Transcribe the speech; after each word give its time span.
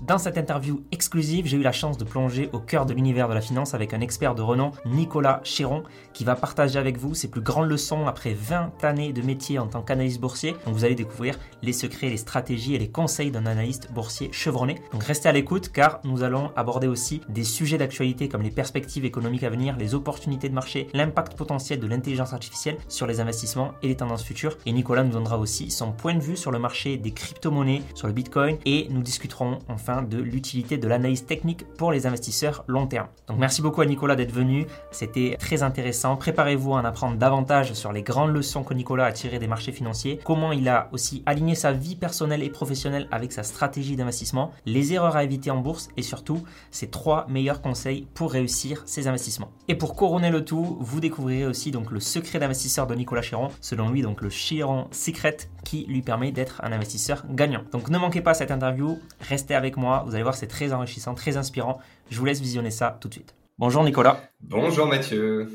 Dans 0.00 0.16
cette 0.16 0.38
interview 0.38 0.82
exclusive, 0.92 1.46
j'ai 1.46 1.58
eu 1.58 1.62
la 1.62 1.72
chance 1.72 1.98
de 1.98 2.04
plonger 2.04 2.48
au 2.54 2.58
cœur 2.58 2.86
de 2.86 2.94
l'univers 2.94 3.28
de 3.28 3.34
la 3.34 3.42
finance 3.42 3.74
avec 3.74 3.92
un 3.92 4.00
expert 4.00 4.34
de 4.34 4.40
renom, 4.40 4.70
Nicolas 4.86 5.42
Chéron, 5.44 5.82
qui 6.14 6.24
va 6.24 6.36
partager 6.36 6.78
avec 6.78 6.96
vous 6.96 7.14
ses 7.14 7.28
plus 7.28 7.42
grandes 7.42 7.68
leçons 7.68 8.06
après 8.06 8.32
20 8.32 8.82
années 8.82 9.12
de 9.12 9.20
métier 9.20 9.58
en 9.58 9.66
tant 9.66 9.82
qu'analyste 9.82 10.18
boursier. 10.18 10.52
Donc 10.64 10.74
vous 10.74 10.86
allez 10.86 10.94
découvrir 10.94 11.38
les 11.60 11.74
secrets, 11.74 12.08
les 12.08 12.16
stratégies 12.16 12.74
et 12.74 12.78
les 12.78 12.88
conseils 12.88 13.30
d'un 13.30 13.44
analyste 13.44 13.92
boursier 13.92 14.30
chevronné. 14.32 14.76
Donc 14.90 15.02
restez 15.02 15.28
à 15.28 15.32
l'écoute 15.32 15.70
car 15.70 16.00
nous 16.04 16.22
allons 16.22 16.50
aborder 16.56 16.86
aussi 16.86 17.20
des 17.28 17.44
sujets 17.44 17.76
d'actualité 17.76 18.30
comme 18.30 18.42
les 18.42 18.50
perspectives 18.50 19.04
économiques 19.04 19.44
à 19.44 19.50
venir, 19.50 19.76
les 19.76 19.94
opportunités 19.94 20.48
de 20.48 20.54
marché, 20.54 20.88
l'impact 20.94 21.36
potentiel 21.36 21.78
de 21.78 21.86
l'intelligence 21.86 22.32
artificielle 22.32 22.78
sur 22.88 23.06
les 23.06 23.20
investissements 23.20 23.72
et 23.82 23.88
les 23.88 23.96
tendances 23.96 24.24
futures. 24.24 24.56
Et 24.64 24.72
Nicolas 24.72 25.04
nous 25.04 25.12
donnera 25.12 25.36
aussi 25.36 25.70
son 25.70 25.92
point 25.92 26.14
de 26.14 26.20
vue 26.20 26.38
sur 26.38 26.52
le 26.52 26.58
marché 26.58 26.96
des 26.96 27.10
crypto-monnaies, 27.10 27.82
sur 27.94 28.06
le 28.06 28.14
Bitcoin 28.14 28.56
et 28.64 28.86
nous 28.88 29.02
discuterons 29.02 29.58
enfin 29.68 29.89
de 30.02 30.18
l'utilité 30.18 30.78
de 30.78 30.88
l'analyse 30.88 31.26
technique 31.26 31.66
pour 31.76 31.92
les 31.92 32.06
investisseurs 32.06 32.64
long 32.68 32.86
terme. 32.86 33.08
Donc 33.26 33.38
merci 33.38 33.62
beaucoup 33.62 33.80
à 33.80 33.86
Nicolas 33.86 34.16
d'être 34.16 34.32
venu, 34.32 34.66
c'était 34.90 35.36
très 35.38 35.62
intéressant. 35.62 36.16
Préparez-vous 36.16 36.74
à 36.74 36.80
en 36.80 36.84
apprendre 36.84 37.16
davantage 37.16 37.72
sur 37.72 37.92
les 37.92 38.02
grandes 38.02 38.32
leçons 38.32 38.62
que 38.62 38.74
Nicolas 38.74 39.06
a 39.06 39.12
tirées 39.12 39.38
des 39.38 39.48
marchés 39.48 39.72
financiers, 39.72 40.20
comment 40.24 40.52
il 40.52 40.68
a 40.68 40.88
aussi 40.92 41.22
aligné 41.26 41.54
sa 41.54 41.72
vie 41.72 41.96
personnelle 41.96 42.42
et 42.42 42.50
professionnelle 42.50 43.08
avec 43.10 43.32
sa 43.32 43.42
stratégie 43.42 43.96
d'investissement, 43.96 44.52
les 44.64 44.92
erreurs 44.92 45.16
à 45.16 45.24
éviter 45.24 45.50
en 45.50 45.58
bourse 45.58 45.88
et 45.96 46.02
surtout 46.02 46.42
ses 46.70 46.88
trois 46.88 47.26
meilleurs 47.28 47.60
conseils 47.60 48.06
pour 48.14 48.32
réussir 48.32 48.82
ses 48.86 49.08
investissements. 49.08 49.50
Et 49.68 49.74
pour 49.74 49.96
couronner 49.96 50.30
le 50.30 50.44
tout, 50.44 50.78
vous 50.80 51.00
découvrirez 51.00 51.46
aussi 51.46 51.72
le 51.90 52.00
secret 52.00 52.38
d'investisseur 52.38 52.86
de 52.86 52.94
Nicolas 52.94 53.22
Chiron, 53.22 53.48
selon 53.60 53.90
lui 53.90 54.02
donc 54.02 54.20
le 54.20 54.28
Chiron 54.28 54.88
Secret 54.90 55.36
qui 55.64 55.84
lui 55.86 56.02
permet 56.02 56.32
d'être 56.32 56.60
un 56.64 56.72
investisseur 56.72 57.24
gagnant. 57.30 57.62
Donc 57.72 57.88
ne 57.88 57.98
manquez 57.98 58.20
pas 58.20 58.34
cette 58.34 58.50
interview, 58.50 58.98
restez 59.20 59.54
avec 59.54 59.76
moi, 59.76 60.04
vous 60.06 60.14
allez 60.14 60.22
voir 60.22 60.34
c'est 60.34 60.46
très 60.46 60.72
enrichissant, 60.72 61.14
très 61.14 61.36
inspirant. 61.36 61.80
Je 62.10 62.18
vous 62.18 62.24
laisse 62.24 62.40
visionner 62.40 62.70
ça 62.70 62.98
tout 63.00 63.08
de 63.08 63.14
suite. 63.14 63.34
Bonjour 63.58 63.84
Nicolas. 63.84 64.20
Bonjour 64.40 64.86
Mathieu. 64.86 65.50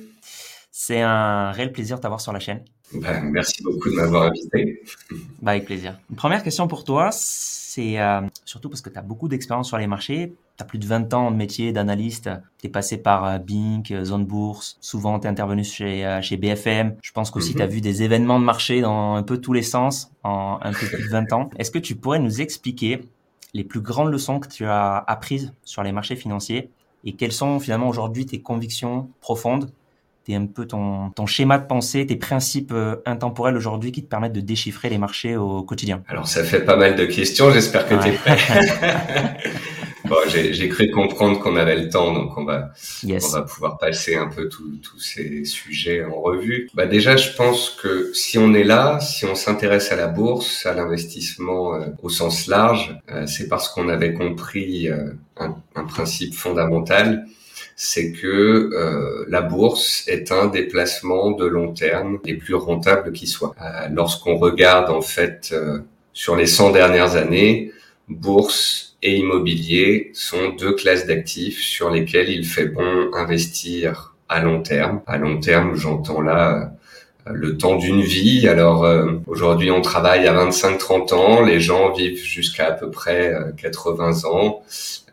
C'est 0.72 1.02
un 1.02 1.52
réel 1.52 1.72
plaisir 1.72 1.97
de 1.97 2.02
t'avoir 2.02 2.22
sur 2.22 2.34
la 2.34 2.39
chaîne. 2.39 2.64
Bah, 2.94 3.20
merci 3.22 3.64
beaucoup 3.64 3.89
de 3.89 3.95
m'avoir 3.95 4.23
invité. 4.23 4.84
Bah, 5.42 5.52
avec 5.52 5.66
plaisir. 5.66 5.97
Une 6.09 6.16
première 6.16 6.44
question 6.44 6.67
pour 6.67 6.84
toi, 6.84 7.09
c'est 7.76 8.00
euh, 8.00 8.22
surtout 8.45 8.70
parce 8.70 8.81
que 8.81 8.90
tu 8.90 8.98
as 8.98 9.02
beaucoup 9.02 9.28
d'expérience 9.28 9.68
sur 9.68 9.78
les 9.78 9.88
marchés. 9.88 10.34
Tu 10.58 10.64
as 10.64 10.66
plus 10.66 10.80
de 10.80 10.86
20 10.86 11.14
ans 11.14 11.30
de 11.30 11.36
métier 11.36 11.73
d'analyste. 11.73 12.30
Tu 12.58 12.68
es 12.68 12.70
passé 12.70 12.98
par 12.98 13.26
euh, 13.26 13.38
Bink, 13.38 13.92
euh, 13.92 14.06
Zone 14.06 14.26
Bourse. 14.26 14.78
Souvent, 14.80 15.20
tu 15.20 15.28
es 15.28 15.30
intervenu 15.30 15.66
chez, 15.66 16.20
chez 16.22 16.38
BFM. 16.38 16.96
Je 17.02 17.12
pense 17.12 17.31
qu'aussi, 17.31 17.52
mm 17.52 17.58
tu 17.58 17.62
as 17.62 17.68
vu 17.68 17.81
des 17.81 18.03
événements 18.03 18.40
de 18.40 18.46
marché 18.46 18.80
dans 18.80 19.16
un 19.16 19.23
peu 19.23 19.40
tous 19.40 19.52
les 19.52 19.62
sens 19.62 20.09
en 20.23 20.58
un 20.62 20.72
peu 20.72 20.88
plus 20.88 21.03
de 21.03 21.09
20 21.09 21.34
ans. 21.34 21.50
Est-ce 21.58 21.72
que 21.72 21.80
tu 21.80 21.96
pourrais 21.96 22.20
nous 22.20 22.40
expliquer 22.40 23.02
les 23.53 23.66
plus 23.66 23.81
grandes 23.81 24.12
leçons 24.12 24.40
que 24.40 24.48
tu 24.48 24.66
as 24.66 24.98
apprises 24.98 25.53
sur 25.64 25.84
les 25.84 25.92
marchés 25.92 26.16
financiers 26.16 26.70
et 27.03 27.14
quelles 27.14 27.34
sont 27.34 27.59
finalement 27.59 27.90
aujourd'hui 27.90 28.26
tes 28.26 28.42
convictions 28.42 29.09
profondes 29.20 29.70
T'es 30.26 30.34
un 30.34 30.48
peu 30.48 30.66
ton, 30.66 31.12
ton 31.12 31.28
schéma 31.28 31.59
de 31.59 31.68
pensée, 31.68 32.08
tes 32.08 32.16
principes 32.16 32.72
euh, 32.73 32.95
intemporels 33.06 33.56
aujourd'hui 33.56 33.92
qui 33.92 34.04
te 34.04 34.09
permettent 34.09 34.34
de 34.34 34.42
déchiffrer 34.42 34.90
les 34.90 34.98
marchés 34.98 35.38
au 35.38 35.62
quotidien 35.62 36.02
Alors 36.08 36.28
ça 36.28 36.44
fait 36.44 36.66
pas 36.66 36.78
mal 36.78 36.95
de 36.95 37.06
questions, 37.06 37.52
j'espère 37.52 37.88
que 37.88 37.94
tu 37.94 38.09
es 38.09 38.12
prêt. 38.14 38.36
bon, 40.06 40.16
j'ai 40.28 40.68
cru 40.68 40.90
comprendre 40.90 41.40
qu'on 41.40 41.56
avait 41.56 41.76
le 41.76 41.90
temps, 41.90 42.12
donc 42.12 42.36
on 42.40 42.44
va, 42.44 42.72
on 43.03 43.28
va 43.28 43.42
pouvoir 43.44 43.78
passer 43.78 44.16
un 44.16 44.28
peu 44.28 44.50
tous 44.50 45.00
ces 45.00 45.46
sujets 45.46 46.03
en 46.03 46.20
revue. 46.20 46.72
Bah 46.73 46.88
déjà, 46.88 47.18
je 47.18 47.31
pense 47.36 47.70
que 47.70 48.12
si 48.16 48.40
on 48.40 48.56
est 48.56 48.64
là, 48.64 49.00
si 49.02 49.26
on 49.26 49.36
s'intéresse 49.36 49.92
à 49.92 49.96
la 49.96 50.08
bourse, 50.08 50.66
à 50.66 50.73
l'investissement 50.73 51.76
euh, 51.76 51.90
au 52.02 52.09
sens 52.09 52.48
large, 52.48 53.00
euh, 53.12 53.28
c'est 53.28 53.48
parce 53.48 53.70
qu'on 53.70 53.90
avait 53.90 54.14
compris 54.16 54.90
un, 55.38 55.56
un, 55.76 55.84
principe 55.84 56.34
fondamental 56.34 57.28
c'est 57.76 58.14
que 58.14 58.28
euh, 58.73 59.26
la 59.28 59.42
bourse 59.42 60.08
est 60.08 60.31
un 60.31 60.48
des 60.48 60.64
placements 60.64 61.31
de 61.31 61.45
long 61.45 61.73
terme 61.73 62.20
les 62.23 62.36
plus 62.36 62.56
rentables 62.56 63.12
qui 63.12 63.28
soient. 63.28 63.53
Euh, 63.62 63.88
lorsqu'on 63.91 64.38
regarde 64.38 64.90
en 64.90 65.02
fait 65.02 65.50
euh, 65.52 65.80
sur 66.14 66.38
les 66.38 66.47
100 66.47 66.72
dernières 66.72 67.18
années, 67.18 67.74
bourse 68.08 68.96
et 69.03 69.18
immobilier 69.18 70.12
sont 70.14 70.53
deux 70.58 70.74
classes 70.74 71.06
d'actifs 71.06 71.59
sur 71.59 71.90
lesquelles 71.90 72.30
il 72.30 72.46
fait 72.46 72.68
bon 72.68 73.14
investir 73.14 74.16
à 74.30 74.40
long 74.40 74.62
terme. 74.62 75.02
À 75.06 75.18
long 75.18 75.40
terme, 75.40 75.75
j'entends 75.75 76.22
là 76.22 76.72
le 77.25 77.58
temps 77.58 77.75
d'une 77.75 78.02
vie. 78.02 78.47
Alors 78.47 78.88
aujourd'hui, 79.28 79.69
on 79.72 79.81
travaille 79.81 80.28
à 80.28 80.34
25-30 80.34 81.14
ans, 81.14 81.41
les 81.41 81.59
gens 81.59 81.91
vivent 81.91 82.24
jusqu'à 82.24 82.68
à 82.68 82.72
peu 82.72 82.90
près 82.90 83.35
80 83.58 84.25
ans. 84.25 84.64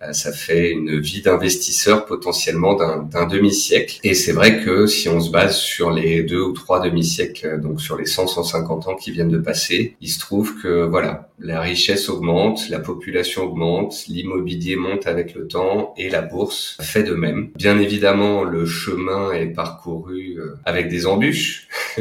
Euh, 0.03 0.13
ça 0.13 0.33
fait 0.33 0.71
une 0.71 0.99
vie 1.01 1.23
d'investisseur 1.23 2.07
potentiellement 2.07 2.75
d'un 2.75 3.27
demi-siècle. 3.27 4.01
Et 4.05 4.15
c'est 4.15 4.33
vrai 4.33 4.63
que 4.63 4.87
si 4.87 5.09
on 5.09 5.21
se 5.21 5.31
base 5.31 5.57
sur 5.57 5.91
les 5.91 6.23
deux 6.23 6.41
ou 6.41 6.53
trois 6.53 6.81
demi-siècles, 6.81 7.47
euh, 7.47 7.59
donc 7.59 7.81
sur 7.81 7.97
les 7.97 8.07
100, 8.07 8.27
150 8.27 8.89
ans 8.89 8.95
qui 8.97 9.11
viennent 9.11 9.31
de 9.31 9.39
passer, 9.39 9.97
il 10.01 10.09
se 10.09 10.19
trouve 10.19 10.61
que 10.61 10.85
voilà, 10.85 11.29
la 11.39 11.61
richesse 11.61 12.09
augmente, 12.09 12.69
la 12.69 12.81
population 12.81 13.45
augmente, 13.45 14.07
l'immobilier 14.09 14.77
monte 14.77 15.07
avec 15.07 15.35
le 15.35 15.47
temps 15.47 15.95
et 15.97 16.09
la 16.09 16.23
bourse 16.23 16.77
fait 16.81 17.03
de 17.03 17.15
même. 17.15 17.51
Bien 17.57 17.79
évidemment, 17.79 18.45
le 18.45 18.67
chemin 18.67 19.33
est 19.33 19.47
parcouru 19.47 20.37
euh, 20.39 20.57
avec 20.65 20.89
des 20.89 21.07
embûches. 21.07 21.69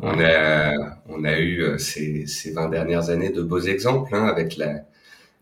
on 0.00 0.20
a 0.20 0.72
on 1.08 1.24
a 1.24 1.38
eu 1.40 1.78
ces, 1.78 2.26
ces 2.26 2.52
20 2.52 2.68
dernières 2.68 3.10
années 3.10 3.30
de 3.30 3.42
beaux 3.42 3.60
exemples 3.60 4.14
hein, 4.14 4.26
avec 4.26 4.56
la 4.56 4.84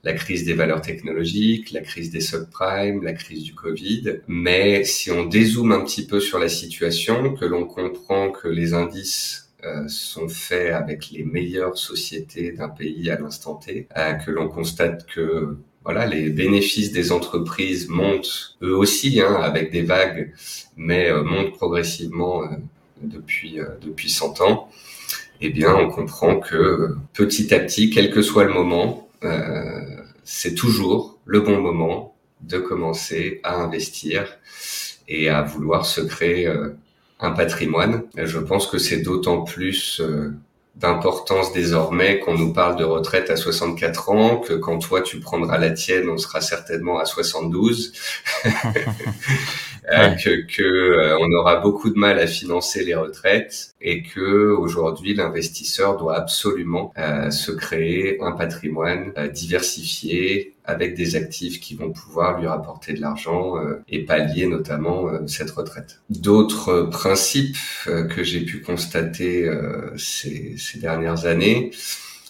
la 0.07 0.13
crise 0.13 0.45
des 0.45 0.55
valeurs 0.55 0.83
technologiques, 0.83 1.73
la 1.73 1.81
crise 1.81 2.13
des 2.13 2.21
subprimes, 2.21 3.03
la 3.03 3.13
crise 3.13 3.43
du 3.43 3.55
Covid. 3.55 4.21
Mais 4.29 4.85
si 4.85 5.11
on 5.11 5.25
dézoome 5.25 5.73
un 5.73 5.81
petit 5.81 6.07
peu 6.07 6.21
sur 6.21 6.39
la 6.39 6.49
situation, 6.49 7.35
que 7.35 7.45
l'on 7.45 7.65
comprend 7.65 8.31
que 8.31 8.47
les 8.47 8.73
indices 8.73 9.51
euh, 9.65 9.89
sont 9.89 10.29
faits 10.29 10.73
avec 10.73 11.11
les 11.11 11.25
meilleures 11.25 11.77
sociétés 11.77 12.53
d'un 12.53 12.69
pays 12.69 13.11
à 13.11 13.19
l'instant 13.19 13.57
T, 13.57 13.89
euh, 13.97 14.13
que 14.13 14.31
l'on 14.31 14.49
constate 14.49 15.07
que 15.07 15.57
voilà, 15.83 16.07
les 16.07 16.31
bénéfices 16.31 16.93
des 16.93 17.11
entreprises 17.11 17.89
montent 17.89 18.57
eux 18.63 18.77
aussi, 18.77 19.21
hein, 19.21 19.35
avec 19.43 19.73
des 19.73 19.83
vagues, 19.83 20.33
mais 20.77 21.11
euh, 21.11 21.25
montent 21.25 21.55
progressivement 21.55 22.45
depuis 23.03 23.59
depuis 23.83 24.09
100 24.09 24.41
ans. 24.41 24.71
Eh 25.41 25.51
bien, 25.51 25.75
on 25.75 25.91
comprend 25.91 26.39
que 26.39 26.95
petit 27.13 27.53
à 27.53 27.59
petit, 27.59 27.91
quel 27.91 28.11
que 28.11 28.23
soit 28.23 28.45
le 28.45 28.55
moment, 28.55 29.06
euh, 29.27 30.03
c'est 30.25 30.55
toujours 30.55 31.19
le 31.25 31.41
bon 31.41 31.61
moment 31.61 32.17
de 32.43 32.59
commencer 32.59 33.41
à 33.43 33.57
investir 33.57 34.39
et 35.09 35.29
à 35.29 35.43
vouloir 35.43 35.87
se 35.87 36.01
créer 36.01 36.47
euh, 36.47 36.71
un 37.21 37.31
patrimoine. 37.31 38.03
je 38.17 38.39
pense 38.39 38.67
que 38.67 38.79
c'est 38.79 39.01
d'autant 39.01 39.43
plus 39.43 40.01
euh, 40.01 40.33
d'importance 40.77 41.53
désormais 41.53 42.19
qu'on 42.21 42.37
nous 42.37 42.53
parle 42.53 42.77
de 42.77 42.85
retraite 42.85 43.31
à 43.31 43.37
64 43.37 44.11
ans, 44.11 44.37
que 44.39 44.53
quand 44.53 44.79
toi 44.79 45.01
tu 45.01 45.21
prendras 45.21 45.57
la 45.59 45.71
tienne, 45.71 46.11
on 46.11 46.19
sera 46.19 46.43
certainement 46.43 46.99
à 46.99 47.07
72, 47.07 47.93
euh, 48.45 50.11
que, 50.23 50.47
que 50.47 50.63
euh, 50.63 51.19
on 51.19 51.33
aura 51.33 51.57
beaucoup 51.57 51.89
de 51.89 51.99
mal 51.99 52.19
à 52.19 52.27
financer 52.27 52.85
les 52.85 52.95
retraites 52.95 53.75
et 53.81 54.03
que 54.03 54.51
aujourd'hui 54.51 55.15
l'investisseur 55.15 55.97
doit 55.97 56.17
absolument 56.17 56.93
euh, 56.99 57.31
se 57.31 57.53
créer 57.53 58.21
un 58.21 58.33
patrimoine 58.33 59.15
diversifié 59.33 60.56
avec 60.67 60.95
des 60.95 61.17
actifs 61.17 61.61
qui 61.61 61.75
vont 61.75 61.91
pouvoir 61.91 62.41
lui 62.41 62.47
rapporter 62.47 62.93
de 62.93 63.01
l'argent 63.01 63.57
euh, 63.57 63.83
et 63.89 64.05
pallier 64.05 64.47
notamment 64.47 65.09
euh, 65.09 65.27
cette 65.27 65.51
retraite. 65.51 66.01
D'autres 66.11 66.83
principes 66.83 67.57
euh, 67.87 68.05
que 68.05 68.23
j'ai 68.23 68.41
pu 68.41 68.61
constater 68.61 69.49
ces, 69.97 70.57
ces, 70.59 70.79
dernières 70.79 71.27
années, 71.27 71.71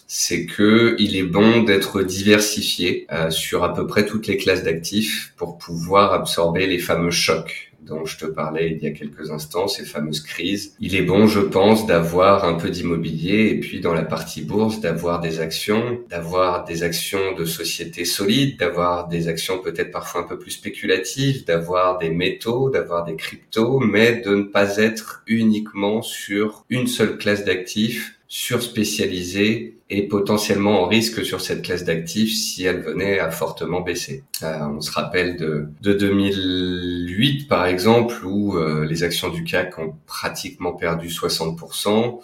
c'est 0.07 0.45
que 0.45 0.95
il 0.99 1.15
est 1.15 1.23
bon 1.23 1.63
d'être 1.63 2.01
diversifié 2.01 3.07
sur 3.29 3.63
à 3.63 3.73
peu 3.73 3.85
près 3.87 4.05
toutes 4.05 4.27
les 4.27 4.37
classes 4.37 4.63
d'actifs 4.63 5.33
pour 5.35 5.57
pouvoir 5.57 6.13
absorber 6.13 6.67
les 6.67 6.79
fameux 6.79 7.11
chocs 7.11 7.66
dont 7.87 8.05
je 8.05 8.17
te 8.17 8.25
parlais 8.25 8.71
il 8.71 8.83
y 8.83 8.87
a 8.87 8.91
quelques 8.91 9.31
instants, 9.31 9.67
ces 9.67 9.85
fameuses 9.85 10.21
crises. 10.21 10.75
Il 10.79 10.95
est 10.95 11.01
bon, 11.01 11.27
je 11.27 11.39
pense, 11.39 11.85
d'avoir 11.87 12.45
un 12.45 12.55
peu 12.55 12.69
d'immobilier 12.69 13.49
et 13.51 13.59
puis 13.59 13.79
dans 13.79 13.93
la 13.93 14.03
partie 14.03 14.41
bourse, 14.41 14.79
d'avoir 14.79 15.19
des 15.19 15.39
actions, 15.39 15.99
d'avoir 16.09 16.65
des 16.65 16.83
actions 16.83 17.33
de 17.37 17.45
sociétés 17.45 18.05
solides, 18.05 18.59
d'avoir 18.59 19.07
des 19.07 19.27
actions 19.27 19.59
peut-être 19.59 19.91
parfois 19.91 20.21
un 20.21 20.25
peu 20.25 20.37
plus 20.37 20.51
spéculatives, 20.51 21.45
d'avoir 21.45 21.97
des 21.97 22.09
métaux, 22.09 22.69
d'avoir 22.69 23.05
des 23.05 23.15
cryptos, 23.15 23.79
mais 23.79 24.21
de 24.21 24.35
ne 24.35 24.43
pas 24.43 24.77
être 24.77 25.23
uniquement 25.27 26.01
sur 26.01 26.65
une 26.69 26.87
seule 26.87 27.17
classe 27.17 27.45
d'actifs 27.45 28.15
surspécialisée 28.27 29.76
et 29.89 30.07
potentiellement 30.07 30.83
en 30.83 30.87
risque 30.87 31.23
sur 31.23 31.39
cette 31.39 31.61
classe 31.61 31.85
d'actifs 31.85 32.33
si 32.33 32.65
elle 32.65 32.81
venait 32.81 33.19
à 33.19 33.31
fortement 33.31 33.81
baisser. 33.81 34.23
Euh, 34.43 34.67
on 34.77 34.81
se 34.81 34.91
rappelle 34.91 35.37
de, 35.37 35.67
de 35.81 35.93
2008 35.93 37.47
par 37.47 37.65
exemple 37.65 38.25
où 38.25 38.57
euh, 38.57 38.85
les 38.85 39.03
actions 39.03 39.29
du 39.29 39.43
CAC 39.43 39.79
ont 39.79 39.95
pratiquement 40.05 40.73
perdu 40.73 41.07
60%. 41.07 42.19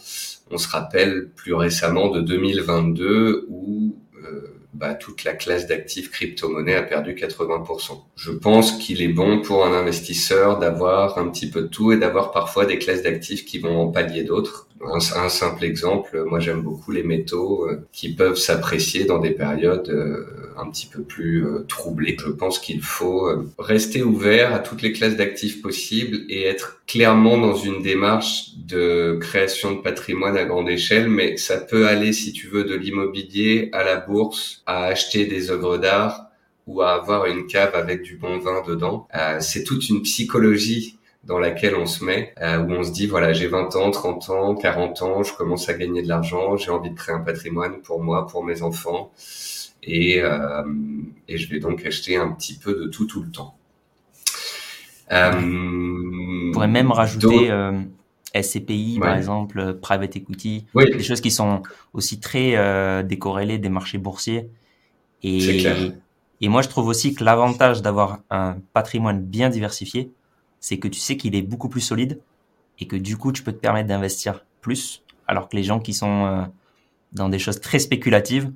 On 0.51 0.57
se 0.57 0.68
rappelle 0.68 1.30
plus 1.36 1.54
récemment 1.54 2.10
de 2.10 2.21
2022 2.21 3.48
où 3.50 3.95
bah, 4.73 4.95
toute 4.95 5.23
la 5.23 5.33
classe 5.33 5.67
d'actifs 5.67 6.09
crypto-monnaies 6.11 6.75
a 6.75 6.83
perdu 6.83 7.13
80%. 7.13 8.01
Je 8.15 8.31
pense 8.31 8.73
qu'il 8.73 9.01
est 9.01 9.13
bon 9.13 9.41
pour 9.41 9.65
un 9.65 9.73
investisseur 9.73 10.57
d'avoir 10.59 11.17
un 11.17 11.29
petit 11.29 11.49
peu 11.49 11.63
de 11.63 11.67
tout 11.67 11.91
et 11.91 11.97
d'avoir 11.97 12.31
parfois 12.31 12.65
des 12.65 12.79
classes 12.79 13.03
d'actifs 13.03 13.45
qui 13.45 13.59
vont 13.59 13.79
en 13.79 13.87
pallier 13.87 14.23
d'autres. 14.23 14.67
Un, 14.91 15.29
simple 15.29 15.63
exemple, 15.63 16.23
moi 16.25 16.39
j'aime 16.39 16.61
beaucoup 16.61 16.91
les 16.91 17.03
métaux 17.03 17.65
euh, 17.69 17.87
qui 17.93 18.13
peuvent 18.13 18.35
s'apprécier 18.35 19.05
dans 19.05 19.19
des 19.19 19.31
périodes 19.31 19.87
euh, 19.89 20.25
un 20.57 20.69
petit 20.69 20.88
peu 20.88 21.01
plus 21.01 21.45
euh, 21.45 21.65
troublées. 21.67 22.17
Je 22.19 22.29
pense 22.29 22.59
qu'il 22.59 22.81
faut 22.81 23.29
rester 23.59 24.03
ouvert 24.03 24.53
à 24.53 24.59
toutes 24.59 24.81
les 24.81 24.91
classes 24.91 25.15
d'actifs 25.15 25.61
possibles 25.61 26.21
et 26.29 26.44
être 26.44 26.81
clairement 26.88 27.38
dans 27.38 27.55
une 27.55 27.81
démarche 27.81 28.55
de 28.57 29.17
création 29.19 29.73
de 29.73 29.81
patrimoine 29.81 30.38
à 30.38 30.45
grande 30.45 30.69
échelle, 30.69 31.09
mais 31.09 31.38
ça 31.38 31.57
peut 31.57 31.88
aller, 31.88 32.13
si 32.13 32.33
tu 32.33 32.47
veux, 32.47 32.63
de 32.63 32.75
l'immobilier 32.75 33.69
à 33.73 33.83
la 33.83 33.97
bourse, 33.97 34.63
à 34.65 34.85
acheter 34.85 35.25
des 35.25 35.51
œuvres 35.51 35.77
d'art 35.77 36.27
ou 36.67 36.81
à 36.81 36.91
avoir 36.94 37.25
une 37.25 37.47
cave 37.47 37.75
avec 37.75 38.03
du 38.03 38.15
bon 38.15 38.39
vin 38.39 38.63
dedans. 38.65 39.07
c'est 39.39 39.63
toute 39.63 39.89
une 39.89 40.01
psychologie 40.01 40.97
dans 41.23 41.39
laquelle 41.39 41.75
on 41.75 41.85
se 41.85 42.03
met, 42.03 42.33
euh, 42.41 42.59
où 42.59 42.71
on 42.71 42.83
se 42.83 42.91
dit, 42.91 43.07
voilà, 43.07 43.33
j'ai 43.33 43.47
20 43.47 43.75
ans, 43.75 43.91
30 43.91 44.29
ans, 44.29 44.56
40 44.56 45.01
ans, 45.01 45.23
je 45.23 45.33
commence 45.33 45.69
à 45.69 45.73
gagner 45.73 46.01
de 46.01 46.07
l'argent, 46.07 46.57
j'ai 46.57 46.71
envie 46.71 46.89
de 46.89 46.95
créer 46.95 47.15
un 47.15 47.21
patrimoine 47.21 47.81
pour 47.81 48.03
moi, 48.03 48.27
pour 48.27 48.44
mes 48.44 48.61
enfants, 48.61 49.11
et, 49.85 50.21
euh, 50.21 50.63
et 51.27 51.38
je 51.38 51.50
vais 51.50 51.59
donc 51.59 51.85
acheter 51.85 52.15
un 52.18 52.31
petit 52.31 52.56
peu 52.56 52.75
de 52.75 52.88
tout 52.88 53.06
tout 53.06 53.21
le 53.21 53.30
temps. 53.30 53.56
Euh, 55.12 55.31
on 55.33 56.51
pourrait 56.51 56.68
même 56.68 56.91
rajouter 56.91 57.51
euh, 57.51 57.80
SCPI, 58.39 59.00
par 59.00 59.15
exemple, 59.15 59.75
Private 59.75 60.15
Equity, 60.15 60.65
des 60.75 61.03
choses 61.03 61.21
qui 61.21 61.31
sont 61.31 61.62
aussi 61.94 62.19
très 62.19 63.03
décorrélées 63.03 63.59
des 63.59 63.69
marchés 63.69 63.97
boursiers. 63.97 64.50
Et, 65.21 65.63
et 66.41 66.50
moi, 66.50 66.62
je 66.62 66.69
trouve 66.69 66.88
aussi 66.88 67.13
que 67.13 67.24
l'avantage 67.24 67.81
d'avoir 67.81 68.19
un 68.30 68.57
patrimoine 68.74 69.21
bien 69.21 69.50
diversifié, 69.50 70.12
c'est 70.59 70.80
que 70.80 70.88
tu 70.88 71.00
sais 71.00 71.15
qu'il 71.15 71.35
est 71.35 71.41
beaucoup 71.41 71.69
plus 71.69 71.81
solide 71.81 72.19
et 72.80 72.88
que 72.88 72.95
du 72.95 73.18
coup, 73.18 73.31
tu 73.31 73.44
peux 73.44 73.51
te 73.51 73.59
permettre 73.59 73.88
d'investir 73.88 74.44
plus, 74.62 75.03
alors 75.27 75.47
que 75.47 75.56
les 75.56 75.63
gens 75.63 75.80
qui 75.80 75.94
sont 75.94 76.50
dans 77.12 77.30
des 77.30 77.39
choses 77.39 77.62
très 77.62 77.77
spéculatives, 77.80 78.51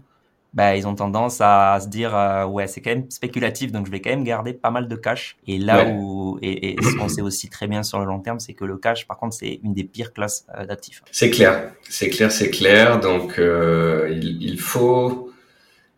bah, 0.53 0.75
ils 0.75 0.87
ont 0.87 0.95
tendance 0.95 1.39
à 1.41 1.79
se 1.81 1.87
dire 1.87 2.15
euh, 2.15 2.45
ouais 2.45 2.67
c'est 2.67 2.81
quand 2.81 2.89
même 2.89 3.09
spéculatif 3.11 3.71
donc 3.71 3.85
je 3.85 3.91
vais 3.91 4.01
quand 4.01 4.09
même 4.09 4.23
garder 4.23 4.53
pas 4.53 4.71
mal 4.71 4.87
de 4.87 4.95
cash. 4.95 5.37
Et 5.47 5.57
là 5.57 5.85
où 5.85 6.39
et, 6.41 6.75
ce 6.81 6.95
qu'on 6.95 7.09
sait 7.09 7.21
aussi 7.21 7.49
très 7.49 7.67
bien 7.67 7.83
sur 7.83 7.99
le 7.99 8.05
long 8.05 8.19
terme 8.19 8.39
c'est 8.39 8.53
que 8.53 8.65
le 8.65 8.77
cash 8.77 9.07
par 9.07 9.17
contre 9.17 9.35
c'est 9.35 9.59
une 9.63 9.73
des 9.73 9.83
pires 9.83 10.13
classes 10.13 10.45
euh, 10.57 10.65
d'actifs. 10.65 11.03
C'est 11.11 11.29
clair. 11.29 11.71
C'est 11.89 12.09
clair 12.09 12.31
c'est 12.31 12.49
clair. 12.49 12.99
Donc 12.99 13.35
il, 13.37 14.41
il, 14.41 14.59
faut 14.59 15.27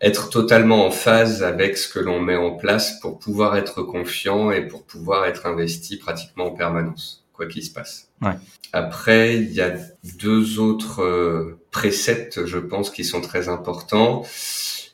être 0.02 0.30
totalement 0.30 0.86
en 0.86 0.92
phase 0.92 1.44
avec 1.44 1.78
ce 1.78 1.92
que 1.92 2.00
l'on 2.00 2.22
met 2.22 2.36
en 2.36 2.52
place 2.52 3.00
pour 3.00 3.20
pouvoir 3.20 3.58
être 3.58 3.84
confiant 3.84 4.52
et 4.52 4.62
pour 4.62 4.86
pouvoir 4.86 5.26
être 5.26 5.46
investi 5.46 5.98
pratiquement 5.98 6.48
en 6.48 6.52
permanence, 6.52 7.26
quoi 7.34 7.48
qu'il 7.48 7.64
se 7.64 7.72
passe. 7.72 8.10
Ouais. 8.22 8.36
Après, 8.72 9.36
il 9.38 9.52
y 9.52 9.62
a 9.62 9.76
deux 10.18 10.60
autres 10.60 11.02
euh, 11.02 11.59
préceptes, 11.72 12.46
je 12.46 12.58
pense, 12.58 12.90
qui 12.90 13.04
sont 13.04 13.22
très 13.22 13.50
importants. 13.50 14.24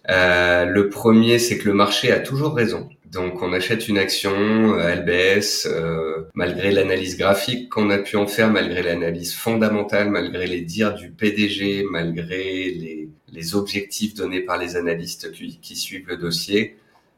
Euh, 0.10 0.66
le 0.66 0.90
premier, 0.90 1.40
c'est 1.40 1.58
que 1.58 1.66
le 1.66 1.74
marché 1.74 2.12
a 2.12 2.20
toujours 2.20 2.56
raison. 2.56 2.90
Donc 3.12 3.42
on 3.42 3.54
achète 3.54 3.88
une 3.88 3.98
action, 3.98 4.34
euh, 4.34 4.90
elle 4.90 5.06
baisse, 5.06 5.68
euh, 5.72 6.28
malgré 6.34 6.72
l'analyse 6.72 7.18
graphique 7.18 7.70
qu'on 7.70 7.90
a 7.90 7.98
pu 7.98 8.18
en 8.18 8.28
faire, 8.28 8.52
malgré 8.52 8.84
l'analyse 8.84 9.34
fondamentale, 9.34 10.10
malgré 10.10 10.48
les 10.48 10.62
dires 10.62 10.96
du 10.96 11.12
PDG, 11.12 11.86
malgré 11.90 12.72
les, 12.72 13.10
les 13.32 13.56
objectifs 13.56 14.16
donnés 14.16 14.42
par 14.42 14.58
les 14.58 14.76
analystes 14.76 15.32
qui, 15.32 15.60
qui 15.62 15.76
suivent 15.76 16.08
le 16.08 16.18
dossier 16.18 16.76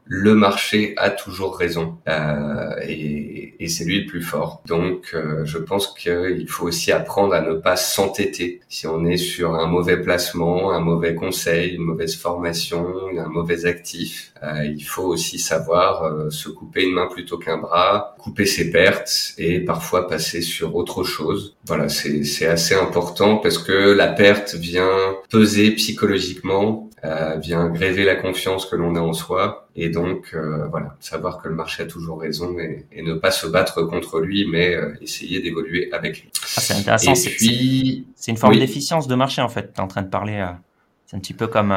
le 0.08 0.34
marché 0.34 0.94
a 0.96 1.10
toujours 1.10 1.56
raison 1.56 1.98
euh, 2.08 2.74
et, 2.82 3.54
et 3.60 3.68
c'est 3.68 3.84
lui 3.84 4.00
le 4.00 4.06
plus 4.06 4.22
fort. 4.22 4.62
Donc, 4.66 5.10
euh, 5.14 5.44
je 5.44 5.58
pense 5.58 5.88
qu'il 5.94 6.48
faut 6.48 6.66
aussi 6.66 6.92
apprendre 6.92 7.34
à 7.34 7.40
ne 7.40 7.54
pas 7.54 7.76
s'entêter. 7.76 8.60
Si 8.68 8.86
on 8.86 9.04
est 9.04 9.16
sur 9.16 9.54
un 9.54 9.66
mauvais 9.66 10.00
placement, 10.00 10.72
un 10.72 10.80
mauvais 10.80 11.14
conseil, 11.14 11.74
une 11.74 11.82
mauvaise 11.82 12.16
formation, 12.16 12.86
un 13.18 13.28
mauvais 13.28 13.66
actif, 13.66 14.32
euh, 14.42 14.64
il 14.64 14.84
faut 14.84 15.04
aussi 15.04 15.38
savoir 15.38 16.04
euh, 16.04 16.30
se 16.30 16.48
couper 16.48 16.84
une 16.84 16.94
main 16.94 17.06
plutôt 17.06 17.38
qu'un 17.38 17.58
bras, 17.58 18.14
couper 18.18 18.46
ses 18.46 18.70
pertes 18.70 19.34
et 19.38 19.60
parfois 19.60 20.06
passer 20.06 20.40
sur 20.40 20.76
autre 20.76 21.02
chose. 21.02 21.56
Voilà, 21.66 21.88
c'est 21.88 22.46
assez 22.46 22.74
important 22.74 23.36
parce 23.36 23.58
que 23.58 23.72
la 23.72 24.08
perte 24.08 24.54
vient 24.54 25.16
peser 25.30 25.72
psychologiquement 25.72 26.87
vient 27.40 27.68
gréver 27.68 28.04
la 28.04 28.16
confiance 28.16 28.66
que 28.66 28.76
l'on 28.76 28.94
a 28.96 29.00
en 29.00 29.12
soi 29.12 29.68
et 29.76 29.88
donc 29.88 30.30
euh, 30.34 30.66
voilà 30.68 30.96
savoir 31.00 31.40
que 31.40 31.48
le 31.48 31.54
marché 31.54 31.84
a 31.84 31.86
toujours 31.86 32.20
raison 32.20 32.58
et, 32.58 32.86
et 32.90 33.02
ne 33.02 33.14
pas 33.14 33.30
se 33.30 33.46
battre 33.46 33.82
contre 33.82 34.20
lui 34.20 34.46
mais 34.50 34.74
euh, 34.74 34.94
essayer 35.00 35.40
d'évoluer 35.40 35.90
avec 35.92 36.20
lui. 36.20 36.30
Ah, 36.34 36.60
c'est 36.60 36.74
intéressant. 36.74 37.14
C'est 37.14 38.30
une 38.32 38.36
forme 38.36 38.56
d'efficience 38.58 39.06
de 39.06 39.14
marché 39.14 39.40
en 39.42 39.48
fait. 39.48 39.72
Tu 39.72 39.80
es 39.80 39.82
en 39.82 39.86
train 39.88 40.02
de 40.02 40.08
parler. 40.08 40.34
Euh, 40.34 40.52
c'est 41.06 41.16
un 41.16 41.20
petit 41.20 41.34
peu 41.34 41.46
comme 41.46 41.74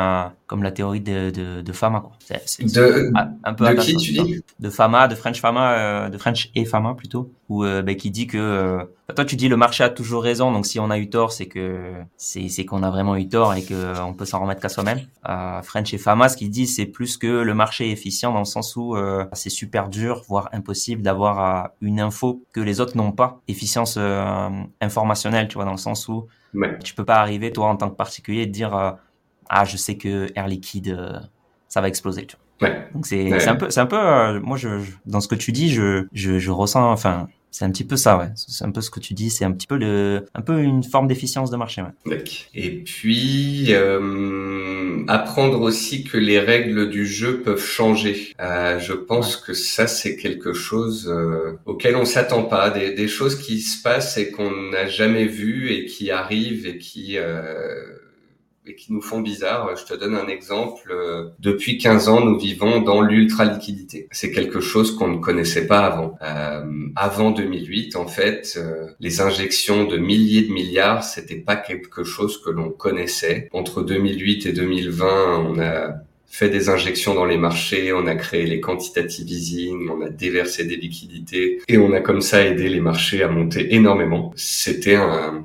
comme 0.48 0.64
la 0.64 0.72
théorie 0.72 1.00
de 1.00 1.30
de, 1.30 1.62
de 1.62 1.72
Fama 1.72 2.02
quoi. 2.02 2.12
de 2.60 3.12
un 3.44 3.54
peu 3.54 3.66
de 3.70 3.82
qui 3.82 3.96
tu 3.96 4.12
dis? 4.12 4.44
De 4.60 4.70
Fama, 4.70 5.08
de 5.08 5.16
French 5.16 5.40
Fama, 5.40 6.10
de 6.10 6.18
French 6.18 6.52
et 6.54 6.66
Fama 6.66 6.96
plutôt, 6.96 7.32
où 7.52 7.64
ben, 7.64 7.96
qui 7.96 8.12
dit 8.12 8.28
que 8.28 8.88
toi, 9.14 9.26
tu 9.26 9.36
dis 9.36 9.48
le 9.48 9.58
marché 9.58 9.84
a 9.84 9.90
toujours 9.90 10.24
raison, 10.24 10.52
donc 10.52 10.66
si 10.66 10.80
on 10.80 10.90
a 10.90 10.98
eu 10.98 11.10
tort, 11.10 11.32
c'est 11.32 11.48
que 11.48 11.94
c'est 12.18 12.66
qu'on 12.66 12.84
a 12.84 12.90
vraiment 12.90 13.16
eu 13.16 13.28
tort 13.28 13.54
et 13.54 13.64
qu'on 13.64 14.14
peut 14.14 14.26
s'en 14.26 14.42
remettre 14.42 14.62
qu'à 14.62 14.70
soi-même. 14.70 15.02
Euh, 15.28 15.62
French 15.62 15.94
et 15.94 15.98
Fama, 15.98 16.30
ce 16.30 16.38
qu'ils 16.38 16.50
disent, 16.50 16.76
c'est 16.76 16.86
plus 16.86 17.18
que 17.18 17.28
le 17.28 17.54
marché 17.54 17.90
est 17.90 17.92
efficient 17.92 18.32
dans 18.32 18.40
le 18.40 18.46
sens 18.46 18.76
où 18.76 18.96
euh, 18.96 19.26
c'est 19.34 19.50
super 19.50 19.90
dur, 19.90 20.24
voire 20.28 20.50
impossible 20.54 21.02
d'avoir 21.02 21.66
euh, 21.66 21.68
une 21.82 22.00
info 22.00 22.44
que 22.54 22.62
les 22.62 22.80
autres 22.80 22.98
n'ont 22.98 23.12
pas. 23.12 23.42
Efficience 23.48 23.96
euh, 23.98 24.50
informationnelle, 24.80 25.48
tu 25.48 25.56
vois, 25.56 25.66
dans 25.66 25.72
le 25.72 25.78
sens 25.78 26.08
où 26.08 26.28
tu 26.84 26.94
peux 26.94 27.06
pas 27.06 27.16
arriver, 27.16 27.52
toi, 27.52 27.68
en 27.68 27.76
tant 27.76 27.90
que 27.90 27.96
particulier, 27.96 28.46
te 28.46 28.52
dire 28.52 28.76
euh, 28.76 28.92
ah, 29.50 29.66
je 29.66 29.78
sais 29.78 29.98
que 29.98 30.28
Air 30.36 30.48
Liquide, 30.48 31.22
ça 31.68 31.82
va 31.82 31.88
exploser. 31.88 32.26
Tu 32.26 32.36
vois. 32.60 32.70
Ouais. 32.70 32.88
Donc 32.94 33.06
c'est 33.06 33.48
un 33.48 33.56
peu, 33.56 33.70
c'est 33.70 33.80
un 33.80 33.86
peu, 33.86 34.40
moi, 34.40 34.58
je, 34.58 34.70
dans 35.06 35.20
ce 35.20 35.28
que 35.28 35.36
tu 35.36 35.52
dis, 35.52 35.70
je, 35.70 36.06
je, 36.14 36.40
je 36.40 36.52
ressens, 36.52 36.92
enfin 36.92 37.28
c'est 37.52 37.66
un 37.66 37.72
petit 37.72 37.84
peu 37.84 37.98
ça, 37.98 38.18
ouais. 38.18 38.30
C'est 38.36 38.64
un 38.64 38.72
peu 38.72 38.80
ce 38.80 38.90
que 38.90 39.02
tu 39.02 39.14
dis. 39.14 39.30
C'est 39.30 39.44
un 39.44 39.52
petit 39.52 39.68
peu 39.68 39.78
le, 39.78 40.26
un 40.34 40.42
peu 40.42 40.62
une 40.62 40.84
forme 40.84 41.08
d'efficience 41.08 41.52
de 41.52 41.58
marché, 41.58 41.82
ouais. 41.82 42.24
Et 42.56 42.72
puis 42.72 43.68
euh, 43.70 45.04
apprendre 45.08 45.62
aussi 45.62 46.06
que 46.06 46.18
les 46.18 46.40
règles 46.40 46.90
du 46.90 47.06
jeu 47.06 47.42
peuvent 47.42 47.64
changer. 47.64 48.34
Euh, 48.40 48.80
je 48.80 48.94
pense 48.94 49.36
que 49.36 49.54
ça 49.54 49.86
c'est 49.88 50.16
quelque 50.16 50.54
chose 50.54 51.10
euh, 51.10 51.58
auquel 51.66 51.98
on 51.98 52.06
s'attend 52.06 52.44
pas, 52.44 52.70
des, 52.70 52.94
des, 52.94 53.08
choses 53.08 53.36
qui 53.36 53.60
se 53.60 53.82
passent 53.82 54.18
et 54.18 54.32
qu'on 54.32 54.70
n'a 54.70 54.88
jamais 54.88 55.26
vues 55.26 55.72
et 55.72 55.86
qui 55.86 56.10
arrivent 56.10 56.66
et 56.66 56.78
qui 56.78 57.18
euh, 57.18 57.84
et 58.66 58.76
qui 58.76 58.94
nous 58.94 59.02
font 59.02 59.22
bizarre. 59.22 59.76
Je 59.76 59.86
te 59.86 60.00
donne 60.00 60.16
un 60.16 60.28
exemple. 60.28 60.94
Depuis 61.40 61.78
15 61.78 62.10
ans, 62.10 62.22
nous 62.22 62.38
vivons 62.38 62.82
dans 62.82 63.02
l'ultra-liquidité. 63.02 64.08
C'est 64.12 64.32
quelque 64.32 64.60
chose 64.60 64.96
qu'on 64.96 65.08
ne 65.08 65.18
connaissait 65.18 65.68
pas 65.68 65.86
avant. 65.86 66.18
Euh, 66.22 66.64
avant 66.96 67.32
2008, 67.32 67.96
en 67.96 68.08
fait, 68.08 68.54
euh, 68.58 68.88
les 69.00 69.22
injections 69.22 69.86
de 69.86 69.98
milliers 69.98 70.44
de 70.44 70.52
milliards, 70.52 71.04
c'était 71.04 71.36
pas 71.36 71.56
quelque 71.56 72.04
chose 72.04 72.42
que 72.44 72.50
l'on 72.50 72.70
connaissait. 72.70 73.50
Entre 73.52 73.82
2008 73.82 74.46
et 74.46 74.54
2020, 74.54 75.46
on 75.50 75.60
a 75.60 75.96
fait 76.28 76.50
des 76.50 76.70
injections 76.70 77.14
dans 77.14 77.26
les 77.26 77.38
marchés, 77.38 77.92
on 77.92 78.08
a 78.08 78.16
créé 78.16 78.46
les 78.46 78.62
quantitative 78.62 79.30
easing, 79.30 79.90
on 79.90 80.02
a 80.02 80.10
déversé 80.10 80.64
des 80.64 80.78
liquidités 80.78 81.62
et 81.68 81.78
on 81.78 81.92
a 81.92 82.00
comme 82.00 82.22
ça 82.22 82.46
aidé 82.46 82.70
les 82.70 82.80
marchés 82.80 83.22
à 83.22 83.28
monter 83.28 83.76
énormément. 83.76 84.32
C'était 84.38 84.96
un, 84.96 85.44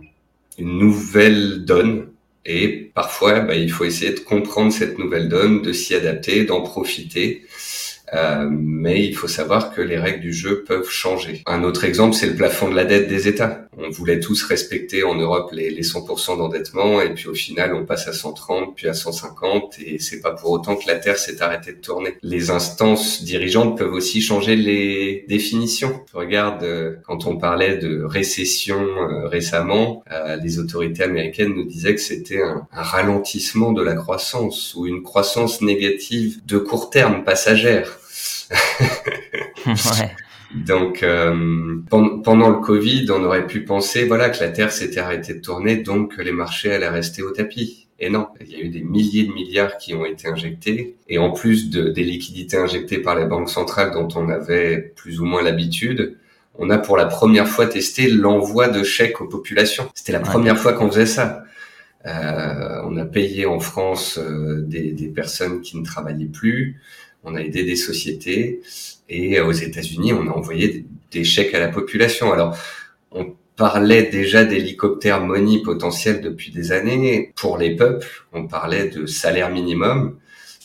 une 0.59 0.79
nouvelle 0.79 1.65
donne 1.65 2.07
et 2.47 2.91
parfois, 2.95 3.41
bah, 3.41 3.57
il 3.57 3.71
faut 3.71 3.85
essayer 3.85 4.13
de 4.13 4.21
comprendre 4.21 4.73
cette 4.73 4.99
nouvelle 4.99 5.29
donne, 5.29 5.63
de 5.63 5.73
s'y 5.73 5.95
adapter, 5.95 6.45
d'en 6.45 6.63
profiter. 6.63 7.45
Euh, 8.15 8.49
mais 8.49 9.05
il 9.05 9.17
faut 9.17 9.27
savoir 9.27 9.75
que 9.75 9.81
les 9.81 9.99
règles 9.99 10.21
du 10.21 10.33
jeu 10.33 10.63
peuvent 10.63 10.89
changer. 10.89 11.43
Un 11.47 11.65
autre 11.65 11.83
exemple, 11.83 12.15
c'est 12.15 12.29
le 12.29 12.37
plafond 12.37 12.71
de 12.71 12.77
la 12.77 12.85
dette 12.85 13.09
des 13.09 13.27
États 13.27 13.66
on 13.77 13.91
voulait 13.91 14.21
tous 14.21 14.43
respecter 14.45 15.05
en 15.05 15.15
Europe 15.15 15.51
les, 15.53 15.71
les 15.71 15.83
100% 15.83 16.39
d'endettement 16.39 17.01
et 17.01 17.13
puis 17.13 17.29
au 17.29 17.35
final 17.35 17.75
on 17.75 17.85
passe 17.85 18.09
à 18.09 18.13
130 18.13 18.75
puis 18.75 18.89
à 18.89 18.95
150 18.95 19.79
et 19.79 19.99
c'est 19.99 20.21
pas 20.21 20.33
pour 20.33 20.51
autant 20.51 20.77
que 20.77 20.87
la 20.87 20.97
Terre 20.97 21.19
s'est 21.19 21.43
arrêtée 21.43 21.73
de 21.73 21.81
tourner. 21.81 22.17
Les 22.23 22.51
instances 22.51 23.23
dirigeantes 23.23 23.77
peuvent 23.77 23.93
aussi 23.93 24.23
changer 24.23 24.57
les 24.57 25.25
définitions. 25.29 26.05
regarde 26.13 26.63
euh, 26.63 26.97
quand 27.07 27.27
on 27.27 27.37
parlait 27.37 27.77
de 27.77 28.03
récession 28.03 28.81
euh, 28.81 29.29
récemment, 29.29 30.03
euh, 30.11 30.37
les 30.37 30.59
autorités 30.59 31.03
américaines 31.03 31.55
nous 31.55 31.65
disaient 31.65 31.95
que 31.95 32.01
c'était 32.01 32.43
un, 32.43 32.67
un 32.73 32.83
ralentissement 32.83 33.73
de 33.73 33.83
la 33.83 33.95
croissance 33.95 34.75
ou 34.75 34.87
une 34.87 35.03
croissance 35.03 35.61
négative 35.61 36.45
de 36.47 36.59
court 36.59 36.91
terme 36.91 37.25
passagère. 37.25 37.99
ouais. 39.67 40.15
Donc 40.55 41.03
euh, 41.03 41.77
pendant 41.89 42.51
le 42.51 42.61
Covid, 42.61 43.07
on 43.11 43.25
aurait 43.25 43.47
pu 43.47 43.65
penser 43.65 44.05
voilà 44.05 44.31
que 44.31 44.41
la 44.41 44.51
Terre 44.51 44.73
s'était 44.73 45.01
arrêtée 45.01 45.35
de 45.35 45.41
tourner, 45.41 45.77
donc 45.77 46.17
que 46.17 46.23
les 46.23 46.33
marchés 46.33 46.73
allaient 46.73 46.89
rester 46.89 47.23
au 47.23 47.31
tapis. 47.31 47.89
Et 47.99 48.11
non, 48.11 48.29
il 48.41 48.53
y 48.53 48.57
a 48.57 48.59
eu 48.61 48.69
des 48.69 48.83
milliers 48.83 49.25
de 49.25 49.33
milliards 49.33 49.79
qui 49.79 49.95
ont 49.95 50.05
été 50.05 50.29
injectés. 50.29 50.97
Et 51.09 51.19
en 51.19 51.31
plus 51.31 51.71
de, 51.71 51.89
des 51.89 52.05
liquidités 52.05 52.59
injectées 52.59 52.99
par 52.99 53.19
les 53.19 53.25
banques 53.25 53.49
centrales 53.49 53.91
dont 53.93 54.09
on 54.15 54.29
avait 54.29 54.93
plus 54.97 55.21
ou 55.21 55.25
moins 55.25 55.43
l'habitude, 55.43 56.19
on 56.59 56.71
a 56.71 56.79
pour 56.79 56.97
la 56.97 57.07
première 57.07 57.49
fois 57.49 57.67
testé 57.67 58.09
l'envoi 58.09 58.69
de 58.69 58.83
chèques 58.83 59.21
aux 59.21 59.29
populations. 59.29 59.89
C'était 59.95 60.13
la 60.13 60.21
première 60.21 60.59
fois 60.59 60.75
qu'on 60.75 60.91
faisait 60.91 61.07
ça. 61.07 61.45
Euh, 62.07 62.83
on 62.85 62.97
a 62.99 63.05
payé 63.05 63.47
en 63.47 63.59
France 63.59 64.19
euh, 64.19 64.61
des, 64.61 64.93
des, 64.93 65.09
personnes 65.09 65.61
qui 65.61 65.77
ne 65.77 65.85
travaillaient 65.85 66.27
plus. 66.27 66.81
On 67.25 67.35
a 67.35 67.41
aidé 67.41 67.65
des 67.65 67.75
sociétés. 67.75 68.61
Et 69.09 69.41
aux 69.41 69.53
États-Unis, 69.53 70.13
on 70.13 70.27
a 70.29 70.31
envoyé 70.31 70.87
des, 71.11 71.25
chèques 71.25 71.55
à 71.55 71.61
la 71.61 71.69
population. 71.69 72.33
Alors, 72.33 72.57
on 73.13 73.35
parlait 73.57 74.05
déjà 74.05 74.45
d'hélicoptères 74.45 75.23
money 75.23 75.63
potentiels 75.63 76.21
depuis 76.21 76.51
des 76.51 76.73
années. 76.73 77.33
Pour 77.37 77.57
les 77.57 77.75
peuples, 77.75 78.25
on 78.33 78.47
parlait 78.47 78.89
de 78.89 79.07
salaire 79.07 79.51
minimum. 79.51 80.19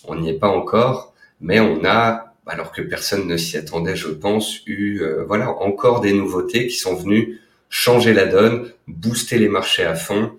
On 0.06 0.16
n'y 0.16 0.30
est 0.30 0.40
pas 0.40 0.50
encore, 0.50 1.14
mais 1.40 1.60
on 1.60 1.86
a, 1.86 2.34
alors 2.48 2.72
que 2.72 2.82
personne 2.82 3.28
ne 3.28 3.38
s'y 3.38 3.58
attendait, 3.58 3.96
je 3.96 4.10
pense, 4.10 4.62
eu 4.66 5.02
euh, 5.02 5.24
voilà 5.26 5.52
encore 5.52 6.02
des 6.02 6.14
nouveautés 6.14 6.68
qui 6.68 6.76
sont 6.76 6.96
venues 6.96 7.40
changer 7.70 8.14
la 8.14 8.26
donne, 8.26 8.72
booster 8.88 9.38
les 9.38 9.48
marchés 9.48 9.86
à 9.86 9.96
fond 9.96 10.32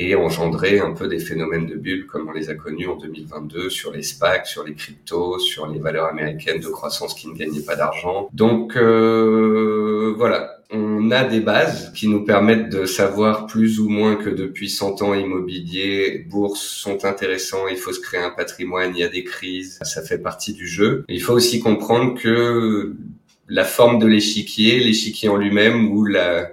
et 0.00 0.14
engendrer 0.14 0.78
un 0.78 0.92
peu 0.92 1.08
des 1.08 1.18
phénomènes 1.18 1.66
de 1.66 1.74
bulles 1.74 2.06
comme 2.06 2.28
on 2.28 2.32
les 2.32 2.50
a 2.50 2.54
connus 2.54 2.86
en 2.86 2.94
2022 2.94 3.68
sur 3.68 3.92
les 3.92 4.02
SPAC, 4.02 4.46
sur 4.46 4.62
les 4.62 4.74
cryptos, 4.74 5.40
sur 5.40 5.66
les 5.66 5.80
valeurs 5.80 6.06
américaines 6.06 6.60
de 6.60 6.68
croissance 6.68 7.14
qui 7.14 7.26
ne 7.26 7.34
gagnaient 7.34 7.64
pas 7.66 7.74
d'argent. 7.74 8.28
Donc 8.32 8.76
euh, 8.76 10.14
voilà, 10.16 10.62
on 10.70 11.10
a 11.10 11.24
des 11.24 11.40
bases 11.40 11.92
qui 11.96 12.06
nous 12.06 12.24
permettent 12.24 12.70
de 12.70 12.84
savoir 12.86 13.46
plus 13.46 13.80
ou 13.80 13.88
moins 13.88 14.14
que 14.14 14.30
depuis 14.30 14.70
100 14.70 15.02
ans, 15.02 15.14
immobilier, 15.14 16.24
bourse 16.30 16.60
sont 16.60 17.04
intéressants, 17.04 17.66
il 17.66 17.76
faut 17.76 17.92
se 17.92 18.00
créer 18.00 18.20
un 18.20 18.30
patrimoine, 18.30 18.92
il 18.94 19.00
y 19.00 19.04
a 19.04 19.08
des 19.08 19.24
crises, 19.24 19.80
ça 19.82 20.02
fait 20.02 20.18
partie 20.18 20.52
du 20.52 20.68
jeu. 20.68 21.04
Il 21.08 21.20
faut 21.20 21.32
aussi 21.32 21.58
comprendre 21.58 22.16
que 22.16 22.94
la 23.48 23.64
forme 23.64 23.98
de 23.98 24.06
l'échiquier, 24.06 24.78
l'échiquier 24.78 25.28
en 25.28 25.36
lui-même 25.36 25.90
ou 25.90 26.04
la 26.04 26.52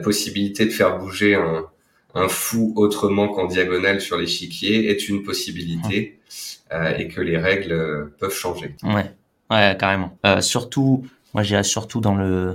possibilité 0.00 0.64
de 0.64 0.70
faire 0.70 0.96
bouger 0.98 1.34
un, 1.34 1.64
un 2.18 2.28
fou 2.28 2.72
autrement 2.76 3.28
qu'en 3.28 3.46
diagonale 3.46 4.00
sur 4.00 4.16
l'échiquier 4.16 4.90
est 4.90 5.08
une 5.08 5.22
possibilité 5.22 6.20
euh, 6.72 6.96
et 6.96 7.08
que 7.08 7.20
les 7.20 7.38
règles 7.38 8.12
peuvent 8.18 8.34
changer. 8.34 8.74
Ouais, 8.82 9.14
ouais, 9.50 9.76
carrément. 9.78 10.18
Euh, 10.26 10.40
surtout, 10.40 11.06
moi, 11.34 11.42
j'irais 11.42 11.62
surtout 11.62 12.00
dans 12.00 12.14
le 12.14 12.54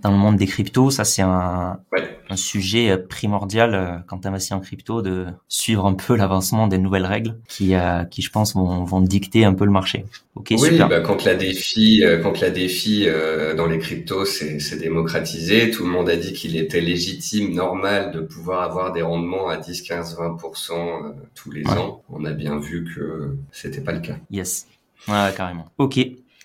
dans 0.00 0.12
le 0.12 0.16
monde 0.16 0.36
des 0.36 0.46
cryptos, 0.46 0.90
ça 0.92 1.04
c'est 1.04 1.22
un, 1.22 1.80
un 2.30 2.36
sujet 2.36 2.90
euh, 2.90 2.96
primordial 2.96 3.74
euh, 3.74 3.98
quand 4.06 4.20
tu 4.20 4.28
investis 4.28 4.52
en 4.52 4.60
crypto 4.60 5.02
de 5.02 5.26
suivre 5.48 5.86
un 5.86 5.94
peu 5.94 6.16
l'avancement 6.16 6.66
des 6.66 6.78
nouvelles 6.78 7.06
règles 7.06 7.38
qui, 7.48 7.74
euh, 7.74 8.04
qui 8.04 8.22
je 8.22 8.30
pense 8.30 8.54
vont, 8.54 8.84
vont 8.84 9.00
dicter 9.00 9.44
un 9.44 9.54
peu 9.54 9.64
le 9.64 9.70
marché. 9.70 10.04
Ok, 10.34 10.48
oui, 10.50 10.58
super. 10.58 10.88
Bah, 10.88 11.00
quand 11.00 11.24
la 11.24 11.34
défi, 11.34 12.04
quand 12.22 12.40
la 12.40 12.50
défi 12.50 13.08
dans 13.56 13.66
les 13.66 13.78
cryptos 13.78 14.24
c'est 14.24 14.78
démocratisé, 14.78 15.70
tout 15.70 15.84
le 15.84 15.90
monde 15.90 16.08
a 16.08 16.16
dit 16.16 16.32
qu'il 16.32 16.56
était 16.56 16.80
légitime, 16.80 17.52
normal 17.52 18.12
de 18.12 18.20
pouvoir 18.20 18.62
avoir 18.62 18.92
des 18.92 19.02
rendements 19.02 19.48
à 19.48 19.56
10, 19.56 19.82
15, 19.82 20.16
20% 20.16 21.14
tous 21.34 21.50
les 21.50 21.66
ans. 21.66 22.02
On 22.08 22.24
a 22.24 22.30
bien 22.30 22.60
vu 22.60 22.84
que 22.84 23.36
c'était 23.50 23.80
pas 23.80 23.92
le 23.92 24.00
cas. 24.00 24.14
Yes, 24.30 24.68
ouais, 25.08 25.32
carrément. 25.36 25.66
Ok. 25.78 25.98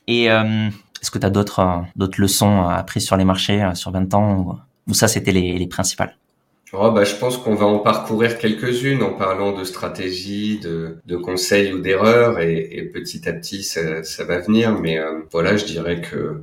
Et 0.07 0.29
euh, 0.29 0.69
est-ce 1.01 1.11
que 1.11 1.19
tu 1.19 1.25
as 1.25 1.29
d'autres 1.29 1.59
euh, 1.59 1.81
d'autres 1.95 2.19
leçons 2.19 2.63
apprises 2.63 3.05
sur 3.05 3.17
les 3.17 3.25
marchés 3.25 3.61
euh, 3.61 3.75
sur 3.75 3.91
20 3.91 4.13
ans 4.13 4.59
ou, 4.87 4.93
ça 4.93 5.07
c'était 5.07 5.31
les, 5.31 5.57
les 5.57 5.67
principales? 5.67 6.17
Oh 6.75 6.91
bah, 6.91 7.03
je 7.03 7.15
pense 7.15 7.37
qu'on 7.37 7.53
va 7.53 7.67
en 7.67 7.79
parcourir 7.79 8.39
quelques-unes 8.39 9.03
en 9.03 9.13
parlant 9.13 9.55
de 9.55 9.63
stratégie, 9.63 10.57
de, 10.57 10.97
de 11.05 11.15
conseils 11.15 11.71
ou 11.71 11.79
d'erreurs 11.79 12.39
et, 12.39 12.67
et, 12.71 12.83
petit 12.83 13.29
à 13.29 13.33
petit 13.33 13.63
ça, 13.63 14.03
ça 14.03 14.23
va 14.23 14.39
venir. 14.39 14.79
Mais 14.79 14.97
euh, 14.97 15.19
voilà, 15.31 15.55
je 15.55 15.65
dirais 15.65 16.01
que 16.01 16.41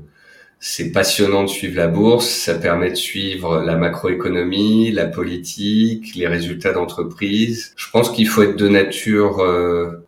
c'est 0.61 0.93
passionnant 0.93 1.43
de 1.43 1.49
suivre 1.49 1.77
la 1.77 1.89
bourse, 1.89 2.29
ça 2.29 2.55
permet 2.55 2.91
de 2.91 2.95
suivre 2.95 3.63
la 3.63 3.77
macroéconomie, 3.77 4.93
la 4.93 5.07
politique, 5.07 6.15
les 6.15 6.29
résultats 6.29 6.73
d'entreprise. 6.73 7.73
Je 7.77 7.91
pense 7.91 8.11
qu'il 8.11 8.29
faut 8.29 8.43
être 8.43 8.57
de 8.57 8.69
nature 8.69 9.39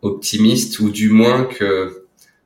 optimiste 0.03 0.79
ou 0.79 0.91
du 0.91 1.09
moins 1.09 1.45
que 1.45 2.02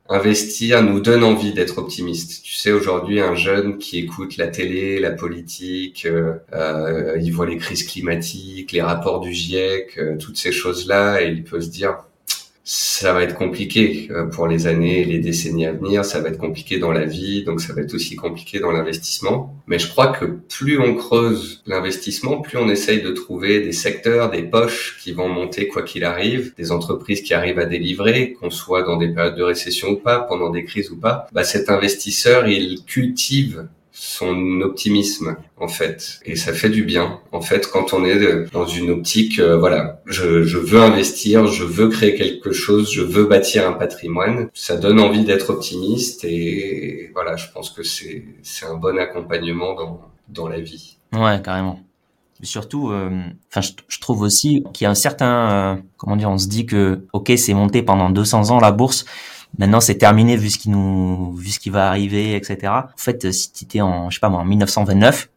investir 0.08 0.82
nous 0.82 1.00
donne 1.00 1.22
envie 1.22 1.52
d'être 1.52 1.78
optimiste. 1.78 2.42
Tu 2.42 2.54
sais, 2.54 2.72
aujourd'hui, 2.72 3.20
un 3.20 3.34
jeune 3.34 3.78
qui 3.78 3.98
écoute 3.98 4.36
la 4.36 4.48
télé, 4.48 4.98
la 5.00 5.10
politique, 5.10 6.06
euh, 6.06 6.34
euh 6.54 7.18
il 7.20 7.30
voit 7.32 7.46
les 7.46 7.58
crises 7.58 7.84
climatiques, 7.84 8.72
les 8.72 8.82
rapports 8.82 9.20
du 9.20 9.32
GIEC, 9.32 9.98
euh, 9.98 10.16
toutes 10.16 10.38
ces 10.38 10.52
choses-là, 10.52 11.22
et 11.22 11.28
il 11.28 11.44
peut 11.44 11.60
se 11.60 11.68
dire, 11.68 11.98
ça 12.70 13.14
va 13.14 13.22
être 13.22 13.34
compliqué 13.34 14.08
euh, 14.10 14.26
pour 14.26 14.46
les 14.46 14.66
années 14.66 15.00
et 15.00 15.04
les 15.06 15.20
décennies 15.20 15.64
à 15.64 15.72
venir, 15.72 16.04
ça 16.04 16.20
va 16.20 16.28
être 16.28 16.36
compliqué 16.36 16.78
dans 16.78 16.92
la 16.92 17.06
vie, 17.06 17.42
donc 17.42 17.62
ça 17.62 17.72
va 17.72 17.80
être 17.80 17.94
aussi 17.94 18.14
compliqué 18.14 18.60
dans 18.60 18.70
l'investissement. 18.70 19.56
Mais 19.66 19.78
je 19.78 19.88
crois 19.88 20.08
que 20.08 20.26
plus 20.26 20.78
on 20.78 20.94
creuse 20.94 21.62
l'investissement, 21.66 22.42
plus 22.42 22.58
on 22.58 22.68
essaye 22.68 23.00
de 23.00 23.10
trouver 23.10 23.60
des 23.60 23.72
secteurs, 23.72 24.30
des 24.30 24.42
poches 24.42 24.98
qui 25.02 25.12
vont 25.12 25.30
monter 25.30 25.66
quoi 25.66 25.82
qu'il 25.82 26.04
arrive, 26.04 26.52
des 26.58 26.70
entreprises 26.70 27.22
qui 27.22 27.32
arrivent 27.32 27.58
à 27.58 27.64
délivrer, 27.64 28.34
qu'on 28.34 28.50
soit 28.50 28.82
dans 28.82 28.98
des 28.98 29.08
périodes 29.08 29.36
de 29.36 29.44
récession 29.44 29.88
ou 29.88 29.96
pas, 29.96 30.20
pendant 30.20 30.50
des 30.50 30.64
crises 30.64 30.90
ou 30.90 30.96
pas. 30.96 31.26
Bah, 31.32 31.44
cet 31.44 31.70
investisseur, 31.70 32.48
il 32.48 32.84
cultive 32.84 33.66
son 34.00 34.60
optimisme 34.60 35.36
en 35.56 35.66
fait. 35.66 36.20
Et 36.24 36.36
ça 36.36 36.52
fait 36.52 36.68
du 36.68 36.84
bien 36.84 37.18
en 37.32 37.40
fait 37.40 37.68
quand 37.68 37.92
on 37.92 38.04
est 38.04 38.48
dans 38.52 38.64
une 38.64 38.90
optique 38.90 39.40
euh, 39.40 39.58
voilà. 39.58 40.00
Je, 40.06 40.44
je, 40.44 40.56
veux 40.56 40.80
investir 40.80 41.48
je 41.48 41.64
veux 41.64 41.88
créer 41.88 42.14
quelque 42.14 42.52
chose 42.52 42.92
je 42.92 43.02
veux 43.02 43.24
bâtir 43.24 43.68
un 43.68 43.72
patrimoine. 43.72 44.50
Ça 44.54 44.76
donne 44.76 45.00
envie 45.00 45.24
d'être 45.24 45.50
optimiste 45.50 46.24
et 46.24 47.10
voilà 47.12 47.36
je 47.36 47.46
pense 47.52 47.70
que 47.70 47.82
c'est 47.82 48.24
c'est 48.42 48.66
un 48.66 48.76
bon 48.76 48.96
accompagnement 48.98 49.74
dans 49.74 50.00
dans 50.28 50.46
la 50.46 50.60
vie. 50.60 50.98
Ouais 51.12 51.42
carrément. 51.42 51.80
Surtout 52.44 52.90
euh, 52.90 53.10
enfin 53.50 53.62
je, 53.62 53.72
je, 53.88 54.00
trouve 54.00 54.22
aussi 54.22 54.62
qu'il 54.72 54.84
y 54.84 54.86
a 54.86 54.90
un 54.90 54.94
certain 54.94 55.50
euh, 55.50 55.76
comment 55.96 56.14
dire 56.14 56.30
on 56.30 56.38
se 56.38 56.46
dit 56.46 56.66
que 56.66 57.04
ok 57.12 57.32
c'est 57.36 57.54
monté 57.54 57.82
pendant 57.82 58.10
200 58.10 58.50
ans 58.50 58.60
la 58.60 58.70
bourse 58.70 59.06
Maintenant, 59.56 59.80
c'est 59.80 59.96
terminé 59.96 60.36
vu 60.36 60.50
ce 60.50 60.58
qui 60.58 60.68
nous, 60.68 61.34
vu 61.34 61.48
ce 61.48 61.58
qui 61.58 61.70
va 61.70 61.88
arriver, 61.88 62.36
etc. 62.36 62.58
En 62.68 62.82
fait, 62.96 63.32
si 63.32 63.52
tu 63.52 63.64
étais 63.64 63.80
en, 63.80 64.10
je 64.10 64.16
sais 64.16 64.20
pas 64.20 64.28
moi, 64.28 64.40
en 64.40 64.44
1929, 64.44 65.28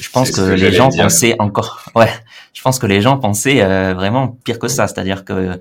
je 0.00 0.10
pense 0.10 0.30
que, 0.30 0.40
les 0.40 0.72
gens 0.72 0.90
pensaient 0.90 1.36
encore, 1.38 1.82
ouais, 1.94 2.10
je 2.54 2.62
pense 2.62 2.78
que 2.78 2.86
les 2.86 3.00
gens 3.00 3.18
pensaient 3.18 3.62
euh, 3.62 3.94
vraiment 3.94 4.28
pire 4.44 4.58
que 4.58 4.68
ça. 4.68 4.86
C'est-à-dire 4.86 5.24
que 5.24 5.60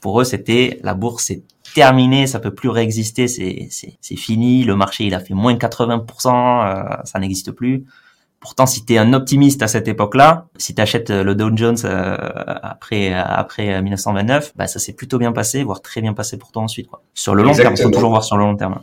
pour 0.00 0.20
eux, 0.20 0.24
c'était 0.24 0.80
la 0.82 0.94
bourse, 0.94 1.24
c'est 1.24 1.42
terminé, 1.74 2.26
ça 2.26 2.40
peut 2.40 2.54
plus 2.54 2.68
réexister, 2.68 3.28
c'est 3.28 3.68
c'est 3.70 4.16
fini. 4.16 4.64
Le 4.64 4.76
marché, 4.76 5.04
il 5.04 5.14
a 5.14 5.20
fait 5.20 5.34
moins 5.34 5.54
de 5.54 5.58
80%, 5.58 6.04
euh, 6.66 6.96
ça 7.04 7.18
n'existe 7.18 7.52
plus. 7.52 7.84
Pourtant, 8.44 8.66
si 8.66 8.84
tu 8.84 8.92
es 8.92 8.98
un 8.98 9.14
optimiste 9.14 9.62
à 9.62 9.68
cette 9.68 9.88
époque-là, 9.88 10.48
si 10.58 10.74
tu 10.74 10.82
achètes 10.82 11.08
euh, 11.08 11.24
le 11.24 11.34
Dow 11.34 11.50
Jones 11.56 11.78
euh, 11.86 12.14
après 12.62 13.14
après 13.14 13.80
1929, 13.80 14.52
bah 14.54 14.66
ça 14.66 14.78
s'est 14.78 14.92
plutôt 14.92 15.16
bien 15.16 15.32
passé, 15.32 15.62
voire 15.62 15.80
très 15.80 16.02
bien 16.02 16.12
passé 16.12 16.36
pour 16.36 16.52
toi 16.52 16.62
ensuite. 16.62 16.86
Quoi. 16.86 17.02
Sur 17.14 17.34
le 17.34 17.42
long 17.42 17.54
terme, 17.54 17.72
il 17.74 17.82
faut 17.82 17.88
toujours 17.90 18.10
voir 18.10 18.22
sur 18.22 18.36
le 18.36 18.44
long 18.44 18.54
terme. 18.54 18.80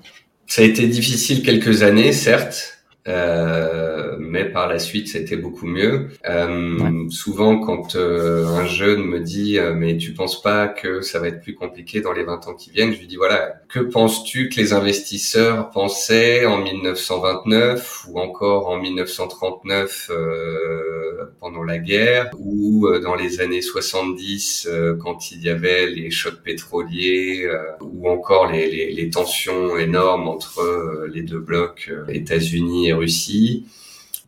Ça 0.48 0.64
a 0.64 0.66
été 0.66 0.88
difficile 0.88 1.44
quelques 1.44 1.84
années, 1.84 2.12
certes, 2.12 2.81
euh, 3.08 4.16
mais 4.20 4.46
par 4.46 4.68
la 4.68 4.80
suite 4.80 5.08
c'était 5.08 5.38
beaucoup 5.38 5.66
mieux. 5.66 6.10
Euh, 6.30 7.10
Souvent 7.10 7.60
quand 7.60 7.96
euh, 7.96 8.46
un 8.48 8.66
jeune 8.66 9.04
me 9.04 9.20
dit 9.20 9.58
euh, 9.58 9.74
mais 9.74 9.98
tu 9.98 10.14
penses 10.14 10.42
pas 10.42 10.68
que 10.68 11.02
ça 11.02 11.20
va 11.20 11.28
être 11.28 11.42
plus 11.42 11.56
compliqué 11.56 12.02
dans 12.02 12.14
les 12.14 12.24
20 12.24 12.48
ans 12.48 12.54
qui 12.54 12.70
viennent, 12.70 12.94
je 12.94 13.00
lui 13.00 13.08
dis 13.08 13.16
voilà 13.16 13.56
que 13.70 13.80
penses-tu 13.80 14.50
que 14.50 14.58
les 14.58 14.74
investisseurs 14.74 15.72
pensaient 15.72 16.46
en 16.46 16.60
1929 16.60 18.06
ou 18.10 18.20
encore 18.20 18.68
en 18.68 18.80
1939 18.80 20.12
euh, 20.12 21.26
pendant 21.40 21.64
la 21.64 21.80
guerre 21.80 22.30
ou 22.38 22.88
dans 23.04 23.16
les 23.16 23.42
années 23.42 23.62
70 23.62 24.70
quand 25.00 25.32
il 25.32 25.42
y 25.42 25.50
avait 25.50 25.88
les 25.88 26.12
chocs 26.12 26.42
pétroliers 26.44 27.50
ou 27.82 28.10
encore 28.10 28.52
les, 28.52 28.70
les, 28.70 28.94
les 28.94 29.10
tensions 29.10 29.78
énormes 29.78 30.28
entre 30.28 31.08
les 31.12 31.24
deux 31.24 31.40
blocs 31.40 31.92
États-Unis 32.10 32.91
Russie. 32.94 33.66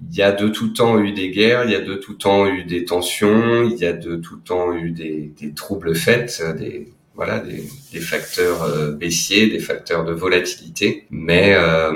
Il 0.09 0.17
y 0.17 0.21
a 0.21 0.31
de 0.31 0.49
tout 0.49 0.69
temps 0.69 0.99
eu 0.99 1.13
des 1.13 1.29
guerres, 1.29 1.65
il 1.65 1.71
y 1.71 1.75
a 1.75 1.81
de 1.81 1.95
tout 1.95 2.15
temps 2.15 2.47
eu 2.47 2.63
des 2.63 2.83
tensions, 2.83 3.63
il 3.63 3.77
y 3.77 3.85
a 3.85 3.93
de 3.93 4.15
tout 4.17 4.37
temps 4.37 4.73
eu 4.73 4.91
des, 4.91 5.31
troubles 5.55 5.95
faits, 5.95 6.41
des 6.57 6.87
voilà 7.15 7.39
des, 7.39 7.99
facteurs 7.99 8.63
euh, 8.63 8.91
baissiers, 8.91 9.47
des 9.47 9.59
facteurs 9.59 10.03
de 10.03 10.13
volatilité. 10.13 11.05
Mais 11.11 11.53
euh, 11.55 11.91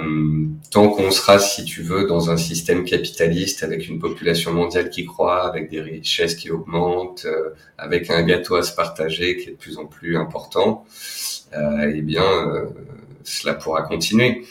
tant 0.70 0.90
qu'on 0.90 1.10
sera, 1.12 1.40
si 1.40 1.66
tu 1.66 1.82
veux, 1.82 2.06
dans 2.06 2.30
un 2.30 2.38
système 2.38 2.86
capitaliste 2.86 3.64
avec 3.64 3.88
une 3.88 4.00
population 4.00 4.54
mondiale 4.54 4.90
qui 4.90 5.06
croît, 5.06 5.48
avec 5.48 5.70
des 5.70 5.82
richesses 5.82 6.36
qui 6.36 6.52
augmentent, 6.52 7.26
euh, 7.26 7.50
avec 7.78 8.12
un 8.12 8.22
gâteau 8.24 8.56
à 8.56 8.64
se 8.64 8.76
partager 8.76 9.38
qui 9.38 9.50
est 9.50 9.54
de 9.54 9.58
plus 9.58 9.78
en 9.78 9.86
plus 9.86 10.18
important, 10.18 10.86
eh 11.54 12.02
bien, 12.02 12.68
cela 13.24 13.54
pourra 13.54 13.84
continuer. 13.84 14.44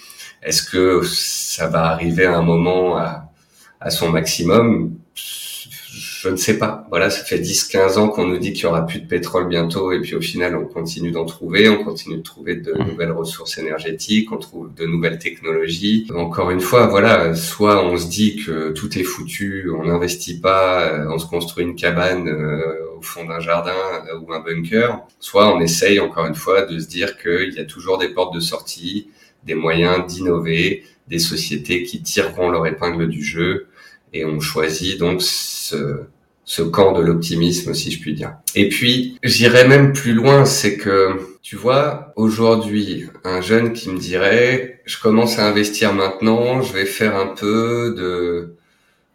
Est-ce 0.46 0.62
que 0.62 1.02
ça 1.04 1.66
va 1.66 1.86
arriver 1.86 2.24
à 2.24 2.38
un 2.38 2.42
moment 2.42 2.96
à, 2.96 3.32
à 3.80 3.90
son 3.90 4.10
maximum? 4.10 4.96
Je 5.14 6.28
ne 6.28 6.36
sais 6.36 6.58
pas. 6.58 6.86
Voilà, 6.90 7.10
ça 7.10 7.24
fait 7.24 7.38
10-15 7.38 7.98
ans 7.98 8.08
qu'on 8.08 8.26
nous 8.26 8.38
dit 8.38 8.52
qu'il 8.52 8.64
y 8.64 8.66
aura 8.66 8.86
plus 8.86 9.00
de 9.00 9.06
pétrole 9.06 9.48
bientôt, 9.48 9.92
et 9.92 10.00
puis 10.00 10.14
au 10.14 10.20
final, 10.20 10.56
on 10.56 10.64
continue 10.64 11.10
d'en 11.10 11.24
trouver, 11.24 11.68
on 11.68 11.84
continue 11.84 12.16
de 12.16 12.22
trouver 12.22 12.56
de 12.56 12.72
mmh. 12.72 12.84
nouvelles 12.84 13.12
ressources 13.12 13.58
énergétiques, 13.58 14.32
on 14.32 14.38
trouve 14.38 14.72
de 14.74 14.86
nouvelles 14.86 15.18
technologies. 15.18 16.06
Encore 16.14 16.50
une 16.50 16.60
fois, 16.60 16.86
voilà, 16.86 17.34
soit 17.34 17.84
on 17.84 17.96
se 17.96 18.08
dit 18.08 18.42
que 18.44 18.70
tout 18.70 18.98
est 18.98 19.04
foutu, 19.04 19.70
on 19.76 19.84
n'investit 19.84 20.40
pas, 20.40 20.88
euh, 20.88 21.06
on 21.10 21.18
se 21.18 21.26
construit 21.26 21.64
une 21.64 21.76
cabane 21.76 22.28
euh, 22.28 22.96
au 22.98 23.02
fond 23.02 23.24
d'un 23.24 23.40
jardin 23.40 23.74
euh, 24.08 24.18
ou 24.18 24.32
un 24.32 24.40
bunker, 24.40 25.00
soit 25.20 25.54
on 25.54 25.60
essaye 25.60 26.00
encore 26.00 26.26
une 26.26 26.34
fois 26.34 26.62
de 26.62 26.78
se 26.78 26.88
dire 26.88 27.18
qu'il 27.18 27.52
y 27.54 27.60
a 27.60 27.64
toujours 27.64 27.98
des 27.98 28.08
portes 28.08 28.34
de 28.34 28.40
sortie, 28.40 29.10
des 29.46 29.54
moyens 29.54 30.06
d'innover, 30.06 30.84
des 31.08 31.18
sociétés 31.18 31.84
qui 31.84 32.02
tireront 32.02 32.50
leur 32.50 32.66
épingle 32.66 33.08
du 33.08 33.22
jeu 33.24 33.68
et 34.12 34.24
on 34.24 34.40
choisit 34.40 34.98
donc 34.98 35.22
ce, 35.22 36.00
ce 36.44 36.62
camp 36.62 36.92
de 36.92 37.02
l'optimisme, 37.02 37.74
si 37.74 37.90
je 37.90 38.00
puis 38.00 38.14
dire. 38.14 38.34
Et 38.54 38.68
puis, 38.68 39.18
j'irais 39.22 39.66
même 39.66 39.92
plus 39.92 40.14
loin, 40.14 40.44
c'est 40.44 40.76
que, 40.76 41.36
tu 41.42 41.56
vois, 41.56 42.12
aujourd'hui, 42.16 43.06
un 43.24 43.40
jeune 43.40 43.72
qui 43.72 43.90
me 43.90 43.98
dirait, 43.98 44.80
je 44.84 44.98
commence 45.00 45.38
à 45.38 45.48
investir 45.48 45.92
maintenant, 45.92 46.62
je 46.62 46.72
vais 46.72 46.86
faire 46.86 47.16
un 47.16 47.34
peu 47.34 47.94
de 47.96 48.54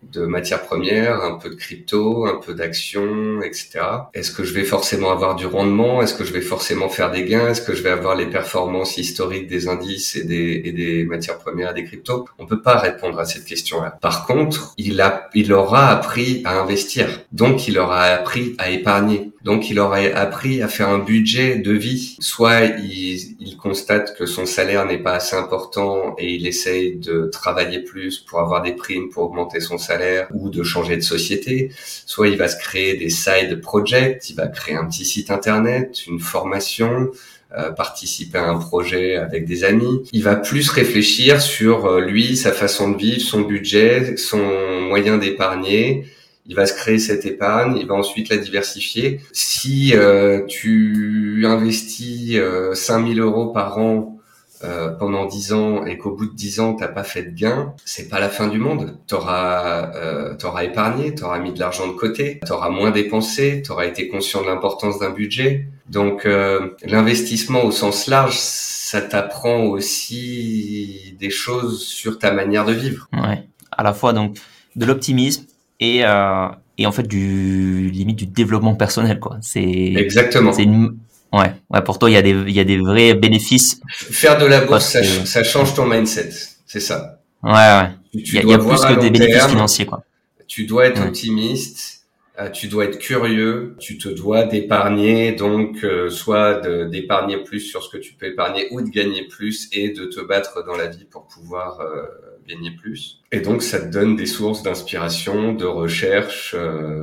de 0.04 0.26
matières 0.26 0.64
premières, 0.64 1.22
un 1.22 1.38
peu 1.38 1.50
de 1.50 1.56
crypto, 1.56 2.26
un 2.26 2.40
peu 2.40 2.54
d'actions, 2.54 3.42
etc. 3.42 3.80
Est-ce 4.14 4.32
que 4.32 4.44
je 4.44 4.54
vais 4.54 4.64
forcément 4.64 5.12
avoir 5.12 5.36
du 5.36 5.46
rendement? 5.46 6.02
Est-ce 6.02 6.14
que 6.14 6.24
je 6.24 6.34
vais 6.34 6.42
forcément 6.42 6.90
faire 6.90 7.12
des 7.12 7.24
gains? 7.24 7.50
Est-ce 7.50 7.62
que 7.62 7.74
je 7.74 7.84
vais 7.84 7.90
avoir 7.90 8.16
les 8.16 8.26
performances 8.26 8.98
historiques 8.98 9.48
des 9.48 9.68
indices 9.68 10.16
et 10.16 10.24
des, 10.24 10.62
et 10.66 10.72
des 10.72 11.06
matières 11.06 11.38
premières 11.38 11.74
des 11.74 11.84
cryptos? 11.84 12.26
On 12.40 12.46
peut 12.46 12.62
pas 12.62 12.78
répondre 12.78 13.20
à 13.20 13.26
cette 13.26 13.46
question-là. 13.46 13.98
Par 14.02 14.26
contre, 14.26 14.74
il 14.78 15.00
a, 15.02 15.30
il 15.34 15.54
aura 15.54 15.90
appris 15.90 16.42
à 16.46 16.60
investir. 16.60 17.22
Donc, 17.32 17.68
il 17.68 17.78
aura 17.78 18.04
appris 18.04 18.56
à 18.58 18.70
épargner. 18.70 19.32
Donc, 19.44 19.70
il 19.70 19.80
aura 19.80 19.98
appris 19.98 20.62
à 20.62 20.68
faire 20.68 20.90
un 20.90 21.00
budget 21.00 21.58
de 21.58 21.72
vie. 21.72 22.18
Soit 22.20 22.66
il, 22.66 23.36
il 23.40 23.58
constate 23.58 24.16
que 24.18 24.26
son 24.26 24.46
salaire 24.46 24.86
n'est 24.86 25.02
pas 25.02 25.14
assez 25.14 25.36
important 25.36 26.16
et 26.18 26.34
il 26.34 26.46
essaye 26.46 26.96
de 26.96 27.30
travailler 27.32 27.80
plus 27.80 28.20
pour 28.20 28.40
avoir 28.40 28.62
des 28.62 28.74
primes 28.74 29.10
pour 29.10 29.24
augmenter 29.24 29.60
son 29.60 29.78
salaire 29.78 30.28
ou 30.32 30.50
de 30.50 30.64
changer 30.64 30.96
de 30.96 31.02
société. 31.02 31.72
Soit 32.06 32.30
il 32.30 32.38
va 32.38 32.48
se 32.48 32.58
créer 32.58 32.96
des 32.96 33.10
side 33.10 33.62
projects, 33.62 34.30
il 34.30 34.36
va 34.36 34.48
créer 34.48 34.76
un 34.76 34.86
petit 34.86 35.06
site 35.06 35.32
internet, 35.32 36.06
une 36.08 36.20
formation, 36.20 37.10
euh, 37.58 37.72
participer 37.72 38.38
à 38.38 38.50
un 38.50 38.60
projet 38.60 39.18
avec 39.18 39.46
des 39.46 39.66
amis. 39.66 40.04
Il 40.14 40.24
va 40.24 40.38
plus 40.38 40.70
réfléchir 40.70 41.42
sur 41.42 41.86
euh, 41.86 42.00
lui, 42.00 42.38
sa 42.38 42.54
façon 42.54 42.92
de 42.92 42.98
vivre, 42.98 43.22
son 43.22 43.42
budget, 43.42 44.16
son 44.16 44.88
moyen 44.88 45.18
d'épargner. 45.18 46.06
Il 46.46 46.56
va 46.56 46.66
se 46.66 46.74
créer 46.74 47.00
cette 47.00 47.26
épargne, 47.26 47.78
il 47.78 47.88
va 47.88 47.96
ensuite 47.96 48.30
la 48.30 48.38
diversifier. 48.38 49.20
Si 49.32 49.94
euh, 49.96 50.46
tu 50.48 51.44
investis 51.46 52.38
5000 52.74 53.20
euros 53.20 53.48
par 53.48 53.78
an 53.78 54.18
euh, 54.64 54.90
pendant 54.90 55.26
dix 55.26 55.54
ans 55.54 55.86
et 55.88 55.98
qu'au 55.98 56.12
bout 56.12 56.28
de 56.28 56.36
dix 56.36 56.60
ans 56.60 56.76
t'as 56.76 56.88
pas 56.88 57.04
fait 57.04 57.24
de 57.24 57.32
gain, 57.32 57.74
c'est 57.84 58.10
pas 58.10 58.20
la 58.20 58.30
fin 58.30 58.48
du 58.48 58.60
monde. 58.60 59.00
T'auras 59.08 59.92
euh, 59.96 60.36
t'auras 60.36 60.66
épargné, 60.66 61.16
t'auras 61.16 61.40
mis 61.40 61.52
de 61.52 61.60
l'argent 61.60 61.88
de 61.88 61.94
côté, 61.94 62.40
t'auras 62.46 62.70
moins 62.70 62.92
dépensé, 62.92 63.64
t'auras 63.64 63.88
été 63.88 64.08
conscient 64.08 64.42
de 64.42 64.48
l'importance 64.48 65.00
d'un 65.00 65.10
budget. 65.10 65.68
Donc 65.90 66.28
euh, 66.28 66.76
l'investissement 66.84 67.64
au 67.64 67.72
sens 67.72 68.06
large, 68.06 68.38
ça 68.38 69.02
t'apprend 69.02 69.64
aussi 69.64 71.16
des 71.20 71.32
choses 71.32 71.84
sur 71.84 72.20
ta 72.20 72.32
manière 72.32 72.66
de 72.66 72.74
vivre. 72.74 73.08
Ouais, 73.14 73.44
à 73.72 73.82
la 73.82 73.94
fois 73.94 74.14
donc 74.14 74.38
de 74.76 74.86
l'optimisme 74.86 75.46
et 75.82 76.06
euh, 76.06 76.48
et 76.78 76.86
en 76.86 76.94
fait 76.94 77.08
du 77.08 77.90
limite 77.90 78.18
du 78.18 78.28
développement 78.28 78.76
personnel 78.76 79.20
quoi. 79.20 79.38
C'est 79.42 79.62
exactement. 79.62 80.54
C'est 80.54 80.64
une 80.64 80.98
Ouais, 81.34 81.54
ouais, 81.70 81.82
pour 81.82 81.98
toi, 81.98 82.10
il 82.10 82.14
y 82.14 82.18
a 82.18 82.22
des, 82.22 82.32
il 82.32 82.52
y 82.52 82.60
a 82.60 82.66
des 82.66 82.78
vrais 82.78 83.14
bénéfices. 83.14 83.80
Faire 83.90 84.38
de 84.38 84.46
la 84.46 84.66
bourse, 84.66 84.86
ça, 84.92 85.02
ça, 85.02 85.44
change 85.46 85.74
ton 85.74 85.86
mindset, 85.86 86.30
c'est 86.66 86.82
ça. 86.82 87.22
Ouais, 87.42 87.52
ouais. 87.52 87.90
il 88.14 88.34
y 88.34 88.54
a, 88.54 88.58
plus 88.58 88.82
que 88.82 89.00
des 89.00 89.10
bénéfices 89.10 89.48
financiers, 89.48 89.86
quoi. 89.86 90.04
Tu 90.48 90.66
dois 90.66 90.88
être 90.88 91.02
optimiste, 91.02 92.02
euh, 92.38 92.50
tu 92.50 92.68
dois 92.68 92.86
être 92.86 93.00
curieux, 93.00 93.76
tu 93.80 93.98
te 93.98 94.10
dois 94.10 94.44
d'épargner, 94.44 95.32
donc 95.32 95.86
euh, 95.86 96.10
soit 96.10 96.60
d'épargner 96.88 97.38
plus 97.38 97.62
sur 97.62 97.82
ce 97.82 97.90
que 97.90 97.98
tu 97.98 98.14
peux 98.14 98.26
épargner 98.26 98.68
ou 98.72 98.82
de 98.82 98.90
gagner 98.90 99.26
plus 99.28 99.70
et 99.72 99.90
de 99.90 100.06
te 100.06 100.20
battre 100.20 100.66
dans 100.66 100.76
la 100.76 100.88
vie 100.88 101.06
pour 101.06 101.28
pouvoir 101.28 101.80
euh, 101.80 102.06
gagner 102.48 102.72
plus. 102.72 103.22
Et 103.32 103.42
donc, 103.42 103.62
ça 103.62 103.80
te 103.80 103.92
donne 103.92 104.16
des 104.16 104.26
sources 104.26 104.64
d'inspiration, 104.64 105.54
de 105.54 105.66
recherche 105.66 106.56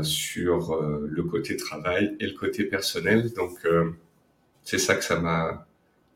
sur 0.02 0.82
le 0.82 1.22
côté 1.24 1.56
travail 1.56 2.16
et 2.20 2.26
le 2.26 2.34
côté 2.34 2.64
personnel. 2.64 3.32
Donc, 3.34 3.58
c'est 4.62 4.78
ça 4.78 4.94
que 4.94 5.04
ça 5.04 5.18
m'a 5.18 5.66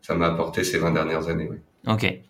ça 0.03 0.17
m'a 0.17 0.27
apporté 0.27 0.65
ces 0.65 0.79
20 0.79 0.93
dernières 0.93 1.29
années. 1.29 1.49
Oui. 1.51 1.59
Ok. 1.87 2.21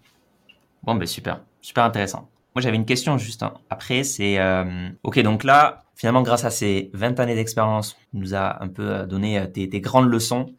Bon, 0.83 0.95
ben 0.95 1.07
super, 1.07 1.41
super 1.61 1.85
intéressant. 1.85 2.29
Moi, 2.55 2.61
j'avais 2.61 2.77
une 2.77 2.85
question 2.85 3.19
juste 3.19 3.43
hein. 3.43 3.55
après. 3.71 4.05
C'est 4.05 4.39
euh, 4.39 4.91
ok. 5.03 5.21
Donc 5.21 5.43
là, 5.43 5.85
finalement, 5.97 6.23
grâce 6.23 6.45
à 6.45 6.51
ces 6.51 6.91
20 6.93 7.19
années 7.19 7.35
d'expérience, 7.35 7.97
nous 8.13 8.35
a 8.35 8.63
un 8.63 8.69
peu 8.69 8.91
euh, 8.91 9.07
donné 9.07 9.39
euh, 9.39 9.47
des, 9.47 9.81
grandes 9.81 10.09
leçons. 10.09 10.55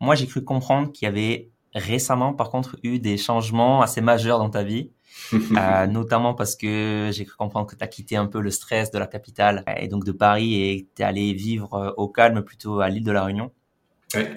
moi, 0.00 0.14
j'ai 0.14 0.26
cru 0.26 0.44
comprendre 0.44 0.92
qu'il 0.92 1.06
y 1.06 1.08
avait 1.08 1.50
récemment, 1.74 2.32
par 2.32 2.50
contre, 2.50 2.76
eu 2.82 2.98
des 2.98 3.16
changements 3.16 3.82
assez 3.82 4.00
majeurs 4.00 4.38
dans 4.38 4.50
ta 4.50 4.62
vie. 4.62 4.90
notamment 5.88 6.34
parce 6.34 6.56
que 6.56 7.10
j'ai 7.12 7.24
cru 7.24 7.36
comprendre 7.36 7.66
que 7.66 7.76
tu 7.76 7.84
as 7.84 7.88
quitté 7.88 8.16
un 8.16 8.26
peu 8.26 8.40
le 8.40 8.50
stress 8.50 8.90
de 8.90 8.98
la 8.98 9.06
capitale 9.06 9.64
et 9.78 9.88
donc 9.88 10.04
de 10.04 10.12
Paris 10.12 10.54
et 10.54 10.88
tu 10.94 11.02
es 11.02 11.04
allé 11.04 11.32
vivre 11.32 11.94
au 11.96 12.08
calme 12.08 12.42
plutôt 12.42 12.80
à 12.80 12.88
l'île 12.88 13.04
de 13.04 13.12
la 13.12 13.24
Réunion. 13.24 13.50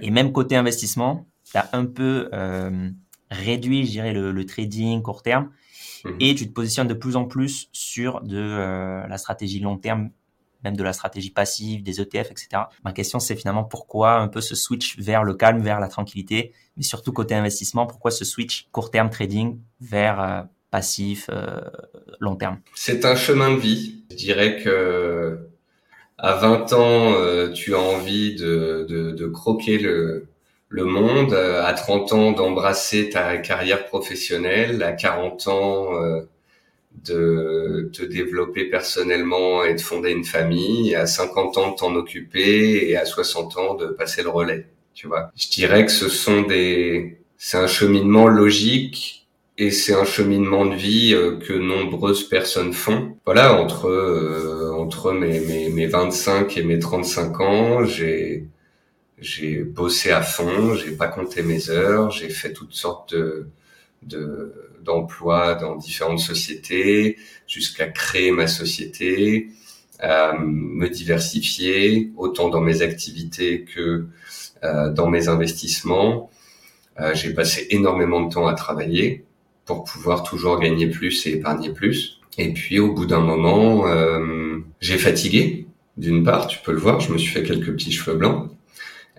Et 0.01 0.11
même 0.11 0.31
côté 0.31 0.55
investissement, 0.55 1.27
tu 1.49 1.57
as 1.57 1.69
un 1.73 1.85
peu 1.85 2.29
euh, 2.33 2.89
réduit, 3.31 3.85
je 3.85 3.91
dirais, 3.91 4.13
le, 4.13 4.45
trading 4.45 5.01
court 5.01 5.23
terme 5.23 5.49
mhm. 6.05 6.17
et 6.19 6.35
tu 6.35 6.47
te 6.47 6.53
positionnes 6.53 6.87
de 6.87 6.93
plus 6.93 7.15
en 7.15 7.25
plus 7.25 7.69
sur 7.71 8.21
de 8.21 8.37
euh, 8.37 9.07
la 9.07 9.17
stratégie 9.17 9.59
long 9.59 9.77
terme, 9.77 10.11
même 10.63 10.77
de 10.77 10.83
la 10.83 10.93
stratégie 10.93 11.31
passive, 11.31 11.83
des 11.83 11.99
ETF, 11.99 12.31
etc. 12.31 12.63
Ma 12.83 12.93
question, 12.93 13.19
c'est 13.19 13.35
finalement 13.35 13.63
pourquoi 13.63 14.19
un 14.19 14.27
peu 14.27 14.41
ce 14.41 14.55
switch 14.55 14.97
vers 14.99 15.23
le 15.23 15.33
calme, 15.33 15.61
vers 15.61 15.79
la 15.79 15.87
tranquillité, 15.87 16.53
mais 16.77 16.83
surtout 16.83 17.11
côté 17.11 17.35
investissement, 17.35 17.85
pourquoi 17.85 18.11
ce 18.11 18.25
switch 18.25 18.67
court 18.71 18.91
terme 18.91 19.09
trading 19.09 19.59
vers 19.81 20.21
euh, 20.21 20.43
passif, 20.73 21.29
long 22.19 22.35
terme. 22.35 22.59
C'est 22.73 23.05
un 23.05 23.15
chemin 23.15 23.53
de 23.53 23.59
vie. 23.59 24.03
Je 24.09 24.15
dirais 24.15 24.57
que 24.57 25.37
à 26.23 26.35
20 26.35 26.73
ans, 26.73 27.13
euh, 27.15 27.51
tu 27.51 27.75
as 27.75 27.79
envie 27.79 28.35
de, 28.35 28.85
de, 28.87 29.11
de 29.11 29.27
croquer 29.27 29.77
le, 29.77 30.27
le 30.69 30.85
monde, 30.85 31.33
à 31.33 31.73
30 31.73 32.13
ans 32.13 32.31
d'embrasser 32.31 33.09
ta 33.09 33.37
carrière 33.37 33.85
professionnelle, 33.85 34.83
à 34.83 34.93
40 34.93 35.47
ans 35.47 36.01
euh, 36.01 36.21
de 37.03 37.89
te 37.91 38.03
développer 38.03 38.69
personnellement 38.69 39.65
et 39.65 39.73
de 39.73 39.81
fonder 39.81 40.11
une 40.11 40.23
famille, 40.23 40.95
à 40.95 41.07
50 41.07 41.57
ans 41.57 41.71
de 41.71 41.75
t'en 41.75 41.95
occuper. 41.95 42.89
Et 42.89 42.95
à 42.95 43.05
60 43.05 43.57
ans 43.57 43.73
de 43.75 43.87
passer 43.87 44.23
le 44.23 44.29
relais. 44.29 44.67
Tu 44.93 45.07
vois, 45.07 45.31
je 45.35 45.49
dirais 45.49 45.85
que 45.85 45.91
ce 45.91 46.07
sont 46.07 46.43
des, 46.43 47.19
c'est 47.37 47.57
un 47.57 47.67
cheminement 47.67 48.27
logique 48.27 49.22
et 49.57 49.71
c'est 49.71 49.93
un 49.93 50.05
cheminement 50.05 50.65
de 50.65 50.75
vie 50.75 51.13
euh, 51.13 51.37
que 51.37 51.53
nombreuses 51.53 52.27
personnes 52.27 52.73
font. 52.73 53.17
Voilà, 53.25 53.53
entre 53.61 53.87
euh, 53.87 54.71
entre 54.73 55.11
mes, 55.13 55.39
mes, 55.41 55.69
mes 55.69 55.87
25 55.87 56.57
et 56.57 56.63
mes 56.63 56.79
35 56.79 57.39
ans, 57.41 57.85
j'ai 57.85 58.47
j'ai 59.19 59.63
bossé 59.63 60.11
à 60.11 60.21
fond, 60.21 60.75
j'ai 60.75 60.91
pas 60.91 61.07
compté 61.07 61.43
mes 61.43 61.69
heures, 61.69 62.11
j'ai 62.11 62.29
fait 62.29 62.53
toutes 62.53 62.73
sortes 62.73 63.15
de 63.15 64.53
d'emplois 64.81 65.55
dans 65.55 65.75
différentes 65.75 66.19
sociétés, 66.19 67.17
jusqu'à 67.47 67.87
créer 67.87 68.31
ma 68.31 68.47
société, 68.47 69.49
euh, 70.03 70.33
me 70.37 70.89
diversifier 70.89 72.11
autant 72.17 72.49
dans 72.49 72.61
mes 72.61 72.81
activités 72.81 73.63
que 73.63 74.07
euh, 74.63 74.89
dans 74.91 75.09
mes 75.09 75.27
investissements. 75.27 76.29
Euh, 76.99 77.13
j'ai 77.15 77.33
passé 77.33 77.67
énormément 77.71 78.21
de 78.21 78.33
temps 78.33 78.47
à 78.47 78.53
travailler 78.53 79.25
pour 79.65 79.83
pouvoir 79.83 80.23
toujours 80.23 80.59
gagner 80.59 80.87
plus 80.87 81.25
et 81.27 81.33
épargner 81.33 81.69
plus. 81.69 82.19
Et 82.37 82.53
puis 82.53 82.79
au 82.79 82.93
bout 82.93 83.05
d'un 83.05 83.21
moment, 83.21 83.87
euh, 83.87 84.57
j'ai 84.81 84.97
fatigué. 84.97 85.67
D'une 85.97 86.23
part, 86.23 86.47
tu 86.47 86.59
peux 86.63 86.71
le 86.71 86.79
voir, 86.79 86.99
je 86.99 87.13
me 87.13 87.17
suis 87.17 87.31
fait 87.31 87.43
quelques 87.43 87.71
petits 87.71 87.91
cheveux 87.91 88.17
blancs. 88.17 88.49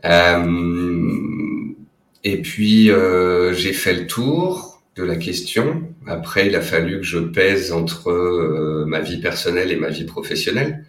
Euh, 0.05 1.65
et 2.25 2.43
puis 2.43 2.91
euh, 2.91 3.53
j'ai 3.55 3.73
fait 3.73 3.95
le 3.95 4.07
tour 4.07 4.83
de 4.97 5.03
la 5.03 5.17
question. 5.17 5.83
Après, 6.07 6.47
il 6.47 6.55
a 6.55 6.61
fallu 6.61 7.01
que 7.01 7.07
je 7.07 7.19
pèse 7.19 7.73
entre 7.73 8.11
euh, 8.11 8.85
ma 8.87 9.01
vie 9.01 9.21
personnelle 9.21 9.73
et 9.73 9.77
ma 9.77 9.89
vie 9.89 10.05
professionnelle. 10.05 10.85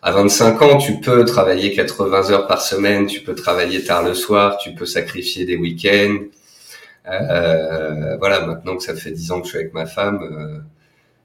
À 0.00 0.12
25 0.12 0.62
ans, 0.62 0.78
tu 0.78 1.00
peux 1.00 1.24
travailler 1.24 1.72
80 1.72 2.30
heures 2.30 2.46
par 2.46 2.62
semaine, 2.62 3.06
tu 3.06 3.20
peux 3.20 3.34
travailler 3.34 3.84
tard 3.84 4.02
le 4.04 4.14
soir, 4.14 4.58
tu 4.58 4.74
peux 4.74 4.86
sacrifier 4.86 5.44
des 5.44 5.56
week-ends, 5.56 6.18
euh, 7.06 8.16
voilà, 8.18 8.46
maintenant 8.46 8.76
que 8.76 8.82
ça 8.82 8.94
fait 8.94 9.10
dix 9.10 9.30
ans 9.32 9.40
que 9.40 9.46
je 9.46 9.50
suis 9.50 9.58
avec 9.58 9.74
ma 9.74 9.86
femme, 9.86 10.22
euh, 10.22 10.58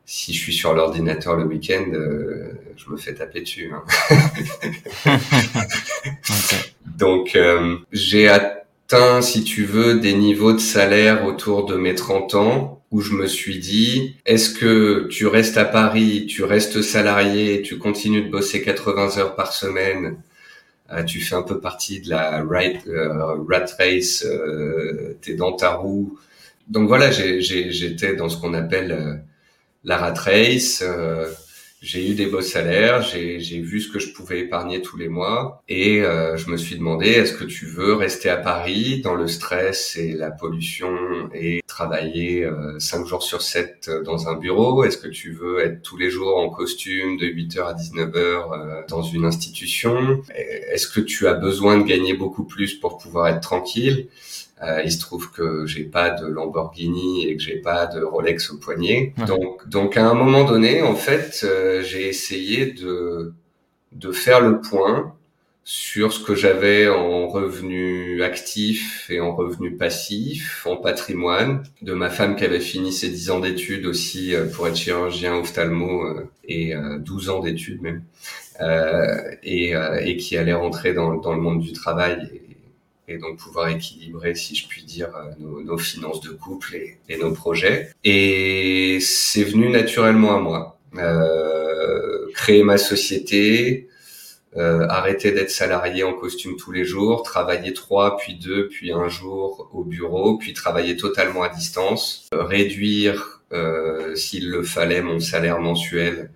si 0.05 0.33
je 0.33 0.39
suis 0.39 0.53
sur 0.53 0.73
l'ordinateur 0.73 1.35
le 1.35 1.45
week-end, 1.45 1.85
je 1.91 2.89
me 2.89 2.97
fais 2.97 3.13
taper 3.13 3.41
dessus. 3.41 3.71
Hein. 3.73 3.83
Donc, 6.97 7.37
j'ai 7.91 8.29
atteint, 8.29 9.21
si 9.21 9.43
tu 9.43 9.65
veux, 9.65 9.99
des 9.99 10.13
niveaux 10.13 10.53
de 10.53 10.59
salaire 10.59 11.25
autour 11.25 11.65
de 11.65 11.75
mes 11.75 11.93
30 11.93 12.35
ans 12.35 12.77
où 12.91 13.01
je 13.01 13.13
me 13.13 13.27
suis 13.27 13.59
dit, 13.59 14.15
est-ce 14.25 14.49
que 14.49 15.07
tu 15.09 15.27
restes 15.27 15.57
à 15.57 15.65
Paris, 15.65 16.25
tu 16.27 16.43
restes 16.43 16.81
salarié, 16.81 17.61
tu 17.61 17.77
continues 17.77 18.23
de 18.23 18.29
bosser 18.29 18.61
80 18.61 19.17
heures 19.17 19.35
par 19.35 19.51
semaine, 19.51 20.05
euh, 20.05 20.11
tu 21.05 21.21
fais 21.21 21.35
un 21.35 21.41
peu 21.41 21.59
partie 21.59 22.01
de 22.01 22.09
la 22.09 22.41
euh, 22.41 23.43
rat 23.49 23.65
race, 23.77 24.25
euh, 24.25 25.17
tu 25.21 25.31
es 25.31 25.35
dans 25.35 25.53
ta 25.53 25.73
roue. 25.73 26.17
Donc 26.67 26.87
voilà, 26.87 27.11
j'étais 27.11 28.15
dans 28.15 28.29
ce 28.29 28.37
qu'on 28.37 28.53
appelle 28.53 28.91
euh, 28.91 29.15
la 29.83 29.97
rat 29.97 30.13
race 30.13 30.83
j'ai 31.81 32.09
eu 32.09 32.15
des 32.15 32.25
beaux 32.25 32.41
salaires, 32.41 33.03
j'ai 33.03 33.37
vu 33.61 33.79
ce 33.79 33.91
que 33.91 33.99
je 33.99 34.11
pouvais 34.11 34.39
épargner 34.39 34.81
tous 34.81 34.97
les 34.97 35.09
mois 35.09 35.61
et 35.69 36.01
euh, 36.01 36.35
je 36.35 36.49
me 36.49 36.57
suis 36.57 36.75
demandé 36.75 37.07
est-ce 37.07 37.33
que 37.33 37.43
tu 37.43 37.67
veux 37.67 37.93
rester 37.93 38.29
à 38.29 38.37
Paris 38.37 39.01
dans 39.01 39.13
le 39.13 39.27
stress 39.27 39.95
et 39.95 40.13
la 40.13 40.31
pollution 40.31 41.29
et 41.35 41.61
travailler 41.67 42.43
euh, 42.43 42.79
5 42.79 43.05
jours 43.05 43.21
sur 43.21 43.43
7 43.43 43.89
euh, 43.89 44.03
dans 44.03 44.27
un 44.27 44.35
bureau? 44.37 44.83
Est-ce 44.83 44.97
que 44.97 45.07
tu 45.07 45.31
veux 45.31 45.59
être 45.59 45.83
tous 45.83 45.97
les 45.97 46.09
jours 46.09 46.37
en 46.37 46.49
costume 46.49 47.17
de 47.17 47.27
8h 47.27 47.59
à 47.61 47.73
19h 47.75 48.15
euh, 48.15 48.81
dans 48.89 49.03
une 49.03 49.25
institution? 49.25 50.23
Est-ce 50.33 50.87
que 50.87 50.99
tu 50.99 51.27
as 51.27 51.35
besoin 51.35 51.77
de 51.77 51.83
gagner 51.83 52.15
beaucoup 52.15 52.45
plus 52.45 52.73
pour 52.73 52.97
pouvoir 52.97 53.27
être 53.27 53.41
tranquille? 53.41 54.07
Euh, 54.63 54.81
il 54.83 54.91
se 54.91 54.99
trouve 54.99 55.31
que 55.31 55.65
j'ai 55.67 55.83
pas 55.83 56.09
de 56.09 56.25
Lamborghini 56.25 57.27
et 57.27 57.37
que 57.37 57.43
j'ai 57.43 57.57
pas 57.57 57.85
de 57.85 58.01
Rolex 58.01 58.49
au 58.49 58.57
poignet. 58.57 59.13
Donc, 59.27 59.67
donc 59.67 59.97
à 59.97 60.09
un 60.09 60.15
moment 60.15 60.45
donné, 60.45 60.81
en 60.81 60.95
fait, 60.95 61.41
euh, 61.43 61.83
j'ai 61.83 62.07
essayé 62.07 62.71
de 62.71 63.33
de 63.93 64.11
faire 64.11 64.41
le 64.41 64.59
point 64.59 65.13
sur 65.63 66.13
ce 66.13 66.23
que 66.23 66.35
j'avais 66.35 66.87
en 66.87 67.27
revenu 67.27 68.21
actif 68.23 69.09
et 69.09 69.19
en 69.19 69.35
revenu 69.35 69.75
passif, 69.75 70.65
en 70.65 70.77
patrimoine, 70.77 71.63
de 71.81 71.93
ma 71.93 72.09
femme 72.09 72.35
qui 72.35 72.45
avait 72.45 72.59
fini 72.59 72.91
ses 72.93 73.09
10 73.09 73.31
ans 73.31 73.39
d'études 73.39 73.85
aussi 73.85 74.33
euh, 74.33 74.45
pour 74.47 74.67
être 74.67 74.75
chirurgien 74.75 75.35
ophtalmo 75.35 76.05
et 76.45 76.73
12 76.99 77.29
ans 77.29 77.39
d'études 77.39 77.81
même, 77.81 78.03
et, 79.43 79.73
et 80.01 80.17
qui 80.17 80.37
allait 80.37 80.53
rentrer 80.53 80.93
dans, 80.93 81.15
dans 81.15 81.33
le 81.33 81.41
monde 81.41 81.59
du 81.59 81.73
travail 81.73 82.36
et 83.07 83.17
donc 83.17 83.37
pouvoir 83.37 83.69
équilibrer, 83.69 84.35
si 84.35 84.55
je 84.55 84.67
puis 84.67 84.83
dire, 84.83 85.09
euh, 85.15 85.31
nos, 85.39 85.61
nos 85.61 85.77
finances 85.77 86.21
de 86.21 86.29
couple 86.29 86.75
et, 86.75 86.97
et, 87.07 87.17
nos 87.17 87.31
projets. 87.31 87.91
Et 88.03 88.99
c'est 89.01 89.43
venu 89.43 89.69
naturellement 89.69 90.35
à 90.35 90.39
moi. 90.39 90.79
Euh, 90.97 92.31
créer 92.33 92.63
ma 92.63 92.77
société, 92.77 93.87
euh, 94.55 94.87
arrêter 94.89 95.31
d'être 95.31 95.51
salarié 95.51 96.03
en 96.03 96.13
costume 96.13 96.55
tous 96.57 96.71
les 96.71 96.85
jours, 96.85 97.23
travailler 97.23 97.73
trois, 97.73 98.17
puis 98.17 98.35
deux, 98.35 98.67
puis 98.69 98.91
un 98.91 99.07
jour 99.07 99.69
au 99.73 99.83
bureau, 99.83 100.37
puis 100.37 100.53
travailler 100.53 100.97
totalement 100.97 101.43
à 101.43 101.49
distance, 101.49 102.27
réduire, 102.31 103.41
euh, 103.53 104.15
s'il 104.15 104.49
le 104.49 104.63
fallait, 104.63 105.01
mon 105.01 105.19
salaire 105.19 105.59
mensuel 105.59 106.31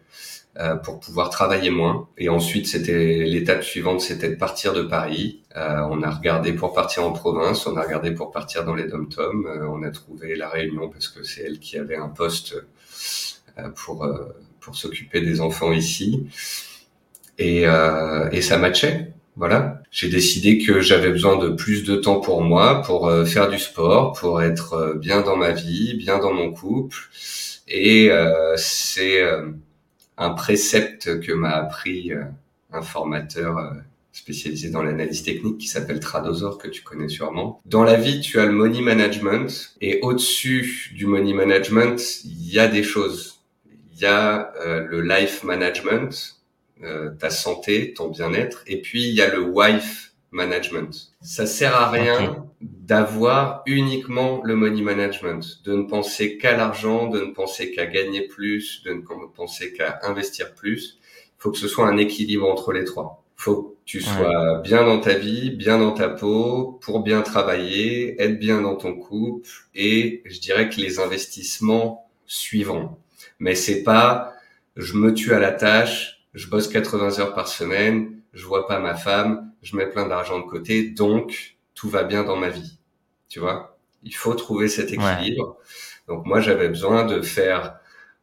euh, 0.59 0.75
pour 0.75 0.99
pouvoir 0.99 1.29
travailler 1.29 1.69
moins. 1.69 2.09
Et 2.17 2.27
ensuite, 2.27 2.67
c'était 2.67 3.23
l'étape 3.23 3.63
suivante, 3.63 4.01
c'était 4.01 4.27
de 4.27 4.35
partir 4.35 4.73
de 4.73 4.81
Paris. 4.81 5.43
Euh, 5.55 5.79
on 5.89 6.03
a 6.03 6.09
regardé 6.09 6.51
pour 6.51 6.73
partir 6.73 7.05
en 7.05 7.13
province, 7.13 7.65
on 7.67 7.77
a 7.77 7.81
regardé 7.81 8.11
pour 8.11 8.31
partir 8.31 8.65
dans 8.65 8.75
les 8.75 8.83
dom-toms. 8.85 9.45
Euh, 9.47 9.65
on 9.69 9.81
a 9.83 9.91
trouvé 9.91 10.35
la 10.35 10.49
Réunion 10.49 10.89
parce 10.89 11.07
que 11.07 11.23
c'est 11.23 11.43
elle 11.43 11.59
qui 11.59 11.77
avait 11.77 11.95
un 11.95 12.09
poste 12.09 12.55
euh, 13.57 13.69
pour 13.69 14.05
pour 14.59 14.75
s'occuper 14.75 15.21
des 15.21 15.39
enfants 15.39 15.71
ici. 15.71 16.27
Et, 17.37 17.63
et 18.31 18.41
ça 18.41 18.57
matchait. 18.57 19.13
Voilà. 19.35 19.81
J'ai 19.89 20.09
décidé 20.09 20.59
que 20.59 20.81
j'avais 20.81 21.09
besoin 21.09 21.37
de 21.37 21.49
plus 21.49 21.83
de 21.83 21.95
temps 21.95 22.19
pour 22.19 22.41
moi, 22.43 22.83
pour 22.83 23.11
faire 23.25 23.49
du 23.49 23.57
sport, 23.57 24.13
pour 24.13 24.43
être 24.43 24.95
bien 24.99 25.21
dans 25.21 25.35
ma 25.35 25.51
vie, 25.51 25.95
bien 25.95 26.19
dans 26.19 26.31
mon 26.31 26.51
couple. 26.51 27.09
Et 27.67 28.11
c'est 28.55 29.23
un 30.21 30.29
précepte 30.29 31.19
que 31.19 31.31
m'a 31.31 31.49
appris 31.49 32.13
euh, 32.13 32.23
un 32.71 32.83
formateur 32.83 33.57
euh, 33.57 33.71
spécialisé 34.11 34.69
dans 34.69 34.83
l'analyse 34.83 35.23
technique 35.23 35.57
qui 35.57 35.67
s'appelle 35.67 35.99
Tradosor 35.99 36.59
que 36.59 36.67
tu 36.67 36.83
connais 36.83 37.09
sûrement. 37.09 37.59
Dans 37.65 37.83
la 37.83 37.95
vie, 37.95 38.21
tu 38.21 38.39
as 38.39 38.45
le 38.45 38.51
money 38.51 38.81
management 38.81 39.73
et 39.81 39.99
au-dessus 40.03 40.91
du 40.93 41.07
money 41.07 41.33
management, 41.33 42.23
il 42.23 42.53
y 42.53 42.59
a 42.59 42.67
des 42.67 42.83
choses. 42.83 43.41
Il 43.93 43.99
y 43.99 44.05
a 44.05 44.53
euh, 44.57 44.85
le 44.87 45.01
life 45.01 45.43
management, 45.43 46.37
ta 47.19 47.29
santé, 47.29 47.93
ton 47.93 48.09
bien-être, 48.09 48.63
et 48.65 48.81
puis 48.81 49.07
il 49.07 49.13
y 49.13 49.21
a 49.21 49.31
le 49.31 49.39
wife 49.39 50.13
management. 50.31 51.13
Ça 51.21 51.45
sert 51.45 51.75
à 51.75 51.91
rien 51.91 52.43
d'avoir 52.61 53.63
uniquement 53.65 54.41
le 54.43 54.55
money 54.55 54.81
management, 54.81 55.63
de 55.63 55.73
ne 55.73 55.83
penser 55.83 56.37
qu'à 56.37 56.55
l'argent, 56.55 57.07
de 57.07 57.19
ne 57.21 57.31
penser 57.31 57.71
qu'à 57.71 57.85
gagner 57.85 58.27
plus, 58.27 58.83
de 58.83 58.93
ne 58.93 59.01
penser 59.35 59.73
qu'à 59.73 59.99
investir 60.03 60.53
plus. 60.53 60.99
Il 61.37 61.41
faut 61.41 61.51
que 61.51 61.57
ce 61.57 61.67
soit 61.67 61.87
un 61.87 61.97
équilibre 61.97 62.47
entre 62.47 62.71
les 62.71 62.85
trois. 62.85 63.23
Il 63.39 63.43
faut 63.43 63.63
que 63.63 63.75
tu 63.85 64.01
sois 64.01 64.59
bien 64.63 64.85
dans 64.85 64.99
ta 64.99 65.15
vie, 65.15 65.49
bien 65.49 65.79
dans 65.79 65.93
ta 65.93 66.09
peau, 66.09 66.79
pour 66.81 67.01
bien 67.01 67.23
travailler, 67.23 68.21
être 68.21 68.37
bien 68.37 68.61
dans 68.61 68.75
ton 68.75 68.93
couple, 68.93 69.49
et 69.73 70.21
je 70.25 70.39
dirais 70.39 70.69
que 70.69 70.79
les 70.79 70.99
investissements 70.99 72.07
suivront. 72.27 72.97
Mais 73.39 73.55
c'est 73.55 73.81
pas 73.81 74.35
je 74.75 74.95
me 74.95 75.13
tue 75.13 75.33
à 75.33 75.39
la 75.39 75.51
tâche, 75.51 76.21
je 76.33 76.47
bosse 76.47 76.67
80 76.67 77.19
heures 77.19 77.33
par 77.33 77.47
semaine, 77.47 78.21
je 78.33 78.45
vois 78.45 78.67
pas 78.67 78.79
ma 78.79 78.95
femme, 78.95 79.51
je 79.61 79.75
mets 79.75 79.87
plein 79.87 80.07
d'argent 80.07 80.39
de 80.39 80.45
côté, 80.45 80.89
donc 80.89 81.57
tout 81.75 81.89
va 81.89 82.03
bien 82.03 82.23
dans 82.23 82.37
ma 82.37 82.49
vie. 82.49 82.77
Tu 83.29 83.39
vois, 83.39 83.77
il 84.03 84.15
faut 84.15 84.33
trouver 84.33 84.67
cet 84.67 84.91
équilibre. 84.91 85.57
Donc 86.07 86.25
moi, 86.25 86.41
j'avais 86.41 86.67
besoin 86.67 87.05
de 87.05 87.21
faire 87.21 87.75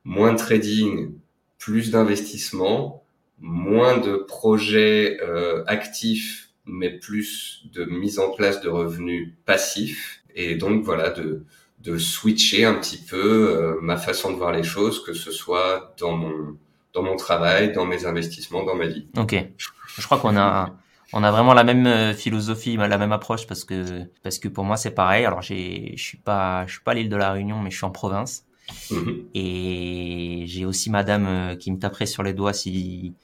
moins 0.04 0.32
de 0.32 0.38
trading, 0.38 1.14
plus 1.58 1.90
d'investissement, 1.90 3.04
moins 3.40 3.98
de 3.98 4.16
projets 4.16 5.18
euh, 5.22 5.64
actifs, 5.66 6.50
mais 6.66 6.90
plus 6.90 7.64
de 7.72 7.84
mise 7.84 8.18
en 8.18 8.30
place 8.30 8.60
de 8.60 8.68
revenus 8.68 9.32
passifs. 9.44 10.22
Et 10.34 10.56
donc 10.56 10.84
voilà, 10.84 11.10
de, 11.10 11.44
de 11.80 11.98
switcher 11.98 12.64
un 12.64 12.74
petit 12.74 12.98
peu 12.98 13.56
euh, 13.56 13.78
ma 13.80 13.96
façon 13.96 14.32
de 14.32 14.36
voir 14.36 14.52
les 14.52 14.62
choses, 14.62 15.02
que 15.04 15.12
ce 15.14 15.30
soit 15.30 15.94
dans 15.98 16.16
mon 16.16 16.56
dans 16.94 17.02
mon 17.02 17.16
travail, 17.16 17.72
dans 17.72 17.84
mes 17.84 18.06
investissements, 18.06 18.64
dans 18.64 18.74
ma 18.74 18.86
vie. 18.86 19.06
Ok. 19.16 19.36
Je 19.56 20.02
crois 20.02 20.18
qu'on 20.18 20.36
a 20.36 20.74
on 21.12 21.22
a 21.22 21.30
vraiment 21.30 21.54
la 21.54 21.64
même 21.64 21.86
euh, 21.86 22.12
philosophie, 22.12 22.76
la 22.76 22.98
même 22.98 23.12
approche 23.12 23.46
parce 23.46 23.64
que 23.64 24.04
parce 24.22 24.38
que 24.38 24.48
pour 24.48 24.64
moi 24.64 24.76
c'est 24.76 24.90
pareil. 24.90 25.24
Alors 25.24 25.42
j'ai 25.42 25.94
je 25.96 26.02
suis 26.02 26.18
pas 26.18 26.66
je 26.66 26.72
suis 26.72 26.82
pas 26.82 26.94
l'île 26.94 27.08
de 27.08 27.16
la 27.16 27.32
Réunion 27.32 27.60
mais 27.60 27.70
je 27.70 27.76
suis 27.76 27.86
en 27.86 27.90
province. 27.90 28.44
Mhm. 28.90 29.24
Et 29.34 30.44
j'ai 30.46 30.66
aussi 30.66 30.90
madame 30.90 31.26
euh, 31.26 31.56
qui 31.56 31.72
me 31.72 31.78
taperait 31.78 32.04
sur 32.04 32.22
les 32.22 32.34
doigts 32.34 32.52
si 32.52 33.14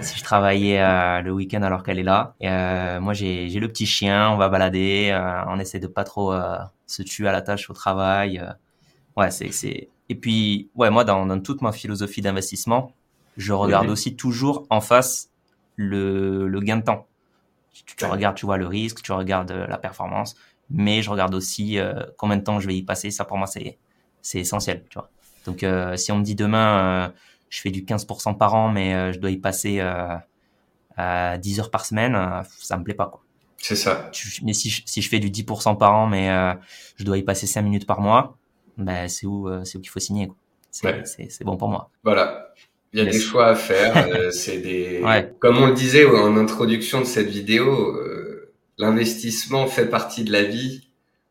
si 0.00 0.18
je 0.18 0.22
travaillais 0.22 0.80
euh, 0.80 1.20
le 1.22 1.32
week-end 1.32 1.62
alors 1.62 1.82
qu'elle 1.82 1.98
est 1.98 2.04
là. 2.04 2.34
Et, 2.40 2.48
moi 3.00 3.12
j'ai 3.12 3.48
j'ai 3.48 3.58
le 3.58 3.68
petit 3.68 3.86
chien, 3.86 4.30
on 4.30 4.36
va 4.36 4.48
balader, 4.48 5.18
on 5.48 5.58
essaie 5.58 5.80
de 5.80 5.88
pas 5.88 6.04
trop 6.04 6.32
se 6.86 7.02
tuer 7.02 7.28
à 7.28 7.32
la 7.32 7.42
tâche 7.42 7.68
au 7.70 7.72
travail. 7.72 8.40
ouais, 9.16 9.30
c'est 9.32 9.50
c'est 9.50 9.88
et 10.08 10.14
puis 10.14 10.70
ouais, 10.76 10.90
moi 10.90 11.04
dans 11.04 11.26
dans 11.26 11.40
toute 11.40 11.62
ma 11.62 11.72
philosophie 11.72 12.20
d'investissement, 12.20 12.92
je 13.36 13.52
regarde 13.52 13.86
mhm. 13.86 13.92
aussi 13.92 14.14
toujours 14.14 14.66
en 14.70 14.80
face 14.80 15.30
le 15.74 16.46
le 16.46 16.60
gain 16.60 16.76
de 16.76 16.84
temps 16.84 17.08
tu, 17.72 18.04
regardes, 18.04 18.36
tu 18.36 18.46
vois 18.46 18.56
le 18.56 18.66
risque, 18.66 19.02
tu 19.02 19.12
regardes 19.12 19.50
euh, 19.50 19.66
la 19.66 19.78
performance, 19.78 20.36
mais 20.70 21.02
je 21.02 21.10
regarde 21.10 21.34
aussi 21.34 21.78
euh, 21.78 21.94
combien 22.16 22.36
de 22.36 22.42
temps 22.42 22.60
je 22.60 22.66
vais 22.66 22.76
y 22.76 22.82
passer. 22.82 23.10
Ça, 23.10 23.24
pour 23.24 23.38
moi, 23.38 23.46
c'est 23.46 23.78
c'est 24.20 24.38
essentiel, 24.38 24.84
tu 24.88 24.98
vois. 24.98 25.10
Donc, 25.46 25.64
euh, 25.64 25.96
si 25.96 26.12
on 26.12 26.18
me 26.18 26.22
dit 26.22 26.36
demain, 26.36 27.12
je 27.48 27.60
fais 27.60 27.70
du 27.70 27.82
15% 27.82 28.36
par 28.36 28.54
an, 28.54 28.68
mais 28.68 29.12
je 29.12 29.18
dois 29.18 29.30
y 29.30 29.38
passer 29.38 29.80
à 30.96 31.38
10 31.38 31.58
heures 31.60 31.70
par 31.70 31.84
semaine, 31.84 32.16
ça 32.60 32.76
me 32.76 32.84
plaît 32.84 32.94
pas, 32.94 33.06
quoi. 33.06 33.22
C'est 33.58 33.76
ça. 33.76 34.10
mais 34.42 34.52
si 34.52 34.70
je, 34.70 34.82
si 34.86 35.02
je 35.02 35.08
fais 35.08 35.20
du 35.20 35.30
10% 35.30 35.76
par 35.76 35.94
an, 35.94 36.06
mais 36.06 36.28
je 36.96 37.04
dois 37.04 37.18
y 37.18 37.24
passer 37.24 37.48
5 37.48 37.62
minutes 37.62 37.86
par 37.86 38.00
mois, 38.00 38.36
ben 38.78 39.08
c'est 39.08 39.26
où, 39.26 39.48
c'est 39.64 39.78
où 39.78 39.80
qu'il 39.80 39.90
faut 39.90 39.98
signer, 39.98 40.28
quoi. 40.28 40.36
C'est 40.70 41.44
bon 41.44 41.56
pour 41.56 41.68
moi. 41.68 41.90
Voilà. 42.04 42.52
Il 42.92 42.98
y 42.98 43.02
a 43.02 43.10
des 43.10 43.18
choix 43.18 43.48
à 43.48 43.54
faire. 43.54 44.08
Euh, 44.08 44.30
c'est 44.32 44.58
des, 44.58 45.02
comme 45.38 45.58
on 45.58 45.66
le 45.66 45.74
disait 45.74 46.04
en 46.04 46.36
introduction 46.36 47.00
de 47.00 47.06
cette 47.06 47.28
vidéo, 47.28 47.96
euh, 47.96 48.52
l'investissement 48.78 49.66
fait 49.66 49.86
partie 49.86 50.24
de 50.24 50.32
la 50.32 50.42
vie, 50.42 50.88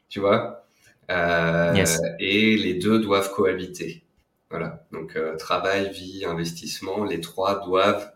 tu 0.10 0.19
vois, 0.19 0.65
euh, 1.10 1.74
et 2.19 2.58
les 2.58 2.74
deux 2.76 3.00
doivent 3.00 3.34
cohabiter. 3.34 4.04
Voilà. 4.50 4.86
Donc 4.91 5.15
euh, 5.15 5.36
travail, 5.38 5.91
vie, 5.91 6.26
investissement, 6.26 7.04
les 7.04 7.21
trois 7.21 7.65
doivent 7.65 8.12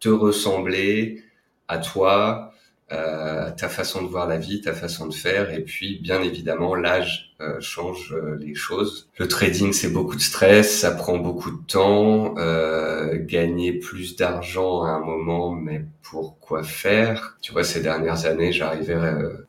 te 0.00 0.08
ressembler 0.08 1.22
à 1.68 1.78
toi, 1.78 2.53
euh, 2.94 3.50
ta 3.50 3.68
façon 3.68 4.02
de 4.02 4.08
voir 4.08 4.26
la 4.28 4.38
vie, 4.38 4.60
ta 4.60 4.72
façon 4.72 5.06
de 5.06 5.14
faire, 5.14 5.52
et 5.52 5.60
puis 5.60 5.98
bien 6.00 6.22
évidemment 6.22 6.74
l'âge 6.74 7.34
euh, 7.40 7.60
change 7.60 8.14
euh, 8.14 8.36
les 8.38 8.54
choses. 8.54 9.08
Le 9.18 9.26
trading 9.26 9.72
c'est 9.72 9.92
beaucoup 9.92 10.14
de 10.14 10.20
stress, 10.20 10.78
ça 10.78 10.92
prend 10.92 11.18
beaucoup 11.18 11.50
de 11.50 11.66
temps, 11.66 12.34
euh, 12.38 13.18
gagner 13.18 13.72
plus 13.72 14.14
d'argent 14.14 14.84
à 14.84 14.90
un 14.90 15.00
moment, 15.00 15.50
mais 15.50 15.84
pour 16.02 16.38
quoi 16.38 16.62
faire? 16.62 17.36
Tu 17.42 17.52
vois, 17.52 17.64
ces 17.64 17.80
dernières 17.80 18.26
années, 18.26 18.52
j'arrivais 18.52 18.96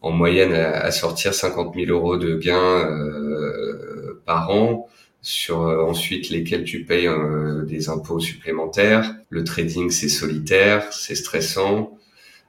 en 0.01 0.11
moyenne 0.11 0.53
à, 0.53 0.89
sortir 0.91 1.33
50 1.33 1.75
000 1.75 1.91
euros 1.91 2.17
de 2.17 2.35
gains 2.35 2.89
par 4.25 4.49
an 4.49 4.87
sur 5.21 5.59
ensuite 5.59 6.29
lesquels 6.29 6.63
tu 6.63 6.85
payes 6.85 7.09
des 7.67 7.89
impôts 7.89 8.19
supplémentaires. 8.19 9.13
Le 9.29 9.43
trading, 9.43 9.91
c'est 9.91 10.09
solitaire, 10.09 10.91
c'est 10.91 11.15
stressant. 11.15 11.97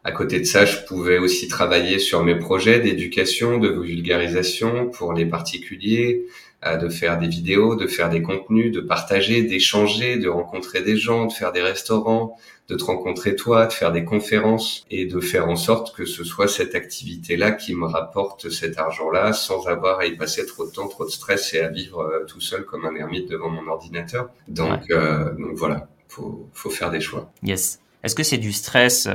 À 0.06 0.12
côté 0.12 0.38
de 0.38 0.44
ça, 0.44 0.64
je 0.64 0.76
pouvais 0.86 1.18
aussi 1.18 1.48
travailler 1.48 1.98
sur 1.98 2.22
mes 2.22 2.38
projets 2.38 2.78
d'éducation, 2.78 3.58
de 3.58 3.66
vulgarisation 3.66 4.88
pour 4.88 5.12
les 5.12 5.26
particuliers, 5.26 6.26
euh, 6.64 6.76
de 6.76 6.88
faire 6.88 7.18
des 7.18 7.26
vidéos, 7.26 7.74
de 7.74 7.88
faire 7.88 8.08
des 8.08 8.22
contenus, 8.22 8.70
de 8.70 8.78
partager, 8.78 9.42
d'échanger, 9.42 10.16
de 10.16 10.28
rencontrer 10.28 10.82
des 10.82 10.96
gens, 10.96 11.26
de 11.26 11.32
faire 11.32 11.50
des 11.50 11.60
restaurants, 11.60 12.38
de 12.68 12.76
te 12.76 12.84
rencontrer 12.84 13.34
toi, 13.34 13.66
de 13.66 13.72
faire 13.72 13.90
des 13.90 14.04
conférences 14.04 14.84
et 14.92 15.06
de 15.06 15.18
faire 15.18 15.48
en 15.48 15.56
sorte 15.56 15.92
que 15.96 16.04
ce 16.04 16.22
soit 16.22 16.46
cette 16.46 16.76
activité-là 16.76 17.50
qui 17.50 17.74
me 17.74 17.86
rapporte 17.86 18.48
cet 18.48 18.78
argent-là 18.78 19.32
sans 19.32 19.66
avoir 19.66 19.98
à 19.98 20.06
y 20.06 20.16
passer 20.16 20.46
trop 20.46 20.66
de 20.66 20.70
temps, 20.70 20.86
trop 20.86 21.04
de 21.04 21.10
stress 21.10 21.52
et 21.52 21.58
à 21.58 21.68
vivre 21.68 22.02
euh, 22.02 22.24
tout 22.26 22.40
seul 22.40 22.64
comme 22.64 22.86
un 22.86 22.94
ermite 22.94 23.28
devant 23.28 23.50
mon 23.50 23.66
ordinateur. 23.66 24.30
Donc, 24.46 24.88
euh, 24.92 25.34
donc 25.34 25.56
voilà, 25.56 25.88
faut, 26.06 26.48
faut 26.52 26.70
faire 26.70 26.92
des 26.92 27.00
choix. 27.00 27.28
Yes. 27.42 27.80
Est-ce 28.04 28.14
que 28.14 28.22
c'est 28.22 28.38
du 28.38 28.52
stress 28.52 29.08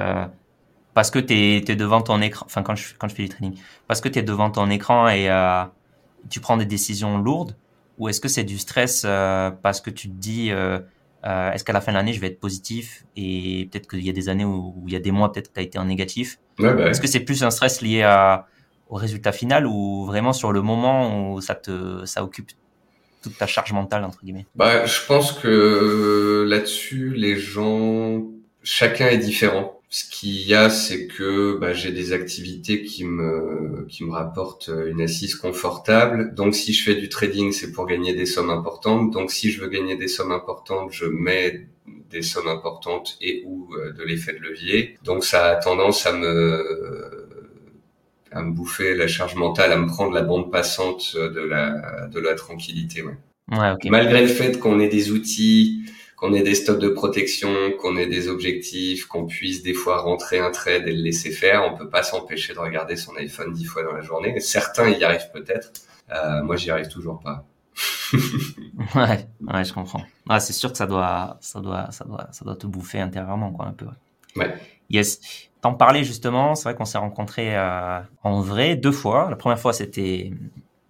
parce 0.94 1.12
que 1.12 1.20
tu 1.20 1.34
es, 1.34 1.76
devant 1.76 2.02
ton 2.02 2.22
écran, 2.22 2.46
enfin 2.46 2.64
quand 2.64 2.76
je, 2.76 2.94
quand 2.98 3.08
je 3.08 3.16
fais 3.16 3.24
du 3.24 3.30
training, 3.30 3.58
parce 3.88 4.02
que 4.02 4.10
tu 4.10 4.20
es 4.20 4.24
devant 4.24 4.52
ton 4.52 4.70
écran 4.70 5.08
et 5.08 5.30
euh, 5.30 5.64
tu 6.30 6.40
prends 6.40 6.58
des 6.58 6.66
décisions 6.66 7.18
lourdes, 7.18 7.56
ou 7.98 8.10
est-ce 8.10 8.20
que 8.20 8.28
c'est 8.28 8.44
du 8.44 8.58
stress 8.58 9.04
euh, 9.06 9.52
parce 9.52 9.82
que 9.82 9.90
tu 9.90 10.10
te 10.10 10.14
dis, 10.14 10.52
euh, 10.52 10.80
euh 11.26 11.52
est-ce 11.52 11.64
qu'à 11.64 11.74
la 11.74 11.82
fin 11.82 11.92
de 11.92 11.98
l'année 11.98 12.14
je 12.14 12.20
vais 12.20 12.28
être 12.28 12.40
positif 12.40 13.06
et 13.16 13.70
peut-être 13.72 13.88
qu'il 13.88 14.06
y 14.06 14.10
a 14.10 14.14
des 14.14 14.28
années 14.28 14.46
où, 14.46 14.84
il 14.88 14.94
y 14.94 14.96
a 14.96 15.00
des 15.00 15.12
mois 15.12 15.32
peut-être 15.32 15.50
que 15.50 15.54
tu 15.54 15.60
as 15.60 15.64
été 15.64 15.78
en 15.78 15.86
négatif? 15.86 16.40
Ouais, 16.60 16.74
bah 16.74 16.90
est-ce 16.90 17.02
que 17.02 17.08
c'est 17.08 17.22
plus 17.22 17.44
un 17.44 17.52
stress 17.52 17.82
lié 17.82 18.02
à, 18.02 18.48
au 18.90 18.96
résultat 18.96 19.32
final 19.32 19.66
ou 19.66 20.06
vraiment 20.06 20.34
sur 20.34 20.52
le 20.52 20.62
moment 20.62 21.34
où 21.34 21.42
ça 21.42 21.56
te 21.56 22.06
ça 22.06 22.24
occupe 22.24 22.52
toute 23.24 23.38
ta 23.38 23.48
charge 23.48 23.72
mentale 23.72 24.04
entre 24.04 24.20
guillemets? 24.24 24.48
Bah 24.56 24.86
je 24.86 25.06
pense 25.06 25.32
que 25.34 26.46
là-dessus 26.48 27.14
les 27.14 27.38
gens 27.38 28.24
chacun 28.64 29.08
est 29.08 29.20
différent 29.20 29.81
ce 29.92 30.06
qu'il 30.06 30.48
y 30.48 30.54
a, 30.56 30.70
c'est 30.70 31.06
que 31.06 31.58
bah, 31.58 31.74
j'ai 31.74 31.92
des 31.92 32.14
activités 32.14 32.82
qui 32.84 33.04
me 33.04 33.86
qui 33.90 34.06
me 34.06 34.14
rapportent 34.14 34.72
une 34.88 35.02
assise 35.02 35.36
confortable. 35.36 36.34
Donc, 36.34 36.56
si 36.56 36.72
je 36.72 36.84
fais 36.86 36.96
du 36.96 37.10
trading, 37.10 37.52
c'est 37.52 37.74
pour 37.74 37.86
gagner 37.88 38.14
des 38.14 38.26
sommes 38.26 38.50
importantes. 38.50 39.12
Donc, 39.12 39.32
si 39.32 39.52
je 39.52 39.60
veux 39.60 39.68
gagner 39.68 39.98
des 39.98 40.08
sommes 40.08 40.32
importantes, 40.32 40.94
je 40.94 41.06
mets 41.06 41.68
des 42.10 42.22
sommes 42.22 42.48
importantes 42.48 43.18
et 43.20 43.44
ou 43.46 43.68
euh, 43.76 43.92
de 43.92 44.04
l'effet 44.04 44.32
de 44.32 44.40
levier. 44.40 44.98
Donc, 45.04 45.26
ça 45.26 45.48
a 45.48 45.56
tendance 45.58 46.06
à 46.06 46.14
me 46.14 47.28
à 48.32 48.42
me 48.44 48.54
bouffer 48.54 48.96
la 48.96 49.08
charge 49.08 49.36
mentale, 49.36 49.74
à 49.74 49.78
me 49.78 49.88
prendre 49.88 50.14
la 50.14 50.22
bande 50.22 50.50
passante 50.54 51.18
de 51.18 51.42
la 51.42 52.08
de 52.08 52.20
la 52.22 52.36
tranquillité. 52.36 53.04
Ouais. 53.04 53.18
Ouais, 53.52 53.74
Malgré 53.90 54.22
le 54.22 54.30
fait 54.30 54.58
qu'on 54.58 54.80
ait 54.80 54.88
des 54.88 55.12
outils 55.12 55.84
qu'on 56.22 56.34
ait 56.36 56.44
des 56.44 56.54
stocks 56.54 56.80
de 56.80 56.90
protection, 56.90 57.50
qu'on 57.82 57.98
ait 57.98 58.06
des 58.06 58.28
objectifs, 58.28 59.08
qu'on 59.08 59.26
puisse 59.26 59.64
des 59.64 59.74
fois 59.74 59.98
rentrer 59.98 60.38
un 60.38 60.52
trade 60.52 60.88
et 60.88 60.92
le 60.92 61.02
laisser 61.02 61.32
faire. 61.32 61.64
On 61.66 61.76
peut 61.76 61.90
pas 61.90 62.04
s'empêcher 62.04 62.54
de 62.54 62.60
regarder 62.60 62.96
son 62.96 63.16
iPhone 63.16 63.52
dix 63.52 63.66
fois 63.66 63.82
dans 63.82 63.94
la 63.94 64.02
journée. 64.02 64.40
Certains 64.40 64.90
y 64.90 65.04
arrivent 65.04 65.32
peut-être. 65.34 65.72
Euh, 66.12 66.44
moi, 66.44 66.58
j'y 66.58 66.70
arrive 66.70 66.90
toujours 66.90 67.20
pas. 67.20 67.44
ouais, 68.14 69.28
ouais, 69.52 69.64
je 69.64 69.74
comprends. 69.74 70.04
Ah, 70.30 70.40
c'est 70.40 70.54
sûr 70.54 70.72
que 70.72 70.78
ça 70.78 70.86
doit, 70.86 71.38
ça 71.42 71.60
doit, 71.60 71.90
ça 71.90 72.06
doit, 72.06 72.28
ça 72.32 72.46
doit 72.46 72.56
te 72.56 72.68
bouffer 72.68 73.00
intérieurement, 73.00 73.52
quoi, 73.52 73.66
un 73.66 73.74
peu. 73.74 73.88
Ouais. 74.36 74.54
Yes. 74.92 75.50
T'en 75.62 75.74
parlais 75.74 76.04
justement. 76.04 76.54
C'est 76.54 76.66
vrai 76.66 76.76
qu'on 76.76 76.86
s'est 76.86 77.00
rencontrés 77.00 77.58
euh, 77.58 78.00
en 78.22 78.42
vrai 78.42 78.76
deux 78.76 78.92
fois. 78.92 79.28
La 79.32 79.38
première 79.38 79.60
fois, 79.60 79.74
c'était 79.74 80.32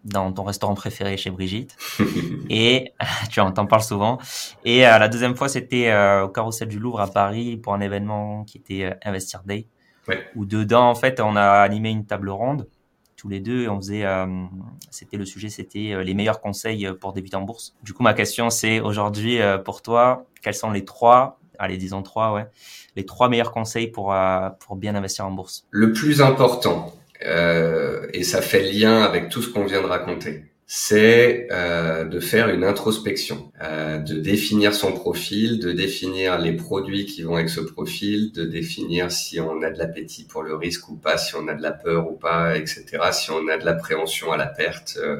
dans 0.04 0.32
ton 0.32 0.44
restaurant 0.44 0.74
préféré 0.74 1.18
chez 1.18 1.30
Brigitte. 1.30 1.76
et 2.50 2.94
tu 3.30 3.40
en 3.40 3.52
parles 3.52 3.84
souvent. 3.84 4.20
Et 4.66 4.86
euh, 4.86 4.98
la 4.98 5.08
deuxième 5.08 5.36
fois, 5.36 5.50
c'était 5.50 5.90
euh, 5.90 6.24
au 6.24 6.30
Carrousel 6.30 6.68
du 6.68 6.80
Louvre 6.80 7.02
à 7.02 7.08
Paris 7.08 7.58
pour 7.58 7.74
un 7.74 7.82
événement 7.82 8.44
qui 8.44 8.58
était 8.58 8.84
euh, 8.84 8.94
Investir 9.04 9.44
Day. 9.46 9.68
Ouais. 10.08 10.24
Où 10.36 10.46
dedans, 10.46 10.90
en 10.90 10.96
fait, 10.96 11.20
on 11.20 11.36
a 11.36 11.62
animé 11.62 11.92
une 11.92 12.06
table 12.06 12.30
ronde 12.30 12.68
tous 13.16 13.30
les 13.30 13.40
deux. 13.40 13.70
On 13.70 13.78
faisait, 13.78 14.04
c'était 14.90 15.18
le 15.18 15.26
sujet, 15.26 15.50
c'était 15.50 16.04
les 16.04 16.16
meilleurs 16.16 16.42
conseils 16.42 16.90
pour 17.00 17.14
débuter 17.14 17.36
en 17.36 17.44
bourse. 17.44 17.76
Du 17.84 17.94
coup, 17.94 18.02
ma 18.02 18.16
question, 18.16 18.50
c'est 18.50 18.80
aujourd'hui 18.80 19.38
pour 19.64 19.84
toi, 19.84 20.26
quels 20.42 20.56
sont 20.56 20.72
les 20.72 20.86
trois, 20.86 21.40
allez, 21.60 21.78
disons 21.78 22.02
trois, 22.02 22.34
ouais, 22.34 22.48
les 22.96 23.06
trois 23.06 23.30
meilleurs 23.30 23.52
conseils 23.52 23.90
pour 23.90 24.12
pour 24.60 24.76
bien 24.76 24.96
investir 24.96 25.28
en 25.28 25.32
bourse? 25.32 25.68
Le 25.70 25.94
plus 25.94 26.20
important, 26.20 26.92
et 27.23 28.23
ça 28.23 28.41
fait 28.41 28.63
lien 28.63 29.03
avec 29.03 29.29
tout 29.29 29.41
ce 29.41 29.49
qu'on 29.49 29.65
vient 29.65 29.81
de 29.81 29.88
raconter 29.88 30.51
c'est 30.73 31.49
euh, 31.51 32.05
de 32.05 32.21
faire 32.21 32.47
une 32.47 32.63
introspection, 32.63 33.51
euh, 33.62 33.97
de 33.97 34.15
définir 34.15 34.73
son 34.73 34.93
profil, 34.93 35.60
de 35.60 35.73
définir 35.73 36.39
les 36.39 36.53
produits 36.53 37.05
qui 37.05 37.23
vont 37.23 37.36
avec 37.36 37.49
ce 37.49 37.60
profil, 37.60 38.31
de 38.31 38.45
définir 38.45 39.12
si 39.12 39.41
on 39.41 39.62
a 39.63 39.69
de 39.69 39.77
l'appétit 39.77 40.23
pour 40.23 40.43
le 40.43 40.55
risque 40.55 40.88
ou 40.88 40.95
pas, 40.95 41.17
si 41.17 41.36
on 41.36 41.49
a 41.49 41.55
de 41.55 41.62
la 41.62 41.73
peur 41.73 42.10
ou 42.10 42.15
pas, 42.15 42.55
etc. 42.55 42.86
Si 43.12 43.31
on 43.31 43.49
a 43.49 43.57
de 43.57 43.65
l'appréhension 43.65 44.31
à 44.31 44.38
la 44.38 44.45
perte, 44.45 44.97
euh, 44.97 45.17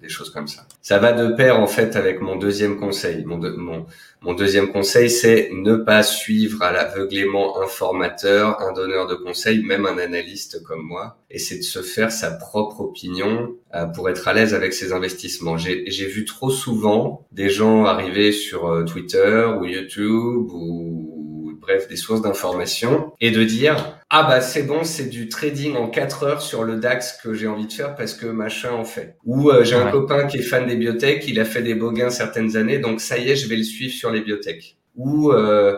des 0.00 0.08
choses 0.08 0.30
comme 0.30 0.48
ça. 0.48 0.66
Ça 0.82 0.98
va 0.98 1.12
de 1.12 1.34
pair 1.34 1.58
en 1.60 1.66
fait 1.66 1.96
avec 1.96 2.20
mon 2.20 2.36
deuxième 2.36 2.78
conseil. 2.78 3.24
Mon, 3.24 4.34
deuxième 4.34 4.72
conseil, 4.72 5.10
c'est 5.10 5.50
ne 5.52 5.76
pas 5.76 6.02
suivre 6.02 6.62
à 6.62 6.72
l'aveuglément 6.72 7.60
un 7.62 7.66
formateur, 7.66 8.60
un 8.60 8.72
donneur 8.72 9.06
de 9.06 9.14
conseils, 9.14 9.62
même 9.62 9.86
un 9.86 9.98
analyste 9.98 10.62
comme 10.64 10.82
moi, 10.82 11.18
et 11.30 11.38
c'est 11.38 11.58
de 11.58 11.62
se 11.62 11.80
faire 11.80 12.10
sa 12.10 12.30
propre 12.30 12.80
opinion 12.80 13.54
pour 13.94 14.08
être 14.08 14.28
à 14.28 14.32
l'aise 14.32 14.54
avec 14.54 14.72
ses 14.72 14.92
investissements. 14.92 15.56
J'ai 15.56 16.06
vu 16.06 16.24
trop 16.24 16.50
souvent 16.50 17.26
des 17.32 17.50
gens 17.50 17.84
arriver 17.84 18.32
sur 18.32 18.66
euh, 18.66 18.84
Twitter 18.84 19.46
ou 19.58 19.64
YouTube 19.64 20.50
ou 20.52 21.58
bref 21.60 21.88
des 21.88 21.96
sources 21.96 22.22
d'information 22.22 23.12
et 23.20 23.30
de 23.30 23.42
dire 23.42 23.98
ah 24.08 24.22
bah 24.22 24.40
c'est 24.40 24.62
bon 24.62 24.84
c'est 24.84 25.06
du 25.06 25.28
trading 25.28 25.74
en 25.74 25.88
4 25.88 26.22
heures 26.22 26.42
sur 26.42 26.62
le 26.62 26.76
DAX 26.76 27.18
que 27.20 27.34
j'ai 27.34 27.48
envie 27.48 27.66
de 27.66 27.72
faire 27.72 27.96
parce 27.96 28.14
que 28.14 28.26
machin 28.26 28.70
en 28.70 28.84
fait 28.84 29.16
ou 29.24 29.50
euh, 29.50 29.64
j'ai 29.64 29.74
un 29.74 29.90
copain 29.90 30.26
qui 30.26 30.38
est 30.38 30.42
fan 30.42 30.66
des 30.66 30.76
biotech 30.76 31.26
il 31.26 31.40
a 31.40 31.44
fait 31.44 31.62
des 31.62 31.74
beaux 31.74 31.90
gains 31.90 32.10
certaines 32.10 32.56
années 32.56 32.78
donc 32.78 33.00
ça 33.00 33.18
y 33.18 33.30
est 33.30 33.36
je 33.36 33.48
vais 33.48 33.56
le 33.56 33.64
suivre 33.64 33.92
sur 33.92 34.10
les 34.10 34.20
biotech. 34.20 34.76
Ou 34.94 35.32
euh, 35.32 35.76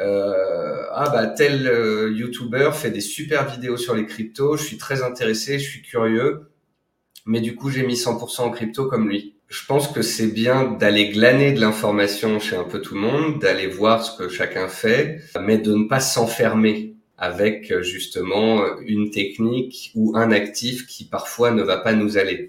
ah 0.00 1.10
bah 1.12 1.26
tel 1.28 1.70
YouTuber 2.14 2.70
fait 2.74 2.90
des 2.90 3.00
super 3.00 3.48
vidéos 3.48 3.76
sur 3.76 3.94
les 3.94 4.06
cryptos 4.06 4.56
je 4.56 4.64
suis 4.64 4.76
très 4.76 5.02
intéressé 5.02 5.58
je 5.58 5.68
suis 5.68 5.82
curieux 5.82 6.47
mais 7.28 7.40
du 7.40 7.54
coup 7.54 7.68
j'ai 7.68 7.86
mis 7.86 7.94
100% 7.94 8.40
en 8.40 8.50
crypto 8.50 8.86
comme 8.86 9.08
lui. 9.08 9.34
Je 9.48 9.64
pense 9.66 9.88
que 9.88 10.02
c'est 10.02 10.26
bien 10.26 10.64
d'aller 10.64 11.10
glaner 11.10 11.52
de 11.52 11.60
l'information 11.60 12.40
chez 12.40 12.56
un 12.56 12.64
peu 12.64 12.80
tout 12.80 12.94
le 12.94 13.00
monde, 13.00 13.38
d'aller 13.38 13.66
voir 13.66 14.02
ce 14.02 14.16
que 14.16 14.28
chacun 14.28 14.66
fait, 14.66 15.20
mais 15.40 15.58
de 15.58 15.74
ne 15.74 15.84
pas 15.84 16.00
s'enfermer 16.00 16.94
avec 17.18 17.80
justement 17.80 18.62
une 18.80 19.10
technique 19.10 19.92
ou 19.94 20.16
un 20.16 20.30
actif 20.32 20.86
qui 20.86 21.04
parfois 21.04 21.50
ne 21.50 21.62
va 21.62 21.76
pas 21.76 21.92
nous 21.92 22.16
aller. 22.16 22.48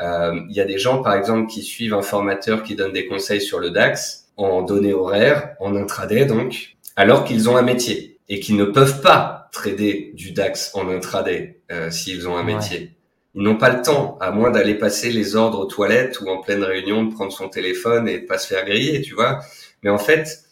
Euh, 0.00 0.40
il 0.48 0.56
y 0.56 0.60
a 0.60 0.64
des 0.64 0.78
gens 0.78 1.02
par 1.02 1.14
exemple 1.14 1.48
qui 1.48 1.62
suivent 1.62 1.94
un 1.94 2.02
formateur 2.02 2.62
qui 2.64 2.74
donne 2.74 2.92
des 2.92 3.06
conseils 3.06 3.40
sur 3.40 3.60
le 3.60 3.70
DAX 3.70 4.28
en 4.36 4.62
données 4.62 4.92
horaires, 4.92 5.54
en 5.60 5.76
intraday 5.76 6.26
donc, 6.26 6.76
alors 6.96 7.24
qu'ils 7.24 7.48
ont 7.48 7.56
un 7.56 7.62
métier 7.62 8.18
et 8.28 8.40
qu'ils 8.40 8.56
ne 8.56 8.64
peuvent 8.64 9.00
pas 9.02 9.48
trader 9.52 10.10
du 10.14 10.32
DAX 10.32 10.72
en 10.74 10.88
intraday 10.88 11.60
euh, 11.70 11.90
s'ils 11.90 12.28
ont 12.28 12.36
un 12.36 12.42
métier 12.42 12.95
ils 13.36 13.42
n'ont 13.42 13.58
pas 13.58 13.68
le 13.68 13.82
temps, 13.82 14.16
à 14.18 14.30
moins 14.30 14.50
d'aller 14.50 14.74
passer 14.74 15.12
les 15.12 15.36
ordres 15.36 15.60
aux 15.60 15.66
toilettes 15.66 16.20
ou 16.20 16.28
en 16.28 16.38
pleine 16.38 16.64
réunion 16.64 17.04
de 17.04 17.12
prendre 17.12 17.32
son 17.32 17.50
téléphone 17.50 18.08
et 18.08 18.20
de 18.20 18.26
pas 18.26 18.38
se 18.38 18.46
faire 18.46 18.64
griller, 18.64 19.02
tu 19.02 19.14
vois. 19.14 19.40
Mais 19.82 19.90
en 19.90 19.98
fait, 19.98 20.44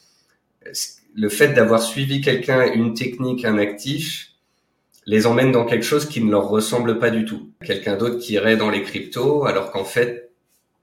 le 1.14 1.28
fait 1.30 1.48
d'avoir 1.48 1.82
suivi 1.82 2.20
quelqu'un, 2.20 2.70
une 2.72 2.92
technique, 2.92 3.46
un 3.46 3.56
actif, 3.56 4.32
les 5.06 5.26
emmène 5.26 5.50
dans 5.50 5.64
quelque 5.64 5.84
chose 5.84 6.06
qui 6.06 6.22
ne 6.22 6.30
leur 6.30 6.46
ressemble 6.48 6.98
pas 6.98 7.08
du 7.08 7.24
tout. 7.24 7.50
Quelqu'un 7.64 7.96
d'autre 7.96 8.18
qui 8.18 8.34
irait 8.34 8.58
dans 8.58 8.70
les 8.70 8.82
cryptos, 8.82 9.46
alors 9.46 9.70
qu'en 9.70 9.84
fait, 9.84 10.30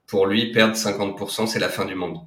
pour 0.08 0.26
lui, 0.26 0.50
perdre 0.50 0.74
50%, 0.74 1.46
c'est 1.46 1.60
la 1.60 1.68
fin 1.68 1.84
du 1.84 1.94
monde. 1.94 2.18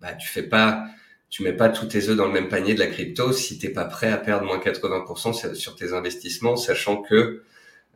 Bah, 0.00 0.14
tu 0.14 0.28
fais 0.28 0.42
pas, 0.42 0.84
tu 1.28 1.44
mets 1.44 1.52
pas 1.52 1.68
tous 1.68 1.86
tes 1.86 2.08
œufs 2.08 2.16
dans 2.16 2.26
le 2.26 2.32
même 2.32 2.48
panier 2.48 2.74
de 2.74 2.80
la 2.80 2.88
crypto 2.88 3.32
si 3.32 3.56
t'es 3.56 3.68
pas 3.68 3.84
prêt 3.84 4.10
à 4.10 4.16
perdre 4.16 4.46
moins 4.46 4.58
80% 4.58 5.54
sur 5.54 5.76
tes 5.76 5.92
investissements, 5.92 6.56
sachant 6.56 7.02
que 7.02 7.44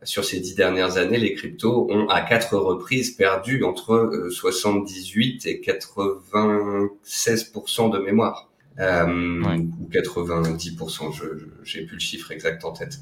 sur 0.03 0.25
ces 0.25 0.39
dix 0.39 0.55
dernières 0.55 0.97
années, 0.97 1.17
les 1.17 1.33
cryptos 1.33 1.87
ont 1.89 2.07
à 2.09 2.21
quatre 2.21 2.57
reprises 2.57 3.11
perdu 3.11 3.63
entre 3.63 4.27
78 4.29 5.45
euh, 5.45 5.49
et 5.49 5.61
96% 5.61 7.91
de 7.91 7.99
mémoire. 7.99 8.49
Euh, 8.79 9.41
ou 9.41 9.89
90%, 9.89 11.13
je 11.13 11.23
j'ai 11.63 11.85
plus 11.85 11.95
le 11.95 12.01
chiffre 12.01 12.29
exact 12.31 12.65
en 12.65 12.73
tête. 12.73 12.99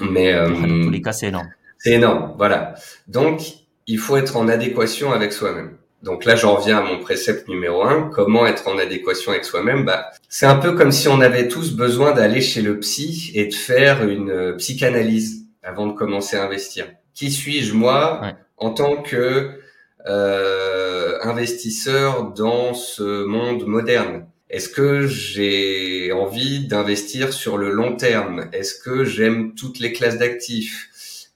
Mais 0.00 0.32
dans 0.32 0.84
tous 0.84 0.90
les 0.90 1.02
cas, 1.02 1.12
c'est 1.12 1.28
énorme. 1.28 1.50
C'est 1.78 1.92
énorme, 1.92 2.34
voilà. 2.36 2.74
Donc, 3.06 3.42
il 3.86 3.98
faut 3.98 4.16
être 4.16 4.36
en 4.36 4.48
adéquation 4.48 5.12
avec 5.12 5.32
soi-même. 5.32 5.76
Donc 6.02 6.24
là, 6.24 6.36
j'en 6.36 6.54
reviens 6.54 6.78
à 6.78 6.82
mon 6.82 7.00
précepte 7.00 7.48
numéro 7.48 7.82
un. 7.82 8.10
Comment 8.14 8.46
être 8.46 8.68
en 8.68 8.78
adéquation 8.78 9.32
avec 9.32 9.44
soi-même? 9.44 9.84
Bah, 9.84 10.10
c'est 10.28 10.46
un 10.46 10.56
peu 10.56 10.72
comme 10.72 10.92
si 10.92 11.08
on 11.08 11.20
avait 11.20 11.48
tous 11.48 11.74
besoin 11.74 12.12
d'aller 12.12 12.40
chez 12.40 12.62
le 12.62 12.78
psy 12.78 13.32
et 13.34 13.46
de 13.46 13.54
faire 13.54 14.08
une 14.08 14.30
euh, 14.30 14.56
psychanalyse 14.56 15.46
avant 15.68 15.86
de 15.86 15.92
commencer 15.92 16.36
à 16.36 16.44
investir. 16.44 16.86
Qui 17.14 17.30
suis-je 17.30 17.74
moi 17.74 18.22
en 18.56 18.70
tant 18.70 19.02
que 19.02 19.60
euh, 20.06 21.18
investisseur 21.22 22.32
dans 22.32 22.72
ce 22.72 23.24
monde 23.24 23.66
moderne? 23.66 24.26
Est-ce 24.48 24.70
que 24.70 25.06
j'ai 25.06 26.10
envie 26.12 26.66
d'investir 26.66 27.34
sur 27.34 27.58
le 27.58 27.70
long 27.70 27.96
terme? 27.96 28.48
Est-ce 28.52 28.80
que 28.82 29.04
j'aime 29.04 29.54
toutes 29.54 29.78
les 29.78 29.92
classes 29.92 30.16
d'actifs? 30.16 30.88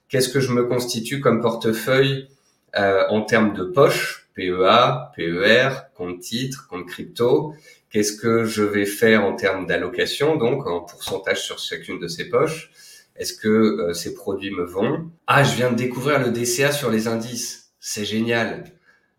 Qu'est-ce 0.09 0.29
que 0.29 0.39
je 0.39 0.51
me 0.51 0.63
constitue 0.63 1.19
comme 1.19 1.39
portefeuille 1.39 2.27
euh, 2.75 3.03
en 3.09 3.21
termes 3.21 3.53
de 3.53 3.63
poche? 3.63 4.29
PEA, 4.33 5.11
PER, 5.15 5.69
compte 5.95 6.21
titre, 6.21 6.67
compte 6.67 6.87
crypto. 6.87 7.53
Qu'est-ce 7.91 8.13
que 8.13 8.45
je 8.45 8.63
vais 8.63 8.87
faire 8.87 9.23
en 9.23 9.35
termes 9.35 9.67
d'allocation, 9.67 10.37
donc 10.37 10.65
en 10.65 10.81
pourcentage 10.81 11.43
sur 11.43 11.59
chacune 11.59 11.99
de 11.99 12.07
ces 12.07 12.29
poches? 12.29 12.71
Est-ce 13.15 13.33
que 13.33 13.47
euh, 13.47 13.93
ces 13.93 14.13
produits 14.13 14.51
me 14.51 14.63
vont? 14.63 15.11
Ah, 15.27 15.43
je 15.43 15.55
viens 15.55 15.71
de 15.71 15.75
découvrir 15.75 16.19
le 16.19 16.31
DCA 16.31 16.71
sur 16.71 16.89
les 16.89 17.07
indices. 17.07 17.73
C'est 17.79 18.05
génial. 18.05 18.65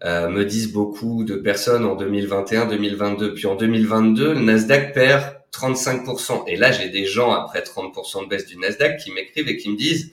Euh, 0.05 0.29
me 0.29 0.45
disent 0.45 0.73
beaucoup 0.73 1.25
de 1.25 1.37
personnes 1.37 1.85
en 1.85 1.95
2021, 1.95 2.67
2022. 2.67 3.35
Puis 3.35 3.47
en 3.47 3.55
2022, 3.55 4.35
le 4.35 4.41
Nasdaq 4.41 4.93
perd 4.93 5.37
35%. 5.53 6.45
Et 6.49 6.57
là, 6.57 6.73
j'ai 6.73 6.89
des 6.89 7.07
gens 7.07 7.33
après 7.33 7.61
30% 7.61 8.25
de 8.25 8.29
baisse 8.29 8.47
du 8.47 8.57
Nasdaq 8.59 8.99
qui 8.99 9.13
m'écrivent 9.13 9.49
et 9.49 9.57
qui 9.57 9.71
me 9.71 9.77
disent 9.77 10.13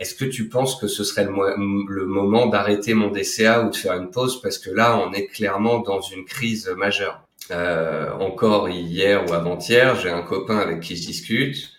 est-ce 0.00 0.16
que 0.16 0.24
tu 0.24 0.48
penses 0.48 0.80
que 0.80 0.88
ce 0.88 1.04
serait 1.04 1.24
le, 1.24 2.06
moment 2.06 2.46
d'arrêter 2.46 2.94
mon 2.94 3.12
DCA 3.12 3.62
ou 3.62 3.70
de 3.70 3.76
faire 3.76 3.92
une 3.92 4.10
pause 4.10 4.40
parce 4.40 4.58
que 4.58 4.70
là, 4.70 4.98
on 4.98 5.12
est 5.12 5.26
clairement 5.26 5.78
dans 5.78 6.00
une 6.00 6.24
crise 6.24 6.68
majeure? 6.76 7.22
Euh, 7.50 8.10
encore 8.14 8.68
hier 8.68 9.24
ou 9.28 9.32
avant-hier, 9.32 9.94
j'ai 9.96 10.10
un 10.10 10.22
copain 10.22 10.58
avec 10.58 10.80
qui 10.80 10.96
je 10.96 11.06
discute. 11.06 11.70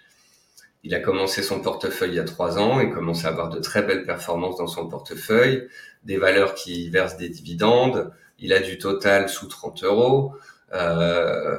Il 0.84 0.94
a 0.94 1.00
commencé 1.00 1.42
son 1.44 1.62
portefeuille 1.62 2.12
il 2.12 2.16
y 2.16 2.20
a 2.20 2.26
trois 2.26 2.60
ans. 2.60 2.82
Il 2.82 2.92
commence 2.92 3.26
à 3.26 3.30
avoir 3.30 3.50
de 3.50 3.60
très 3.60 3.82
belles 3.82 4.06
performances 4.06 4.58
dans 4.58 4.68
son 4.68 4.88
portefeuille, 4.88 5.68
des 6.04 6.18
valeurs 6.18 6.56
qui 6.56 6.90
versent 6.90 7.18
des 7.18 7.30
dividendes. 7.30 8.12
Il 8.40 8.52
a 8.52 8.60
du 8.60 8.78
total 8.78 9.30
sous 9.30 9.48
30 9.48 9.84
euros. 9.84 10.34
Euh, 10.74 11.58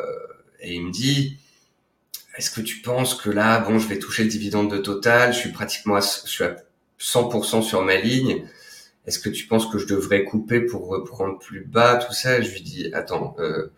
et 0.60 0.74
il 0.74 0.86
me 0.86 0.90
dit, 0.90 1.38
est-ce 2.36 2.50
que 2.50 2.60
tu 2.60 2.80
penses 2.80 3.14
que 3.14 3.30
là, 3.30 3.60
bon, 3.60 3.78
je 3.78 3.88
vais 3.88 3.98
toucher 3.98 4.24
le 4.24 4.28
dividende 4.28 4.70
de 4.70 4.78
Total, 4.78 5.32
je 5.32 5.38
suis 5.38 5.52
pratiquement 5.52 5.96
à, 5.96 6.00
je 6.00 6.30
suis 6.30 6.44
à 6.44 6.56
100% 7.00 7.62
sur 7.62 7.82
ma 7.82 7.96
ligne. 7.96 8.46
Est-ce 9.06 9.18
que 9.18 9.28
tu 9.28 9.46
penses 9.46 9.66
que 9.70 9.78
je 9.78 9.86
devrais 9.86 10.24
couper 10.24 10.60
pour 10.60 10.88
reprendre 10.88 11.38
plus 11.38 11.64
bas, 11.64 11.96
tout 11.96 12.12
ça? 12.12 12.40
Je 12.40 12.50
lui 12.50 12.62
dis, 12.62 12.90
attends, 12.92 13.36
euh, 13.38 13.70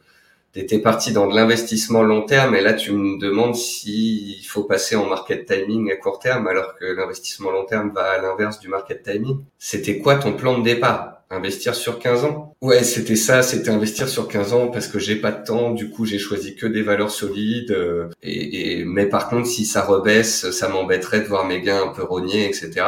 t'étais 0.57 0.79
parti 0.79 1.13
dans 1.13 1.27
de 1.27 1.37
l'investissement 1.37 2.03
long 2.03 2.23
terme 2.23 2.55
et 2.55 2.63
là 2.63 2.73
tu 2.73 2.91
me 2.93 3.21
demandes 3.21 3.55
s'il 3.55 4.43
faut 4.47 4.65
passer 4.65 4.97
en 4.97 5.05
market 5.05 5.45
timing 5.45 5.93
à 5.93 5.97
court 5.97 6.19
terme 6.19 6.47
alors 6.47 6.75
que 6.77 6.87
l'investissement 6.87 7.51
long 7.51 7.67
terme 7.67 7.93
va 7.95 8.13
à 8.13 8.23
l'inverse 8.23 8.59
du 8.59 8.69
market 8.69 9.03
timing. 9.03 9.45
C'était 9.59 9.99
quoi 9.99 10.17
ton 10.17 10.33
plan 10.33 10.59
de 10.59 10.65
départ? 10.65 11.21
Investir 11.29 11.75
sur 11.75 11.99
15 11.99 12.25
ans? 12.25 12.55
Ouais, 12.63 12.85
c'était 12.85 13.17
ça, 13.17 13.43
c'était 13.43 13.69
investir 13.69 14.09
sur 14.09 14.29
15 14.29 14.55
ans 14.55 14.69
parce 14.69 14.89
que 14.89 14.99
j'ai 14.99 15.17
pas 15.17 15.33
de 15.33 15.45
temps, 15.45 15.73
du 15.73 15.91
coup 15.91 16.07
j'ai 16.07 16.19
choisi 16.19 16.57
que 16.57 16.67
des 16.67 16.83
valeurs 16.83 17.11
solides. 17.11 17.73
Euh, 17.73 18.09
et, 18.23 18.83
mais 18.87 19.07
par 19.07 19.29
contre, 19.29 19.47
si 19.47 19.67
ça 19.67 19.83
rebaisse, 19.83 20.51
ça 20.53 20.69
m'embêterait 20.71 21.21
de 21.21 21.27
voir 21.27 21.45
mes 21.45 21.61
gains 21.61 21.83
un 21.83 21.89
peu 21.89 22.03
rognés, 22.03 22.47
etc. 22.47 22.87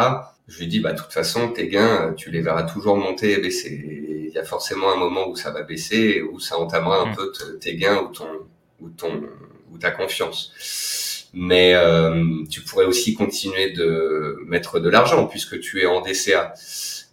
Je 0.48 0.58
lui 0.58 0.66
dis, 0.66 0.80
bah 0.80 0.92
de 0.92 0.98
toute 0.98 1.12
façon, 1.12 1.50
tes 1.50 1.68
gains, 1.68 2.14
tu 2.16 2.30
les 2.30 2.40
verras 2.40 2.62
toujours 2.62 2.96
monter 2.96 3.32
et 3.32 3.38
baisser. 3.38 4.26
Il 4.28 4.32
y 4.34 4.38
a 4.38 4.44
forcément 4.44 4.92
un 4.92 4.96
moment 4.96 5.28
où 5.28 5.36
ça 5.36 5.50
va 5.50 5.62
baisser, 5.62 6.22
où 6.22 6.40
ça 6.40 6.58
entamera 6.58 7.02
un 7.02 7.12
mm. 7.12 7.16
peu 7.16 7.32
tes 7.60 7.76
gains 7.76 7.98
ou 7.98 8.08
ton 8.08 8.28
ou 8.80 8.88
ton 8.90 9.22
ou 9.72 9.78
ta 9.78 9.90
confiance. 9.90 11.28
Mais 11.34 11.74
euh, 11.74 12.24
tu 12.50 12.62
pourrais 12.62 12.86
aussi 12.86 13.14
continuer 13.14 13.72
de 13.72 14.38
mettre 14.46 14.80
de 14.80 14.88
l'argent 14.88 15.26
puisque 15.26 15.60
tu 15.60 15.82
es 15.82 15.86
en 15.86 16.00
DCA. 16.00 16.54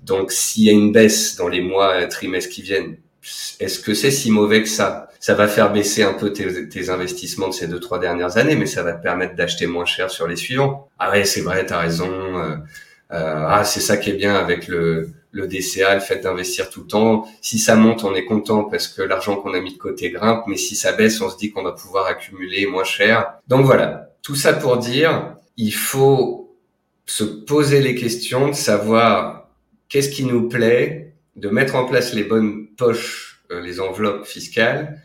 Donc, 0.04 0.32
s'il 0.32 0.64
y 0.64 0.70
a 0.70 0.72
une 0.72 0.92
baisse 0.92 1.36
dans 1.36 1.48
les 1.48 1.62
mois, 1.62 2.06
trimestres 2.08 2.52
qui 2.52 2.62
viennent, 2.62 2.98
est-ce 3.60 3.80
que 3.80 3.94
c'est 3.94 4.12
si 4.12 4.32
mauvais 4.32 4.62
que 4.62 4.70
ça? 4.70 5.10
Ça 5.20 5.34
va 5.34 5.48
faire 5.48 5.74
baisser 5.74 6.04
un 6.04 6.14
peu 6.14 6.32
tes, 6.32 6.90
investissements 6.90 7.48
de 7.48 7.54
ces 7.54 7.68
deux 7.68 7.80
trois 7.80 7.98
dernières 7.98 8.38
années, 8.38 8.56
mais 8.56 8.68
ça 8.68 8.84
va 8.84 8.94
te 8.94 9.02
permettre 9.02 9.36
d'acheter 9.36 9.66
moins 9.66 9.86
cher 9.86 10.12
sur 10.12 10.28
les 10.28 10.36
suivants. 10.36 10.88
Ah 11.00 11.10
ouais, 11.10 11.26
c'est 11.26 11.42
vrai, 11.42 11.66
t'as 11.66 11.80
raison. 11.80 12.12
Euh, 12.12 12.52
euh, 12.52 12.56
ah, 13.16 13.64
c'est 13.64 13.82
ça 13.82 13.98
qui 13.98 14.10
est 14.10 14.14
bien 14.14 14.36
avec 14.36 14.68
le, 14.68 15.10
le 15.32 15.48
DCA, 15.48 15.96
le 15.96 16.00
fait 16.00 16.20
d'investir 16.20 16.70
tout 16.70 16.82
le 16.82 16.88
temps. 16.88 17.28
Si 17.42 17.60
ça 17.60 17.76
monte, 17.76 18.04
on 18.04 18.16
est 18.16 18.26
content 18.26 18.64
parce 18.64 18.88
que 18.88 19.02
l'argent 19.02 19.36
qu'on 19.36 19.54
a 19.54 19.60
mis 19.60 19.74
de 19.74 19.78
côté 19.78 20.10
grimpe, 20.10 20.46
mais 20.48 20.56
si 20.56 20.76
ça 20.76 20.94
baisse, 20.94 21.20
on 21.22 21.30
se 21.30 21.38
dit 21.38 21.52
qu'on 21.52 21.64
va 21.64 21.74
pouvoir 21.74 22.08
accumuler 22.08 22.66
moins 22.66 22.86
cher. 22.86 23.34
Donc 23.48 23.66
voilà, 23.66 24.12
tout 24.22 24.36
ça 24.36 24.54
pour 24.54 24.78
dire, 24.78 25.36
il 25.58 25.74
faut 25.74 26.56
se 27.06 27.24
poser 27.24 27.82
les 27.82 27.96
questions, 27.96 28.48
de 28.48 28.54
savoir 28.54 29.50
qu'est-ce 29.90 30.10
qui 30.10 30.26
nous 30.26 30.48
plaît 30.48 31.14
de 31.36 31.50
mettre 31.50 31.76
en 31.76 31.86
place 31.86 32.14
les 32.14 32.24
bonnes 32.24 32.68
poches, 32.78 33.42
euh, 33.52 33.62
les 33.62 33.82
enveloppes 33.82 34.26
fiscales, 34.26 35.02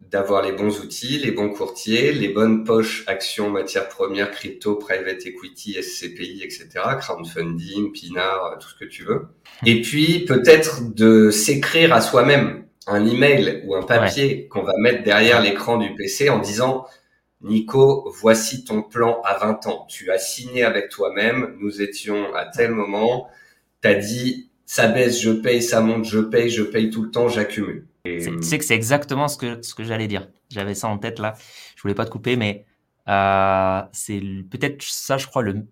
d'avoir 0.00 0.42
les 0.42 0.52
bons 0.52 0.80
outils, 0.80 1.18
les 1.18 1.30
bons 1.30 1.50
courtiers, 1.50 2.12
les 2.12 2.28
bonnes 2.28 2.64
poches 2.64 3.04
actions, 3.06 3.50
matières 3.50 3.88
premières, 3.88 4.30
crypto, 4.30 4.74
private 4.74 5.24
equity, 5.26 5.80
SCPI, 5.80 6.42
etc., 6.42 6.68
crowdfunding, 6.98 7.92
Pinard, 7.92 8.58
tout 8.58 8.68
ce 8.68 8.74
que 8.74 8.84
tu 8.84 9.04
veux. 9.04 9.28
Et 9.64 9.82
puis 9.82 10.24
peut-être 10.24 10.94
de 10.94 11.30
s'écrire 11.30 11.92
à 11.92 12.00
soi-même 12.00 12.64
un 12.86 13.06
email 13.06 13.62
ou 13.66 13.76
un 13.76 13.82
papier 13.82 14.48
qu'on 14.48 14.62
va 14.62 14.72
mettre 14.78 15.04
derrière 15.04 15.40
l'écran 15.40 15.76
du 15.78 15.94
PC 15.94 16.28
en 16.28 16.40
disant 16.40 16.86
Nico, 17.42 18.12
voici 18.20 18.64
ton 18.64 18.82
plan 18.82 19.22
à 19.24 19.38
20 19.38 19.66
ans. 19.66 19.86
Tu 19.88 20.10
as 20.10 20.18
signé 20.18 20.62
avec 20.64 20.88
toi-même, 20.90 21.56
nous 21.60 21.80
étions 21.80 22.34
à 22.34 22.46
tel 22.46 22.72
moment, 22.72 23.28
t'as 23.80 23.94
dit 23.94 24.50
ça 24.66 24.86
baisse, 24.86 25.20
je 25.20 25.30
paye, 25.30 25.62
ça 25.62 25.80
monte, 25.80 26.04
je 26.04 26.20
paye, 26.20 26.48
je 26.48 26.62
paye 26.62 26.90
tout 26.90 27.02
le 27.02 27.10
temps, 27.10 27.28
j'accumule. 27.28 27.86
Tu 28.04 28.42
sais 28.42 28.58
que 28.58 28.64
c'est 28.64 28.74
exactement 28.74 29.28
ce 29.28 29.36
que 29.36 29.62
ce 29.62 29.74
que 29.74 29.84
j'allais 29.84 30.08
dire. 30.08 30.28
J'avais 30.50 30.74
ça 30.74 30.88
en 30.88 30.98
tête 30.98 31.18
là. 31.18 31.34
Je 31.76 31.82
voulais 31.82 31.94
pas 31.94 32.04
te 32.04 32.10
couper, 32.10 32.36
mais 32.36 32.66
euh, 33.08 33.82
c'est 33.92 34.20
peut-être 34.50 34.82
ça, 34.82 35.18
je 35.18 35.26
crois, 35.26 35.42
le 35.42 35.66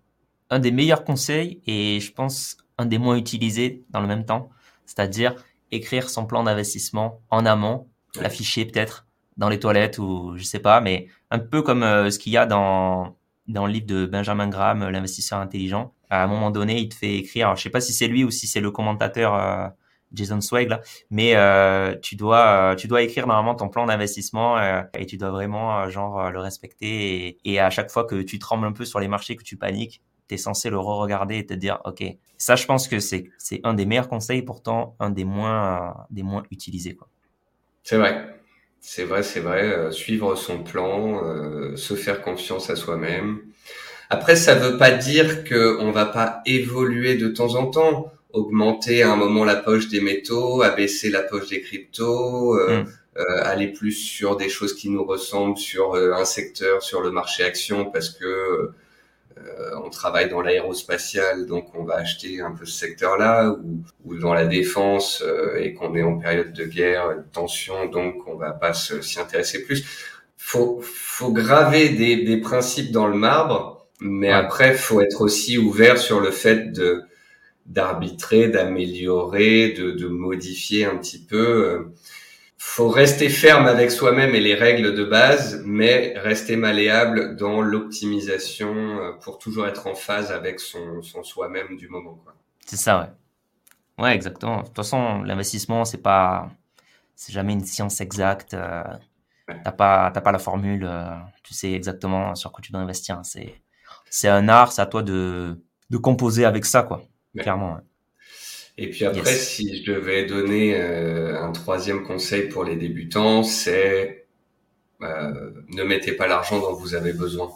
un 0.51 0.59
des 0.59 0.71
meilleurs 0.71 1.03
conseils 1.03 1.61
et 1.67 1.99
je 1.99 2.11
pense 2.11 2.57
un 2.77 2.85
des 2.85 2.97
moins 2.97 3.15
utilisés 3.15 3.83
dans 3.91 4.01
le 4.01 4.07
même 4.07 4.25
temps. 4.25 4.49
C'est-à-dire 4.85 5.35
écrire 5.71 6.09
son 6.09 6.25
plan 6.25 6.43
d'investissement 6.43 7.21
en 7.29 7.45
amont, 7.45 7.87
l'afficher 8.19 8.65
peut-être 8.65 9.05
dans 9.37 9.49
les 9.49 9.59
toilettes 9.59 9.99
ou 9.99 10.33
je 10.37 10.43
sais 10.43 10.59
pas, 10.59 10.81
mais 10.81 11.07
un 11.31 11.39
peu 11.39 11.61
comme 11.61 11.83
euh, 11.83 12.09
ce 12.09 12.19
qu'il 12.19 12.33
y 12.33 12.37
a 12.37 12.45
dans 12.45 13.15
dans 13.47 13.65
le 13.65 13.73
livre 13.73 13.87
de 13.87 14.05
Benjamin 14.05 14.47
Graham, 14.47 14.87
l'investisseur 14.89 15.39
intelligent 15.39 15.93
à 16.09 16.23
un 16.23 16.27
moment 16.27 16.51
donné, 16.51 16.79
il 16.79 16.89
te 16.89 16.95
fait 16.95 17.15
écrire. 17.17 17.47
Alors, 17.47 17.57
je 17.57 17.63
sais 17.63 17.69
pas 17.69 17.81
si 17.81 17.93
c'est 17.93 18.07
lui 18.07 18.23
ou 18.23 18.31
si 18.31 18.47
c'est 18.47 18.61
le 18.61 18.71
commentateur 18.71 19.35
euh, 19.35 19.69
Jason 20.13 20.41
Swag 20.41 20.69
là, 20.69 20.81
mais 21.09 21.35
euh, 21.35 21.95
tu 22.01 22.15
dois 22.15 22.71
euh, 22.71 22.75
tu 22.75 22.87
dois 22.87 23.01
écrire 23.01 23.27
normalement 23.27 23.55
ton 23.55 23.69
plan 23.69 23.85
d'investissement 23.85 24.57
et 24.93 25.05
tu 25.05 25.17
dois 25.17 25.31
vraiment 25.31 25.89
genre 25.89 26.31
le 26.31 26.39
respecter 26.39 27.37
et, 27.43 27.59
à 27.59 27.69
chaque 27.69 27.91
fois 27.91 28.05
que 28.05 28.21
tu 28.21 28.39
trembles 28.39 28.65
un 28.65 28.71
peu 28.71 28.85
sur 28.85 28.99
les 28.99 29.07
marchés 29.07 29.35
que 29.35 29.43
tu 29.43 29.57
paniques, 29.57 30.01
tu 30.27 30.35
es 30.35 30.37
censé 30.37 30.69
le 30.69 30.79
re-regarder 30.79 31.37
et 31.37 31.45
te 31.45 31.53
dire 31.53 31.79
OK. 31.85 32.03
Ça 32.37 32.55
je 32.55 32.65
pense 32.65 32.87
que 32.87 32.99
c'est 32.99 33.29
c'est 33.37 33.61
un 33.63 33.73
des 33.73 33.85
meilleurs 33.85 34.09
conseils 34.09 34.41
pourtant 34.41 34.95
un 34.99 35.09
des 35.09 35.25
moins 35.25 35.95
des 36.09 36.23
moins 36.23 36.43
utilisés 36.51 36.95
quoi. 36.95 37.07
C'est 37.83 37.97
vrai. 37.97 38.35
C'est 38.81 39.03
vrai, 39.03 39.23
c'est 39.23 39.41
vrai, 39.41 39.91
suivre 39.91 40.35
son 40.35 40.63
plan, 40.63 41.21
se 41.75 41.95
faire 41.95 42.21
confiance 42.21 42.69
à 42.69 42.77
soi-même, 42.77 43.41
après, 44.09 44.35
ça 44.35 44.55
veut 44.55 44.77
pas 44.77 44.91
dire 44.91 45.43
qu'on 45.43 45.91
va 45.91 46.05
pas 46.05 46.41
évoluer 46.47 47.15
de 47.15 47.27
temps 47.27 47.53
en 47.55 47.67
temps, 47.67 48.11
augmenter 48.33 49.03
à 49.03 49.11
un 49.11 49.15
moment 49.15 49.43
la 49.43 49.55
poche 49.55 49.87
des 49.89 50.01
métaux, 50.01 50.61
abaisser 50.61 51.09
la 51.09 51.21
poche 51.21 51.49
des 51.49 51.61
cryptos, 51.61 52.57
euh, 52.57 52.83
mm. 52.83 52.87
euh, 53.17 53.23
aller 53.43 53.67
plus 53.67 53.93
sur 53.93 54.35
des 54.37 54.49
choses 54.49 54.75
qui 54.75 54.89
nous 54.89 55.03
ressemblent 55.03 55.57
sur 55.57 55.95
euh, 55.95 56.13
un 56.13 56.25
secteur, 56.25 56.83
sur 56.83 57.01
le 57.01 57.11
marché 57.11 57.43
action, 57.43 57.85
parce 57.85 58.09
que 58.09 58.71
on 59.81 59.89
travaille 59.89 60.29
dans 60.29 60.41
l'aérospatial, 60.41 61.45
donc 61.45 61.73
on 61.73 61.85
va 61.85 61.95
acheter 61.95 62.41
un 62.41 62.51
peu 62.51 62.65
ce 62.65 62.77
secteur-là, 62.77 63.51
ou, 63.51 63.83
ou, 64.03 64.17
dans 64.17 64.33
la 64.33 64.45
défense 64.45 65.23
et 65.57 65.73
qu'on 65.73 65.95
est 65.95 66.03
en 66.03 66.17
période 66.17 66.51
de 66.51 66.65
guerre, 66.65 67.15
de 67.15 67.23
tension, 67.31 67.85
donc 67.85 68.27
on 68.27 68.35
va 68.35 68.51
pas 68.51 68.73
s'y 68.73 69.17
intéresser 69.17 69.63
plus. 69.63 69.85
Faut, 70.35 70.81
faut 70.83 71.31
graver 71.31 71.87
des, 71.87 72.25
des 72.25 72.41
principes 72.41 72.91
dans 72.91 73.07
le 73.07 73.15
marbre 73.15 73.79
mais 74.01 74.31
après, 74.31 74.73
faut 74.73 75.01
être 75.01 75.21
aussi 75.21 75.57
ouvert 75.57 75.97
sur 75.97 76.21
le 76.21 76.31
fait 76.31 76.71
de 76.71 77.03
d'arbitrer, 77.69 78.49
d'améliorer, 78.49 79.71
de, 79.73 79.91
de 79.91 80.07
modifier 80.07 80.85
un 80.85 80.97
petit 80.97 81.23
peu. 81.25 81.93
faut 82.57 82.89
rester 82.89 83.29
ferme 83.29 83.67
avec 83.67 83.91
soi-même 83.91 84.35
et 84.35 84.41
les 84.41 84.55
règles 84.55 84.93
de 84.95 85.05
base, 85.05 85.63
mais 85.65 86.13
rester 86.17 86.57
malléable 86.57 87.35
dans 87.37 87.61
l'optimisation 87.61 88.73
euh, 88.99 89.11
pour 89.23 89.39
toujours 89.39 89.65
être 89.67 89.87
en 89.87 89.95
phase 89.95 90.31
avec 90.31 90.59
son, 90.59 91.01
son 91.01 91.23
soi-même 91.23 91.77
du 91.77 91.87
moment. 91.87 92.19
C'est 92.65 92.77
ça, 92.77 92.99
ouais. 93.01 94.03
Ouais, 94.03 94.15
exactement. 94.15 94.61
De 94.61 94.65
toute 94.67 94.75
façon, 94.75 95.23
l'investissement, 95.23 95.85
c'est 95.85 96.01
pas, 96.01 96.49
c'est 97.15 97.33
jamais 97.33 97.53
une 97.53 97.65
science 97.65 98.01
exacte. 98.01 98.53
Euh, 98.53 98.83
T'as 99.63 99.71
pas, 99.71 100.11
t'as 100.13 100.21
pas 100.21 100.31
la 100.31 100.39
formule. 100.39 100.85
Euh, 100.85 101.09
tu 101.43 101.53
sais 101.55 101.71
exactement 101.73 102.35
sur 102.35 102.51
quoi 102.51 102.61
tu 102.61 102.71
dois 102.71 102.81
investir. 102.81 103.19
C'est, 103.23 103.55
c'est 104.09 104.27
un 104.29 104.47
art. 104.47 104.71
C'est 104.71 104.81
à 104.81 104.85
toi 104.85 105.01
de, 105.03 105.59
de 105.89 105.97
composer 105.97 106.45
avec 106.45 106.65
ça, 106.65 106.83
quoi. 106.83 107.01
Clairement. 107.37 107.75
Ouais. 107.75 107.81
Et 108.81 108.89
puis 108.89 109.03
après, 109.03 109.33
si 109.33 109.83
je 109.83 109.91
devais 109.91 110.25
donner 110.25 110.73
euh, 110.75 111.37
un 111.41 111.51
troisième 111.51 112.03
conseil 112.03 112.47
pour 112.47 112.63
les 112.63 112.77
débutants, 112.77 113.43
c'est 113.43 114.25
euh, 115.01 115.51
ne 115.67 115.83
mettez 115.83 116.13
pas 116.13 116.27
l'argent 116.27 116.59
dont 116.59 116.73
vous 116.73 116.95
avez 116.95 117.11
besoin. 117.11 117.51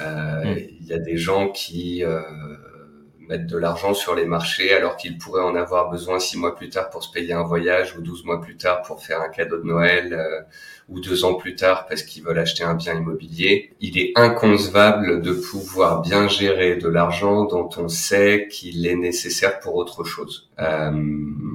Euh, 0.00 0.54
hmm. 0.54 0.58
Il 0.80 0.86
y 0.86 0.94
a 0.94 0.98
des 0.98 1.18
gens 1.18 1.50
qui 1.50 2.02
mettre 3.28 3.46
de 3.46 3.56
l'argent 3.56 3.94
sur 3.94 4.14
les 4.14 4.24
marchés 4.24 4.72
alors 4.72 4.96
qu'ils 4.96 5.18
pourraient 5.18 5.42
en 5.42 5.54
avoir 5.54 5.90
besoin 5.90 6.18
six 6.18 6.38
mois 6.38 6.56
plus 6.56 6.70
tard 6.70 6.88
pour 6.90 7.02
se 7.02 7.12
payer 7.12 7.34
un 7.34 7.42
voyage 7.42 7.94
ou 7.96 8.00
douze 8.00 8.24
mois 8.24 8.40
plus 8.40 8.56
tard 8.56 8.82
pour 8.82 9.02
faire 9.02 9.20
un 9.20 9.28
cadeau 9.28 9.58
de 9.58 9.64
Noël 9.64 10.14
euh, 10.14 10.40
ou 10.88 11.00
deux 11.00 11.24
ans 11.24 11.34
plus 11.34 11.54
tard 11.54 11.86
parce 11.86 12.02
qu'ils 12.02 12.22
veulent 12.22 12.38
acheter 12.38 12.64
un 12.64 12.74
bien 12.74 12.94
immobilier. 12.94 13.74
Il 13.80 13.98
est 13.98 14.12
inconcevable 14.16 15.20
de 15.20 15.32
pouvoir 15.32 16.00
bien 16.00 16.26
gérer 16.28 16.76
de 16.76 16.88
l'argent 16.88 17.44
dont 17.44 17.68
on 17.76 17.88
sait 17.88 18.48
qu'il 18.50 18.86
est 18.86 18.96
nécessaire 18.96 19.60
pour 19.60 19.74
autre 19.74 20.04
chose. 20.04 20.48
Euh, 20.58 20.90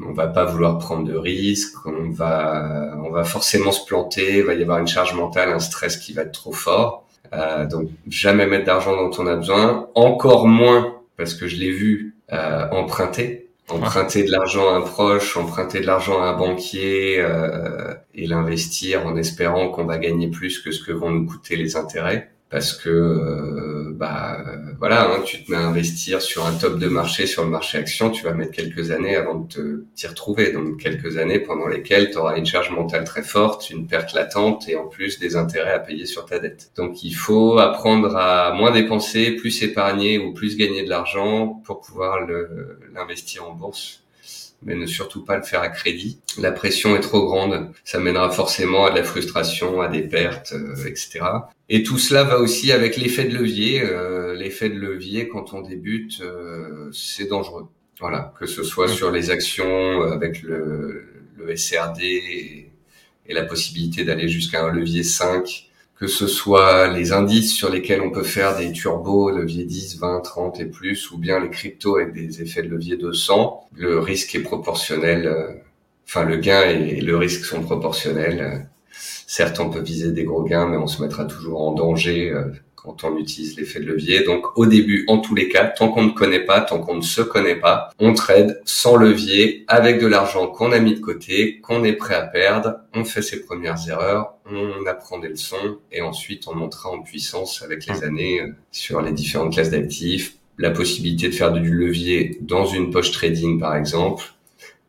on 0.08 0.14
va 0.14 0.28
pas 0.28 0.46
vouloir 0.46 0.78
prendre 0.78 1.08
de 1.08 1.16
risques, 1.16 1.86
on 1.86 2.12
va, 2.12 2.96
on 3.04 3.10
va 3.10 3.24
forcément 3.24 3.72
se 3.72 3.84
planter, 3.86 4.38
il 4.38 4.44
va 4.44 4.54
y 4.54 4.62
avoir 4.62 4.78
une 4.78 4.88
charge 4.88 5.16
mentale, 5.16 5.50
un 5.50 5.60
stress 5.60 5.98
qui 5.98 6.14
va 6.14 6.22
être 6.22 6.32
trop 6.32 6.52
fort. 6.52 7.08
Euh, 7.34 7.66
donc 7.66 7.90
jamais 8.08 8.46
mettre 8.46 8.66
d'argent 8.66 8.96
dont 8.96 9.12
on 9.18 9.26
a 9.26 9.36
besoin, 9.36 9.88
encore 9.96 10.48
moins 10.48 11.03
parce 11.24 11.36
que 11.36 11.48
je 11.48 11.56
l'ai 11.56 11.72
vu 11.72 12.16
euh, 12.34 12.68
emprunter, 12.72 13.50
emprunter 13.70 14.24
de 14.24 14.32
l'argent 14.32 14.68
à 14.70 14.78
un 14.78 14.82
proche, 14.82 15.38
emprunter 15.38 15.80
de 15.80 15.86
l'argent 15.86 16.22
à 16.22 16.26
un 16.26 16.38
banquier 16.38 17.16
euh, 17.20 17.94
et 18.14 18.28
l'investir 18.28 19.08
en 19.08 19.16
espérant 19.16 19.70
qu'on 19.70 19.86
va 19.86 19.98
gagner 19.98 20.28
plus 20.30 20.60
que 20.60 20.72
ce 20.72 20.84
que 20.84 20.92
vont 20.92 21.12
nous 21.12 21.26
coûter 21.26 21.56
les 21.56 21.78
intérêts 21.78 22.30
parce 22.50 22.74
que 22.74 22.90
euh, 22.90 23.92
bah 23.96 24.44
voilà, 24.78 25.10
hein, 25.12 25.22
tu 25.26 25.44
te 25.44 25.52
mets 25.52 25.58
à 25.58 25.66
investir 25.66 26.22
sur 26.22 26.46
un 26.46 26.54
top 26.54 26.78
de 26.78 26.88
marché, 26.88 27.26
sur 27.26 27.44
le 27.44 27.50
marché 27.50 27.80
action, 27.80 28.12
tu 28.12 28.24
vas 28.24 28.34
mettre 28.34 28.52
quelques 28.52 28.92
années 28.92 29.16
avant 29.16 29.36
de 29.36 29.88
t'y 29.96 30.06
retrouver. 30.06 30.52
Donc 30.52 30.80
quelques 30.80 31.18
années 31.18 31.40
pendant 31.40 31.68
lesquelles 31.68 32.12
tu 32.12 32.18
auras 32.18 32.38
une 32.38 32.46
charge 32.46 32.70
mentale 32.70 33.06
très 33.06 33.24
forte, 33.24 33.72
une 33.72 33.88
perte 33.88 34.14
latente 34.14 34.70
et 34.70 34.76
en 34.76 34.86
plus 34.86 35.20
des 35.20 35.36
intérêts 35.36 35.74
à 35.74 35.80
payer 35.80 36.06
sur 36.06 36.26
ta 36.26 36.38
dette. 36.38 36.72
Donc 36.76 37.04
il 37.04 37.14
faut 37.14 37.58
apprendre 37.58 38.16
à 38.16 38.54
moins 38.54 38.72
dépenser, 38.72 39.32
plus 39.32 39.64
épargner 39.64 40.20
ou 40.20 40.34
plus 40.34 40.56
gagner 40.56 40.84
de 40.84 40.90
l'argent 40.90 41.62
pour 41.66 41.82
pouvoir 41.82 42.20
l'investir 42.94 43.50
en 43.50 43.54
bourse 43.54 44.03
mais 44.66 44.76
ne 44.76 44.86
surtout 44.86 45.24
pas 45.24 45.38
le 45.38 45.44
faire 45.44 45.62
à 45.62 45.70
crédit. 45.70 46.20
La 46.40 46.52
pression 46.52 46.96
est 46.96 47.02
trop 47.02 47.26
grande, 47.26 47.72
ça 47.84 48.00
mènera 48.00 48.32
forcément 48.32 48.86
à 48.86 48.92
de 48.92 48.96
la 48.96 49.04
frustration, 49.04 49.82
à 49.82 49.88
des 49.88 50.02
pertes, 50.02 50.54
euh, 50.54 50.76
etc. 50.86 51.22
Et 51.70 51.84
tout 51.84 51.98
cela 51.98 52.24
va 52.24 52.40
aussi 52.40 52.72
avec 52.72 52.98
l'effet 52.98 53.26
de 53.26 53.38
levier. 53.38 53.82
Euh, 53.82 54.34
l'effet 54.34 54.70
de 54.70 54.76
levier, 54.76 55.28
quand 55.28 55.54
on 55.54 55.62
débute, 55.62 56.22
euh, 56.22 56.90
c'est 56.92 57.30
dangereux. 57.30 57.68
Voilà, 58.00 58.34
que 58.40 58.46
ce 58.46 58.64
soit 58.64 58.88
sur 58.88 59.12
les 59.12 59.30
actions 59.30 60.02
avec 60.02 60.42
le, 60.42 61.06
le 61.38 61.56
SRD 61.56 62.02
et, 62.02 62.72
et 63.28 63.34
la 63.34 63.44
possibilité 63.44 64.04
d'aller 64.04 64.28
jusqu'à 64.28 64.66
un 64.66 64.72
levier 64.72 65.04
5 65.04 65.70
que 66.04 66.10
ce 66.10 66.28
soit 66.28 66.90
les 66.90 67.14
indices 67.14 67.56
sur 67.56 67.70
lesquels 67.70 68.02
on 68.02 68.12
peut 68.12 68.24
faire 68.24 68.58
des 68.58 68.74
turbos, 68.74 69.32
levier 69.32 69.64
10, 69.64 70.00
20, 70.00 70.20
30 70.20 70.60
et 70.60 70.66
plus, 70.66 71.10
ou 71.12 71.18
bien 71.18 71.40
les 71.40 71.50
cryptos 71.50 71.96
avec 71.96 72.12
des 72.12 72.42
effets 72.42 72.62
de 72.62 72.68
levier 72.68 72.98
de 72.98 73.14
100, 73.14 73.70
le 73.74 74.00
risque 74.00 74.36
est 74.36 74.42
proportionnel, 74.42 75.28
euh, 75.28 75.54
enfin 76.06 76.26
le 76.26 76.36
gain 76.36 76.64
et 76.64 77.00
le 77.00 77.16
risque 77.16 77.46
sont 77.46 77.62
proportionnels. 77.62 78.68
Certes, 78.92 79.62
on 79.62 79.70
peut 79.70 79.80
viser 79.80 80.12
des 80.12 80.26
gros 80.26 80.44
gains, 80.44 80.68
mais 80.68 80.76
on 80.76 80.88
se 80.88 81.02
mettra 81.02 81.24
toujours 81.24 81.62
en 81.62 81.72
danger 81.72 82.32
euh, 82.32 82.52
quand 82.84 83.04
on 83.04 83.18
utilise 83.18 83.58
l'effet 83.58 83.80
de 83.80 83.86
levier. 83.86 84.24
Donc 84.24 84.58
au 84.58 84.66
début, 84.66 85.06
en 85.08 85.20
tous 85.20 85.36
les 85.36 85.48
cas, 85.48 85.66
tant 85.66 85.90
qu'on 85.90 86.04
ne 86.04 86.12
connaît 86.12 86.44
pas, 86.44 86.62
tant 86.62 86.80
qu'on 86.80 86.96
ne 86.96 87.02
se 87.02 87.22
connaît 87.22 87.56
pas, 87.56 87.90
on 88.00 88.14
trade 88.14 88.62
sans 88.66 88.98
levier, 88.98 89.64
avec 89.68 90.00
de 90.00 90.08
l'argent 90.08 90.48
qu'on 90.48 90.72
a 90.72 90.80
mis 90.80 90.96
de 90.96 91.00
côté, 91.00 91.60
qu'on 91.62 91.84
est 91.84 91.94
prêt 91.94 92.16
à 92.16 92.24
perdre, 92.24 92.76
on 92.94 93.06
fait 93.06 93.22
ses 93.22 93.42
premières 93.46 93.78
erreurs, 93.88 94.36
on 94.46 94.86
apprend 94.86 95.20
des 95.20 95.30
leçons 95.30 95.78
et 95.92 96.02
ensuite 96.02 96.48
on 96.48 96.56
montera 96.56 96.90
en 96.90 97.02
puissance 97.02 97.62
avec 97.62 97.86
les 97.88 98.04
années 98.04 98.42
euh, 98.42 98.54
sur 98.72 99.02
les 99.02 99.14
différentes 99.14 99.54
classes 99.54 99.70
d'actifs, 99.70 100.36
la 100.58 100.72
possibilité 100.72 101.30
de 101.30 101.34
faire 101.34 101.54
du 101.54 101.72
levier 101.72 102.38
dans 102.42 102.66
une 102.66 102.92
poche 102.92 103.12
trading 103.12 103.60
par 103.60 103.76
exemple 103.76 104.34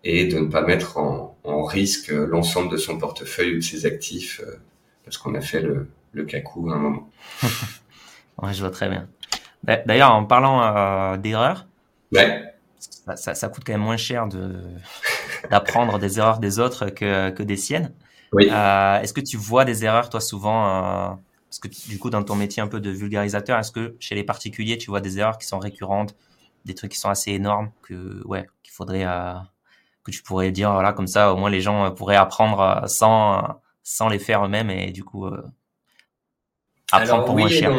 et 0.02 0.26
de 0.26 0.38
ne 0.38 0.46
pas 0.46 0.62
mettre 0.62 0.98
en, 0.98 1.38
en 1.44 1.62
risque 1.62 2.08
l'ensemble 2.08 2.70
de 2.70 2.76
son 2.76 2.98
portefeuille 2.98 3.54
ou 3.54 3.58
de 3.58 3.64
ses 3.64 3.86
actifs 3.86 4.40
euh, 4.44 4.56
parce 5.04 5.16
qu'on 5.16 5.34
a 5.34 5.40
fait 5.40 5.60
le, 5.60 5.86
le 6.12 6.24
cacou 6.24 6.70
à 6.70 6.74
un 6.74 6.78
moment. 6.78 7.10
Ouais, 8.42 8.52
je 8.52 8.60
vois 8.60 8.70
très 8.70 8.88
bien. 8.88 9.08
D'ailleurs, 9.62 10.12
en 10.12 10.24
parlant 10.24 10.62
euh, 10.62 11.16
d'erreurs, 11.16 11.66
ouais. 12.12 12.54
ça, 13.16 13.34
ça, 13.34 13.48
coûte 13.48 13.64
quand 13.64 13.72
même 13.72 13.80
moins 13.80 13.96
cher 13.96 14.28
de 14.28 14.60
d'apprendre 15.50 15.98
des 15.98 16.18
erreurs 16.18 16.38
des 16.38 16.58
autres 16.58 16.86
que, 16.90 17.30
que 17.30 17.42
des 17.42 17.56
siennes. 17.56 17.92
Oui. 18.32 18.48
Euh, 18.50 19.00
est-ce 19.00 19.12
que 19.12 19.20
tu 19.20 19.36
vois 19.36 19.64
des 19.64 19.84
erreurs, 19.84 20.10
toi, 20.10 20.20
souvent 20.20 20.66
euh, 20.66 21.14
Parce 21.48 21.60
que 21.60 21.68
du 21.88 21.98
coup, 21.98 22.10
dans 22.10 22.22
ton 22.22 22.34
métier 22.34 22.62
un 22.62 22.66
peu 22.66 22.80
de 22.80 22.90
vulgarisateur, 22.90 23.58
est-ce 23.58 23.72
que 23.72 23.96
chez 24.00 24.14
les 24.14 24.24
particuliers, 24.24 24.76
tu 24.76 24.90
vois 24.90 25.00
des 25.00 25.18
erreurs 25.18 25.38
qui 25.38 25.46
sont 25.46 25.58
récurrentes, 25.58 26.14
des 26.64 26.74
trucs 26.74 26.92
qui 26.92 26.98
sont 26.98 27.10
assez 27.10 27.30
énormes 27.30 27.70
que 27.82 28.22
ouais, 28.26 28.46
qu'il 28.62 28.72
faudrait 28.72 29.06
euh, 29.06 29.34
que 30.02 30.10
tu 30.10 30.22
pourrais 30.22 30.50
dire 30.50 30.72
voilà 30.72 30.92
comme 30.92 31.06
ça, 31.06 31.32
au 31.32 31.36
moins 31.36 31.48
les 31.50 31.60
gens 31.60 31.90
pourraient 31.92 32.16
apprendre 32.16 32.84
sans 32.86 33.60
sans 33.82 34.08
les 34.08 34.18
faire 34.18 34.44
eux-mêmes 34.44 34.70
et 34.70 34.90
du 34.90 35.04
coup 35.04 35.26
apprendre 36.90 37.12
Alors, 37.12 37.24
pour 37.24 37.34
oui 37.34 37.42
moins 37.42 37.50
cher. 37.50 37.72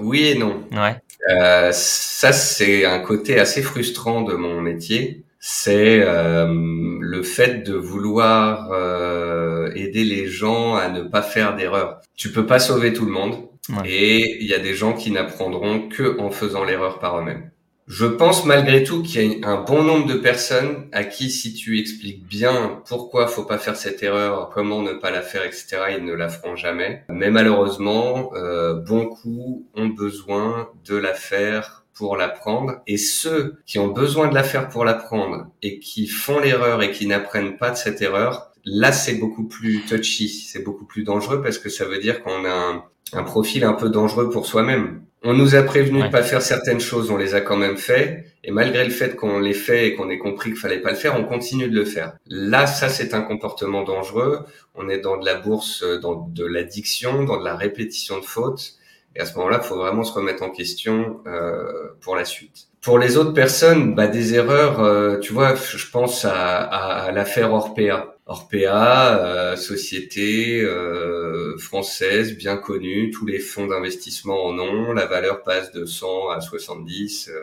Oui 0.00 0.28
et 0.28 0.34
non. 0.38 0.64
Ouais. 0.72 0.96
Euh, 1.30 1.70
ça, 1.72 2.32
c'est 2.32 2.84
un 2.84 2.98
côté 3.00 3.38
assez 3.38 3.62
frustrant 3.62 4.22
de 4.22 4.34
mon 4.34 4.60
métier. 4.60 5.24
C'est 5.38 6.02
euh, 6.02 6.98
le 7.00 7.22
fait 7.22 7.62
de 7.62 7.74
vouloir 7.74 8.70
euh, 8.72 9.70
aider 9.74 10.04
les 10.04 10.26
gens 10.26 10.74
à 10.74 10.88
ne 10.88 11.02
pas 11.02 11.22
faire 11.22 11.56
d'erreurs. 11.56 12.00
Tu 12.16 12.30
peux 12.30 12.46
pas 12.46 12.58
sauver 12.58 12.92
tout 12.92 13.06
le 13.06 13.12
monde. 13.12 13.48
Et 13.84 14.42
il 14.42 14.48
y 14.48 14.54
a 14.54 14.58
des 14.58 14.74
gens 14.74 14.94
qui 14.94 15.12
n'apprendront 15.12 15.88
que 15.88 16.18
en 16.18 16.30
faisant 16.30 16.64
l'erreur 16.64 16.98
par 16.98 17.20
eux-mêmes. 17.20 17.50
Je 17.90 18.06
pense 18.06 18.44
malgré 18.44 18.84
tout 18.84 19.02
qu'il 19.02 19.20
y 19.20 19.44
a 19.44 19.48
un 19.48 19.62
bon 19.62 19.82
nombre 19.82 20.06
de 20.06 20.14
personnes 20.14 20.86
à 20.92 21.02
qui, 21.02 21.28
si 21.28 21.54
tu 21.54 21.80
expliques 21.80 22.24
bien 22.24 22.80
pourquoi 22.86 23.26
faut 23.26 23.44
pas 23.44 23.58
faire 23.58 23.74
cette 23.74 24.00
erreur, 24.04 24.48
comment 24.54 24.80
ne 24.80 24.92
pas 24.92 25.10
la 25.10 25.22
faire, 25.22 25.44
etc., 25.44 25.96
ils 25.98 26.04
ne 26.04 26.12
la 26.12 26.28
feront 26.28 26.54
jamais. 26.54 27.02
Mais 27.08 27.32
malheureusement, 27.32 28.30
euh, 28.36 28.74
beaucoup 28.74 29.66
ont 29.74 29.88
besoin 29.88 30.70
de 30.84 30.94
la 30.94 31.14
faire 31.14 31.84
pour 31.92 32.16
l'apprendre. 32.16 32.76
Et 32.86 32.96
ceux 32.96 33.58
qui 33.66 33.80
ont 33.80 33.88
besoin 33.88 34.28
de 34.28 34.36
la 34.36 34.44
faire 34.44 34.68
pour 34.68 34.84
l'apprendre 34.84 35.48
et 35.60 35.80
qui 35.80 36.06
font 36.06 36.38
l'erreur 36.38 36.84
et 36.84 36.92
qui 36.92 37.08
n'apprennent 37.08 37.56
pas 37.56 37.72
de 37.72 37.76
cette 37.76 38.00
erreur, 38.00 38.52
là, 38.64 38.92
c'est 38.92 39.14
beaucoup 39.14 39.48
plus 39.48 39.84
touchy, 39.84 40.28
c'est 40.28 40.62
beaucoup 40.62 40.84
plus 40.84 41.02
dangereux 41.02 41.42
parce 41.42 41.58
que 41.58 41.68
ça 41.68 41.86
veut 41.86 41.98
dire 41.98 42.22
qu'on 42.22 42.44
a 42.44 42.52
un, 42.52 42.84
un 43.14 43.24
profil 43.24 43.64
un 43.64 43.72
peu 43.72 43.88
dangereux 43.88 44.30
pour 44.30 44.46
soi-même. 44.46 45.02
On 45.22 45.34
nous 45.34 45.54
a 45.54 45.62
prévenu 45.62 46.02
de 46.02 46.08
pas 46.08 46.22
faire 46.22 46.40
certaines 46.40 46.80
choses, 46.80 47.10
on 47.10 47.18
les 47.18 47.34
a 47.34 47.42
quand 47.42 47.56
même 47.56 47.76
fait, 47.76 48.24
et 48.42 48.50
malgré 48.50 48.84
le 48.84 48.90
fait 48.90 49.16
qu'on 49.16 49.38
les 49.38 49.52
fait 49.52 49.88
et 49.88 49.94
qu'on 49.94 50.08
ait 50.08 50.18
compris 50.18 50.50
qu'il 50.50 50.58
fallait 50.58 50.80
pas 50.80 50.90
le 50.90 50.96
faire, 50.96 51.14
on 51.18 51.24
continue 51.24 51.68
de 51.68 51.74
le 51.74 51.84
faire. 51.84 52.14
Là, 52.26 52.66
ça 52.66 52.88
c'est 52.88 53.12
un 53.12 53.20
comportement 53.20 53.82
dangereux. 53.82 54.46
On 54.74 54.88
est 54.88 54.98
dans 54.98 55.18
de 55.18 55.26
la 55.26 55.34
bourse, 55.34 55.84
dans 56.00 56.14
de 56.14 56.46
l'addiction, 56.46 57.24
dans 57.24 57.38
de 57.38 57.44
la 57.44 57.54
répétition 57.54 58.18
de 58.18 58.24
fautes, 58.24 58.76
et 59.14 59.20
à 59.20 59.26
ce 59.26 59.36
moment-là, 59.36 59.60
il 59.62 59.66
faut 59.66 59.76
vraiment 59.76 60.04
se 60.04 60.12
remettre 60.12 60.42
en 60.42 60.50
question 60.50 61.20
euh, 61.26 61.88
pour 62.00 62.16
la 62.16 62.24
suite. 62.24 62.68
Pour 62.80 62.98
les 62.98 63.18
autres 63.18 63.34
personnes, 63.34 63.94
bah, 63.94 64.06
des 64.06 64.34
erreurs, 64.34 64.80
euh, 64.80 65.18
tu 65.18 65.34
vois, 65.34 65.54
je 65.54 65.90
pense 65.90 66.24
à, 66.24 66.60
à 66.60 67.12
l'affaire 67.12 67.52
Orpea. 67.52 68.16
Orpea, 68.30 69.24
euh, 69.24 69.56
société 69.56 70.60
euh, 70.62 71.58
française 71.58 72.36
bien 72.36 72.56
connue, 72.56 73.10
tous 73.10 73.26
les 73.26 73.40
fonds 73.40 73.66
d'investissement 73.66 74.46
en 74.46 74.56
ont, 74.56 74.92
la 74.92 75.06
valeur 75.06 75.42
passe 75.42 75.72
de 75.72 75.84
100 75.84 76.28
à 76.28 76.40
70 76.40 77.28
euh, 77.28 77.40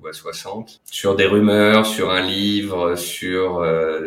ou 0.00 0.06
à 0.06 0.12
60. 0.12 0.80
Sur 0.84 1.16
des 1.16 1.26
rumeurs, 1.26 1.84
sur 1.86 2.10
un 2.10 2.24
livre, 2.24 2.94
sur 2.94 3.66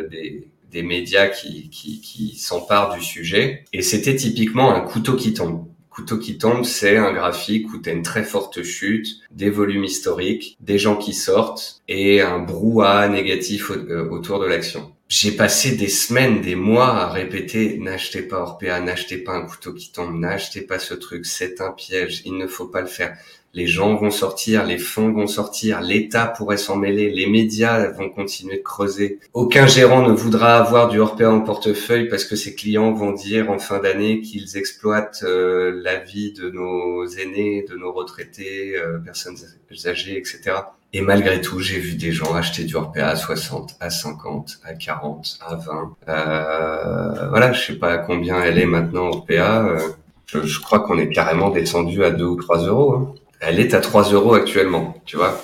des, 0.09 0.47
des, 0.71 0.83
médias 0.83 1.27
qui, 1.27 1.69
qui, 1.69 1.99
qui 1.99 2.37
s'emparent 2.37 2.95
du 2.95 3.03
sujet. 3.03 3.65
Et 3.73 3.81
c'était 3.81 4.15
typiquement 4.15 4.73
un 4.73 4.79
couteau 4.79 5.17
qui 5.17 5.33
tombe. 5.33 5.65
Couteau 5.89 6.17
qui 6.17 6.37
tombe, 6.37 6.63
c'est 6.63 6.95
un 6.95 7.11
graphique 7.11 7.73
où 7.73 7.77
tu 7.77 7.89
as 7.89 7.91
une 7.91 8.03
très 8.03 8.23
forte 8.23 8.63
chute, 8.63 9.19
des 9.31 9.49
volumes 9.49 9.83
historiques, 9.83 10.55
des 10.61 10.77
gens 10.77 10.95
qui 10.95 11.13
sortent 11.13 11.81
et 11.89 12.21
un 12.21 12.39
brouhaha 12.39 13.09
négatif 13.09 13.69
autour 13.69 14.39
de 14.39 14.45
l'action. 14.45 14.93
J'ai 15.11 15.33
passé 15.33 15.75
des 15.75 15.89
semaines, 15.89 16.39
des 16.39 16.55
mois 16.55 16.95
à 16.95 17.09
répéter 17.09 17.77
n'achetez 17.77 18.21
pas 18.21 18.37
Orpea, 18.37 18.79
n'achetez 18.79 19.17
pas 19.17 19.33
un 19.33 19.45
couteau 19.45 19.73
qui 19.73 19.91
tombe, 19.91 20.17
n'achetez 20.17 20.61
pas 20.61 20.79
ce 20.79 20.93
truc, 20.93 21.25
c'est 21.25 21.59
un 21.59 21.73
piège, 21.73 22.21
il 22.23 22.37
ne 22.37 22.47
faut 22.47 22.69
pas 22.69 22.79
le 22.79 22.87
faire 22.87 23.17
les 23.53 23.67
gens 23.67 23.95
vont 23.95 24.11
sortir, 24.11 24.65
les 24.65 24.77
fonds 24.77 25.11
vont 25.11 25.27
sortir, 25.27 25.81
l'État 25.81 26.25
pourrait 26.25 26.57
s'en 26.57 26.77
mêler, 26.77 27.09
les 27.09 27.27
médias 27.27 27.91
vont 27.91 28.09
continuer 28.09 28.57
de 28.57 28.63
creuser. 28.63 29.19
Aucun 29.33 29.67
gérant 29.67 30.07
ne 30.07 30.13
voudra 30.13 30.57
avoir 30.57 30.87
du 30.87 30.99
hors 30.99 31.17
en 31.21 31.41
portefeuille 31.41 32.07
parce 32.07 32.23
que 32.23 32.35
ses 32.35 32.55
clients 32.55 32.93
vont 32.93 33.11
dire 33.11 33.51
en 33.51 33.59
fin 33.59 33.79
d'année 33.79 34.21
qu'ils 34.21 34.57
exploitent 34.57 35.23
euh, 35.23 35.81
la 35.83 35.97
vie 35.97 36.31
de 36.31 36.49
nos 36.49 37.05
aînés, 37.05 37.65
de 37.69 37.75
nos 37.75 37.91
retraités, 37.91 38.77
euh, 38.77 38.99
personnes 38.99 39.37
âgées, 39.85 40.17
etc. 40.17 40.55
Et 40.93 41.01
malgré 41.01 41.39
tout, 41.39 41.59
j'ai 41.59 41.79
vu 41.79 41.95
des 41.95 42.11
gens 42.11 42.33
acheter 42.33 42.63
du 42.63 42.75
Orpea 42.75 43.07
à 43.07 43.15
60, 43.15 43.77
à 43.79 43.89
50, 43.89 44.59
à 44.63 44.73
40, 44.73 45.39
à 45.45 45.55
20. 45.55 45.95
Euh, 46.07 47.29
voilà, 47.29 47.53
je 47.53 47.61
sais 47.61 47.79
pas 47.79 47.97
combien 47.97 48.41
elle 48.43 48.59
est 48.59 48.65
maintenant 48.65 49.07
Orpea. 49.07 49.65
Euh, 49.65 49.79
je, 50.25 50.41
je, 50.41 50.59
crois 50.61 50.79
qu'on 50.79 50.97
est 50.97 51.09
carrément 51.09 51.49
descendu 51.49 52.03
à 52.03 52.11
2 52.11 52.25
ou 52.25 52.35
3 52.35 52.65
euros. 52.67 52.95
Hein 52.95 53.13
elle 53.41 53.59
est 53.59 53.73
à 53.73 53.81
3 53.81 54.11
euros 54.11 54.35
actuellement, 54.35 54.95
tu 55.05 55.17
vois. 55.17 55.43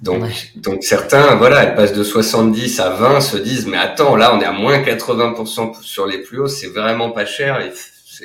Donc, 0.00 0.24
donc 0.56 0.82
certains, 0.82 1.36
voilà, 1.36 1.62
elle 1.62 1.74
passe 1.74 1.94
de 1.94 2.02
70 2.02 2.80
à 2.80 2.90
20, 2.90 3.20
se 3.20 3.36
disent, 3.38 3.66
mais 3.66 3.78
attends, 3.78 4.16
là, 4.16 4.34
on 4.34 4.40
est 4.40 4.44
à 4.44 4.52
moins 4.52 4.78
80% 4.78 5.80
sur 5.80 6.06
les 6.06 6.18
plus 6.18 6.40
hauts, 6.40 6.48
c'est 6.48 6.68
vraiment 6.68 7.10
pas 7.10 7.24
cher 7.24 7.60
et 7.60 7.72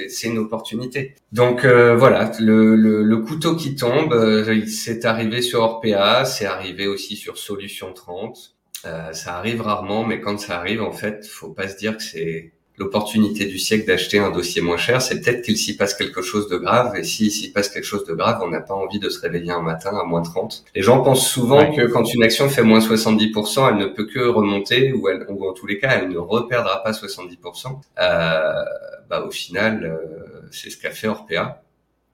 c'est 0.09 0.27
une 0.27 0.37
opportunité. 0.37 1.15
Donc 1.31 1.65
euh, 1.65 1.95
voilà, 1.95 2.31
le, 2.39 2.75
le, 2.75 3.17
couteau 3.17 3.55
qui 3.55 3.75
tombe, 3.75 4.13
euh, 4.13 4.65
c'est 4.67 5.05
arrivé 5.05 5.41
sur 5.41 5.61
Orpea, 5.61 6.25
c'est 6.25 6.45
arrivé 6.45 6.87
aussi 6.87 7.15
sur 7.15 7.37
Solution 7.37 7.93
30. 7.93 8.55
Euh, 8.85 9.13
ça 9.13 9.35
arrive 9.37 9.61
rarement, 9.61 10.05
mais 10.05 10.21
quand 10.21 10.39
ça 10.39 10.57
arrive, 10.57 10.81
en 10.81 10.91
fait, 10.91 11.25
faut 11.25 11.49
pas 11.49 11.67
se 11.67 11.77
dire 11.77 11.97
que 11.97 12.03
c'est 12.03 12.53
l'opportunité 12.79 13.45
du 13.45 13.59
siècle 13.59 13.85
d'acheter 13.85 14.19
un 14.19 14.31
dossier 14.31 14.61
moins 14.61 14.77
cher, 14.77 15.01
c'est 15.01 15.19
peut-être 15.19 15.43
qu'il 15.43 15.57
s'y 15.57 15.75
passe 15.75 15.93
quelque 15.93 16.21
chose 16.21 16.47
de 16.47 16.57
grave. 16.57 16.95
Et 16.95 17.03
s'il 17.03 17.29
s'y 17.29 17.51
passe 17.51 17.69
quelque 17.69 17.83
chose 17.83 18.05
de 18.05 18.13
grave, 18.13 18.39
on 18.41 18.49
n'a 18.49 18.61
pas 18.61 18.73
envie 18.73 18.99
de 18.99 19.09
se 19.09 19.19
réveiller 19.19 19.51
un 19.51 19.61
matin 19.61 19.91
à 19.99 20.05
moins 20.05 20.21
30. 20.21 20.63
Les 20.73 20.81
gens 20.81 21.01
pensent 21.01 21.27
souvent 21.27 21.73
que 21.75 21.81
quand 21.87 22.05
une 22.13 22.23
action 22.23 22.49
fait 22.49 22.63
moins 22.63 22.79
70%, 22.79 23.69
elle 23.69 23.77
ne 23.77 23.85
peut 23.87 24.05
que 24.05 24.19
remonter 24.19 24.93
ou, 24.93 25.09
elle, 25.09 25.25
ou 25.29 25.47
en 25.47 25.53
tous 25.53 25.67
les 25.67 25.77
cas, 25.77 25.99
elle 25.99 26.09
ne 26.09 26.17
reperdra 26.17 26.81
pas 26.81 26.91
70%. 26.91 27.81
Euh, 27.99 28.63
bah, 29.09 29.25
au 29.27 29.31
final, 29.31 29.83
euh, 29.83 30.47
c'est 30.51 30.69
ce 30.69 30.77
qu'a 30.77 30.91
fait 30.91 31.07
Orpea. 31.07 31.61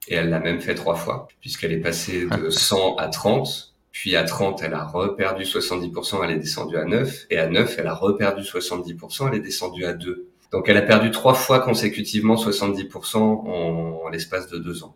Et 0.08 0.14
elle 0.14 0.30
l'a 0.30 0.38
même 0.40 0.60
fait 0.60 0.74
trois 0.74 0.94
fois, 0.94 1.26
puisqu'elle 1.40 1.72
est 1.72 1.80
passée 1.80 2.26
de 2.26 2.50
100 2.50 2.96
à 2.96 3.08
30. 3.08 3.74
Puis 3.90 4.14
à 4.14 4.24
30, 4.24 4.62
elle 4.62 4.74
a 4.74 4.84
reperdu 4.84 5.44
70%, 5.44 6.22
elle 6.22 6.32
est 6.32 6.38
descendue 6.38 6.76
à 6.76 6.84
9. 6.84 7.26
Et 7.30 7.38
à 7.38 7.48
9, 7.48 7.76
elle 7.78 7.86
a 7.86 7.94
reperdu 7.94 8.42
70%, 8.42 9.28
elle 9.28 9.34
est 9.34 9.40
descendue 9.40 9.84
à 9.84 9.94
2. 9.94 10.28
Donc 10.52 10.68
elle 10.68 10.76
a 10.76 10.82
perdu 10.82 11.10
trois 11.10 11.34
fois 11.34 11.60
consécutivement 11.60 12.36
70% 12.36 13.18
en, 13.18 14.08
l'espace 14.08 14.48
de 14.48 14.58
deux 14.58 14.84
ans. 14.84 14.94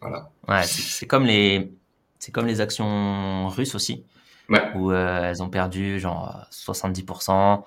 Voilà. 0.00 0.30
Ouais, 0.48 0.62
c'est 0.64 1.06
comme 1.06 1.24
les 1.24 1.72
c'est 2.18 2.32
comme 2.32 2.46
les 2.46 2.60
actions 2.60 3.48
russes 3.48 3.74
aussi, 3.74 4.04
ouais. 4.48 4.60
où 4.76 4.92
euh, 4.92 5.30
elles 5.30 5.42
ont 5.42 5.48
perdu 5.48 5.98
genre 5.98 6.46
70%, 6.52 7.64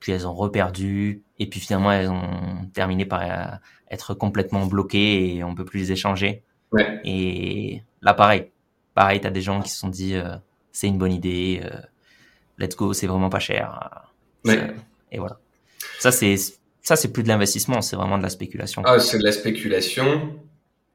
puis 0.00 0.12
elles 0.12 0.26
ont 0.26 0.34
reperdu, 0.34 1.22
et 1.38 1.46
puis 1.48 1.60
finalement 1.60 1.92
elles 1.92 2.10
ont 2.10 2.66
terminé 2.72 3.04
par 3.04 3.22
euh, 3.22 3.56
être 3.90 4.14
complètement 4.14 4.66
bloquées 4.66 5.36
et 5.36 5.44
on 5.44 5.54
peut 5.54 5.64
plus 5.64 5.80
les 5.80 5.92
échanger. 5.92 6.42
Ouais. 6.72 7.00
Et 7.04 7.82
là 8.02 8.14
pareil, 8.14 8.50
pareil, 8.94 9.20
t'as 9.20 9.30
des 9.30 9.42
gens 9.42 9.60
qui 9.60 9.68
se 9.68 9.78
sont 9.78 9.88
dit 9.88 10.14
euh, 10.14 10.36
c'est 10.72 10.88
une 10.88 10.98
bonne 10.98 11.12
idée, 11.12 11.62
let's 12.58 12.76
go, 12.76 12.92
c'est 12.92 13.06
vraiment 13.06 13.30
pas 13.30 13.40
cher. 13.40 14.10
Ouais. 14.44 14.74
Et 15.12 15.18
voilà. 15.18 15.38
Ça, 15.98 16.12
c'est 16.12 16.36
ça, 16.82 16.94
c'est 16.94 17.12
plus 17.12 17.24
de 17.24 17.28
l'investissement, 17.28 17.82
c'est 17.82 17.96
vraiment 17.96 18.16
de 18.16 18.22
la 18.22 18.28
spéculation. 18.28 18.82
Ah, 18.84 19.00
c'est 19.00 19.18
de 19.18 19.24
la 19.24 19.32
spéculation. 19.32 20.38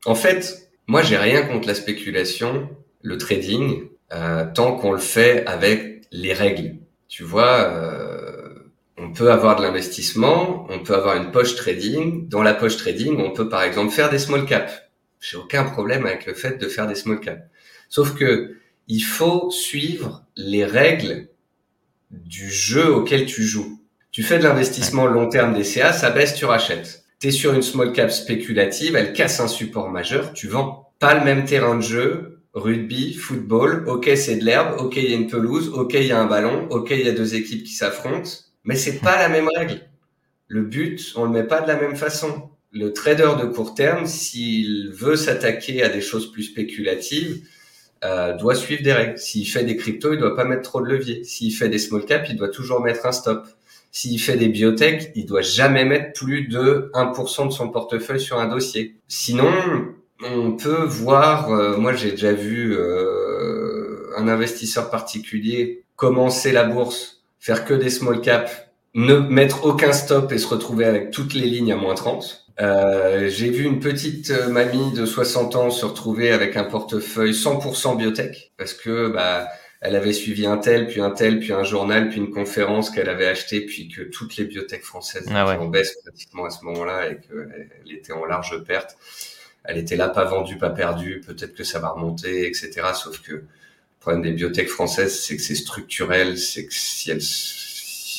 En 0.06 0.16
fait, 0.16 0.72
moi, 0.88 1.02
j'ai 1.02 1.18
rien 1.18 1.42
contre 1.42 1.68
la 1.68 1.76
spéculation, 1.76 2.70
le 3.02 3.18
trading, 3.18 3.84
euh, 4.14 4.46
tant 4.54 4.78
qu'on 4.78 4.94
le 4.94 5.00
fait 5.00 5.46
avec 5.46 6.04
les 6.12 6.32
règles. 6.32 6.78
Tu 7.10 7.24
vois, 7.24 7.64
euh, 7.74 8.54
on 8.98 9.12
peut 9.12 9.32
avoir 9.32 9.58
de 9.58 9.64
l'investissement, 9.64 10.66
on 10.70 10.80
peut 10.80 10.96
avoir 10.96 11.18
une 11.18 11.32
poche 11.32 11.56
trading. 11.56 12.30
Dans 12.30 12.42
la 12.42 12.54
poche 12.54 12.78
trading, 12.78 13.18
on 13.20 13.32
peut 13.32 13.50
par 13.50 13.64
exemple 13.64 13.92
faire 13.92 14.10
des 14.10 14.20
small 14.20 14.46
caps. 14.46 14.72
J'ai 15.20 15.36
aucun 15.36 15.66
problème 15.66 16.06
avec 16.06 16.26
le 16.26 16.34
fait 16.34 16.58
de 16.58 16.68
faire 16.70 16.88
des 16.88 16.96
small 16.96 17.20
caps. 17.20 17.42
Sauf 17.90 18.16
que 18.16 18.56
il 18.88 19.02
faut 19.02 19.52
suivre 19.52 20.24
les 20.38 20.64
règles 20.64 21.28
du 22.12 22.50
jeu 22.50 22.94
auquel 22.94 23.26
tu 23.26 23.44
joues. 23.44 23.81
Tu 24.12 24.24
fais 24.24 24.40
de 24.40 24.44
l'investissement 24.44 25.06
long 25.06 25.30
terme 25.30 25.54
DCA, 25.54 25.94
ça 25.94 26.10
baisse, 26.10 26.36
tu 26.36 26.44
rachètes. 26.44 27.06
Tu 27.22 27.28
es 27.28 27.32
sur 27.32 27.54
une 27.54 27.62
small 27.62 27.94
cap 27.94 28.12
spéculative, 28.12 28.98
elle 28.98 29.14
casse 29.14 29.40
un 29.40 29.48
support 29.48 29.90
majeur, 29.90 30.34
tu 30.34 30.50
vends. 30.50 30.92
Pas 31.00 31.14
le 31.18 31.24
même 31.24 31.46
terrain 31.46 31.76
de 31.76 31.82
jeu, 31.82 32.42
rugby, 32.54 33.14
football, 33.14 33.86
ok 33.88 34.12
c'est 34.16 34.36
de 34.36 34.44
l'herbe, 34.44 34.82
ok 34.82 34.98
il 34.98 35.10
y 35.10 35.14
a 35.14 35.16
une 35.16 35.28
pelouse, 35.28 35.70
ok 35.74 35.94
il 35.94 36.08
y 36.08 36.12
a 36.12 36.20
un 36.20 36.26
ballon, 36.26 36.68
ok 36.72 36.90
il 36.92 37.06
y 37.06 37.08
a 37.08 37.14
deux 37.14 37.36
équipes 37.36 37.64
qui 37.64 37.72
s'affrontent, 37.72 38.30
mais 38.66 38.76
c'est 38.76 39.00
pas 39.00 39.18
la 39.18 39.30
même 39.30 39.48
règle. 39.56 39.80
Le 40.48 40.64
but, 40.64 41.14
on 41.16 41.24
le 41.24 41.32
met 41.32 41.46
pas 41.46 41.62
de 41.62 41.70
la 41.70 41.78
même 41.80 41.96
façon. 41.96 42.50
Le 42.74 42.92
trader 42.92 43.32
de 43.42 43.46
court 43.46 43.76
terme, 43.76 44.06
s'il 44.08 44.92
veut 44.92 45.16
s'attaquer 45.16 45.84
à 45.84 45.90
des 45.90 46.02
choses 46.02 46.34
plus 46.34 46.44
spéculatives, 46.44 47.46
euh, 48.04 48.36
doit 48.36 48.56
suivre 48.56 48.84
des 48.84 48.92
règles. 48.92 49.18
S'il 49.18 49.48
fait 49.48 49.64
des 49.64 49.78
cryptos, 49.78 50.12
il 50.12 50.20
doit 50.20 50.36
pas 50.36 50.44
mettre 50.44 50.64
trop 50.64 50.82
de 50.82 50.88
levier. 50.88 51.24
S'il 51.24 51.54
fait 51.54 51.70
des 51.70 51.80
small 51.80 52.04
caps, 52.04 52.30
il 52.30 52.36
doit 52.36 52.50
toujours 52.50 52.82
mettre 52.82 53.06
un 53.06 53.14
stop. 53.14 53.48
S'il 53.92 54.20
fait 54.20 54.38
des 54.38 54.48
biotech, 54.48 55.12
il 55.16 55.26
doit 55.26 55.42
jamais 55.42 55.84
mettre 55.84 56.14
plus 56.14 56.48
de 56.48 56.90
1% 56.94 57.48
de 57.48 57.52
son 57.52 57.70
portefeuille 57.70 58.22
sur 58.22 58.40
un 58.40 58.48
dossier. 58.48 58.96
Sinon, 59.10 59.52
on 60.24 60.54
peut 60.54 60.84
voir, 60.86 61.52
euh, 61.52 61.78
moi 61.78 61.94
j'ai 61.94 62.12
déjà 62.12 62.32
vu 62.32 62.74
euh, 62.74 64.12
un 64.18 64.28
investisseur 64.28 64.90
particulier 64.90 65.84
commencer 65.96 66.52
la 66.52 66.64
bourse, 66.64 67.24
faire 67.40 67.66
que 67.66 67.74
des 67.74 67.90
small 67.90 68.22
caps, 68.22 68.52
ne 68.94 69.16
mettre 69.16 69.66
aucun 69.66 69.92
stop 69.92 70.32
et 70.32 70.38
se 70.38 70.48
retrouver 70.48 70.86
avec 70.86 71.12
toutes 71.12 71.34
les 71.34 71.46
lignes 71.46 71.72
à 71.72 71.76
moins 71.76 71.96
30. 71.96 72.46
Euh, 72.60 73.30
j'ai 73.30 73.50
vu 73.50 73.66
une 73.66 73.80
petite 73.80 74.32
mamie 74.50 74.92
de 74.94 75.06
60 75.06 75.56
ans 75.56 75.70
se 75.70 75.86
retrouver 75.86 76.32
avec 76.32 76.58
un 76.58 76.64
portefeuille 76.64 77.32
100% 77.32 77.98
biotech 77.98 78.52
parce 78.58 78.74
que 78.74 79.08
bah 79.08 79.48
elle 79.82 79.96
avait 79.96 80.14
suivi 80.14 80.46
un 80.46 80.58
tel, 80.58 80.88
puis 80.88 81.02
un 81.02 81.10
tel, 81.10 81.40
puis 81.40 81.52
un 81.54 81.64
journal, 81.64 82.10
puis 82.10 82.20
une 82.20 82.30
conférence 82.30 82.92
qu'elle 82.92 83.10
avait 83.10 83.28
acheté, 83.28 83.66
puis 83.66 83.90
que 83.90 84.04
toutes 84.04 84.38
les 84.38 84.46
biotech 84.46 84.84
françaises 84.84 85.26
ah 85.32 85.44
étaient 85.44 85.60
en 85.60 85.68
baisse 85.68 85.98
pratiquement 86.04 86.46
à 86.46 86.52
ce 86.52 86.64
moment-là 86.66 87.10
et 87.10 87.18
qu'elle 87.18 87.92
était 87.92 88.14
en 88.14 88.26
large 88.26 88.64
perte. 88.64 88.96
Elle 89.64 89.78
était 89.78 89.96
là, 89.96 90.10
pas 90.10 90.26
vendue, 90.26 90.58
pas 90.58 90.70
perdue. 90.70 91.22
Peut-être 91.26 91.56
que 91.56 91.64
ça 91.64 91.80
va 91.80 91.90
remonter, 91.90 92.48
etc. 92.48 92.82
Sauf 92.94 93.22
que 93.22 93.34
le 93.34 93.48
problème 94.00 94.22
des 94.22 94.34
biotech 94.34 94.70
françaises, 94.70 95.20
c'est 95.20 95.36
que 95.36 95.42
c'est 95.42 95.56
structurel, 95.56 96.38
c'est 96.38 96.68
que 96.68 96.74
si 96.74 97.10
elles 97.10 97.22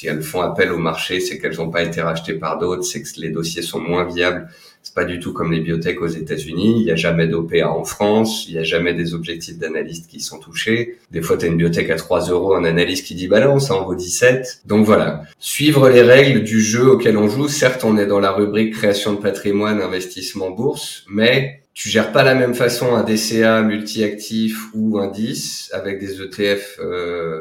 si 0.03 0.09
elles 0.09 0.23
font 0.23 0.41
appel 0.41 0.73
au 0.73 0.79
marché, 0.79 1.21
c'est 1.21 1.39
qu'elles 1.39 1.57
n'ont 1.59 1.71
pas 1.71 1.85
été 1.85 2.01
rachetées 2.01 2.35
par 2.35 2.59
d'autres, 2.59 2.83
c'est 2.83 3.03
que 3.03 3.09
les 3.21 3.31
dossiers 3.31 3.63
sont 3.63 3.79
moins 3.79 4.05
viables 4.05 4.49
c'est 4.83 4.95
pas 4.95 5.05
du 5.05 5.21
tout 5.21 5.33
comme 5.33 5.53
les 5.53 5.61
biotech 5.61 6.03
aux 6.03 6.09
États-Unis. 6.09 6.81
Il 6.81 6.85
n'y 6.85 6.91
a 6.91 6.97
jamais 6.97 7.29
d'OPA 7.29 7.69
en 7.69 7.85
France. 7.85 8.47
Il 8.49 8.55
n'y 8.55 8.59
a 8.59 8.65
jamais 8.65 8.95
des 8.95 9.15
objectifs 9.15 9.57
d'analystes 9.57 10.11
qui 10.11 10.19
sont 10.19 10.41
touchés. 10.41 10.99
Des 11.13 11.23
fois, 11.23 11.37
tu 11.37 11.45
as 11.45 11.49
une 11.49 11.57
biotech 11.57 11.89
à 11.91 11.95
3 11.95 12.31
euros, 12.31 12.55
un 12.55 12.65
analyste 12.65 13.07
qui 13.07 13.15
dit 13.15 13.29
balance, 13.29 13.69
ça 13.69 13.75
en 13.75 13.85
vaut 13.85 13.95
17. 13.95 14.63
Donc 14.67 14.85
voilà. 14.85 15.23
Suivre 15.39 15.89
les 15.89 16.03
règles 16.03 16.43
du 16.43 16.61
jeu 16.61 16.91
auquel 16.91 17.17
on 17.17 17.29
joue. 17.29 17.47
Certes, 17.47 17.85
on 17.85 17.97
est 17.97 18.07
dans 18.07 18.19
la 18.19 18.33
rubrique 18.33 18.75
création 18.75 19.13
de 19.13 19.21
patrimoine, 19.21 19.81
investissement 19.81 20.51
bourse, 20.51 21.05
mais 21.09 21.63
tu 21.75 21.89
gères 21.89 22.13
pas 22.13 22.25
la 22.25 22.35
même 22.35 22.55
façon 22.55 22.95
un 22.95 23.03
DCA 23.03 23.63
multi-actif 23.63 24.67
ou 24.75 25.01
10 25.01 25.71
avec 25.73 26.01
des 26.01 26.21
ETF 26.21 26.81
euh, 26.81 27.41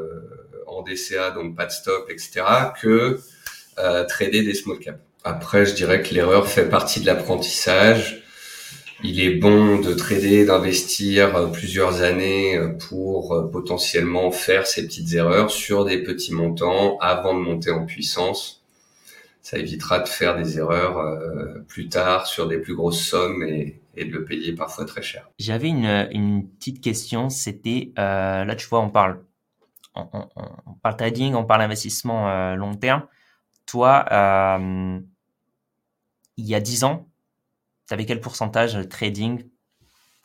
DCA, 0.83 1.31
donc 1.31 1.55
pas 1.55 1.65
de 1.65 1.71
stop, 1.71 2.09
etc., 2.09 2.43
que 2.81 3.19
euh, 3.79 4.05
trader 4.05 4.43
des 4.43 4.53
small 4.53 4.79
caps. 4.79 4.99
Après, 5.23 5.65
je 5.65 5.73
dirais 5.73 6.01
que 6.01 6.13
l'erreur 6.13 6.47
fait 6.47 6.67
partie 6.67 6.99
de 6.99 7.05
l'apprentissage. 7.05 8.23
Il 9.03 9.19
est 9.21 9.35
bon 9.35 9.79
de 9.79 9.93
trader, 9.93 10.45
d'investir 10.45 11.35
euh, 11.35 11.47
plusieurs 11.47 12.01
années 12.01 12.57
euh, 12.57 12.67
pour 12.89 13.49
potentiellement 13.51 14.29
faire 14.31 14.67
ces 14.67 14.85
petites 14.85 15.13
erreurs 15.13 15.49
sur 15.49 15.85
des 15.85 16.03
petits 16.03 16.33
montants 16.33 16.97
avant 16.99 17.33
de 17.33 17.39
monter 17.39 17.71
en 17.71 17.85
puissance. 17.85 18.63
Ça 19.41 19.57
évitera 19.57 19.99
de 19.99 20.07
faire 20.07 20.37
des 20.37 20.59
erreurs 20.59 21.03
plus 21.67 21.89
tard 21.89 22.27
sur 22.27 22.47
des 22.47 22.59
plus 22.59 22.75
grosses 22.75 23.01
sommes 23.01 23.41
et, 23.41 23.81
de 23.97 24.11
le 24.11 24.23
payer 24.23 24.53
parfois 24.53 24.85
très 24.85 25.01
cher. 25.01 25.27
J'avais 25.39 25.69
une, 25.69 26.47
petite 26.59 26.79
question, 26.79 27.29
c'était, 27.29 27.91
là 27.97 28.55
tu 28.55 28.67
vois, 28.67 28.81
on 28.81 28.91
parle, 28.91 29.17
on, 29.95 30.73
parle 30.81 30.95
trading, 30.95 31.33
on 31.35 31.43
parle 31.43 31.61
investissement 31.61 32.55
long 32.55 32.75
terme. 32.75 33.03
Toi, 33.65 34.05
il 36.37 36.45
y 36.45 36.55
a 36.55 36.59
10 36.59 36.83
ans, 36.83 37.07
tu 37.87 37.93
avais 37.93 38.05
quel 38.05 38.21
pourcentage 38.21 38.87
trading 38.89 39.43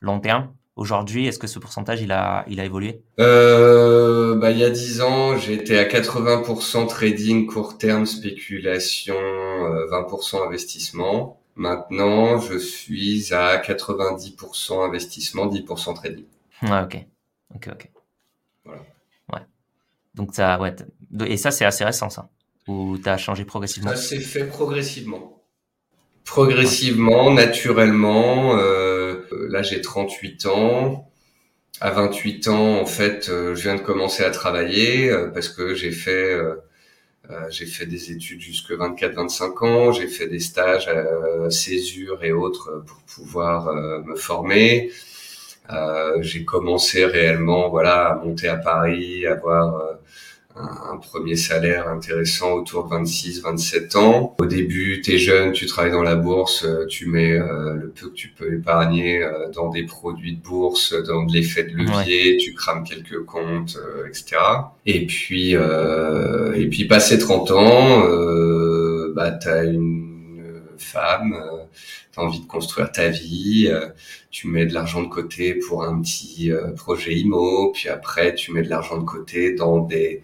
long 0.00 0.20
terme? 0.20 0.54
Aujourd'hui, 0.76 1.26
est-ce 1.26 1.38
que 1.38 1.46
ce 1.46 1.58
pourcentage, 1.58 2.02
il 2.02 2.12
a, 2.12 2.44
il 2.48 2.60
a 2.60 2.64
évolué? 2.66 3.02
Euh, 3.18 4.36
bah, 4.36 4.50
Il 4.50 4.58
y 4.58 4.64
a 4.64 4.68
10 4.68 5.00
ans, 5.00 5.38
j'étais 5.38 5.78
à 5.78 5.84
80% 5.84 6.86
trading 6.86 7.46
court 7.46 7.78
terme, 7.78 8.04
spéculation, 8.04 9.14
20% 9.14 10.36
euh, 10.36 10.46
investissement. 10.46 11.40
Maintenant, 11.54 12.38
je 12.38 12.58
suis 12.58 13.32
à 13.32 13.56
90% 13.56 14.84
investissement, 14.86 15.46
10% 15.46 15.94
trading. 15.94 16.26
Ah, 16.60 16.84
ok. 16.84 17.06
Ok, 17.54 17.68
ok. 17.72 17.90
Voilà. 18.66 18.82
Donc, 20.16 20.34
ça, 20.34 20.58
ouais. 20.60 20.74
Et 21.26 21.36
ça, 21.36 21.50
c'est 21.50 21.64
assez 21.64 21.84
récent, 21.84 22.10
ça 22.10 22.28
Ou 22.66 22.98
tu 22.98 23.08
as 23.08 23.16
changé 23.16 23.44
progressivement? 23.44 23.90
Ça 23.90 23.96
s'est 23.96 24.20
fait 24.20 24.44
progressivement. 24.44 25.42
Progressivement, 26.24 27.32
naturellement. 27.32 28.56
Euh, 28.58 29.22
là, 29.48 29.62
j'ai 29.62 29.80
38 29.80 30.46
ans. 30.46 31.06
À 31.80 31.90
28 31.90 32.48
ans, 32.48 32.80
en 32.80 32.86
fait, 32.86 33.28
euh, 33.28 33.54
je 33.54 33.62
viens 33.62 33.74
de 33.74 33.82
commencer 33.82 34.24
à 34.24 34.30
travailler 34.30 35.10
euh, 35.10 35.28
parce 35.28 35.50
que 35.50 35.74
j'ai 35.74 35.90
fait 35.90 36.32
euh, 36.32 36.54
j'ai 37.50 37.66
fait 37.66 37.84
des 37.86 38.12
études 38.12 38.40
jusque 38.40 38.70
24-25 38.70 39.66
ans, 39.66 39.92
j'ai 39.92 40.06
fait 40.06 40.26
des 40.26 40.38
stages 40.38 40.88
à 40.88 41.50
Césure 41.50 42.22
et 42.24 42.32
autres 42.32 42.84
pour 42.86 42.98
pouvoir 43.02 43.74
me 43.74 44.14
former. 44.14 44.92
Euh, 45.72 46.18
j'ai 46.20 46.44
commencé 46.44 47.04
réellement 47.04 47.68
voilà 47.68 48.08
à 48.08 48.14
monter 48.16 48.48
à 48.48 48.56
Paris, 48.56 49.26
à 49.26 49.32
avoir 49.32 49.98
un, 50.58 50.96
premier 50.96 51.36
salaire 51.36 51.88
intéressant 51.88 52.52
autour 52.52 52.88
de 52.88 52.94
26-27 52.94 53.96
ans. 53.96 54.36
Au 54.38 54.46
début, 54.46 55.00
tu 55.02 55.14
es 55.14 55.18
jeune, 55.18 55.52
tu 55.52 55.66
travailles 55.66 55.92
dans 55.92 56.02
la 56.02 56.16
bourse, 56.16 56.64
euh, 56.64 56.86
tu 56.86 57.06
mets 57.06 57.32
euh, 57.32 57.74
le 57.74 57.88
peu 57.90 58.08
que 58.08 58.14
tu 58.14 58.28
peux 58.28 58.54
épargner 58.54 59.22
euh, 59.22 59.50
dans 59.50 59.68
des 59.68 59.84
produits 59.84 60.36
de 60.36 60.42
bourse, 60.42 60.94
dans 61.06 61.24
de 61.24 61.32
l'effet 61.32 61.64
de 61.64 61.76
levier, 61.76 62.38
tu 62.38 62.54
crames 62.54 62.84
quelques 62.84 63.24
comptes, 63.24 63.78
etc. 64.08 64.36
Et 64.86 65.06
puis, 65.06 65.52
et 65.52 66.68
puis 66.68 66.84
passé 66.86 67.18
30 67.18 67.50
ans, 67.50 68.00
bah, 69.14 69.32
tu 69.32 69.48
as 69.48 69.64
une 69.64 70.62
femme, 70.78 71.38
tu 72.16 72.20
as 72.20 72.24
envie 72.24 72.40
de 72.40 72.46
construire 72.46 72.90
ta 72.90 73.08
vie, 73.08 73.70
tu 74.30 74.48
mets 74.48 74.66
de 74.66 74.72
l'argent 74.72 75.02
de 75.02 75.08
côté 75.08 75.54
pour 75.54 75.84
un 75.84 76.00
petit 76.00 76.50
projet 76.76 77.14
IMO, 77.14 77.72
puis 77.72 77.88
après 77.88 78.34
tu 78.34 78.52
mets 78.52 78.62
de 78.62 78.70
l'argent 78.70 78.98
de 78.98 79.04
côté 79.04 79.52
dans 79.52 79.80
des 79.80 80.22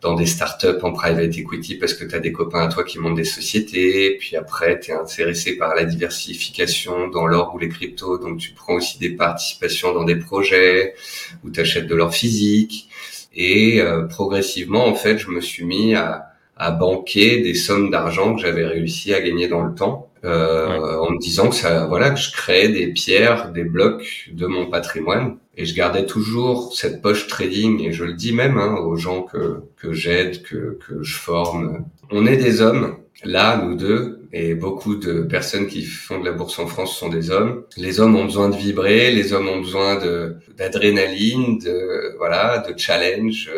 dans 0.00 0.14
des 0.14 0.26
startups 0.26 0.82
en 0.82 0.92
private 0.92 1.34
equity 1.38 1.76
parce 1.76 1.94
que 1.94 2.04
tu 2.04 2.14
as 2.14 2.20
des 2.20 2.30
copains 2.30 2.66
à 2.66 2.68
toi 2.68 2.84
qui 2.84 2.98
montent 2.98 3.16
des 3.16 3.24
sociétés, 3.24 4.18
puis 4.18 4.36
après 4.36 4.78
tu 4.78 4.90
es 4.90 4.94
intéressé 4.94 5.56
par 5.56 5.74
la 5.74 5.84
diversification 5.84 7.08
dans 7.08 7.26
l'or 7.26 7.54
ou 7.54 7.58
les 7.58 7.70
cryptos, 7.70 8.18
donc 8.18 8.38
tu 8.38 8.52
prends 8.52 8.74
aussi 8.74 8.98
des 8.98 9.10
participations 9.10 9.94
dans 9.94 10.04
des 10.04 10.16
projets 10.16 10.94
où 11.42 11.50
tu 11.50 11.60
achètes 11.60 11.86
de 11.86 11.94
l'or 11.94 12.14
physique. 12.14 12.88
Et 13.34 13.80
euh, 13.80 14.02
progressivement 14.04 14.86
en 14.86 14.94
fait, 14.94 15.18
je 15.18 15.28
me 15.30 15.40
suis 15.40 15.64
mis 15.64 15.94
à 15.94 16.34
à 16.56 16.70
banquer 16.70 17.40
des 17.40 17.54
sommes 17.54 17.90
d'argent 17.90 18.34
que 18.36 18.42
j'avais 18.42 18.64
réussi 18.64 19.12
à 19.12 19.20
gagner 19.20 19.48
dans 19.48 19.62
le 19.62 19.74
temps 19.74 20.10
euh, 20.24 20.96
en 20.98 21.10
me 21.10 21.18
disant 21.18 21.50
que 21.50 21.54
ça 21.54 21.86
voilà 21.86 22.10
que 22.10 22.18
je 22.18 22.32
créais 22.32 22.68
des 22.68 22.86
pierres 22.88 23.52
des 23.52 23.64
blocs 23.64 24.30
de 24.32 24.46
mon 24.46 24.66
patrimoine. 24.70 25.36
Et 25.56 25.66
je 25.66 25.74
gardais 25.74 26.06
toujours 26.06 26.74
cette 26.74 27.02
poche 27.02 27.28
trading. 27.28 27.80
Et 27.82 27.92
je 27.92 28.04
le 28.04 28.14
dis 28.14 28.32
même 28.32 28.58
hein, 28.58 28.76
aux 28.76 28.96
gens 28.96 29.22
que 29.22 29.62
que 29.76 29.92
j'aide 29.92 30.42
que 30.42 30.78
que 30.86 31.02
je 31.02 31.16
forme. 31.16 31.84
On 32.10 32.26
est 32.26 32.38
des 32.38 32.62
hommes 32.62 32.96
là 33.24 33.62
nous 33.62 33.74
deux. 33.74 34.20
Et 34.32 34.54
beaucoup 34.54 34.96
de 34.96 35.22
personnes 35.22 35.68
qui 35.68 35.84
font 35.84 36.18
de 36.18 36.24
la 36.24 36.32
bourse 36.32 36.58
en 36.58 36.66
France 36.66 36.96
sont 36.96 37.08
des 37.08 37.30
hommes. 37.30 37.64
Les 37.76 38.00
hommes 38.00 38.16
ont 38.16 38.24
besoin 38.24 38.48
de 38.48 38.56
vibrer. 38.56 39.12
Les 39.12 39.32
hommes 39.32 39.48
ont 39.48 39.60
besoin 39.60 39.96
de 39.96 40.36
d'adrénaline 40.56 41.58
de 41.58 42.16
voilà 42.18 42.58
de 42.58 42.76
challenge. 42.78 43.50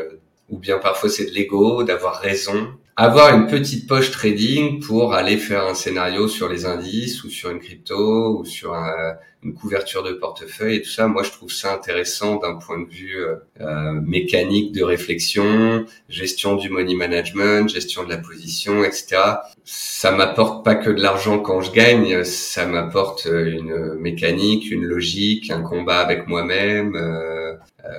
Ou 0.49 0.59
bien 0.59 0.79
parfois 0.79 1.09
c'est 1.11 1.27
de 1.27 1.35
l'ego 1.35 1.85
d'avoir 1.85 2.21
raison 2.21 2.69
avoir 2.97 3.35
une 3.35 3.47
petite 3.47 3.87
poche 3.87 4.11
trading 4.11 4.81
pour 4.81 5.13
aller 5.13 5.37
faire 5.37 5.67
un 5.67 5.75
scénario 5.75 6.29
sur 6.29 6.49
les 6.49 6.65
indices 6.65 7.25
ou 7.25 7.31
sur 7.31 7.51
une 7.51 7.61
crypto 7.61 8.39
ou 8.39 8.45
sur 8.47 8.75
une 9.43 9.55
couverture 9.55 10.03
de 10.03 10.13
portefeuille 10.13 10.77
et 10.77 10.83
tout 10.83 10.91
ça. 10.91 11.07
Moi, 11.07 11.23
je 11.23 11.31
trouve 11.31 11.53
ça 11.53 11.75
intéressant 11.75 12.37
d'un 12.37 12.55
point 12.55 12.81
de 12.81 12.89
vue 12.89 13.17
euh, 13.17 13.37
euh, 13.61 13.93
mécanique 13.93 14.73
de 14.73 14.83
réflexion, 14.83 15.85
gestion 16.09 16.57
du 16.57 16.69
money 16.69 16.95
management, 16.95 17.69
gestion 17.69 18.03
de 18.05 18.09
la 18.09 18.17
position, 18.17 18.83
etc. 18.83 19.19
Ça 19.65 20.11
m'apporte 20.11 20.65
pas 20.65 20.75
que 20.75 20.91
de 20.91 21.01
l'argent 21.01 21.39
quand 21.39 21.61
je 21.61 21.73
gagne, 21.73 22.25
ça 22.25 22.67
m'apporte 22.67 23.27
une 23.27 23.95
mécanique, 23.95 24.71
une 24.71 24.85
logique, 24.85 25.51
un 25.51 25.61
combat 25.63 25.99
avec 25.99 26.27
moi-même. 26.27 26.97
Euh, 26.97 27.55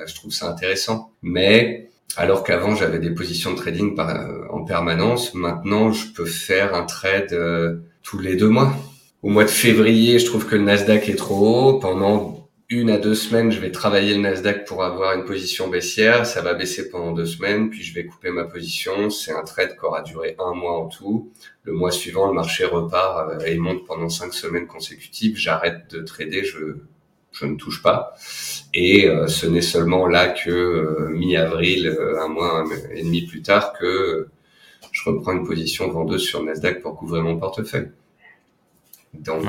je 0.05 0.15
trouve 0.15 0.31
ça 0.31 0.49
intéressant. 0.49 1.11
Mais 1.21 1.86
alors 2.15 2.43
qu'avant 2.43 2.75
j'avais 2.75 2.99
des 2.99 3.11
positions 3.11 3.51
de 3.51 3.57
trading 3.57 3.95
euh, 3.99 4.47
en 4.49 4.63
permanence, 4.63 5.33
maintenant 5.33 5.91
je 5.91 6.07
peux 6.13 6.25
faire 6.25 6.73
un 6.73 6.83
trade 6.83 7.33
euh, 7.33 7.77
tous 8.03 8.19
les 8.19 8.35
deux 8.35 8.49
mois. 8.49 8.73
Au 9.23 9.29
mois 9.29 9.43
de 9.43 9.49
février, 9.49 10.19
je 10.19 10.25
trouve 10.25 10.45
que 10.45 10.55
le 10.55 10.63
Nasdaq 10.63 11.09
est 11.09 11.15
trop 11.15 11.69
haut. 11.69 11.79
Pendant 11.79 12.49
une 12.69 12.89
à 12.89 12.97
deux 12.97 13.15
semaines, 13.15 13.51
je 13.51 13.59
vais 13.59 13.71
travailler 13.71 14.13
le 14.13 14.21
Nasdaq 14.21 14.65
pour 14.65 14.83
avoir 14.83 15.17
une 15.17 15.25
position 15.25 15.67
baissière. 15.69 16.25
Ça 16.25 16.41
va 16.41 16.53
baisser 16.53 16.89
pendant 16.89 17.11
deux 17.11 17.25
semaines, 17.25 17.69
puis 17.69 17.83
je 17.83 17.93
vais 17.93 18.05
couper 18.05 18.29
ma 18.29 18.43
position. 18.45 19.09
C'est 19.09 19.33
un 19.33 19.43
trade 19.43 19.75
qui 19.77 19.85
aura 19.85 20.01
duré 20.01 20.35
un 20.39 20.53
mois 20.53 20.79
en 20.79 20.87
tout. 20.87 21.31
Le 21.63 21.73
mois 21.73 21.91
suivant, 21.91 22.27
le 22.27 22.33
marché 22.33 22.65
repart 22.65 23.29
euh, 23.29 23.45
et 23.45 23.57
monte 23.57 23.85
pendant 23.85 24.09
cinq 24.09 24.33
semaines 24.33 24.67
consécutives. 24.67 25.37
J'arrête 25.37 25.89
de 25.91 26.01
trader, 26.01 26.43
je 26.43 26.77
je 27.39 27.45
ne 27.45 27.55
touche 27.55 27.81
pas. 27.81 28.15
Et 28.73 29.07
euh, 29.07 29.27
ce 29.27 29.45
n'est 29.45 29.61
seulement 29.61 30.07
là 30.07 30.29
que 30.29 30.49
euh, 30.49 31.09
mi-avril, 31.09 31.87
euh, 31.87 32.21
un 32.21 32.27
mois 32.27 32.65
et 32.93 33.03
demi 33.03 33.25
plus 33.25 33.41
tard, 33.41 33.73
que 33.73 34.27
je 34.91 35.09
reprends 35.09 35.33
une 35.33 35.45
position 35.45 35.89
vendeuse 35.89 36.23
sur 36.23 36.43
Nasdaq 36.43 36.81
pour 36.81 36.95
couvrir 36.95 37.23
mon 37.23 37.37
portefeuille. 37.37 37.91
Donc 39.13 39.43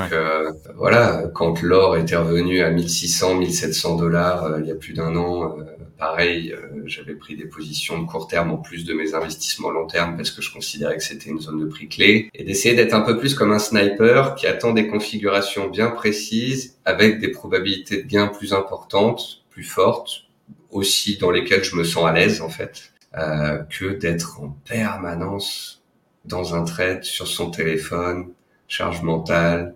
voilà, 0.76 1.24
quand 1.34 1.62
l'or 1.62 1.96
était 1.96 2.16
revenu 2.16 2.62
à 2.62 2.70
1600, 2.70 3.34
1700 3.34 3.96
dollars 3.96 4.58
il 4.60 4.66
y 4.66 4.70
a 4.70 4.74
plus 4.74 4.94
d'un 4.94 5.14
an, 5.16 5.56
pareil, 5.98 6.52
euh, 6.52 6.82
j'avais 6.86 7.14
pris 7.14 7.36
des 7.36 7.44
positions 7.44 8.00
de 8.00 8.06
court 8.06 8.28
terme 8.28 8.52
en 8.52 8.56
plus 8.56 8.84
de 8.84 8.94
mes 8.94 9.14
investissements 9.14 9.70
long 9.70 9.86
terme 9.86 10.16
parce 10.16 10.30
que 10.30 10.40
je 10.40 10.52
considérais 10.52 10.96
que 10.96 11.02
c'était 11.02 11.28
une 11.28 11.40
zone 11.40 11.60
de 11.60 11.66
prix 11.66 11.88
clé 11.88 12.30
et 12.34 12.44
d'essayer 12.44 12.74
d'être 12.74 12.94
un 12.94 13.00
peu 13.00 13.18
plus 13.18 13.34
comme 13.34 13.52
un 13.52 13.58
sniper 13.58 14.36
qui 14.36 14.46
attend 14.46 14.72
des 14.72 14.86
configurations 14.86 15.68
bien 15.68 15.90
précises 15.90 16.78
avec 16.84 17.18
des 17.18 17.28
probabilités 17.28 18.02
de 18.02 18.08
gain 18.08 18.28
plus 18.28 18.52
importantes, 18.52 19.44
plus 19.50 19.64
fortes, 19.64 20.22
aussi 20.70 21.18
dans 21.18 21.30
lesquelles 21.30 21.64
je 21.64 21.76
me 21.76 21.84
sens 21.84 22.06
à 22.06 22.12
l'aise 22.12 22.40
en 22.40 22.48
fait, 22.48 22.92
euh, 23.16 23.58
que 23.64 23.86
d'être 23.86 24.40
en 24.40 24.56
permanence 24.64 25.82
dans 26.24 26.54
un 26.54 26.64
trade 26.64 27.04
sur 27.04 27.26
son 27.26 27.50
téléphone, 27.50 28.28
charge 28.68 29.02
mentale, 29.02 29.74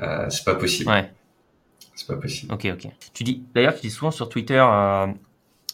euh, 0.00 0.28
c'est 0.30 0.44
pas 0.44 0.54
possible. 0.54 0.90
Ouais. 0.90 1.10
C'est 1.94 2.06
pas 2.06 2.16
possible. 2.16 2.52
Ok, 2.52 2.68
ok. 2.72 2.90
Tu 3.12 3.24
dis, 3.24 3.44
d'ailleurs, 3.54 3.74
tu 3.74 3.80
dis 3.80 3.90
souvent 3.90 4.10
sur 4.10 4.28
Twitter, 4.28 4.62
euh, 4.62 5.08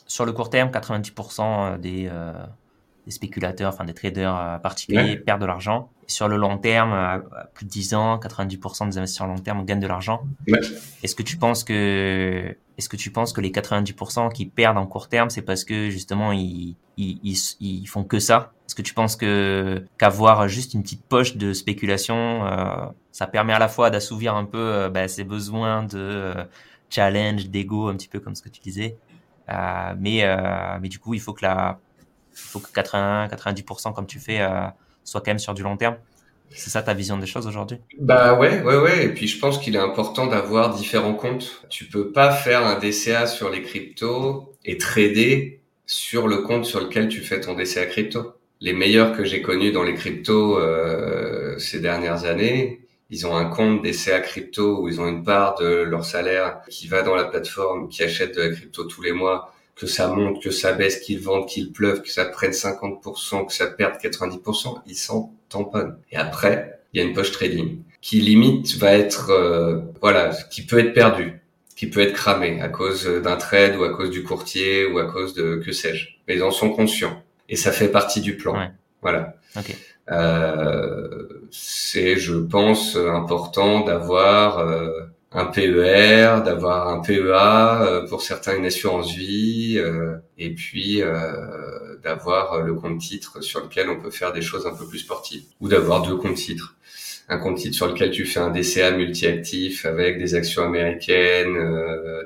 sur 0.07 0.25
le 0.25 0.33
court 0.33 0.51
terme, 0.51 0.71
90% 0.71 1.75
euh, 1.75 1.79
des, 1.79 2.11
des, 3.07 3.11
spéculateurs, 3.13 3.73
enfin 3.73 3.85
des 3.85 3.95
traders 3.95 4.37
euh, 4.37 4.59
particuliers 4.59 5.17
perdent 5.17 5.41
de 5.41 5.47
l'argent. 5.47 5.91
Sur 6.07 6.29
le 6.29 6.37
long 6.37 6.59
terme, 6.59 6.93
à 6.93 7.21
plus 7.55 7.65
de 7.65 7.71
10 7.71 7.95
ans, 7.95 8.19
90% 8.19 8.91
des 8.91 8.99
investisseurs 8.99 9.27
long 9.27 9.39
terme 9.39 9.65
gagnent 9.65 9.81
de 9.81 9.87
l'argent. 9.87 10.23
Est-ce 11.03 11.15
que 11.15 11.23
tu 11.23 11.37
penses 11.37 11.65
que 11.65 12.57
est-ce 12.79 12.89
que 12.89 12.97
tu 12.97 13.11
penses 13.11 13.33
que 13.33 13.41
les 13.41 13.51
90% 13.51 14.33
qui 14.33 14.47
perdent 14.47 14.77
en 14.77 14.87
court 14.87 15.09
terme, 15.09 15.31
c'est 15.31 15.43
parce 15.43 15.65
que 15.65 15.89
justement 15.89 16.33
ils, 16.33 16.77
ils, 16.99 17.57
ils, 17.61 17.87
font 17.87 18.05
que 18.05 18.19
ça? 18.19 18.53
Est-ce 18.67 18.75
que 18.75 18.83
tu 18.83 18.93
penses 18.93 19.17
que 19.17 19.85
qu'avoir 19.99 20.47
juste 20.47 20.75
une 20.75 20.83
petite 20.83 21.05
poche 21.05 21.37
de 21.37 21.55
spéculation, 21.55 22.47
euh, 22.47 22.87
ça 23.13 23.27
permet 23.27 23.55
à 23.55 23.59
la 23.59 23.69
fois 23.69 23.89
d'assouvir 23.89 24.35
un 24.35 24.45
peu 24.45 24.59
euh, 24.59 24.91
bah, 24.91 25.09
ses 25.09 25.25
besoins 25.25 25.85
de 25.85 26.35
challenge, 26.91 27.49
d'ego, 27.49 27.89
un 27.89 27.97
petit 27.97 28.09
peu 28.09 28.21
comme 28.21 28.35
ce 28.35 28.43
que 28.43 28.49
tu 28.49 28.61
disais, 28.61 28.97
euh, 29.49 29.95
mais, 29.99 30.25
euh, 30.25 30.79
mais 30.81 30.89
du 30.89 30.99
coup, 30.99 31.15
il 31.15 31.21
faut 31.21 31.33
que, 31.33 31.45
la, 31.45 31.79
il 32.37 32.41
faut 32.41 32.61
que 32.61 32.71
80, 32.73 33.29
90% 33.29 33.95
comme 33.95 34.07
tu 34.07 34.19
fais 34.19 34.41
euh, 34.41 34.67
soit 35.05 35.21
quand 35.21 35.31
même 35.31 35.39
sur 35.39 35.55
du 35.55 35.63
long 35.63 35.77
terme. 35.77 35.97
C'est 36.51 36.71
ça 36.71 36.83
ta 36.83 36.95
vision 36.95 37.19
des 37.19 37.27
choses 37.27 37.47
aujourd'hui? 37.47 37.79
Bah 37.99 38.39
ouais, 38.39 38.63
ouais, 38.63 38.77
ouais. 38.77 39.05
Et 39.05 39.09
puis 39.09 39.27
je 39.27 39.39
pense 39.41 39.59
qu'il 39.59 39.75
est 39.75 39.81
important 39.81 40.27
d'avoir 40.27 40.75
différents 40.75 41.15
comptes. 41.15 41.63
Tu 41.71 41.87
peux 41.87 42.13
pas 42.13 42.31
faire 42.31 42.65
un 42.65 42.79
DCA 42.79 43.27
sur 43.27 43.51
les 43.51 43.63
cryptos 43.63 44.53
et 44.65 44.79
trader 44.79 45.61
sur 45.87 46.29
le 46.29 46.39
compte 46.39 46.65
sur 46.65 46.81
lequel 46.81 47.09
tu 47.09 47.21
fais 47.21 47.41
ton 47.41 47.55
DCA 47.55 47.87
crypto. 47.87 48.35
Les 48.61 48.73
meilleurs 48.73 49.17
que 49.17 49.25
j'ai 49.25 49.43
connus 49.43 49.73
dans 49.73 49.83
les 49.83 49.95
cryptos 49.95 50.59
euh, 50.59 51.59
ces 51.59 51.81
dernières 51.81 52.25
années, 52.25 52.87
ils 53.11 53.27
ont 53.27 53.37
un 53.37 53.45
compte 53.45 53.83
des 53.83 53.93
CA 53.93 54.21
crypto 54.21 54.81
où 54.81 54.89
ils 54.89 55.01
ont 55.01 55.09
une 55.09 55.23
part 55.23 55.57
de 55.57 55.67
leur 55.67 56.05
salaire 56.05 56.61
qui 56.69 56.89
va 56.89 57.03
dans 57.03 57.15
la 57.15 57.25
plateforme, 57.25 57.89
qui 57.89 58.03
achète 58.03 58.35
de 58.35 58.43
la 58.43 58.51
crypto 58.51 58.85
tous 58.85 59.03
les 59.03 59.13
mois, 59.13 59.53
que 59.77 59.87
ça 59.87 60.09
monte, 60.09 60.43
que 60.43 60.51
ça 60.51 60.73
baisse, 60.73 61.01
qu'ils 61.01 61.21
vendent, 61.21 61.47
qu'ils 61.47 61.71
pleuvent, 61.71 62.03
que 62.03 62.11
ça 62.11 62.25
prenne 62.25 62.51
50%, 62.51 63.47
que 63.47 63.53
ça 63.53 63.67
perde 63.67 63.95
90%, 64.03 64.81
ils 64.87 64.97
s'en 64.97 65.33
tamponnent. 65.49 65.97
Et 66.11 66.17
après, 66.17 66.81
il 66.93 67.01
y 67.01 67.05
a 67.05 67.07
une 67.07 67.15
poche 67.15 67.31
trading 67.31 67.79
qui 68.01 68.21
limite 68.21 68.77
va 68.77 68.95
être, 68.95 69.31
euh, 69.31 69.81
voilà, 70.01 70.31
qui 70.51 70.65
peut 70.65 70.79
être 70.79 70.95
perdu, 70.95 71.41
qui 71.77 71.89
peut 71.89 72.01
être 72.01 72.15
cramé 72.15 72.61
à 72.61 72.69
cause 72.69 73.05
d'un 73.05 73.37
trade 73.37 73.77
ou 73.77 73.85
à 73.85 73.91
cause 73.91 74.11
du 74.11 74.23
courtier 74.23 74.87
ou 74.87 74.99
à 74.99 75.05
cause 75.05 75.35
de 75.35 75.57
que 75.57 75.73
sais-je. 75.73 76.09
Mais 76.27 76.37
ils 76.37 76.43
en 76.43 76.51
sont 76.51 76.71
conscients 76.71 77.23
et 77.49 77.57
ça 77.57 77.71
fait 77.71 77.89
partie 77.89 78.21
du 78.21 78.37
plan. 78.37 78.71
Voilà. 79.03 79.37
Euh, 80.11 81.27
c'est, 81.51 82.17
je 82.17 82.35
pense, 82.35 82.97
important 82.97 83.81
d'avoir 83.81 84.59
euh, 84.59 85.01
un 85.37 85.45
PER, 85.45 86.41
d'avoir 86.45 86.89
un 86.89 87.01
PEA 87.01 87.83
euh, 87.83 88.09
pour 88.09 88.23
certains 88.23 88.57
une 88.57 88.65
assurance 88.65 89.15
vie, 89.15 89.77
euh, 89.77 90.17
et 90.39 90.55
puis 90.55 91.03
euh, 91.03 91.97
d'avoir 92.03 92.63
le 92.63 92.75
compte 92.75 92.99
titre 92.99 93.43
sur 93.43 93.63
lequel 93.63 93.91
on 93.91 94.01
peut 94.01 94.11
faire 94.11 94.33
des 94.33 94.41
choses 94.41 94.67
un 94.67 94.75
peu 94.75 94.87
plus 94.89 95.01
sportives, 95.01 95.45
ou 95.61 95.69
d'avoir 95.69 96.01
deux 96.01 96.17
comptes 96.17 96.37
titres. 96.37 96.75
Un 97.29 97.37
compte 97.37 97.59
titre 97.59 97.77
sur 97.77 97.87
lequel 97.87 98.13
tu 98.13 98.25
fais 98.25 98.41
un 98.41 98.51
DCA 98.51 98.93
multi-actif 98.93 99.85
avec 99.85 100.19
des 100.19 100.35
actions 100.35 100.63
américaines, 100.63 101.59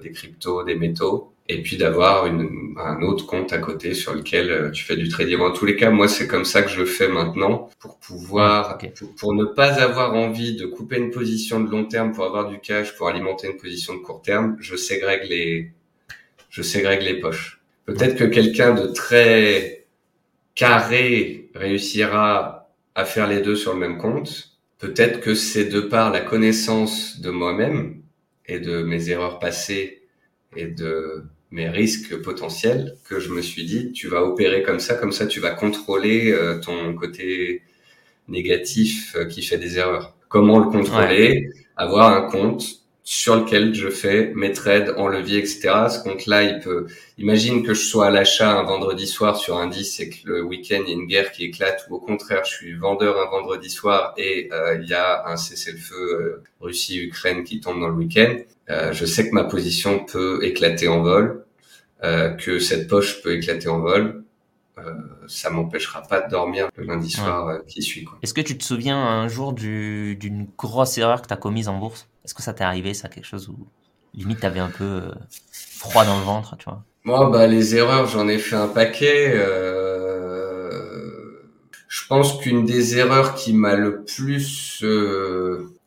des 0.03 0.13
cryptos, 0.13 0.63
des 0.63 0.77
métaux, 0.77 1.33
et 1.51 1.63
puis 1.63 1.77
d'avoir 1.77 2.27
un 2.27 3.03
autre 3.03 3.27
compte 3.27 3.53
à 3.53 3.59
côté 3.59 3.93
sur 3.93 4.15
lequel 4.15 4.51
euh, 4.51 4.71
tu 4.71 4.85
fais 4.85 4.95
du 4.95 5.09
trading. 5.09 5.41
En 5.41 5.51
tous 5.51 5.67
les 5.67 5.75
cas, 5.75 5.91
moi, 5.91 6.07
c'est 6.07 6.29
comme 6.29 6.45
ça 6.45 6.63
que 6.63 6.71
je 6.71 6.79
le 6.79 6.87
fais 6.87 7.09
maintenant 7.09 7.69
pour 7.81 7.99
pouvoir, 7.99 8.79
pour, 9.19 9.35
ne 9.35 9.45
pas 9.45 9.83
avoir 9.83 10.15
envie 10.15 10.55
de 10.55 10.65
couper 10.67 10.99
une 10.99 11.11
position 11.11 11.59
de 11.59 11.69
long 11.69 11.87
terme 11.87 12.13
pour 12.13 12.25
avoir 12.25 12.49
du 12.49 12.61
cash 12.61 12.97
pour 12.97 13.09
alimenter 13.09 13.49
une 13.49 13.57
position 13.57 13.95
de 13.95 13.99
court 13.99 14.23
terme. 14.23 14.57
Je 14.61 14.77
ségrègue 14.77 15.29
les, 15.29 15.73
je 16.51 16.63
ségrègue 16.63 17.03
les 17.03 17.19
poches. 17.19 17.61
Peut-être 17.85 18.15
que 18.17 18.25
quelqu'un 18.25 18.73
de 18.73 18.87
très 18.87 19.87
carré 20.55 21.51
réussira 21.57 22.71
à 22.95 23.05
faire 23.05 23.27
les 23.27 23.41
deux 23.41 23.57
sur 23.57 23.73
le 23.73 23.81
même 23.81 23.99
compte. 23.99 24.57
Peut-être 24.79 25.21
que 25.21 25.35
c'est 25.35 25.65
de 25.65 25.81
par 25.81 26.13
la 26.13 26.21
connaissance 26.21 27.21
de 27.21 27.31
moi-même 27.31 28.03
et 28.47 28.61
de 28.61 28.85
mes 28.85 29.11
erreurs 29.11 29.41
passées 29.41 30.03
et 30.55 30.67
de 30.67 31.25
mes 31.51 31.69
risques 31.69 32.21
potentiels 32.23 32.97
que 33.09 33.19
je 33.19 33.31
me 33.31 33.43
suis 33.43 33.65
dit, 33.65 33.93
tu 33.93 34.09
vas 34.09 34.23
opérer 34.23 34.63
comme 34.63 34.81
ça, 34.81 34.95
comme 34.95 35.13
ça 35.13 35.27
tu 35.27 35.41
vas 35.41 35.51
contrôler 35.51 36.33
euh, 36.33 36.61
ton 36.61 36.95
côté 36.95 37.63
négatif 38.29 39.17
euh, 39.17 39.25
qui 39.27 39.43
fait 39.43 39.59
des 39.59 39.79
erreurs. 39.79 40.17
Comment 40.29 40.59
le 40.59 40.71
contrôler? 40.71 41.49
Avoir 41.77 42.13
un 42.13 42.31
compte 42.31 42.80
sur 43.11 43.35
lequel 43.35 43.75
je 43.75 43.89
fais 43.89 44.31
mes 44.37 44.53
trades 44.53 44.95
en 44.97 45.09
levier, 45.09 45.39
etc. 45.39 45.89
Ce 45.91 45.99
compte-là, 45.99 46.45
il 46.45 46.61
peut. 46.61 46.87
Imagine 47.19 47.65
que 47.65 47.75
je 47.75 47.81
sois 47.81 48.07
à 48.07 48.11
l'achat 48.11 48.57
un 48.57 48.63
vendredi 48.63 49.09
soir 49.09 49.37
sur 49.37 49.59
un 49.59 49.67
10 49.67 49.99
et 49.99 50.11
que 50.11 50.17
le 50.27 50.43
week-end 50.45 50.83
il 50.87 50.91
y 50.91 50.93
a 50.93 50.95
une 50.95 51.07
guerre 51.07 51.33
qui 51.33 51.47
éclate, 51.47 51.85
ou 51.91 51.97
au 51.97 51.99
contraire, 51.99 52.45
je 52.45 52.55
suis 52.55 52.75
vendeur 52.75 53.21
un 53.21 53.29
vendredi 53.29 53.69
soir 53.69 54.15
et 54.17 54.49
euh, 54.53 54.79
il 54.81 54.89
y 54.89 54.95
a 54.95 55.27
un 55.27 55.37
cessez-le-feu 55.37 56.45
Russie-Ukraine 56.61 57.43
qui 57.43 57.59
tombe 57.59 57.81
dans 57.81 57.89
le 57.89 57.95
week-end. 57.95 58.37
Euh, 58.71 58.93
je 58.93 59.05
sais 59.05 59.29
que 59.29 59.35
ma 59.35 59.43
position 59.43 60.05
peut 60.05 60.45
éclater 60.45 60.87
en 60.87 61.03
vol, 61.03 61.45
euh, 62.05 62.29
que 62.31 62.61
cette 62.61 62.87
poche 62.87 63.23
peut 63.23 63.33
éclater 63.33 63.67
en 63.67 63.81
vol. 63.81 64.23
Euh, 65.31 65.35
ça 65.35 65.51
m'empêchera 65.51 66.03
pas 66.03 66.21
de 66.21 66.31
dormir 66.31 66.69
le 66.77 66.85
lundi 66.85 67.11
soir 67.11 67.49
euh, 67.49 67.59
qui 67.67 67.83
suit. 67.83 68.07
Est-ce 68.23 68.35
que 68.35 68.41
tu 68.41 68.59
te 68.59 68.65
souviens 68.65 68.99
un 68.99 69.29
jour 69.29 69.53
d'une 69.53 70.49
grosse 70.59 70.99
erreur 70.99 71.23
que 71.23 71.29
tu 71.29 71.33
as 71.33 71.37
commise 71.37 71.69
en 71.69 71.79
bourse? 71.79 72.09
Est-ce 72.25 72.35
que 72.35 72.43
ça 72.43 72.53
t'est 72.53 72.65
arrivé, 72.65 72.95
ça, 72.95 73.09
quelque 73.09 73.27
chose 73.27 73.49
où 73.49 73.57
limite 74.13 74.41
t'avais 74.41 74.61
un 74.61 74.71
peu 74.71 75.13
froid 75.53 76.05
dans 76.05 76.19
le 76.19 76.25
ventre, 76.25 76.57
tu 76.57 76.65
vois? 76.65 76.83
Moi, 77.05 77.31
bah, 77.31 77.47
les 77.47 77.77
erreurs, 77.77 78.07
j'en 78.07 78.29
ai 78.29 78.39
fait 78.39 78.57
un 78.57 78.69
paquet. 78.69 79.33
Je 81.89 82.07
pense 82.09 82.39
qu'une 82.39 82.65
des 82.65 82.99
erreurs 82.99 83.35
qui 83.35 83.53
m'a 83.53 83.75
le 83.75 84.05
plus 84.05 84.85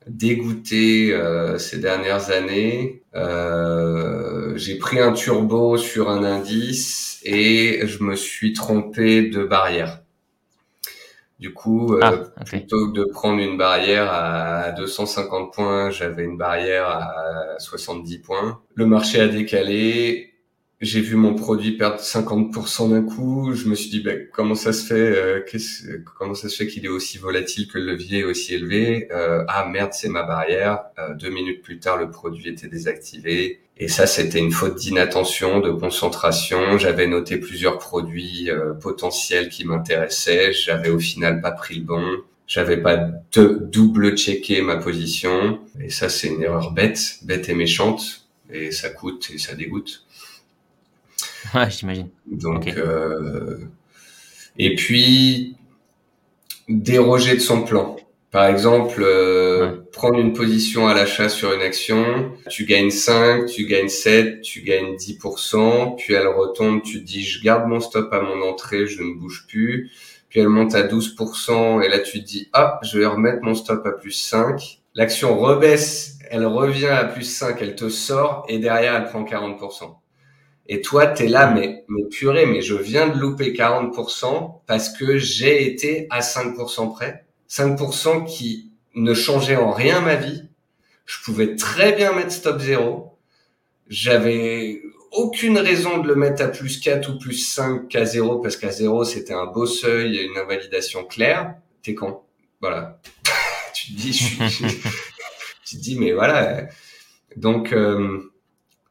dégoûté 0.08 1.14
euh, 1.14 1.58
ces 1.58 1.80
dernières 1.80 2.32
années. 2.32 3.04
Euh, 3.16 4.54
j'ai 4.58 4.78
pris 4.78 5.00
un 5.00 5.14
turbo 5.14 5.78
sur 5.78 6.10
un 6.10 6.24
indice 6.24 7.20
et 7.24 7.86
je 7.86 8.04
me 8.04 8.16
suis 8.16 8.54
trompé 8.54 9.30
de 9.30 9.44
barrière. 9.44 10.02
Du 11.40 11.54
coup, 11.54 11.96
euh, 11.96 12.00
ah, 12.02 12.44
plutôt 12.46 12.90
que 12.90 12.94
de 12.94 13.04
prendre 13.06 13.40
une 13.40 13.58
barrière 13.58 14.10
à 14.12 14.72
250 14.72 15.54
points, 15.54 15.90
j'avais 15.90 16.24
une 16.24 16.38
barrière 16.38 16.88
à 16.88 17.56
70 17.60 18.20
points. 18.20 18.62
Le 18.76 18.86
marché 18.86 19.20
a 19.20 19.28
décalé 19.28 20.33
j'ai 20.82 21.00
vu 21.00 21.16
mon 21.16 21.34
produit 21.34 21.78
perdre 21.78 22.00
50% 22.02 22.90
d'un 22.90 23.04
coup. 23.04 23.54
Je 23.54 23.68
me 23.68 23.76
suis 23.76 23.90
dit, 23.90 24.02
ben, 24.02 24.28
comment 24.34 24.56
ça 24.56 24.74
se 24.74 24.86
fait 24.86 24.94
euh, 24.96 25.40
Comment 26.18 26.34
ça 26.34 26.50
se 26.50 26.58
fait 26.58 26.68
qu'il 26.68 26.86
est 26.86 26.90
aussi 26.90 27.18
volatile 27.18 27.68
que 27.68 27.78
le 27.78 27.94
levier 27.94 28.20
est 28.20 28.24
aussi 28.24 28.54
élevé? 28.54 29.08
Euh, 29.12 29.46
Ah 29.48 29.66
merde, 29.72 29.92
c'est 29.94 30.10
ma 30.10 30.24
barrière. 30.24 30.84
Euh, 31.00 31.14
deux 31.14 31.30
minutes 31.30 31.62
plus 31.62 31.80
tard, 31.80 31.98
le 31.98 32.12
produit 32.12 32.50
était 32.50 32.68
désactivé. 32.68 33.62
Et 33.78 33.88
ça, 33.88 34.06
c'était 34.08 34.40
une 34.40 34.52
faute 34.52 34.76
d'inattention, 34.76 35.60
de 35.62 35.72
concentration. 35.72 36.78
J'avais 36.78 37.08
noté 37.08 37.38
plusieurs 37.38 37.80
produits 37.80 38.50
potentiels 38.82 39.50
qui 39.50 39.66
m'intéressaient. 39.66 40.54
J'avais 40.54 40.90
au 40.90 41.00
final 41.00 41.42
pas 41.42 41.52
pris 41.52 41.76
le 41.76 41.84
bon. 41.84 42.06
J'avais 42.46 42.78
pas 42.78 42.98
double 43.32 44.16
checké 44.16 44.62
ma 44.62 44.78
position. 44.78 45.60
Et 45.82 45.90
ça, 45.90 46.10
c'est 46.10 46.28
une 46.28 46.44
erreur 46.44 46.72
bête, 46.72 47.20
bête 47.24 47.50
et 47.50 47.56
méchante. 47.56 48.28
Et 48.52 48.72
ça 48.72 48.90
coûte 48.90 49.32
et 49.34 49.40
ça 49.40 49.56
dégoûte. 49.56 50.06
Ouais, 51.54 51.70
j'imagine. 51.70 52.10
Donc, 52.26 52.68
euh, 52.68 53.58
et 54.58 54.76
puis 54.76 55.56
déroger 56.70 57.36
de 57.36 57.40
son 57.40 57.64
plan. 57.64 57.98
Par 58.32 58.48
exemple, 58.48 59.04
euh, 59.04 59.84
prendre 59.92 60.18
une 60.18 60.34
position 60.34 60.88
à 60.88 60.96
l'achat 60.96 61.30
sur 61.30 61.54
une 61.54 61.62
action, 61.62 62.32
tu 62.50 62.66
gagnes 62.66 62.90
5, 62.90 63.46
tu 63.46 63.68
gagnes 63.68 63.90
7, 63.90 64.42
tu 64.42 64.62
gagnes 64.62 64.96
10%, 64.96 65.96
puis 65.98 66.16
elle 66.16 66.28
retombe, 66.28 66.82
tu 66.82 67.02
te 67.02 67.06
dis 67.06 67.24
je 67.24 67.44
garde 67.44 67.68
mon 67.68 67.80
stop 67.80 68.12
à 68.12 68.22
mon 68.22 68.42
entrée, 68.42 68.88
je 68.88 69.04
ne 69.04 69.14
bouge 69.14 69.46
plus, 69.48 69.92
puis 70.30 70.40
elle 70.40 70.50
monte 70.50 70.74
à 70.74 70.82
12%, 70.82 71.84
et 71.84 71.90
là 71.90 72.00
tu 72.00 72.22
te 72.22 72.26
dis 72.26 72.50
ah, 72.54 72.80
je 72.82 72.98
vais 72.98 73.06
remettre 73.06 73.44
mon 73.44 73.54
stop 73.54 73.86
à 73.86 73.92
plus 73.92 74.14
5. 74.14 74.80
L'action 74.96 75.38
rebaisse, 75.38 76.18
elle 76.32 76.48
revient 76.48 76.88
à 76.88 77.04
plus 77.04 77.26
5, 77.26 77.62
elle 77.62 77.76
te 77.76 77.90
sort, 77.90 78.46
et 78.50 78.58
derrière 78.58 78.96
elle 78.96 79.06
prend 79.06 79.24
40%. 79.24 79.96
Et 80.68 80.82
toi, 80.82 81.08
tu 81.08 81.24
es 81.24 81.28
là, 81.28 81.52
mais, 81.52 81.84
mais 81.90 82.06
purée, 82.06 82.46
mais 82.46 82.62
je 82.62 82.76
viens 82.76 83.08
de 83.08 83.20
louper 83.20 83.52
40% 83.52 84.62
parce 84.66 84.90
que 84.90 85.18
j'ai 85.18 85.66
été 85.68 86.08
à 86.10 86.22
5% 86.22 86.94
près. 86.94 87.26
5% 87.50 88.26
qui 88.26 88.72
ne 88.96 89.14
changeait 89.14 89.58
en 89.58 89.72
rien 89.72 90.00
ma 90.00 90.16
vie. 90.16 90.44
Je 91.06 91.18
pouvais 91.24 91.56
très 91.56 91.94
bien 91.94 92.14
mettre 92.14 92.32
stop 92.32 92.62
0. 92.62 93.18
J'avais 93.90 94.82
aucune 95.12 95.58
raison 95.58 95.98
de 95.98 96.08
le 96.08 96.16
mettre 96.16 96.42
à 96.42 96.48
plus 96.48 96.80
4 96.80 97.10
ou 97.10 97.20
plus 97.20 97.34
5 97.34 97.88
qu'à 97.88 98.06
0 98.06 98.40
parce 98.40 98.58
qu'à 98.58 98.72
0 98.72 99.04
c'était 99.04 99.34
un 99.34 99.46
beau 99.46 99.68
seuil 99.68 100.18
une 100.18 100.38
invalidation 100.38 101.04
claire. 101.04 101.56
T'es 101.84 101.94
con. 101.94 102.22
Voilà. 102.62 103.00
tu 103.74 103.94
te 103.94 103.98
dis, 103.98 104.14
je 104.14 104.24
suis, 104.24 104.38
tu 105.66 105.76
te 105.76 105.82
dis, 105.82 106.00
mais 106.00 106.14
voilà. 106.14 106.68
Donc, 107.36 107.74
euh, 107.74 108.32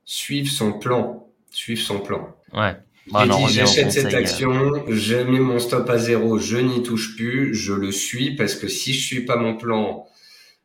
suivre 0.05 0.51
son 0.51 0.79
plan 0.79 1.22
suivre 1.53 1.81
son 1.81 2.01
plan. 2.01 2.35
Ouais. 2.53 2.77
Bah, 3.11 3.27
dit, 3.27 3.53
j'achète 3.53 3.91
cette 3.91 4.15
action, 4.15 4.85
je 4.89 5.17
mets 5.17 5.41
mon 5.41 5.59
stop 5.59 5.91
à 5.91 5.99
zéro, 5.99 6.39
je 6.39 6.57
n'y 6.57 6.83
touche 6.83 7.17
plus, 7.17 7.53
je 7.55 7.73
le 7.73 7.91
suis 7.91 8.37
parce 8.37 8.55
que 8.55 8.69
si 8.69 8.95
je 8.95 9.05
suis 9.05 9.25
pas 9.25 9.37
mon 9.37 9.57
plan, 9.57 10.07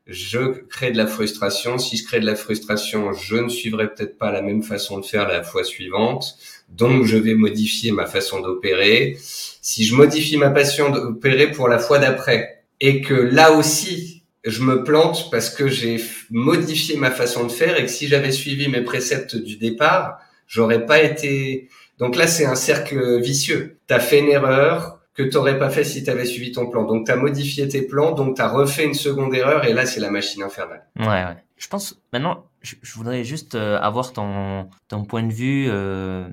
je 0.08 0.64
crée 0.70 0.92
de 0.92 0.98
la 0.98 1.08
frustration. 1.08 1.78
Si 1.78 1.98
je 1.98 2.06
crée 2.06 2.20
de 2.20 2.26
la 2.26 2.36
frustration, 2.36 3.14
je 3.14 3.36
ne 3.36 3.50
suivrai 3.50 3.94
peut-être 3.94 4.18
pas 4.18 4.32
la 4.32 4.42
même 4.42 4.64
façon 4.64 5.00
de 5.00 5.06
faire 5.06 5.28
la 5.28 5.44
fois 5.44 5.64
suivante. 5.64 6.38
Donc, 6.70 7.06
je 7.06 7.18
vais 7.18 7.36
modifier 7.36 7.92
ma 7.92 8.06
façon 8.06 8.40
d'opérer. 8.40 9.18
Si 9.20 9.86
je 9.86 9.96
modifie 9.96 10.38
ma 10.38 10.54
façon 10.54 10.90
d'opérer 10.90 11.52
pour 11.52 11.68
la 11.68 11.80
fois 11.80 12.00
d'après 12.00 12.64
et 12.80 13.02
que 13.02 13.14
là 13.14 13.52
aussi, 13.52 14.24
je 14.46 14.62
me 14.62 14.84
plante 14.84 15.30
parce 15.30 15.50
que 15.50 15.68
j'ai 15.68 16.02
modifié 16.30 16.96
ma 16.96 17.12
façon 17.12 17.46
de 17.46 17.52
faire 17.52 17.78
et 17.78 17.84
que 17.84 17.92
si 17.92 18.08
j'avais 18.08 18.32
suivi 18.32 18.70
mes 18.70 18.82
préceptes 18.82 19.36
du 19.36 19.58
départ, 19.58 20.20
J'aurais 20.48 20.86
pas 20.86 21.02
été. 21.02 21.70
Donc 22.00 22.16
là, 22.16 22.28
c'est 22.28 22.46
un 22.46 22.56
cercle 22.56 23.20
vicieux. 23.22 23.80
Tu 23.88 23.94
as 23.94 24.00
fait 24.00 24.20
une 24.20 24.30
erreur 24.30 25.00
que 25.14 25.24
tu 25.24 25.36
n'aurais 25.36 25.58
pas 25.58 25.70
fait 25.70 25.84
si 25.84 26.04
tu 26.04 26.10
avais 26.10 26.26
suivi 26.26 26.52
ton 26.52 26.70
plan. 26.70 26.84
Donc 26.84 27.06
tu 27.06 27.12
as 27.12 27.16
modifié 27.16 27.68
tes 27.68 27.82
plans, 27.82 28.12
donc 28.12 28.36
tu 28.36 28.42
as 28.42 28.48
refait 28.48 28.86
une 28.86 28.94
seconde 28.94 29.34
erreur 29.34 29.66
et 29.66 29.74
là, 29.74 29.86
c'est 29.86 30.00
la 30.00 30.12
machine 30.12 30.44
infernale. 30.44 30.88
Ouais, 30.98 31.08
ouais. 31.08 31.44
Je 31.58 31.68
pense 31.68 32.00
maintenant, 32.14 32.46
je, 32.62 32.76
voudrais 32.94 33.24
juste 33.24 33.56
euh, 33.56 33.80
avoir 33.80 34.14
ton, 34.14 34.70
ton 34.88 35.06
point 35.06 35.24
de 35.24 35.34
vue 35.34 35.68
euh, 35.70 36.28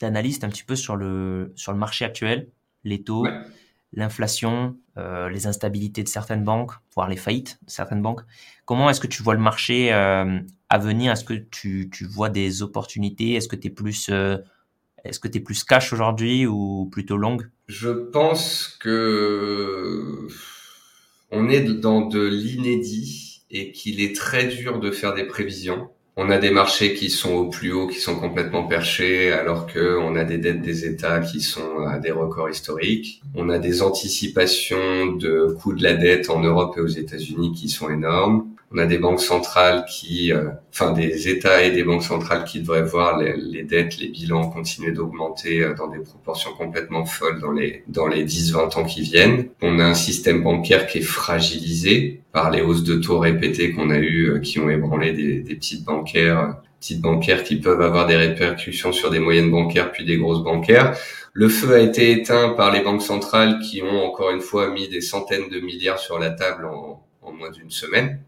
d'analyste 0.00 0.42
un 0.42 0.48
petit 0.48 0.64
peu 0.64 0.74
sur 0.74 0.96
le, 0.96 1.52
sur 1.54 1.72
le 1.72 1.78
marché 1.78 2.06
actuel, 2.06 2.48
les 2.84 3.02
taux, 3.02 3.26
l'inflation, 3.92 4.76
euh, 4.98 5.28
les 5.28 5.46
instabilités 5.46 6.02
de 6.02 6.08
certaines 6.08 6.44
banques, 6.44 6.72
voire 6.94 7.08
les 7.08 7.16
faillites 7.16 7.58
de 7.64 7.70
certaines 7.70 8.02
banques. 8.02 8.20
Comment 8.64 8.88
est-ce 8.90 9.00
que 9.00 9.06
tu 9.06 9.22
vois 9.22 9.34
le 9.34 9.40
marché 9.40 9.92
euh, 9.92 10.38
à 10.68 10.78
venir? 10.78 11.12
Est-ce 11.12 11.24
que 11.24 11.34
tu, 11.34 11.90
tu, 11.90 12.04
vois 12.04 12.28
des 12.28 12.62
opportunités? 12.62 13.34
Est-ce 13.34 13.48
que 13.48 13.56
tu 13.56 13.68
es 13.68 13.70
plus 13.70 14.08
euh, 14.10 14.38
est-ce 15.04 15.18
que 15.18 15.28
tu 15.28 15.40
plus 15.42 15.64
cash 15.64 15.92
aujourd'hui 15.92 16.46
ou 16.46 16.88
plutôt 16.92 17.16
long? 17.16 17.38
Je 17.68 17.88
pense 17.88 18.76
que 18.80 20.28
on 21.30 21.48
est 21.48 21.62
dans 21.62 22.02
de 22.02 22.24
l'inédit 22.26 23.44
et 23.50 23.72
qu'il 23.72 24.00
est 24.00 24.14
très 24.14 24.46
dur 24.46 24.78
de 24.78 24.90
faire 24.90 25.14
des 25.14 25.24
prévisions. 25.24 25.88
On 26.16 26.28
a 26.28 26.38
des 26.38 26.50
marchés 26.50 26.94
qui 26.94 27.08
sont 27.08 27.32
au 27.32 27.48
plus 27.48 27.72
haut, 27.72 27.86
qui 27.86 27.98
sont 27.98 28.16
complètement 28.16 28.64
perchés, 28.64 29.32
alors 29.32 29.66
que 29.66 29.96
on 29.98 30.16
a 30.16 30.24
des 30.24 30.38
dettes 30.38 30.60
des 30.60 30.84
États 30.84 31.20
qui 31.20 31.40
sont 31.40 31.86
à 31.86 31.98
des 31.98 32.10
records 32.10 32.50
historiques. 32.50 33.22
On 33.34 33.48
a 33.48 33.58
des 33.58 33.82
anticipations 33.82 35.12
de 35.12 35.56
coûts 35.60 35.72
de 35.72 35.82
la 35.82 35.94
dette 35.94 36.28
en 36.28 36.40
Europe 36.40 36.74
et 36.76 36.80
aux 36.80 36.86
États-Unis 36.86 37.52
qui 37.52 37.68
sont 37.68 37.88
énormes 37.88 38.50
on 38.72 38.78
a 38.78 38.86
des 38.86 38.98
banques 38.98 39.20
centrales 39.20 39.84
qui, 39.86 40.32
euh, 40.32 40.50
enfin 40.72 40.92
des 40.92 41.28
États 41.28 41.64
et 41.64 41.72
des 41.72 41.82
banques 41.82 42.04
centrales 42.04 42.44
qui 42.44 42.60
devraient 42.60 42.84
voir 42.84 43.18
les, 43.18 43.64
dettes, 43.64 43.98
les 43.98 44.08
bilans 44.08 44.48
continuer 44.48 44.92
d'augmenter 44.92 45.62
euh, 45.62 45.74
dans 45.74 45.88
des 45.88 45.98
proportions 45.98 46.52
complètement 46.52 47.04
folles 47.04 47.40
dans 47.40 47.50
les 47.50 47.82
dans 47.88 48.06
les 48.06 48.24
10-20 48.24 48.78
ans 48.78 48.84
qui 48.84 49.02
viennent. 49.02 49.48
On 49.60 49.80
a 49.80 49.84
un 49.84 49.94
système 49.94 50.42
bancaire 50.44 50.86
qui 50.86 50.98
est 50.98 51.02
fragilisé 51.02 52.20
par 52.30 52.52
les 52.52 52.62
hausses 52.62 52.84
de 52.84 52.94
taux 52.94 53.18
répétées 53.18 53.72
qu'on 53.72 53.90
a 53.90 53.98
eues, 53.98 54.30
euh, 54.30 54.38
qui 54.38 54.60
ont 54.60 54.70
ébranlé 54.70 55.12
des, 55.12 55.40
petites 55.54 55.84
bancaires, 56.00 56.56
petites 56.80 57.00
bancaires 57.00 57.44
qui 57.44 57.56
peuvent 57.56 57.82
avoir 57.82 58.06
des 58.06 58.16
répercussions 58.16 58.92
sur 58.92 59.10
des 59.10 59.18
moyennes 59.18 59.50
bancaires 59.50 59.92
puis 59.92 60.04
des 60.04 60.16
grosses 60.16 60.42
bancaires. 60.42 60.96
Le 61.32 61.48
feu 61.48 61.74
a 61.74 61.78
été 61.78 62.10
éteint 62.10 62.50
par 62.50 62.72
les 62.72 62.80
banques 62.80 63.02
centrales 63.02 63.60
qui 63.60 63.82
ont 63.82 64.04
encore 64.04 64.30
une 64.30 64.40
fois 64.40 64.70
mis 64.70 64.88
des 64.88 65.00
centaines 65.00 65.48
de 65.48 65.60
milliards 65.60 65.98
sur 65.98 66.18
la 66.18 66.30
table 66.30 66.64
en, 66.64 67.06
en 67.22 67.32
moins 67.32 67.50
d'une 67.50 67.70
semaine. 67.70 68.20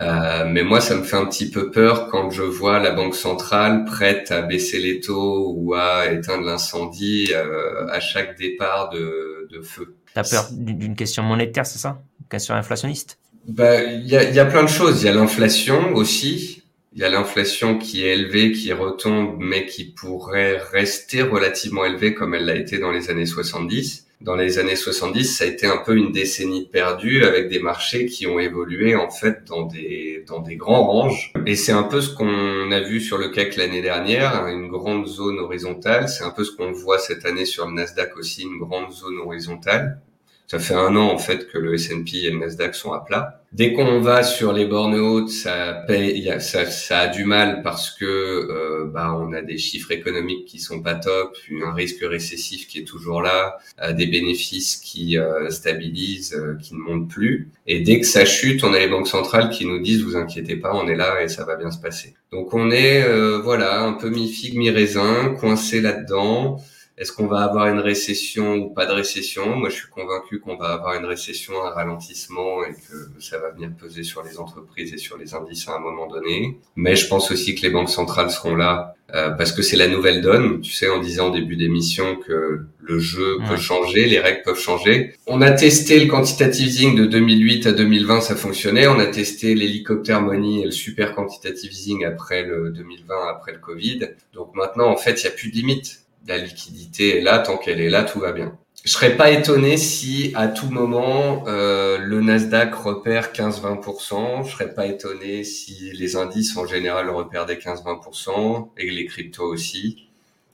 Euh, 0.00 0.44
mais 0.46 0.62
moi, 0.62 0.80
ça 0.80 0.96
me 0.96 1.02
fait 1.02 1.16
un 1.16 1.24
petit 1.26 1.50
peu 1.50 1.70
peur 1.70 2.08
quand 2.08 2.30
je 2.30 2.42
vois 2.42 2.78
la 2.78 2.90
Banque 2.90 3.14
centrale 3.14 3.84
prête 3.84 4.30
à 4.30 4.42
baisser 4.42 4.78
les 4.80 5.00
taux 5.00 5.54
ou 5.56 5.74
à 5.74 6.10
éteindre 6.12 6.44
l'incendie 6.44 7.30
euh, 7.32 7.86
à 7.88 8.00
chaque 8.00 8.36
départ 8.36 8.90
de, 8.90 9.48
de 9.50 9.62
feu. 9.62 9.96
T'as 10.12 10.24
peur 10.28 10.48
d'une 10.52 10.96
question 10.96 11.22
monétaire, 11.22 11.64
c'est 11.64 11.78
ça? 11.78 12.02
Une 12.20 12.28
question 12.28 12.54
inflationniste? 12.54 13.18
Bah, 13.48 13.82
Il 13.82 14.06
y, 14.06 14.16
a, 14.16 14.24
y 14.24 14.38
a 14.38 14.44
plein 14.44 14.62
de 14.62 14.68
choses. 14.68 15.02
Il 15.02 15.06
y 15.06 15.08
a 15.08 15.14
l'inflation 15.14 15.94
aussi. 15.94 16.61
Il 16.94 17.00
y 17.00 17.04
a 17.04 17.08
l'inflation 17.08 17.78
qui 17.78 18.04
est 18.04 18.14
élevée, 18.14 18.52
qui 18.52 18.72
retombe, 18.72 19.36
mais 19.38 19.66
qui 19.66 19.84
pourrait 19.84 20.58
rester 20.58 21.22
relativement 21.22 21.84
élevée 21.84 22.14
comme 22.14 22.34
elle 22.34 22.44
l'a 22.44 22.56
été 22.56 22.78
dans 22.78 22.90
les 22.90 23.10
années 23.10 23.26
70 23.26 24.06
dans 24.22 24.36
les 24.36 24.58
années 24.58 24.76
70, 24.76 25.24
ça 25.24 25.44
a 25.44 25.46
été 25.48 25.66
un 25.66 25.78
peu 25.78 25.96
une 25.96 26.12
décennie 26.12 26.66
perdue 26.66 27.24
avec 27.24 27.48
des 27.48 27.58
marchés 27.58 28.06
qui 28.06 28.26
ont 28.26 28.38
évolué 28.38 28.94
en 28.94 29.10
fait 29.10 29.44
dans 29.48 29.62
des 29.62 30.24
dans 30.28 30.40
des 30.40 30.56
grands 30.56 30.86
ranges. 30.86 31.32
Et 31.46 31.56
c'est 31.56 31.72
un 31.72 31.82
peu 31.82 32.00
ce 32.00 32.14
qu'on 32.14 32.70
a 32.70 32.80
vu 32.80 33.00
sur 33.00 33.18
le 33.18 33.30
CAC 33.30 33.56
l'année 33.56 33.82
dernière, 33.82 34.34
hein, 34.36 34.52
une 34.52 34.68
grande 34.68 35.06
zone 35.06 35.38
horizontale. 35.38 36.08
C'est 36.08 36.24
un 36.24 36.30
peu 36.30 36.44
ce 36.44 36.54
qu'on 36.54 36.70
voit 36.70 36.98
cette 36.98 37.26
année 37.26 37.44
sur 37.44 37.66
le 37.66 37.72
Nasdaq 37.72 38.16
aussi, 38.16 38.42
une 38.42 38.58
grande 38.58 38.92
zone 38.92 39.18
horizontale. 39.18 40.00
Ça 40.46 40.58
fait 40.58 40.74
un 40.74 40.96
an 40.96 41.10
en 41.10 41.18
fait 41.18 41.48
que 41.48 41.58
le 41.58 41.74
S&P 41.74 42.18
et 42.18 42.30
le 42.30 42.38
Nasdaq 42.38 42.74
sont 42.74 42.92
à 42.92 43.00
plat. 43.00 43.42
Dès 43.52 43.74
qu'on 43.74 44.00
va 44.00 44.22
sur 44.22 44.52
les 44.52 44.64
bornes 44.64 44.94
hautes, 44.94 45.28
ça, 45.28 45.84
paye, 45.86 46.34
ça, 46.40 46.64
ça 46.64 47.00
a 47.00 47.08
du 47.08 47.24
mal 47.24 47.60
parce 47.62 47.90
que 47.90 48.04
euh, 48.04 48.86
bah, 48.86 49.14
on 49.18 49.32
a 49.34 49.42
des 49.42 49.58
chiffres 49.58 49.92
économiques 49.92 50.46
qui 50.46 50.58
sont 50.58 50.80
pas 50.80 50.94
top, 50.94 51.36
un 51.62 51.72
risque 51.74 52.02
récessif 52.02 52.66
qui 52.66 52.78
est 52.80 52.84
toujours 52.84 53.20
là, 53.20 53.58
euh, 53.82 53.92
des 53.92 54.06
bénéfices 54.06 54.76
qui 54.76 55.18
euh, 55.18 55.50
stabilisent, 55.50 56.34
euh, 56.34 56.56
qui 56.62 56.74
ne 56.74 56.80
montent 56.80 57.10
plus. 57.10 57.50
Et 57.66 57.80
dès 57.80 58.00
que 58.00 58.06
ça 58.06 58.24
chute, 58.24 58.64
on 58.64 58.72
a 58.72 58.78
les 58.78 58.88
banques 58.88 59.08
centrales 59.08 59.50
qui 59.50 59.66
nous 59.66 59.80
disent 59.80 60.02
vous 60.02 60.16
inquiétez 60.16 60.56
pas, 60.56 60.74
on 60.74 60.88
est 60.88 60.96
là 60.96 61.22
et 61.22 61.28
ça 61.28 61.44
va 61.44 61.56
bien 61.56 61.70
se 61.70 61.78
passer. 61.78 62.14
Donc 62.30 62.54
on 62.54 62.70
est 62.70 63.02
euh, 63.02 63.38
voilà 63.42 63.82
un 63.82 63.92
peu 63.92 64.08
mi 64.08 64.28
figue 64.28 64.56
mi 64.56 64.70
raisin, 64.70 65.34
coincé 65.38 65.80
là-dedans. 65.82 66.58
Est-ce 66.98 67.12
qu'on 67.12 67.26
va 67.26 67.40
avoir 67.40 67.68
une 67.68 67.80
récession 67.80 68.54
ou 68.56 68.70
pas 68.70 68.86
de 68.86 68.92
récession? 68.92 69.56
Moi, 69.56 69.70
je 69.70 69.76
suis 69.76 69.88
convaincu 69.88 70.40
qu'on 70.40 70.56
va 70.56 70.72
avoir 70.74 70.94
une 70.94 71.06
récession, 71.06 71.54
un 71.64 71.70
ralentissement 71.70 72.64
et 72.64 72.72
que 72.74 73.20
ça 73.20 73.38
va 73.38 73.50
venir 73.50 73.70
peser 73.78 74.02
sur 74.02 74.22
les 74.22 74.38
entreprises 74.38 74.92
et 74.92 74.98
sur 74.98 75.16
les 75.16 75.34
indices 75.34 75.68
à 75.68 75.76
un 75.76 75.80
moment 75.80 76.06
donné. 76.06 76.58
Mais 76.76 76.94
je 76.94 77.08
pense 77.08 77.30
aussi 77.30 77.54
que 77.54 77.62
les 77.62 77.70
banques 77.70 77.88
centrales 77.88 78.30
seront 78.30 78.54
là 78.54 78.94
euh, 79.14 79.30
parce 79.30 79.52
que 79.52 79.62
c'est 79.62 79.76
la 79.76 79.88
nouvelle 79.88 80.20
donne. 80.20 80.60
Tu 80.60 80.72
sais, 80.72 80.88
on 80.88 81.00
disait 81.00 81.20
en 81.20 81.30
début 81.30 81.56
d'émission 81.56 82.16
que 82.16 82.66
le 82.80 82.98
jeu 82.98 83.38
peut 83.48 83.56
changer, 83.56 84.06
les 84.06 84.18
règles 84.18 84.42
peuvent 84.42 84.58
changer. 84.58 85.14
On 85.26 85.40
a 85.40 85.50
testé 85.50 85.98
le 85.98 86.10
quantitative 86.10 86.66
easing 86.66 86.94
de 86.94 87.06
2008 87.06 87.66
à 87.66 87.72
2020, 87.72 88.20
ça 88.20 88.36
fonctionnait. 88.36 88.86
On 88.86 88.98
a 88.98 89.06
testé 89.06 89.54
l'hélicoptère 89.54 90.20
money 90.20 90.60
et 90.60 90.64
le 90.64 90.70
super 90.70 91.14
quantitative 91.14 91.72
easing 91.72 92.04
après 92.04 92.42
le 92.42 92.70
2020, 92.70 93.14
après 93.30 93.52
le 93.52 93.58
Covid. 93.58 94.08
Donc 94.34 94.54
maintenant, 94.54 94.88
en 94.88 94.96
fait, 94.96 95.22
il 95.22 95.26
n'y 95.26 95.32
a 95.32 95.36
plus 95.36 95.50
de 95.50 95.56
limite 95.56 96.01
la 96.26 96.38
liquidité 96.38 97.18
est 97.18 97.20
là, 97.20 97.38
tant 97.38 97.56
qu'elle 97.56 97.80
est 97.80 97.90
là, 97.90 98.04
tout 98.04 98.20
va 98.20 98.32
bien. 98.32 98.58
Je 98.84 98.90
serais 98.90 99.16
pas 99.16 99.30
étonné 99.30 99.76
si 99.76 100.32
à 100.34 100.48
tout 100.48 100.68
moment 100.68 101.44
euh, 101.46 101.98
le 101.98 102.20
Nasdaq 102.20 102.74
repère 102.74 103.32
15-20%. 103.32 104.44
Je 104.44 104.50
serais 104.50 104.74
pas 104.74 104.86
étonné 104.86 105.44
si 105.44 105.92
les 105.92 106.16
indices 106.16 106.56
en 106.56 106.66
général 106.66 107.08
repèrent 107.08 107.46
des 107.46 107.56
15-20% 107.56 108.70
et 108.78 108.90
les 108.90 109.06
cryptos 109.06 109.44
aussi, 109.44 110.08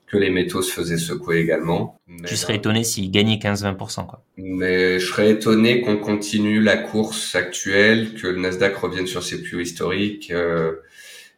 que 0.07 0.19
les 0.19 0.29
métaux 0.29 0.61
se 0.61 0.73
faisaient 0.73 0.99
secouer 0.99 1.39
également. 1.39 1.99
tu 2.27 2.37
serais 2.37 2.57
étonné 2.57 2.85
s'ils 2.85 3.11
gagnaient 3.11 3.37
15-20% 3.37 4.07
quoi. 4.07 4.23
Mais 4.37 4.99
je 4.99 5.07
serais 5.07 5.31
étonné 5.31 5.81
qu'on 5.81 5.97
continue 5.97 6.61
la 6.61 6.77
course 6.77 7.35
actuelle, 7.35 8.15
que 8.15 8.27
le 8.27 8.41
Nasdaq 8.41 8.77
revienne 8.77 9.07
sur 9.07 9.23
ses 9.23 9.43
plus 9.43 9.63
historiques 9.63 10.31
euh, 10.33 10.75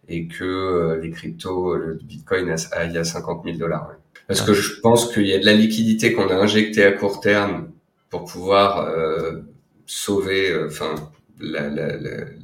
et 0.09 0.27
que 0.27 0.43
euh, 0.43 1.01
les 1.01 1.11
cryptos, 1.11 1.77
le 1.77 2.01
Bitcoin 2.03 2.53
aille 2.73 2.99
à 2.99 3.05
50 3.05 3.45
000 3.45 3.59
dollars. 3.59 3.93
Parce 4.31 4.43
que 4.43 4.55
je 4.55 4.79
pense 4.79 5.13
qu'il 5.13 5.27
y 5.27 5.33
a 5.33 5.41
de 5.41 5.45
la 5.45 5.55
liquidité 5.55 6.13
qu'on 6.13 6.29
a 6.29 6.35
injectée 6.35 6.85
à 6.85 6.93
court 6.93 7.19
terme 7.19 7.73
pour 8.11 8.27
pouvoir 8.27 8.89
euh, 8.89 9.41
sauver, 9.87 10.53
euh, 10.53 10.69
enfin, 10.69 10.95
la, 11.41 11.69
la, 11.69 11.97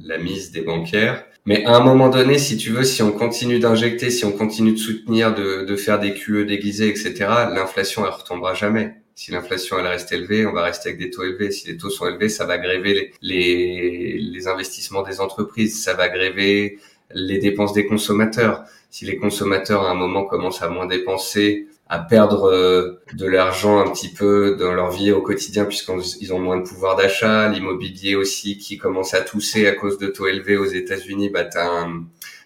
la, 0.03 0.17
mise 0.17 0.51
des 0.51 0.63
bancaires. 0.63 1.23
Mais 1.45 1.63
à 1.63 1.77
un 1.77 1.79
moment 1.79 2.09
donné, 2.09 2.39
si 2.39 2.57
tu 2.57 2.71
veux, 2.71 2.83
si 2.83 3.01
on 3.03 3.13
continue 3.13 3.59
d'injecter, 3.59 4.09
si 4.09 4.25
on 4.25 4.33
continue 4.33 4.73
de 4.73 4.77
soutenir, 4.77 5.33
de, 5.33 5.63
de 5.63 5.75
faire 5.77 5.97
des 5.97 6.13
QE 6.13 6.43
déguisés, 6.43 6.89
etc., 6.89 7.13
l'inflation, 7.53 8.03
elle 8.05 8.11
retombera 8.11 8.53
jamais. 8.53 8.95
Si 9.15 9.31
l'inflation 9.31 9.79
elle 9.79 9.87
reste 9.87 10.11
élevée, 10.11 10.45
on 10.45 10.51
va 10.51 10.63
rester 10.63 10.89
avec 10.89 10.99
des 10.99 11.09
taux 11.09 11.23
élevés. 11.23 11.51
Si 11.51 11.69
les 11.69 11.77
taux 11.77 11.89
sont 11.89 12.05
élevés, 12.05 12.27
ça 12.27 12.45
va 12.45 12.57
gréver 12.57 12.95
les, 12.95 13.11
les, 13.21 14.19
les 14.19 14.47
investissements 14.49 15.03
des 15.03 15.21
entreprises, 15.21 15.81
ça 15.81 15.93
va 15.93 16.09
gréver 16.09 16.79
les 17.15 17.39
dépenses 17.39 17.71
des 17.71 17.85
consommateurs. 17.85 18.65
Si 18.89 19.05
les 19.05 19.15
consommateurs 19.15 19.83
à 19.83 19.91
un 19.91 19.95
moment 19.95 20.25
commencent 20.25 20.61
à 20.61 20.67
moins 20.67 20.85
dépenser, 20.85 21.67
à 21.89 21.99
perdre 21.99 22.49
euh, 22.49 23.01
de 23.13 23.25
l'argent 23.25 23.79
un 23.79 23.89
petit 23.89 24.09
peu 24.09 24.57
dans 24.59 24.73
leur 24.73 24.91
vie 24.91 25.11
au 25.11 25.21
quotidien 25.21 25.65
puisqu'ils 25.65 26.33
ont 26.33 26.39
moins 26.39 26.57
de 26.57 26.67
pouvoir 26.67 26.95
d'achat, 26.95 27.47
l'immobilier 27.49 28.15
aussi 28.15 28.57
qui 28.57 28.77
commence 28.77 29.13
à 29.13 29.21
tousser 29.21 29.67
à 29.67 29.73
cause 29.73 29.97
de 29.97 30.07
taux 30.07 30.27
élevés 30.27 30.57
aux 30.57 30.65
États-Unis, 30.65 31.29
bah 31.29 31.45
t'as 31.45 31.87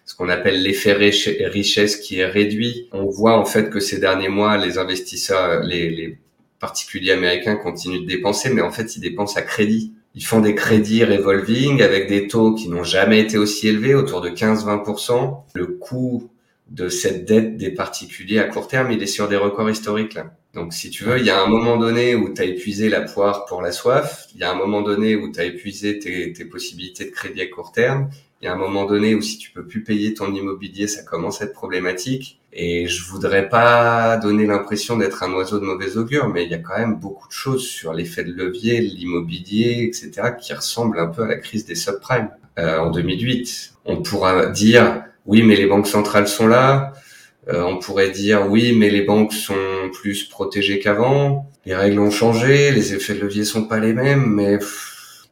ce 0.04 0.14
qu'on 0.14 0.28
appelle 0.28 0.62
l'effet 0.62 0.92
richesse 0.92 1.96
qui 1.96 2.18
est 2.18 2.26
réduit. 2.26 2.88
On 2.92 3.06
voit 3.06 3.38
en 3.38 3.44
fait 3.44 3.70
que 3.70 3.80
ces 3.80 3.98
derniers 3.98 4.28
mois, 4.28 4.56
les 4.56 4.78
investisseurs, 4.78 5.62
les, 5.62 5.90
les 5.90 6.18
particuliers 6.58 7.12
américains 7.12 7.56
continuent 7.56 8.02
de 8.02 8.06
dépenser, 8.06 8.50
mais 8.52 8.62
en 8.62 8.70
fait 8.70 8.96
ils 8.96 9.00
dépensent 9.00 9.38
à 9.38 9.42
crédit. 9.42 9.94
Ils 10.14 10.24
font 10.24 10.40
des 10.40 10.54
crédits 10.54 11.04
revolving 11.04 11.82
avec 11.82 12.08
des 12.08 12.28
taux 12.28 12.54
qui 12.54 12.68
n'ont 12.68 12.84
jamais 12.84 13.20
été 13.20 13.38
aussi 13.38 13.68
élevés, 13.68 13.94
autour 13.94 14.20
de 14.20 14.28
15-20%. 14.28 15.44
Le 15.54 15.66
coût 15.66 16.30
de 16.72 16.88
cette 16.88 17.26
dette 17.26 17.56
des 17.58 17.70
particuliers 17.70 18.38
à 18.38 18.44
court 18.44 18.66
terme, 18.66 18.90
il 18.90 19.02
est 19.02 19.06
sur 19.06 19.28
des 19.28 19.36
records 19.36 19.70
historiques 19.70 20.14
là. 20.14 20.34
Donc 20.54 20.74
si 20.74 20.90
tu 20.90 21.04
veux, 21.04 21.18
il 21.18 21.24
y 21.24 21.30
a 21.30 21.42
un 21.42 21.46
moment 21.46 21.76
donné 21.76 22.14
où 22.14 22.32
tu 22.32 22.42
as 22.42 22.44
épuisé 22.44 22.88
la 22.88 23.00
poire 23.00 23.46
pour 23.46 23.62
la 23.62 23.72
soif, 23.72 24.26
il 24.34 24.40
y 24.40 24.44
a 24.44 24.50
un 24.50 24.54
moment 24.54 24.82
donné 24.82 25.16
où 25.16 25.30
tu 25.30 25.40
as 25.40 25.44
épuisé 25.44 25.98
tes, 25.98 26.32
tes, 26.32 26.44
possibilités 26.44 27.06
de 27.06 27.10
crédit 27.10 27.40
à 27.40 27.46
court 27.46 27.72
terme, 27.72 28.10
il 28.40 28.46
y 28.46 28.48
a 28.48 28.54
un 28.54 28.56
moment 28.56 28.84
donné 28.86 29.14
où 29.14 29.22
si 29.22 29.38
tu 29.38 29.50
peux 29.50 29.64
plus 29.64 29.84
payer 29.84 30.14
ton 30.14 30.34
immobilier, 30.34 30.88
ça 30.88 31.02
commence 31.04 31.40
à 31.40 31.44
être 31.44 31.52
problématique. 31.52 32.40
Et 32.52 32.88
je 32.88 33.04
voudrais 33.04 33.48
pas 33.48 34.16
donner 34.16 34.46
l'impression 34.46 34.96
d'être 34.96 35.22
un 35.22 35.32
oiseau 35.32 35.60
de 35.60 35.64
mauvais 35.64 35.96
augure, 35.96 36.28
mais 36.28 36.44
il 36.44 36.50
y 36.50 36.54
a 36.54 36.58
quand 36.58 36.76
même 36.76 36.96
beaucoup 36.96 37.28
de 37.28 37.32
choses 37.32 37.66
sur 37.66 37.94
l'effet 37.94 38.24
de 38.24 38.32
levier, 38.32 38.80
l'immobilier, 38.80 39.84
etc., 39.84 40.32
qui 40.40 40.52
ressemblent 40.52 40.98
un 40.98 41.06
peu 41.06 41.22
à 41.22 41.28
la 41.28 41.36
crise 41.36 41.64
des 41.64 41.76
subprimes 41.76 42.30
euh, 42.58 42.78
en 42.78 42.90
2008. 42.90 43.74
On 43.84 44.02
pourra 44.02 44.46
dire 44.46 45.04
oui, 45.26 45.42
mais 45.42 45.56
les 45.56 45.66
banques 45.66 45.86
centrales 45.86 46.28
sont 46.28 46.46
là. 46.46 46.92
Euh, 47.48 47.62
on 47.62 47.78
pourrait 47.78 48.10
dire 48.10 48.46
oui, 48.48 48.72
mais 48.76 48.90
les 48.90 49.02
banques 49.02 49.32
sont 49.32 49.54
plus 49.92 50.24
protégées 50.24 50.78
qu'avant. 50.78 51.50
Les 51.66 51.74
règles 51.74 51.98
ont 51.98 52.10
changé, 52.10 52.70
les 52.70 52.94
effets 52.94 53.14
de 53.14 53.20
levier 53.20 53.44
sont 53.44 53.64
pas 53.64 53.80
les 53.80 53.92
mêmes, 53.92 54.26
mais 54.26 54.58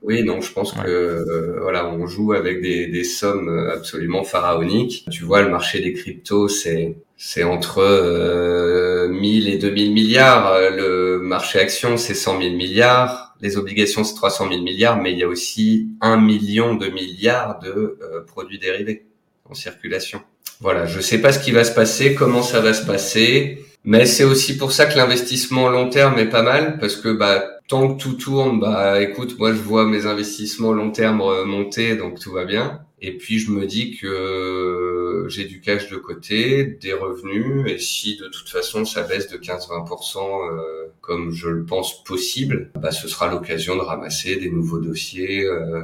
oui, 0.03 0.25
non, 0.25 0.41
je 0.41 0.53
pense 0.53 0.73
que 0.73 0.89
euh, 0.89 1.59
voilà, 1.61 1.89
on 1.89 2.07
joue 2.07 2.33
avec 2.33 2.63
des, 2.63 2.87
des, 2.87 3.05
sommes 3.05 3.71
absolument 3.73 4.25
pharaoniques. 4.25 5.07
Tu 5.11 5.25
vois, 5.25 5.43
le 5.43 5.51
marché 5.51 5.81
des 5.81 5.93
cryptos, 5.93 6.49
c'est 6.49 6.97
c'est 7.23 7.45
entre 7.45 7.81
euh, 7.83 9.09
1000 9.09 9.49
et 9.51 9.59
2000 9.59 9.93
milliards. 9.93 10.59
Le 10.71 11.19
marché 11.19 11.59
action, 11.59 11.99
c'est 11.99 12.15
100 12.15 12.41
000 12.41 12.55
milliards. 12.55 13.35
Les 13.43 13.59
obligations, 13.59 14.05
c'est 14.05 14.15
300 14.15 14.49
000 14.49 14.63
milliards, 14.63 15.01
mais 15.01 15.13
il 15.13 15.19
y 15.19 15.23
a 15.23 15.29
aussi 15.29 15.91
un 16.01 16.17
million 16.17 16.75
de 16.75 16.89
milliards 16.89 17.59
de 17.59 17.99
euh, 18.01 18.23
produits 18.27 18.59
dérivés 18.59 19.10
circulation. 19.55 20.23
Voilà, 20.61 20.87
je 20.87 21.01
sais 21.01 21.21
pas 21.21 21.33
ce 21.33 21.39
qui 21.39 21.53
va 21.53 21.65
se 21.65 21.73
passer, 21.73 22.15
comment 22.15 22.43
ça 22.43 22.61
va 22.61 22.75
se 22.75 22.85
passer. 22.85 23.65
Mais 23.85 24.05
c'est 24.05 24.25
aussi 24.25 24.59
pour 24.59 24.73
ça 24.73 24.85
que 24.87 24.97
l'investissement 24.97 25.69
long 25.71 25.89
terme 25.89 26.19
est 26.19 26.29
pas 26.29 26.43
mal 26.43 26.79
parce 26.79 26.97
que 26.97 27.09
bah 27.09 27.43
tant 27.67 27.95
que 27.95 28.03
tout 28.03 28.13
tourne, 28.13 28.61
bah 28.61 29.01
écoute, 29.01 29.39
moi 29.39 29.53
je 29.55 29.61
vois 29.61 29.87
mes 29.87 30.05
investissements 30.05 30.73
long 30.73 30.91
terme 30.91 31.23
monter, 31.47 31.97
donc 31.97 32.19
tout 32.21 32.33
va 32.33 32.45
bien. 32.45 32.83
Et 33.03 33.17
puis 33.17 33.39
je 33.39 33.51
me 33.51 33.65
dis 33.65 33.97
que 33.97 35.25
j'ai 35.29 35.45
du 35.45 35.61
cash 35.61 35.89
de 35.89 35.97
côté, 35.97 36.65
des 36.65 36.93
revenus, 36.93 37.65
et 37.67 37.79
si 37.79 38.17
de 38.19 38.29
toute 38.29 38.49
façon 38.49 38.85
ça 38.85 39.03
baisse 39.03 39.29
de 39.29 39.39
15-20% 39.39 40.19
euh, 40.19 40.87
comme 41.01 41.33
je 41.33 41.49
le 41.49 41.65
pense 41.65 42.05
possible, 42.05 42.71
bah 42.75 42.91
ce 42.91 43.09
sera 43.09 43.31
l'occasion 43.31 43.77
de 43.77 43.81
ramasser 43.81 44.37
des 44.37 44.51
nouveaux 44.51 44.81
dossiers, 44.81 45.45
euh, 45.47 45.83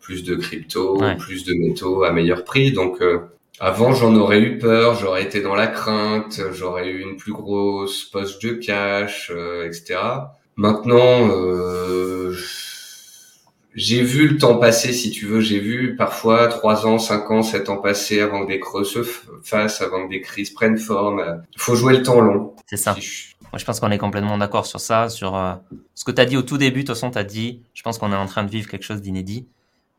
plus 0.00 0.24
de 0.24 0.36
crypto, 0.36 1.00
plus 1.18 1.44
de 1.44 1.54
métaux 1.54 2.04
à 2.04 2.12
meilleur 2.12 2.44
prix. 2.44 2.72
Donc 2.72 3.00
euh, 3.00 3.20
avant, 3.58 3.94
j'en 3.94 4.14
aurais 4.16 4.40
eu 4.40 4.58
peur, 4.58 4.96
j'aurais 4.96 5.22
été 5.22 5.40
dans 5.40 5.54
la 5.54 5.66
crainte, 5.66 6.40
j'aurais 6.52 6.88
eu 6.88 7.00
une 7.00 7.16
plus 7.16 7.32
grosse 7.32 8.04
poche 8.04 8.38
de 8.40 8.52
cash, 8.52 9.32
euh, 9.34 9.66
etc. 9.66 9.98
Maintenant, 10.56 11.28
euh, 11.30 12.34
j'ai 13.74 14.02
vu 14.02 14.28
le 14.28 14.38
temps 14.38 14.56
passer, 14.56 14.92
si 14.92 15.10
tu 15.10 15.26
veux. 15.26 15.40
J'ai 15.40 15.58
vu 15.58 15.96
parfois 15.96 16.48
trois 16.48 16.86
ans, 16.86 16.98
cinq 16.98 17.30
ans, 17.30 17.42
sept 17.42 17.68
ans 17.70 17.78
passer 17.78 18.20
avant 18.20 18.44
que 18.44 18.48
des 18.48 18.60
creux 18.60 18.84
se 18.84 19.02
fassent, 19.42 19.80
avant 19.80 20.06
que 20.06 20.10
des 20.10 20.20
crises 20.20 20.50
prennent 20.50 20.78
forme. 20.78 21.42
Il 21.54 21.60
faut 21.60 21.74
jouer 21.74 21.96
le 21.96 22.02
temps 22.02 22.20
long. 22.20 22.54
C'est 22.66 22.76
ça. 22.76 22.92
Moi, 22.94 23.58
je 23.58 23.64
pense 23.64 23.80
qu'on 23.80 23.90
est 23.90 23.98
complètement 23.98 24.36
d'accord 24.36 24.66
sur 24.66 24.80
ça, 24.80 25.08
sur 25.08 25.34
euh, 25.36 25.54
ce 25.94 26.04
que 26.04 26.10
tu 26.10 26.20
as 26.20 26.26
dit 26.26 26.36
au 26.36 26.42
tout 26.42 26.58
début. 26.58 26.80
De 26.80 26.86
toute 26.86 26.96
façon, 26.96 27.10
tu 27.10 27.18
as 27.18 27.24
dit, 27.24 27.62
je 27.74 27.82
pense 27.82 27.96
qu'on 27.96 28.12
est 28.12 28.16
en 28.16 28.26
train 28.26 28.44
de 28.44 28.50
vivre 28.50 28.68
quelque 28.68 28.84
chose 28.84 29.00
d'inédit 29.00 29.46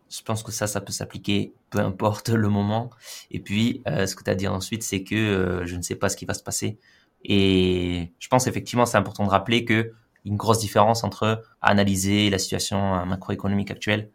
je 0.09 0.21
pense 0.21 0.43
que 0.43 0.51
ça, 0.51 0.67
ça 0.67 0.81
peut 0.81 0.91
s'appliquer 0.91 1.53
peu 1.69 1.79
importe 1.79 2.29
le 2.29 2.49
moment. 2.49 2.89
Et 3.31 3.39
puis, 3.39 3.81
euh, 3.87 4.05
ce 4.05 4.15
que 4.15 4.23
tu 4.23 4.29
as 4.29 4.35
dit 4.35 4.47
ensuite, 4.47 4.83
c'est 4.83 5.03
que 5.03 5.15
euh, 5.15 5.65
je 5.65 5.75
ne 5.75 5.81
sais 5.81 5.95
pas 5.95 6.09
ce 6.09 6.17
qui 6.17 6.25
va 6.25 6.33
se 6.33 6.43
passer. 6.43 6.77
Et 7.23 8.11
je 8.19 8.27
pense 8.27 8.47
effectivement, 8.47 8.85
c'est 8.85 8.97
important 8.97 9.25
de 9.25 9.29
rappeler 9.29 9.65
que 9.65 9.93
une 10.25 10.35
grosse 10.35 10.59
différence 10.59 11.03
entre 11.03 11.41
analyser 11.61 12.29
la 12.29 12.37
situation 12.37 12.95
euh, 12.95 13.05
macroéconomique 13.05 13.71
actuelle 13.71 14.09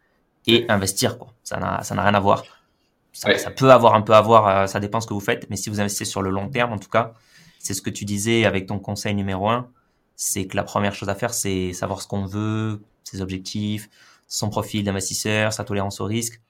et 0.47 0.65
investir. 0.69 1.17
Quoi. 1.17 1.33
Ça 1.43 1.57
n'a 1.57 1.81
rien 1.81 2.13
à 2.13 2.19
voir. 2.19 2.43
Ça, 3.11 3.37
ça, 3.37 3.51
peut 3.51 3.71
avoir 3.71 3.93
un 3.93 4.01
peu 4.01 4.13
à 4.13 4.21
voir, 4.21 4.67
ça 4.67 4.79
dépend 4.79 4.99
ce 4.99 5.05
que 5.05 5.13
vous 5.13 5.19
faites. 5.19 5.47
Mais 5.49 5.55
si 5.55 5.69
vous 5.69 5.79
investissez 5.79 6.05
sur 6.05 6.23
le 6.23 6.31
long 6.31 6.49
terme, 6.49 6.73
en 6.73 6.79
tout 6.79 6.89
cas, 6.89 7.13
c'est 7.59 7.75
ce 7.75 7.81
que 7.81 7.91
tu 7.91 8.05
disais 8.05 8.45
avec 8.45 8.65
ton 8.65 8.79
conseil 8.79 9.13
numéro 9.13 9.49
un, 9.49 9.69
c'est 10.15 10.47
que 10.47 10.55
la 10.55 10.63
première 10.63 10.95
chose 10.95 11.09
à 11.09 11.15
faire, 11.15 11.33
c'est 11.33 11.73
savoir 11.73 12.01
ce 12.01 12.07
qu'on 12.07 12.25
veut, 12.25 12.81
ses 13.03 13.21
objectifs, 13.21 13.89
son 14.33 14.49
profil 14.49 14.83
d'investisseur, 14.83 15.53
sa 15.53 15.63
tolérance 15.63 16.01
au 16.01 16.05
risque, 16.05 16.41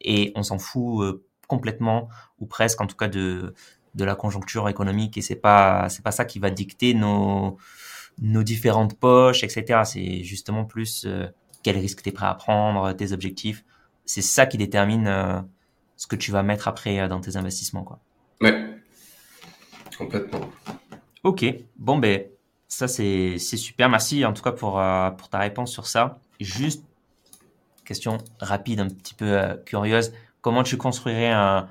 et 0.00 0.32
on 0.34 0.42
s'en 0.42 0.58
fout 0.58 1.04
euh, 1.04 1.24
complètement 1.46 2.08
ou 2.40 2.46
presque 2.46 2.80
en 2.80 2.86
tout 2.86 2.96
cas 2.96 3.08
de 3.08 3.54
de 3.94 4.04
la 4.04 4.14
conjoncture 4.14 4.68
économique 4.68 5.16
et 5.16 5.22
c'est 5.22 5.36
pas 5.36 5.88
c'est 5.88 6.02
pas 6.02 6.10
ça 6.10 6.24
qui 6.24 6.40
va 6.40 6.50
dicter 6.50 6.94
nos 6.94 7.56
nos 8.20 8.42
différentes 8.42 8.98
poches 8.98 9.44
etc 9.44 9.82
c'est 9.84 10.22
justement 10.24 10.64
plus 10.64 11.04
euh, 11.06 11.26
quel 11.62 11.78
risque 11.78 12.02
tu 12.02 12.08
es 12.10 12.12
prêt 12.12 12.26
à 12.26 12.34
prendre 12.34 12.92
tes 12.92 13.12
objectifs. 13.12 13.64
C'est 14.04 14.22
ça 14.22 14.46
qui 14.46 14.58
détermine 14.58 15.06
euh, 15.06 15.40
ce 15.96 16.06
que 16.06 16.16
tu 16.16 16.30
vas 16.30 16.42
mettre 16.42 16.68
après 16.68 17.08
dans 17.08 17.20
tes 17.20 17.36
investissements 17.36 17.82
quoi. 17.82 17.98
Ouais. 18.40 18.76
Complètement. 19.96 20.40
Ok. 21.24 21.44
Bon 21.76 21.98
ben 21.98 22.24
ça 22.68 22.88
c'est 22.88 23.38
c'est 23.38 23.56
super. 23.56 23.88
Merci 23.88 24.24
en 24.24 24.32
tout 24.32 24.42
cas 24.42 24.52
pour 24.52 24.80
pour 25.16 25.28
ta 25.28 25.38
réponse 25.38 25.72
sur 25.72 25.86
ça. 25.86 26.20
Juste 26.40 26.84
question 27.88 28.18
rapide, 28.38 28.80
un 28.80 28.88
petit 28.88 29.14
peu 29.14 29.24
euh, 29.24 29.56
curieuse. 29.64 30.12
Comment 30.42 30.62
tu 30.62 30.76
construirais 30.76 31.30
un, 31.30 31.68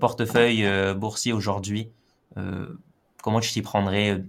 portefeuille 0.00 0.64
euh, 0.64 0.94
boursier 0.94 1.32
aujourd'hui 1.32 1.90
euh, 2.36 2.66
Comment 3.22 3.40
tu 3.40 3.50
t'y 3.52 3.62
prendrais 3.62 4.22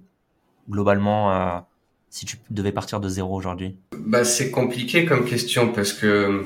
globalement 0.69 1.65
si 2.09 2.25
tu 2.25 2.37
devais 2.49 2.71
partir 2.71 2.99
de 2.99 3.07
zéro 3.07 3.35
aujourd'hui? 3.35 3.77
Bah, 3.97 4.25
C'est 4.25 4.51
compliqué 4.51 5.05
comme 5.05 5.25
question 5.25 5.71
parce 5.71 5.93
que, 5.93 6.45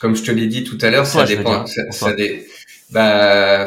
comme 0.00 0.16
je 0.16 0.24
te 0.24 0.30
l'ai 0.30 0.46
dit 0.46 0.64
tout 0.64 0.78
à 0.80 0.90
l'heure, 0.90 1.06
ça 1.06 1.24
dépend. 1.24 1.66
Ça, 1.66 2.14
bah, 2.90 3.66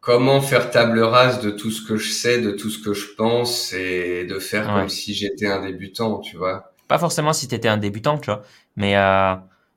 comment 0.00 0.40
faire 0.40 0.70
table 0.70 1.00
rase 1.00 1.40
de 1.40 1.50
tout 1.50 1.70
ce 1.70 1.86
que 1.86 1.96
je 1.96 2.10
sais, 2.10 2.40
de 2.40 2.52
tout 2.52 2.70
ce 2.70 2.78
que 2.78 2.94
je 2.94 3.08
pense 3.16 3.72
et 3.72 4.24
de 4.24 4.38
faire 4.38 4.66
comme 4.72 4.88
si 4.88 5.14
j'étais 5.14 5.46
un 5.46 5.62
débutant, 5.62 6.20
tu 6.20 6.36
vois? 6.36 6.72
Pas 6.88 6.98
forcément 6.98 7.32
si 7.32 7.48
tu 7.48 7.54
étais 7.54 7.68
un 7.68 7.76
débutant, 7.76 8.18
tu 8.18 8.26
vois, 8.26 8.42
mais 8.76 8.94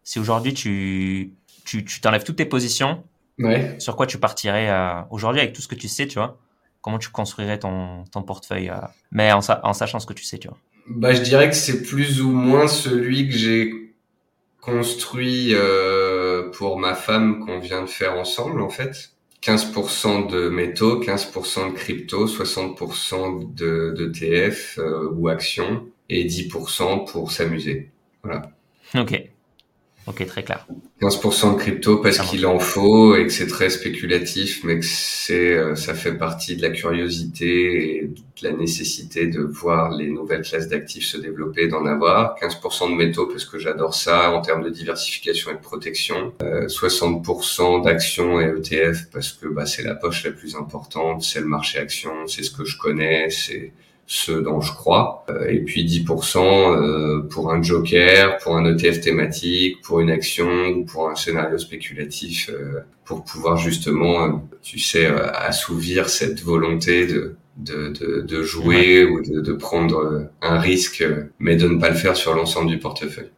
si 0.07 0.19
aujourd'hui 0.19 0.53
tu 0.53 1.33
tu 1.65 1.83
t'enlèves 1.99 2.23
toutes 2.23 2.37
tes 2.37 2.45
positions, 2.45 3.03
sur 3.77 3.97
quoi 3.97 4.07
tu 4.07 4.17
partirais 4.19 4.69
euh, 4.69 5.01
aujourd'hui 5.11 5.41
avec 5.41 5.53
tout 5.53 5.61
ce 5.61 5.67
que 5.67 5.75
tu 5.75 5.89
sais, 5.89 6.07
tu 6.07 6.17
vois? 6.17 6.39
Comment 6.79 6.97
tu 6.97 7.09
construirais 7.09 7.59
ton, 7.59 8.05
ton 8.05 8.23
portefeuille, 8.23 8.69
euh, 8.69 8.77
mais 9.11 9.33
en, 9.33 9.41
en, 9.63 9.73
sachant 9.73 9.99
ce 9.99 10.07
que 10.07 10.13
tu 10.13 10.23
sais, 10.23 10.37
tu 10.37 10.47
vois? 10.47 10.57
Bah, 10.87 11.13
je 11.13 11.21
dirais 11.21 11.49
que 11.49 11.55
c'est 11.57 11.83
plus 11.83 12.21
ou 12.21 12.31
moins 12.31 12.69
celui 12.69 13.27
que 13.27 13.35
j'ai 13.35 13.93
construit 14.61 15.49
euh, 15.53 16.51
pour 16.51 16.79
ma 16.79 16.95
femme 16.95 17.45
qu'on 17.45 17.59
vient 17.59 17.81
de 17.81 17.89
faire 17.89 18.13
ensemble, 18.13 18.61
en 18.61 18.69
fait. 18.69 19.11
15% 19.43 20.31
de 20.31 20.47
métaux, 20.47 21.01
15% 21.01 21.71
de 21.71 21.75
crypto, 21.75 22.27
60% 22.27 23.53
de, 23.53 23.93
de 23.95 24.05
TF 24.05 24.79
ou 25.11 25.27
actions 25.27 25.85
et 26.07 26.25
10% 26.25 27.11
pour 27.11 27.33
s'amuser. 27.33 27.91
Voilà. 28.23 28.43
Ok. 28.95 29.29
Ok, 30.07 30.25
très 30.25 30.43
clair. 30.43 30.65
15% 31.01 31.53
de 31.53 31.59
crypto 31.59 31.97
parce 31.97 32.17
qu'il 32.19 32.45
en 32.47 32.59
faut 32.59 33.15
et 33.15 33.27
que 33.27 33.31
c'est 33.31 33.45
très 33.45 33.69
spéculatif, 33.69 34.63
mais 34.63 34.79
que 34.79 34.85
c'est, 34.85 35.53
euh, 35.53 35.75
ça 35.75 35.93
fait 35.93 36.13
partie 36.13 36.55
de 36.55 36.61
la 36.61 36.69
curiosité 36.69 37.97
et 37.97 38.07
de 38.07 38.47
la 38.47 38.53
nécessité 38.53 39.27
de 39.27 39.41
voir 39.41 39.91
les 39.91 40.07
nouvelles 40.07 40.41
classes 40.41 40.69
d'actifs 40.69 41.05
se 41.05 41.17
développer, 41.17 41.67
d'en 41.67 41.85
avoir. 41.85 42.35
15% 42.39 42.91
de 42.91 42.95
métaux 42.95 43.27
parce 43.27 43.45
que 43.45 43.59
j'adore 43.59 43.93
ça 43.93 44.31
en 44.31 44.41
termes 44.41 44.63
de 44.63 44.69
diversification 44.69 45.51
et 45.51 45.55
de 45.55 45.59
protection. 45.59 46.33
60% 46.41 47.79
euh, 47.79 47.83
d'actions 47.83 48.39
et 48.39 48.45
ETF 48.45 49.09
parce 49.11 49.33
que 49.33 49.47
bah, 49.47 49.65
c'est 49.65 49.83
la 49.83 49.93
poche 49.93 50.23
la 50.23 50.31
plus 50.31 50.55
importante, 50.55 51.21
c'est 51.21 51.41
le 51.41 51.47
marché 51.47 51.79
action, 51.79 52.27
c'est 52.27 52.43
ce 52.43 52.51
que 52.51 52.63
je 52.63 52.77
connais, 52.77 53.29
c'est 53.29 53.73
ce 54.09 54.31
dont 54.31 54.61
je 54.61 54.71
crois, 54.71 55.25
euh, 55.29 55.49
et 55.49 55.59
puis 55.59 55.85
10% 55.85 56.39
euh, 56.39 57.27
pour 57.29 57.51
un 57.51 57.61
joker, 57.61 58.37
pour 58.37 58.55
un 58.55 58.65
ETF 58.65 59.01
thématique, 59.01 59.81
pour 59.81 59.99
une 59.99 60.09
action 60.09 60.67
ou 60.69 60.85
pour 60.85 61.09
un 61.09 61.15
scénario 61.15 61.57
spéculatif, 61.57 62.49
euh, 62.49 62.79
pour 63.03 63.25
pouvoir 63.25 63.57
justement, 63.57 64.47
tu 64.61 64.79
sais, 64.79 65.05
assouvir 65.05 66.09
cette 66.09 66.41
volonté 66.41 67.05
de 67.05 67.35
de, 67.57 67.89
de, 67.89 68.21
de 68.21 68.43
jouer 68.43 69.03
ou 69.03 69.19
de, 69.19 69.41
de, 69.41 69.53
prendre 69.53 70.29
un 70.43 70.59
risque, 70.59 71.03
mais 71.39 71.55
de 71.55 71.67
ne 71.67 71.79
pas 71.79 71.89
le 71.89 71.95
faire 71.95 72.15
sur 72.15 72.35
l'ensemble 72.35 72.69
du 72.69 72.77
portefeuille. 72.77 73.31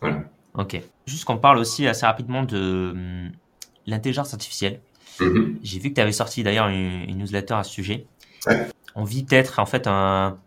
Voilà. 0.00 0.24
Ok. 0.54 0.80
Juste 1.06 1.26
qu'on 1.26 1.36
parle 1.36 1.58
aussi 1.58 1.86
assez 1.86 2.06
rapidement 2.06 2.44
de 2.44 2.92
hum, 2.92 3.30
l'intelligence 3.86 4.32
artificielle. 4.32 4.80
Mm-hmm. 5.20 5.56
J'ai 5.62 5.78
vu 5.80 5.90
que 5.90 5.96
tu 5.96 6.00
avais 6.00 6.12
sorti 6.12 6.42
d'ailleurs 6.42 6.68
une, 6.68 7.04
une, 7.10 7.18
newsletter 7.18 7.54
à 7.54 7.62
ce 7.62 7.70
sujet. 7.70 8.06
Ouais 8.46 8.68
on 8.98 9.04
vit 9.04 9.22
peut-être 9.22 9.60
en 9.60 9.66
fait 9.66 9.86
un, 9.86 10.38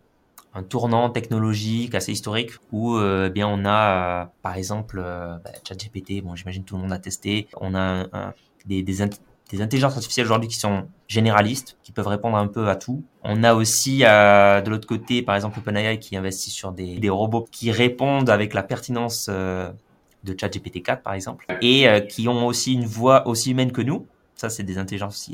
tournant 0.68 1.08
technologique 1.08 1.94
assez 1.94 2.12
historique 2.12 2.50
où 2.72 2.96
euh, 2.96 3.28
eh 3.28 3.30
bien 3.30 3.48
on 3.48 3.64
a 3.64 4.22
euh, 4.22 4.26
par 4.42 4.56
exemple 4.58 5.00
euh, 5.02 5.38
bah, 5.42 5.50
ChatGPT, 5.66 6.22
bon 6.22 6.36
j'imagine 6.36 6.62
tout 6.62 6.76
le 6.76 6.82
monde 6.82 6.92
a 6.92 6.98
testé, 6.98 7.48
on 7.58 7.74
a 7.74 8.34
des, 8.66 9.02
intelligences 9.02 9.94
artificielles 9.94 10.26
aujourd'hui 10.26 10.48
qui 10.48 10.56
sont 10.56 10.86
généralistes, 11.08 11.78
qui 11.82 11.92
peuvent 11.92 12.06
répondre 12.06 12.36
un 12.36 12.46
peu 12.46 12.68
à 12.68 12.76
tout. 12.76 13.02
On 13.22 13.42
a 13.44 13.54
aussi 13.54 14.00
de 14.00 14.68
l'autre 14.68 14.86
côté 14.86 15.22
par 15.22 15.34
exemple 15.34 15.58
OpenAI 15.58 15.98
qui 15.98 16.16
investit 16.18 16.50
sur 16.50 16.72
des, 16.72 16.98
des 16.98 17.10
robots 17.10 17.48
qui 17.50 17.70
répondent 17.72 18.28
avec 18.28 18.52
la 18.52 18.62
pertinence 18.62 19.30
de 19.30 20.36
ChatGPT 20.38 20.82
4 20.82 21.02
par 21.02 21.14
exemple 21.14 21.46
et 21.62 21.86
qui 22.08 22.28
ont 22.28 22.46
aussi 22.46 22.74
une 22.74 22.84
voix 22.84 23.26
aussi 23.26 23.52
humaine 23.52 23.72
que 23.72 23.80
nous. 23.80 24.06
Ça 24.34 24.50
c'est 24.50 24.64
des 24.64 24.76
intelligences 24.76 25.30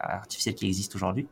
artificielles 0.00 0.56
qui 0.56 0.66
existent 0.66 0.96
aujourd'hui 0.96 1.28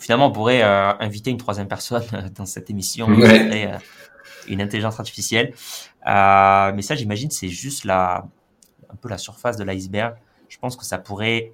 finalement, 0.00 0.26
on 0.26 0.32
pourrait 0.32 0.62
euh, 0.62 0.92
inviter 1.00 1.30
une 1.30 1.36
troisième 1.38 1.68
personne 1.68 2.04
euh, 2.12 2.28
dans 2.34 2.46
cette 2.46 2.70
émission, 2.70 3.08
euh, 3.10 3.78
une 4.48 4.60
intelligence 4.60 4.98
artificielle. 4.98 5.52
mais 6.04 6.82
ça, 6.82 6.94
j'imagine, 6.94 7.30
c'est 7.30 7.48
juste 7.48 7.84
la, 7.84 8.26
un 8.90 8.96
peu 8.96 9.08
la 9.08 9.18
surface 9.18 9.56
de 9.56 9.64
l'iceberg. 9.64 10.16
Je 10.48 10.58
pense 10.58 10.76
que 10.76 10.84
ça 10.84 10.98
pourrait 10.98 11.52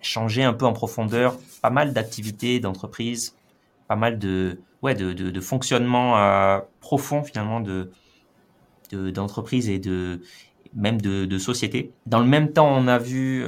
changer 0.00 0.42
un 0.42 0.52
peu 0.54 0.64
en 0.64 0.72
profondeur 0.72 1.36
pas 1.60 1.70
mal 1.70 1.92
d'activités 1.92 2.60
d'entreprise, 2.60 3.36
pas 3.88 3.96
mal 3.96 4.18
de, 4.18 4.60
ouais, 4.82 4.94
de, 4.94 5.12
de, 5.12 5.30
de 5.30 5.40
fonctionnement 5.40 6.62
profond 6.80 7.22
finalement 7.22 7.60
de 7.60 7.90
d'entreprise 8.92 9.68
et 9.68 9.78
de 9.78 10.20
même 10.74 11.00
de, 11.00 11.24
de 11.24 11.38
société. 11.38 11.92
Dans 12.06 12.18
le 12.18 12.26
même 12.26 12.52
temps, 12.52 12.68
on 12.68 12.88
a 12.88 12.98
vu 12.98 13.44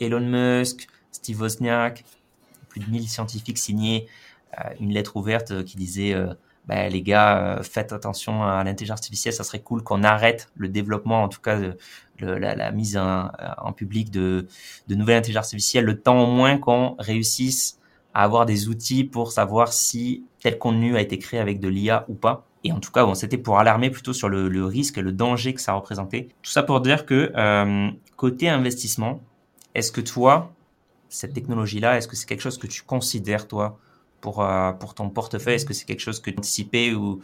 Elon 0.00 0.20
Musk, 0.20 0.86
Steve 1.12 1.40
Wozniak, 1.40 2.04
plus 2.72 2.80
de 2.80 2.90
1000 2.90 3.08
scientifiques 3.08 3.58
signé 3.58 4.06
euh, 4.58 4.70
une 4.80 4.92
lettre 4.92 5.16
ouverte 5.16 5.50
euh, 5.50 5.62
qui 5.62 5.76
disait 5.76 6.14
euh, 6.14 6.32
bah, 6.66 6.88
les 6.88 7.02
gars, 7.02 7.60
faites 7.62 7.92
attention 7.92 8.44
à 8.44 8.64
l'intelligence 8.64 8.98
artificielle, 8.98 9.34
ça 9.34 9.44
serait 9.44 9.60
cool 9.60 9.82
qu'on 9.82 10.02
arrête 10.02 10.48
le 10.56 10.68
développement, 10.68 11.22
en 11.22 11.28
tout 11.28 11.40
cas 11.40 11.58
la, 12.20 12.70
mise 12.70 12.96
en, 12.96 13.72
public 13.72 14.12
de, 14.12 14.46
de 14.86 14.94
nouvelles 14.94 15.18
intelligences 15.18 15.46
artificielles, 15.46 15.84
le 15.84 16.00
temps 16.00 16.22
au 16.22 16.26
moins 16.30 16.58
qu'on 16.58 16.94
réussisse 17.00 17.80
à 18.14 18.22
avoir 18.22 18.46
des 18.46 18.68
outils 18.68 19.02
pour 19.02 19.32
savoir 19.32 19.72
si 19.72 20.24
tel 20.40 20.56
contenu 20.56 20.96
a 20.96 21.00
été 21.00 21.18
créé 21.18 21.40
avec 21.40 21.58
de 21.58 21.66
l'IA 21.66 22.04
ou 22.06 22.14
pas. 22.14 22.46
Et 22.62 22.70
en 22.70 22.78
tout 22.78 22.92
cas, 22.92 23.04
bon, 23.04 23.14
c'était 23.14 23.38
pour 23.38 23.58
alarmer 23.58 23.90
plutôt 23.90 24.12
sur 24.12 24.28
le, 24.28 24.64
risque 24.64 24.98
et 24.98 25.02
le 25.02 25.10
danger 25.10 25.54
que 25.54 25.60
ça 25.60 25.72
représentait. 25.72 26.28
Tout 26.42 26.50
ça 26.52 26.62
pour 26.62 26.80
dire 26.80 27.06
que 27.06 27.32
côté 28.14 28.48
investissement, 28.48 29.20
est-ce 29.74 29.90
que 29.90 30.00
toi, 30.00 30.52
cette 31.12 31.34
technologie-là, 31.34 31.98
est-ce 31.98 32.08
que 32.08 32.16
c'est 32.16 32.26
quelque 32.26 32.42
chose 32.42 32.58
que 32.58 32.66
tu 32.66 32.82
considères 32.82 33.46
toi 33.48 33.78
pour 34.20 34.42
euh, 34.42 34.72
pour 34.72 34.94
ton 34.94 35.10
portefeuille? 35.10 35.54
Est-ce 35.54 35.66
que 35.66 35.74
c'est 35.74 35.86
quelque 35.86 36.00
chose 36.00 36.20
que 36.20 36.30
tu 36.30 36.38
anticipais 36.38 36.92
ou 36.92 37.20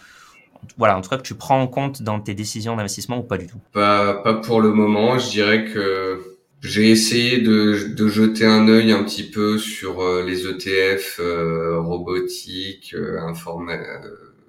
voilà, 0.77 0.97
en 0.99 1.01
tout 1.01 1.11
cas 1.11 1.17
que 1.17 1.23
tu 1.23 1.35
prends 1.35 1.61
en 1.61 1.69
compte 1.69 2.03
dans 2.03 2.21
tes 2.21 2.35
décisions 2.35 2.77
d'investissement 2.77 3.19
ou 3.19 3.23
pas 3.23 3.39
du 3.39 3.47
tout? 3.47 3.59
Pas 3.73 4.15
pas 4.15 4.35
pour 4.35 4.61
le 4.61 4.73
moment. 4.73 5.19
Je 5.19 5.31
dirais 5.31 5.65
que 5.65 6.39
j'ai 6.61 6.91
essayé 6.91 7.39
de, 7.39 7.95
de, 7.95 8.09
jeter 8.09 8.45
un 8.45 8.67
œil 8.69 8.91
un 8.91 9.05
petit 9.05 9.31
peu 9.31 9.59
sur 9.59 10.01
euh, 10.01 10.25
les 10.25 10.47
ETF, 10.47 11.21
euh, 11.21 11.81
robotique, 11.81 12.95
euh, 12.95 13.21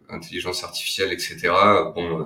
intelligence 0.10 0.64
artificielle, 0.64 1.14
etc. 1.14 1.38
Bon, 1.94 2.26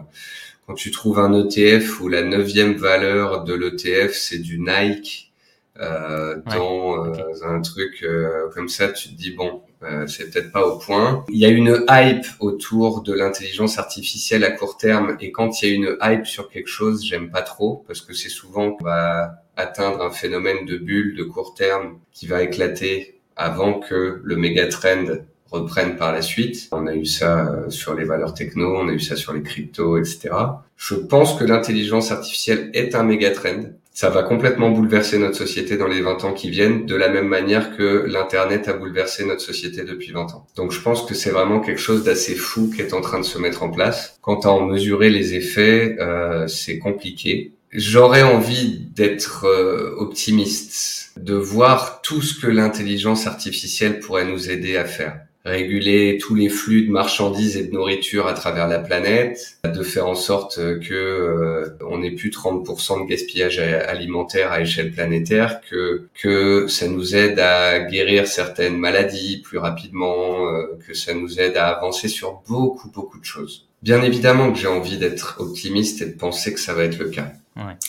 quand 0.66 0.76
tu 0.76 0.92
trouves 0.92 1.20
un 1.20 1.34
ETF 1.34 2.00
où 2.00 2.08
la 2.08 2.24
neuvième 2.24 2.76
valeur 2.76 3.44
de 3.44 3.54
l'ETF 3.54 4.14
c'est 4.14 4.40
du 4.40 4.58
Nike 4.60 5.33
dans 5.76 7.44
un 7.44 7.62
truc 7.62 8.06
comme 8.54 8.70
ça, 8.70 8.90
tu 8.90 9.10
te 9.10 9.16
dis 9.16 9.32
bon, 9.32 9.62
c'est 10.08 10.32
peut-être 10.32 10.52
pas 10.52 10.66
au 10.66 10.78
point. 10.78 11.26
Il 11.30 11.38
y 11.38 11.46
a 11.46 11.50
une 11.50 11.86
hype 11.90 12.26
autour 12.40 13.02
de 13.02 13.14
l'intelligence 13.14 13.80
artificielle 13.80 14.44
à 14.44 14.52
court 14.52 14.78
terme 14.78 15.18
et 15.20 15.32
quand 15.32 15.62
il 15.62 15.70
y 15.70 15.72
a 15.72 15.76
une 15.76 15.98
hype 16.02 16.26
sur 16.26 16.50
quelque 16.50 16.70
chose, 16.70 17.04
j'aime 17.04 17.30
pas 17.30 17.42
trop 17.42 17.84
parce 17.88 18.02
que 18.02 18.14
c'est 18.14 18.30
souvent 18.30 18.72
qu'on 18.72 18.86
va 18.86 19.44
atteindre 19.56 20.02
un 20.02 20.12
phénomène 20.12 20.66
de 20.66 20.78
bulle 20.78 21.16
de 21.16 21.24
court 21.24 21.54
terme 21.54 22.00
qui 22.12 22.28
va 22.28 22.44
éclater 22.44 23.20
avant 23.36 23.80
que 23.80 24.22
le 24.24 24.36
méga 24.36 24.68
trend 24.68 25.06
reprenne 25.54 25.96
par 25.96 26.12
la 26.12 26.22
suite. 26.22 26.68
On 26.72 26.88
a 26.88 26.96
eu 26.96 27.06
ça 27.06 27.48
euh, 27.48 27.70
sur 27.70 27.94
les 27.94 28.06
valeurs 28.06 28.34
techno, 28.34 28.76
on 28.76 28.90
a 28.90 28.94
eu 28.94 29.00
ça 29.00 29.16
sur 29.16 29.34
les 29.34 29.44
cryptos, 29.44 29.98
etc. 29.98 30.30
Je 30.76 30.96
pense 30.96 31.38
que 31.38 31.44
l'intelligence 31.44 32.12
artificielle 32.12 32.72
est 32.74 32.96
un 32.96 33.04
méga 33.04 33.32
trend. 33.32 33.64
Ça 33.96 34.10
va 34.10 34.24
complètement 34.24 34.72
bouleverser 34.72 35.20
notre 35.20 35.38
société 35.38 35.78
dans 35.78 35.88
les 35.88 36.02
20 36.02 36.24
ans 36.24 36.34
qui 36.34 36.50
viennent, 36.50 36.88
de 36.88 36.96
la 36.96 37.10
même 37.10 37.28
manière 37.28 37.78
que 37.78 38.06
l'Internet 38.08 38.68
a 38.68 38.74
bouleversé 38.74 39.24
notre 39.24 39.42
société 39.42 39.84
depuis 39.84 40.12
20 40.12 40.34
ans. 40.34 40.48
Donc 40.56 40.72
je 40.72 40.82
pense 40.82 41.06
que 41.06 41.14
c'est 41.14 41.30
vraiment 41.30 41.60
quelque 41.60 41.80
chose 41.80 42.04
d'assez 42.04 42.34
fou 42.34 42.72
qui 42.76 42.82
est 42.82 42.94
en 42.94 43.02
train 43.02 43.20
de 43.20 43.26
se 43.26 43.38
mettre 43.38 43.62
en 43.62 43.70
place. 43.70 44.18
Quant 44.22 44.40
à 44.40 44.48
en 44.48 44.66
mesurer 44.66 45.12
les 45.12 45.36
effets, 45.36 45.96
euh, 46.00 46.48
c'est 46.48 46.80
compliqué. 46.80 47.52
J'aurais 47.72 48.24
envie 48.24 48.88
d'être 48.96 49.46
euh, 49.46 49.94
optimiste, 49.98 51.12
de 51.18 51.36
voir 51.36 52.02
tout 52.02 52.24
ce 52.24 52.40
que 52.40 52.48
l'intelligence 52.48 53.28
artificielle 53.28 54.00
pourrait 54.00 54.26
nous 54.26 54.50
aider 54.50 54.76
à 54.76 54.86
faire. 54.86 55.20
Réguler 55.46 56.18
tous 56.22 56.36
les 56.36 56.48
flux 56.48 56.86
de 56.86 56.92
marchandises 56.92 57.58
et 57.58 57.66
de 57.66 57.74
nourriture 57.74 58.28
à 58.28 58.34
travers 58.34 58.68
la 58.68 58.80
planète, 58.80 59.58
de 59.66 59.84
faire 59.84 60.08
en 60.08 60.16
sorte 60.16 60.56
que 60.56 60.94
euh, 60.94 61.78
on 61.86 61.98
n'ait 61.98 62.12
plus 62.12 62.30
30% 62.30 63.04
de 63.04 63.10
gaspillage 63.10 63.60
alimentaire 63.60 64.54
à 64.54 64.62
échelle 64.62 64.92
planétaire, 64.92 65.60
que 65.70 66.08
que 66.14 66.68
ça 66.68 66.88
nous 66.88 67.16
aide 67.16 67.40
à 67.40 67.80
guérir 67.80 68.26
certaines 68.26 68.78
maladies 68.78 69.42
plus 69.42 69.58
rapidement, 69.58 70.48
euh, 70.48 70.80
que 70.88 70.94
ça 70.94 71.14
nous 71.14 71.42
aide 71.42 71.58
à 71.58 71.68
avancer 71.68 72.08
sur 72.08 72.42
beaucoup 72.48 72.90
beaucoup 72.90 73.20
de 73.20 73.26
choses. 73.26 73.68
Bien 73.82 74.02
évidemment 74.02 74.50
que 74.54 74.58
j'ai 74.58 74.68
envie 74.68 74.98
d'être 74.98 75.36
optimiste 75.40 76.02
et 76.02 76.06
de 76.06 76.18
penser 76.18 76.54
que 76.54 76.60
ça 76.62 76.74
va 76.74 76.86
être 76.86 76.98
le 77.00 77.10
cas. 77.10 77.34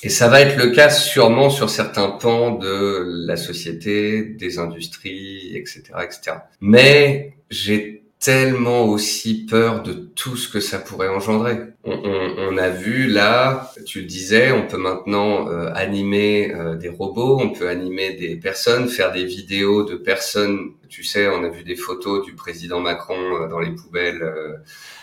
Et 0.02 0.10
ça 0.10 0.28
va 0.28 0.42
être 0.42 0.58
le 0.58 0.70
cas 0.72 0.90
sûrement 0.90 1.48
sur 1.48 1.70
certains 1.70 2.10
pans 2.10 2.50
de 2.50 3.24
la 3.26 3.36
société, 3.36 4.22
des 4.22 4.58
industries, 4.58 5.56
etc., 5.56 5.82
etc. 6.02 6.36
Mais 6.60 7.34
j'ai 7.54 8.02
tellement 8.18 8.84
aussi 8.84 9.44
peur 9.44 9.82
de 9.82 9.92
tout 9.92 10.36
ce 10.36 10.48
que 10.48 10.58
ça 10.58 10.78
pourrait 10.78 11.08
engendrer. 11.08 11.58
On, 11.84 11.92
on, 11.92 12.34
on 12.38 12.56
a 12.56 12.70
vu 12.70 13.06
là, 13.06 13.70
tu 13.84 14.00
le 14.00 14.06
disais, 14.06 14.50
on 14.50 14.66
peut 14.66 14.78
maintenant 14.78 15.50
euh, 15.50 15.70
animer 15.74 16.50
euh, 16.54 16.74
des 16.74 16.88
robots, 16.88 17.38
on 17.38 17.50
peut 17.50 17.68
animer 17.68 18.14
des 18.14 18.36
personnes, 18.36 18.88
faire 18.88 19.12
des 19.12 19.26
vidéos 19.26 19.84
de 19.84 19.94
personnes. 19.94 20.70
Tu 20.88 21.04
sais, 21.04 21.28
on 21.28 21.44
a 21.44 21.50
vu 21.50 21.64
des 21.64 21.76
photos 21.76 22.24
du 22.24 22.32
président 22.34 22.80
Macron 22.80 23.18
euh, 23.18 23.48
dans 23.48 23.60
les 23.60 23.72
poubelles, 23.72 24.24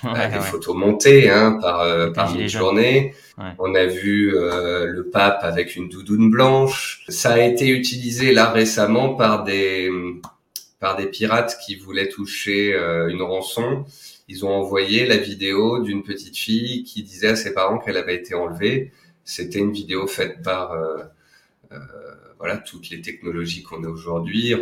des 0.04 0.40
photos 0.40 0.76
montées 0.76 1.30
hein, 1.30 1.60
par 1.62 1.86
par 2.14 2.36
une 2.36 2.48
journée. 2.48 3.14
On 3.60 3.76
a 3.76 3.86
vu 3.86 4.32
le 4.32 5.10
pape 5.14 5.42
avec 5.44 5.76
une 5.76 5.90
doudoune 5.90 6.32
blanche. 6.32 7.04
Ça 7.08 7.34
a 7.34 7.40
été 7.40 7.68
utilisé 7.70 8.34
là 8.34 8.50
récemment 8.50 9.14
par 9.14 9.44
des 9.44 9.92
par 10.82 10.98
des 10.98 11.06
pirates 11.06 11.58
qui 11.64 11.76
voulaient 11.76 12.10
toucher 12.10 12.74
euh, 12.74 13.08
une 13.08 13.22
rançon. 13.22 13.86
Ils 14.28 14.44
ont 14.46 14.50
envoyé 14.50 15.06
la 15.06 15.18
vidéo 15.18 15.80
d'une 15.80 16.04
petite 16.04 16.36
fille 16.36 16.84
qui 16.84 17.04
disait 17.04 17.30
à 17.30 17.36
ses 17.36 17.54
parents 17.54 17.78
qu'elle 17.78 17.98
avait 17.98 18.16
été 18.16 18.34
enlevée. 18.34 18.92
C'était 19.24 19.60
une 19.60 19.72
vidéo 19.72 20.08
faite 20.08 20.42
par 20.42 20.72
euh, 20.72 20.98
euh, 21.72 21.78
voilà 22.40 22.58
toutes 22.58 22.90
les 22.90 23.00
technologies 23.00 23.62
qu'on 23.62 23.84
a 23.84 23.88
aujourd'hui, 23.88 24.56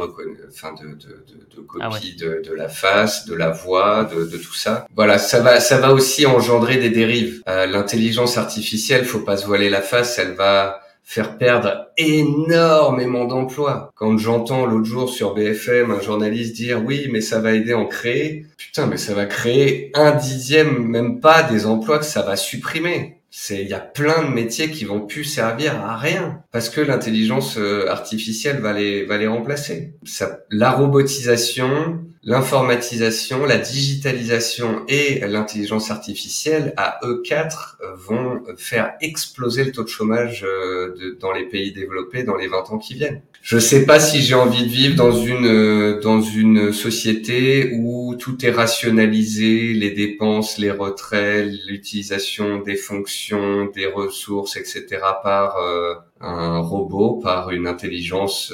enfin 0.49 0.74
de, 0.74 0.89
de, 0.89 0.93
de, 0.93 1.55
de 1.55 1.65
ah 1.80 1.89
copie 1.89 2.15
de, 2.15 2.41
de, 2.45 2.53
la 2.53 2.67
face, 2.67 3.26
de 3.26 3.34
la 3.34 3.51
voix, 3.51 4.03
de, 4.03 4.26
de, 4.26 4.38
tout 4.38 4.53
ça. 4.53 4.86
Voilà, 4.95 5.17
ça 5.17 5.39
va 5.39 5.61
ça 5.61 5.78
va 5.78 5.93
aussi 5.93 6.26
engendrer 6.26 6.76
des 6.76 6.89
dérives. 6.89 7.41
L'intelligence 7.47 8.38
artificielle, 8.38 9.05
faut 9.05 9.22
pas 9.22 9.38
se 9.38 9.45
voiler 9.45 9.70
la 9.70 9.82
face, 9.82 10.20
elle 10.20 10.34
va 10.34 10.82
faire 11.10 11.39
perdre 11.39 11.88
énormément 11.97 13.26
d'emplois. 13.26 13.91
Quand 13.95 14.16
j'entends 14.20 14.68
l'autre 14.68 14.86
jour 14.86 15.10
sur 15.10 15.34
BFM 15.34 15.89
un 15.89 16.01
journaliste 16.01 16.55
dire 16.55 16.84
oui, 16.86 17.07
mais 17.12 17.20
ça 17.20 17.39
va 17.39 17.53
aider 17.53 17.72
à 17.72 17.80
en 17.80 17.88
créer, 17.88 18.45
putain, 18.57 18.86
mais 18.86 18.97
ça 18.97 19.16
va 19.16 19.26
créer 19.26 19.89
un 19.95 20.12
dixième, 20.12 20.88
même 20.88 21.20
pas 21.20 21.41
des 21.41 21.66
emplois 21.66 21.97
que 21.97 22.05
ça 22.05 22.22
va 22.22 22.36
supprimer. 22.36 23.18
C'est, 23.32 23.64
il 23.64 23.68
y 23.68 23.74
a 23.74 23.80
plein 23.80 24.24
de 24.24 24.30
métiers 24.30 24.70
qui 24.70 24.86
vont 24.86 25.01
plus 25.01 25.24
servir 25.24 25.84
à 25.84 25.97
rien 25.97 26.43
parce 26.51 26.70
que 26.70 26.80
l'intelligence 26.80 27.57
euh, 27.57 27.89
artificielle 27.89 28.60
va 28.60 28.74
les, 28.74 29.03
va 29.03 29.18
les 29.18 29.28
remplacer. 29.28 29.93
Ça, 30.05 30.41
la 30.51 30.70
robotisation, 30.70 32.01
l'informatisation, 32.24 33.45
la 33.45 33.57
digitalisation 33.57 34.84
et 34.88 35.20
l'intelligence 35.28 35.89
artificielle, 35.89 36.74
à 36.76 36.99
eux 37.03 37.22
quatre, 37.24 37.78
vont 37.95 38.43
faire 38.57 38.93
exploser 39.01 39.63
le 39.63 39.72
taux 39.72 39.84
de 39.84 39.89
chômage 39.89 40.43
euh, 40.43 41.17
dans 41.20 41.32
les 41.32 41.45
pays 41.45 41.72
développés 41.72 42.24
dans 42.24 42.36
les 42.36 42.47
20 42.47 42.72
ans 42.72 42.78
qui 42.78 42.95
viennent. 42.95 43.22
Je 43.41 43.57
sais 43.57 43.86
pas 43.86 44.01
si 44.01 44.22
j'ai 44.22 44.36
envie 44.36 44.63
de 44.63 44.70
vivre 44.70 44.95
dans 44.95 45.13
une 45.13 45.45
euh, 45.45 46.01
dans 46.01 46.22
une 46.22 46.74
société 46.74 47.72
où 47.74 48.15
tout 48.15 48.45
est 48.45 48.51
rationalisé, 48.51 49.74
les 49.74 49.91
dépenses, 49.91 50.57
les 50.57 50.72
retraits, 50.72 51.49
l'utilisation 51.67 52.59
des 52.59 52.76
fonctions, 52.76 53.67
des 53.74 53.86
ressources, 53.86 54.57
etc. 54.57 54.86
par 55.24 55.55
euh, 55.57 55.93
un 56.20 56.59
robot, 56.59 57.22
par 57.24 57.51
une 57.51 57.65
intelligence 57.65 58.53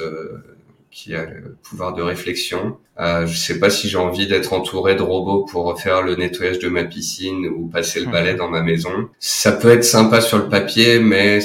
qui 0.96 1.14
a 1.14 1.26
le 1.26 1.56
pouvoir 1.62 1.92
de 1.92 2.00
réflexion. 2.00 2.78
Euh, 2.98 3.26
je 3.26 3.36
sais 3.36 3.58
pas 3.58 3.68
si 3.68 3.86
j'ai 3.90 3.98
envie 3.98 4.26
d'être 4.26 4.54
entouré 4.54 4.94
de 4.94 5.02
robots 5.02 5.44
pour 5.44 5.78
faire 5.78 6.00
le 6.00 6.16
nettoyage 6.16 6.58
de 6.58 6.68
ma 6.68 6.84
piscine 6.84 7.46
ou 7.48 7.66
passer 7.66 8.00
le 8.00 8.10
balai 8.10 8.32
dans 8.34 8.48
ma 8.48 8.62
maison. 8.62 9.10
Ça 9.20 9.52
peut 9.52 9.68
être 9.68 9.84
sympa 9.84 10.22
sur 10.22 10.38
le 10.38 10.48
papier, 10.48 10.98
mais 10.98 11.40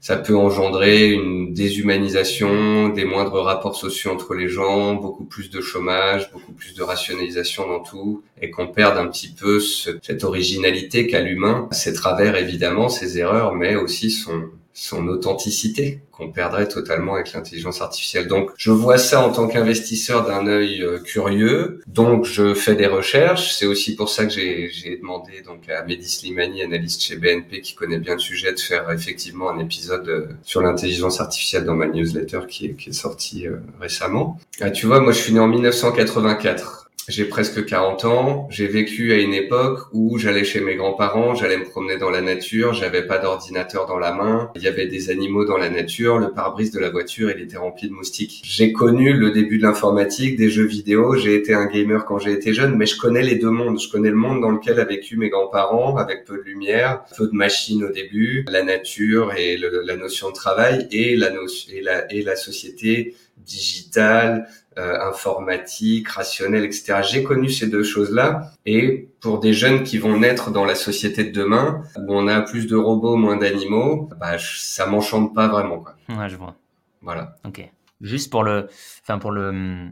ça 0.00 0.16
peut 0.16 0.36
engendrer 0.36 1.10
une 1.10 1.52
déshumanisation, 1.52 2.90
des 2.90 3.04
moindres 3.04 3.42
rapports 3.42 3.74
sociaux 3.74 4.12
entre 4.12 4.34
les 4.34 4.48
gens, 4.48 4.94
beaucoup 4.94 5.24
plus 5.24 5.50
de 5.50 5.60
chômage, 5.60 6.30
beaucoup 6.30 6.52
plus 6.52 6.74
de 6.74 6.84
rationalisation 6.84 7.66
dans 7.66 7.80
tout, 7.80 8.22
et 8.40 8.50
qu'on 8.50 8.68
perde 8.68 8.96
un 8.96 9.08
petit 9.08 9.32
peu 9.32 9.58
cette 9.58 10.22
originalité 10.22 11.08
qu'a 11.08 11.20
l'humain, 11.20 11.68
ses 11.72 11.92
travers 11.92 12.36
évidemment, 12.36 12.88
ses 12.88 13.18
erreurs, 13.18 13.54
mais 13.54 13.74
aussi 13.74 14.12
son, 14.12 14.50
son 14.74 15.08
authenticité 15.08 16.00
qu'on 16.12 16.30
perdrait 16.30 16.68
totalement 16.68 17.14
avec 17.14 17.32
l'intelligence 17.32 17.80
artificielle. 17.80 18.26
Donc 18.28 18.50
je 18.56 18.70
vois 18.70 18.98
ça 18.98 19.26
en 19.26 19.32
tant 19.32 19.48
qu'investisseur 19.48 20.26
d'un 20.26 20.46
œil 20.46 20.82
euh, 20.82 20.98
curieux. 20.98 21.80
Donc 21.86 22.24
je 22.24 22.54
fais 22.54 22.74
des 22.74 22.86
recherches. 22.86 23.52
C'est 23.54 23.66
aussi 23.66 23.96
pour 23.96 24.08
ça 24.08 24.26
que 24.26 24.32
j'ai 24.32 24.96
demandé 25.00 25.42
donc 25.42 25.68
à 25.68 25.84
Mehdi 25.84 26.08
Slimani, 26.08 26.62
analyste 26.62 27.02
chez 27.02 27.16
BNP 27.16 27.60
qui 27.60 27.74
connaît 27.74 27.98
bien 27.98 28.14
le 28.14 28.20
sujet, 28.20 28.52
de 28.52 28.60
faire 28.60 28.90
effectivement 28.90 29.50
un 29.50 29.58
épisode 29.58 30.08
euh, 30.08 30.26
sur 30.42 30.62
l'intelligence 30.62 31.20
artificielle 31.20 31.64
dans 31.64 31.74
ma 31.74 31.86
newsletter 31.86 32.40
qui 32.48 32.66
est, 32.66 32.74
qui 32.74 32.90
est 32.90 32.94
sortie 32.94 33.46
euh, 33.46 33.56
récemment. 33.80 34.38
Ah, 34.60 34.70
tu 34.70 34.86
vois, 34.86 35.00
moi 35.00 35.12
je 35.12 35.18
suis 35.18 35.32
né 35.32 35.40
en 35.40 35.48
1984 35.48 36.81
j'ai 37.08 37.24
presque 37.24 37.64
40 37.64 38.04
ans, 38.04 38.48
j'ai 38.50 38.66
vécu 38.66 39.12
à 39.12 39.16
une 39.16 39.34
époque 39.34 39.88
où 39.92 40.18
j'allais 40.18 40.44
chez 40.44 40.60
mes 40.60 40.76
grands-parents, 40.76 41.34
j'allais 41.34 41.56
me 41.56 41.64
promener 41.64 41.98
dans 41.98 42.10
la 42.10 42.20
nature, 42.20 42.74
j'avais 42.74 43.06
pas 43.06 43.18
d'ordinateur 43.18 43.86
dans 43.86 43.98
la 43.98 44.12
main, 44.12 44.50
il 44.54 44.62
y 44.62 44.68
avait 44.68 44.86
des 44.86 45.10
animaux 45.10 45.44
dans 45.44 45.56
la 45.56 45.68
nature, 45.68 46.18
le 46.18 46.30
pare-brise 46.30 46.70
de 46.70 46.78
la 46.78 46.90
voiture, 46.90 47.30
il 47.30 47.42
était 47.42 47.56
rempli 47.56 47.88
de 47.88 47.92
moustiques. 47.92 48.42
J'ai 48.44 48.72
connu 48.72 49.12
le 49.12 49.30
début 49.30 49.58
de 49.58 49.64
l'informatique, 49.64 50.36
des 50.36 50.48
jeux 50.48 50.66
vidéo, 50.66 51.16
j'ai 51.16 51.34
été 51.34 51.54
un 51.54 51.66
gamer 51.66 52.04
quand 52.04 52.18
j'ai 52.18 52.32
été 52.32 52.54
jeune, 52.54 52.76
mais 52.76 52.86
je 52.86 52.96
connais 52.96 53.22
les 53.22 53.36
deux 53.36 53.50
mondes. 53.50 53.80
Je 53.80 53.90
connais 53.90 54.10
le 54.10 54.16
monde 54.16 54.40
dans 54.40 54.50
lequel 54.50 54.78
a 54.78 54.84
vécu 54.84 55.16
mes 55.16 55.28
grands-parents, 55.28 55.96
avec 55.96 56.24
peu 56.24 56.36
de 56.36 56.42
lumière, 56.42 57.04
peu 57.16 57.26
de 57.26 57.34
machines 57.34 57.84
au 57.84 57.90
début, 57.90 58.44
la 58.48 58.62
nature 58.62 59.32
et 59.36 59.56
la 59.56 59.96
notion 59.96 60.30
de 60.30 60.34
travail 60.34 60.88
et 60.90 61.16
la, 61.16 62.36
société 62.36 63.14
digital, 63.38 64.46
euh, 64.78 65.00
informatique, 65.00 66.08
rationnel, 66.08 66.64
etc. 66.64 67.00
J'ai 67.02 67.22
connu 67.22 67.48
ces 67.50 67.66
deux 67.68 67.82
choses-là. 67.82 68.50
Et 68.66 69.08
pour 69.20 69.38
des 69.40 69.52
jeunes 69.52 69.82
qui 69.82 69.98
vont 69.98 70.18
naître 70.18 70.50
dans 70.50 70.64
la 70.64 70.74
société 70.74 71.24
de 71.24 71.32
demain, 71.32 71.82
où 71.96 72.04
on 72.08 72.28
a 72.28 72.40
plus 72.40 72.66
de 72.66 72.76
robots, 72.76 73.16
moins 73.16 73.36
d'animaux, 73.36 74.08
bah, 74.18 74.36
ça 74.38 74.86
m'enchante 74.86 75.34
pas 75.34 75.48
vraiment. 75.48 75.78
Quoi. 75.78 75.94
Ouais, 76.08 76.28
je 76.28 76.36
vois. 76.36 76.56
Voilà. 77.02 77.36
Ok. 77.44 77.68
Juste 78.00 78.30
pour 78.30 78.42
le, 78.42 78.68
enfin 79.02 79.18
pour 79.18 79.30
le, 79.30 79.90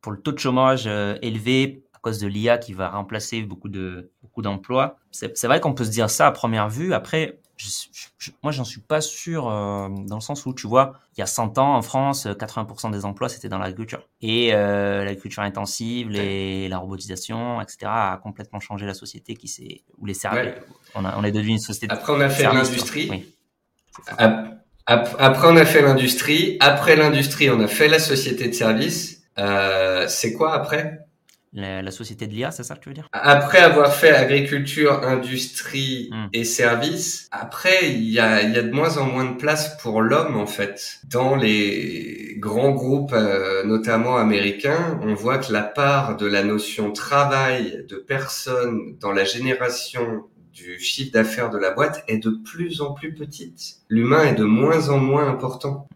pour 0.00 0.12
le 0.12 0.18
taux 0.18 0.32
de 0.32 0.38
chômage 0.38 0.84
euh, 0.86 1.16
élevé 1.22 1.84
à 1.94 1.98
cause 1.98 2.18
de 2.18 2.26
l'IA 2.26 2.58
qui 2.58 2.72
va 2.72 2.90
remplacer 2.90 3.42
beaucoup 3.42 3.68
de 3.68 4.10
beaucoup 4.22 4.42
d'emplois. 4.42 4.96
C'est 5.10 5.44
vrai 5.44 5.60
qu'on 5.60 5.74
peut 5.74 5.84
se 5.84 5.90
dire 5.90 6.10
ça 6.10 6.26
à 6.26 6.32
première 6.32 6.68
vue. 6.68 6.94
Après, 6.94 7.40
je, 7.56 8.30
moi, 8.42 8.52
j'en 8.52 8.64
suis 8.64 8.80
pas 8.80 9.00
sûr 9.00 9.48
euh, 9.48 9.88
dans 9.88 10.16
le 10.16 10.20
sens 10.20 10.46
où, 10.46 10.54
tu 10.54 10.66
vois, 10.66 10.94
il 11.16 11.20
y 11.20 11.22
a 11.22 11.26
100 11.26 11.58
ans 11.58 11.76
en 11.76 11.82
France, 11.82 12.26
80% 12.26 12.90
des 12.90 13.04
emplois, 13.04 13.28
c'était 13.28 13.48
dans 13.48 13.58
l'agriculture. 13.58 14.08
Et 14.20 14.54
euh, 14.54 15.04
l'agriculture 15.04 15.42
intensive, 15.42 16.08
les, 16.08 16.68
la 16.68 16.78
robotisation, 16.78 17.60
etc., 17.60 17.78
a 17.84 18.20
complètement 18.22 18.60
changé 18.60 18.86
la 18.86 18.94
société 18.94 19.34
qui 19.34 19.48
s'est... 19.48 19.82
Où 19.98 20.06
les 20.06 20.14
services... 20.14 20.54
On, 20.94 21.24
est 21.24 21.32
devenu 21.32 21.52
une 21.52 21.58
société... 21.58 21.92
Après, 21.92 22.12
on 22.12 22.20
a 22.20 22.28
fait 22.28 22.44
l'industrie. 22.44 23.08
Oui. 23.10 23.34
Après, 24.86 25.48
on 25.48 25.56
a 25.56 25.64
fait 25.64 25.82
l'industrie. 25.82 26.56
Après 26.60 26.96
l'industrie, 26.96 27.50
on 27.50 27.60
a 27.60 27.68
fait 27.68 27.88
la 27.88 27.98
société 27.98 28.48
de 28.48 28.54
services. 28.54 29.22
Euh, 29.38 30.06
c'est 30.08 30.32
quoi 30.32 30.54
après? 30.54 31.06
La, 31.52 31.90
société 31.90 32.26
de 32.26 32.32
l'IA, 32.32 32.50
c'est 32.50 32.62
ça 32.62 32.74
que 32.74 32.80
tu 32.80 32.88
veux 32.88 32.94
dire? 32.94 33.08
Après 33.12 33.58
avoir 33.58 33.94
fait 33.94 34.10
agriculture, 34.10 35.02
industrie 35.04 36.08
hmm. 36.10 36.28
et 36.32 36.44
services, 36.44 37.28
après 37.30 37.90
il 37.90 38.10
y 38.10 38.18
a, 38.18 38.42
y 38.42 38.56
a 38.56 38.62
de 38.62 38.70
moins 38.70 38.96
en 38.98 39.06
moins 39.06 39.24
de 39.24 39.36
place 39.36 39.76
pour 39.78 40.00
l'homme 40.00 40.36
en 40.36 40.46
fait. 40.46 41.00
Dans 41.04 41.36
les 41.36 42.36
grands 42.38 42.72
groupes, 42.72 43.12
euh, 43.12 43.64
notamment 43.64 44.16
américains, 44.16 44.98
on 45.02 45.14
voit 45.14 45.38
que 45.38 45.52
la 45.52 45.62
part 45.62 46.16
de 46.16 46.26
la 46.26 46.42
notion 46.42 46.92
travail 46.92 47.84
de 47.88 47.96
personnes 47.96 48.96
dans 49.00 49.12
la 49.12 49.24
génération 49.24 50.24
du 50.52 50.78
chiffre 50.78 51.12
d'affaires 51.12 51.50
de 51.50 51.58
la 51.58 51.70
boîte 51.70 52.04
est 52.08 52.18
de 52.18 52.30
plus 52.30 52.80
en 52.80 52.92
plus 52.92 53.14
petite. 53.14 53.76
L'humain 53.88 54.24
est 54.24 54.34
de 54.34 54.44
moins 54.44 54.88
en 54.88 54.98
moins 54.98 55.28
important. 55.28 55.88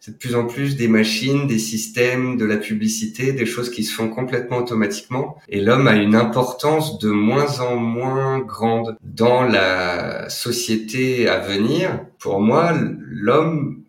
C'est 0.00 0.12
de 0.12 0.16
plus 0.16 0.34
en 0.34 0.46
plus 0.46 0.76
des 0.76 0.88
machines, 0.88 1.46
des 1.46 1.58
systèmes, 1.58 2.36
de 2.36 2.44
la 2.44 2.56
publicité, 2.56 3.32
des 3.32 3.46
choses 3.46 3.70
qui 3.70 3.84
se 3.84 3.94
font 3.94 4.08
complètement 4.08 4.58
automatiquement. 4.58 5.36
Et 5.48 5.60
l'homme 5.60 5.86
a 5.88 5.96
une 5.96 6.14
importance 6.14 6.98
de 6.98 7.10
moins 7.10 7.60
en 7.60 7.76
moins 7.76 8.40
grande 8.40 8.96
dans 9.02 9.42
la 9.42 10.28
société 10.28 11.28
à 11.28 11.38
venir. 11.38 12.04
Pour 12.20 12.38
moi, 12.40 12.74
l'homme 13.08 13.82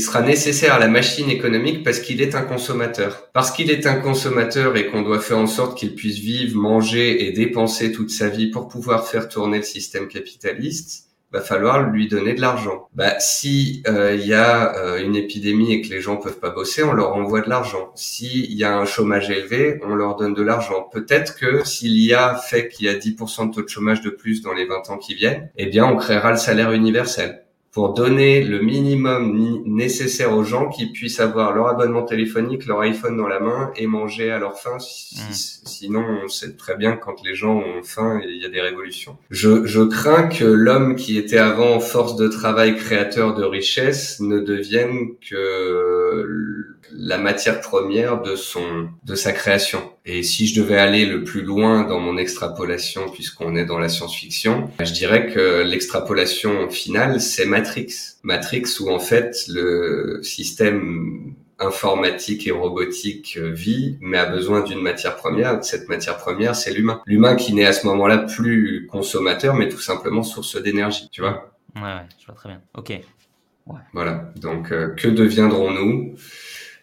sera 0.00 0.20
nécessaire 0.22 0.74
à 0.74 0.80
la 0.80 0.88
machine 0.88 1.30
économique 1.30 1.84
parce 1.84 2.00
qu'il 2.00 2.20
est 2.20 2.34
un 2.34 2.42
consommateur. 2.42 3.30
Parce 3.32 3.52
qu'il 3.52 3.70
est 3.70 3.86
un 3.86 4.00
consommateur 4.00 4.76
et 4.76 4.88
qu'on 4.88 5.02
doit 5.02 5.20
faire 5.20 5.38
en 5.38 5.46
sorte 5.46 5.78
qu'il 5.78 5.94
puisse 5.94 6.18
vivre, 6.18 6.56
manger 6.56 7.24
et 7.24 7.30
dépenser 7.30 7.92
toute 7.92 8.10
sa 8.10 8.28
vie 8.28 8.50
pour 8.50 8.66
pouvoir 8.66 9.06
faire 9.06 9.28
tourner 9.28 9.58
le 9.58 9.62
système 9.62 10.08
capitaliste, 10.08 11.04
va 11.30 11.40
falloir 11.40 11.88
lui 11.88 12.08
donner 12.08 12.34
de 12.34 12.40
l'argent. 12.40 12.88
Bah, 12.94 13.20
si 13.20 13.82
il 13.86 13.90
euh, 13.90 14.16
y 14.16 14.32
a 14.32 14.76
euh, 14.76 15.04
une 15.04 15.14
épidémie 15.14 15.74
et 15.74 15.82
que 15.82 15.90
les 15.90 16.00
gens 16.00 16.16
peuvent 16.16 16.40
pas 16.40 16.50
bosser, 16.50 16.82
on 16.82 16.94
leur 16.94 17.14
envoie 17.14 17.42
de 17.42 17.50
l'argent. 17.50 17.92
S'il 17.94 18.52
y 18.54 18.64
a 18.64 18.76
un 18.76 18.86
chômage 18.86 19.30
élevé, 19.30 19.78
on 19.84 19.94
leur 19.94 20.16
donne 20.16 20.34
de 20.34 20.42
l'argent. 20.42 20.88
Peut-être 20.90 21.36
que 21.36 21.64
s'il 21.64 21.98
y 21.98 22.12
a 22.12 22.34
fait 22.34 22.68
qu'il 22.68 22.86
y 22.86 22.88
a 22.88 22.94
10% 22.94 23.50
de 23.50 23.54
taux 23.54 23.62
de 23.62 23.68
chômage 23.68 24.00
de 24.00 24.10
plus 24.10 24.42
dans 24.42 24.54
les 24.54 24.64
20 24.64 24.90
ans 24.90 24.98
qui 24.98 25.14
viennent, 25.14 25.50
eh 25.56 25.66
bien, 25.66 25.84
on 25.84 25.96
créera 25.96 26.32
le 26.32 26.38
salaire 26.38 26.72
universel 26.72 27.44
pour 27.78 27.94
donner 27.94 28.42
le 28.42 28.58
minimum 28.58 29.62
nécessaire 29.64 30.32
aux 30.36 30.42
gens 30.42 30.68
qui 30.68 30.90
puissent 30.90 31.20
avoir 31.20 31.54
leur 31.54 31.68
abonnement 31.68 32.02
téléphonique, 32.02 32.66
leur 32.66 32.80
iPhone 32.80 33.16
dans 33.16 33.28
la 33.28 33.38
main 33.38 33.70
et 33.76 33.86
manger 33.86 34.32
à 34.32 34.40
leur 34.40 34.58
faim. 34.58 34.78
Hmm. 34.78 35.30
Sinon, 35.30 36.04
on 36.24 36.26
sait 36.26 36.56
très 36.56 36.76
bien 36.76 36.96
que 36.96 37.04
quand 37.04 37.22
les 37.24 37.36
gens 37.36 37.54
ont 37.54 37.84
faim, 37.84 38.20
il 38.24 38.36
y 38.36 38.44
a 38.44 38.48
des 38.48 38.60
révolutions. 38.60 39.16
Je, 39.30 39.64
je 39.64 39.80
crains 39.82 40.26
que 40.26 40.44
l'homme 40.44 40.96
qui 40.96 41.18
était 41.18 41.38
avant 41.38 41.78
force 41.78 42.16
de 42.16 42.26
travail 42.26 42.74
créateur 42.74 43.36
de 43.36 43.44
richesse 43.44 44.18
ne 44.18 44.40
devienne 44.40 45.10
que 45.30 46.77
la 46.92 47.18
matière 47.18 47.60
première 47.60 48.22
de 48.22 48.36
son 48.36 48.88
de 49.04 49.14
sa 49.14 49.32
création. 49.32 49.92
Et 50.04 50.22
si 50.22 50.46
je 50.46 50.60
devais 50.60 50.78
aller 50.78 51.06
le 51.06 51.24
plus 51.24 51.42
loin 51.42 51.84
dans 51.84 52.00
mon 52.00 52.16
extrapolation, 52.16 53.08
puisqu'on 53.10 53.56
est 53.56 53.64
dans 53.64 53.78
la 53.78 53.88
science-fiction, 53.88 54.70
je 54.80 54.92
dirais 54.92 55.28
que 55.28 55.62
l'extrapolation 55.62 56.68
finale, 56.70 57.20
c'est 57.20 57.46
Matrix. 57.46 57.94
Matrix 58.22 58.64
où 58.80 58.90
en 58.90 58.98
fait 58.98 59.44
le 59.48 60.20
système 60.22 61.34
informatique 61.58 62.46
et 62.46 62.52
robotique 62.52 63.36
vit, 63.36 63.98
mais 64.00 64.18
a 64.18 64.26
besoin 64.26 64.62
d'une 64.62 64.80
matière 64.80 65.16
première. 65.16 65.62
Cette 65.64 65.88
matière 65.88 66.16
première, 66.16 66.54
c'est 66.54 66.72
l'humain. 66.72 67.02
L'humain 67.06 67.34
qui 67.34 67.52
n'est 67.52 67.66
à 67.66 67.72
ce 67.72 67.86
moment-là 67.86 68.18
plus 68.18 68.86
consommateur, 68.90 69.54
mais 69.54 69.68
tout 69.68 69.80
simplement 69.80 70.22
source 70.22 70.60
d'énergie, 70.62 71.08
tu 71.10 71.20
vois 71.20 71.52
Ouais, 71.76 71.82
ouais, 71.82 72.06
je 72.18 72.26
vois 72.26 72.34
très 72.34 72.48
bien. 72.48 72.60
Ok. 72.74 72.90
Ouais. 72.90 73.80
Voilà. 73.92 74.32
Donc, 74.36 74.72
euh, 74.72 74.94
que 74.94 75.08
deviendrons-nous? 75.08 76.14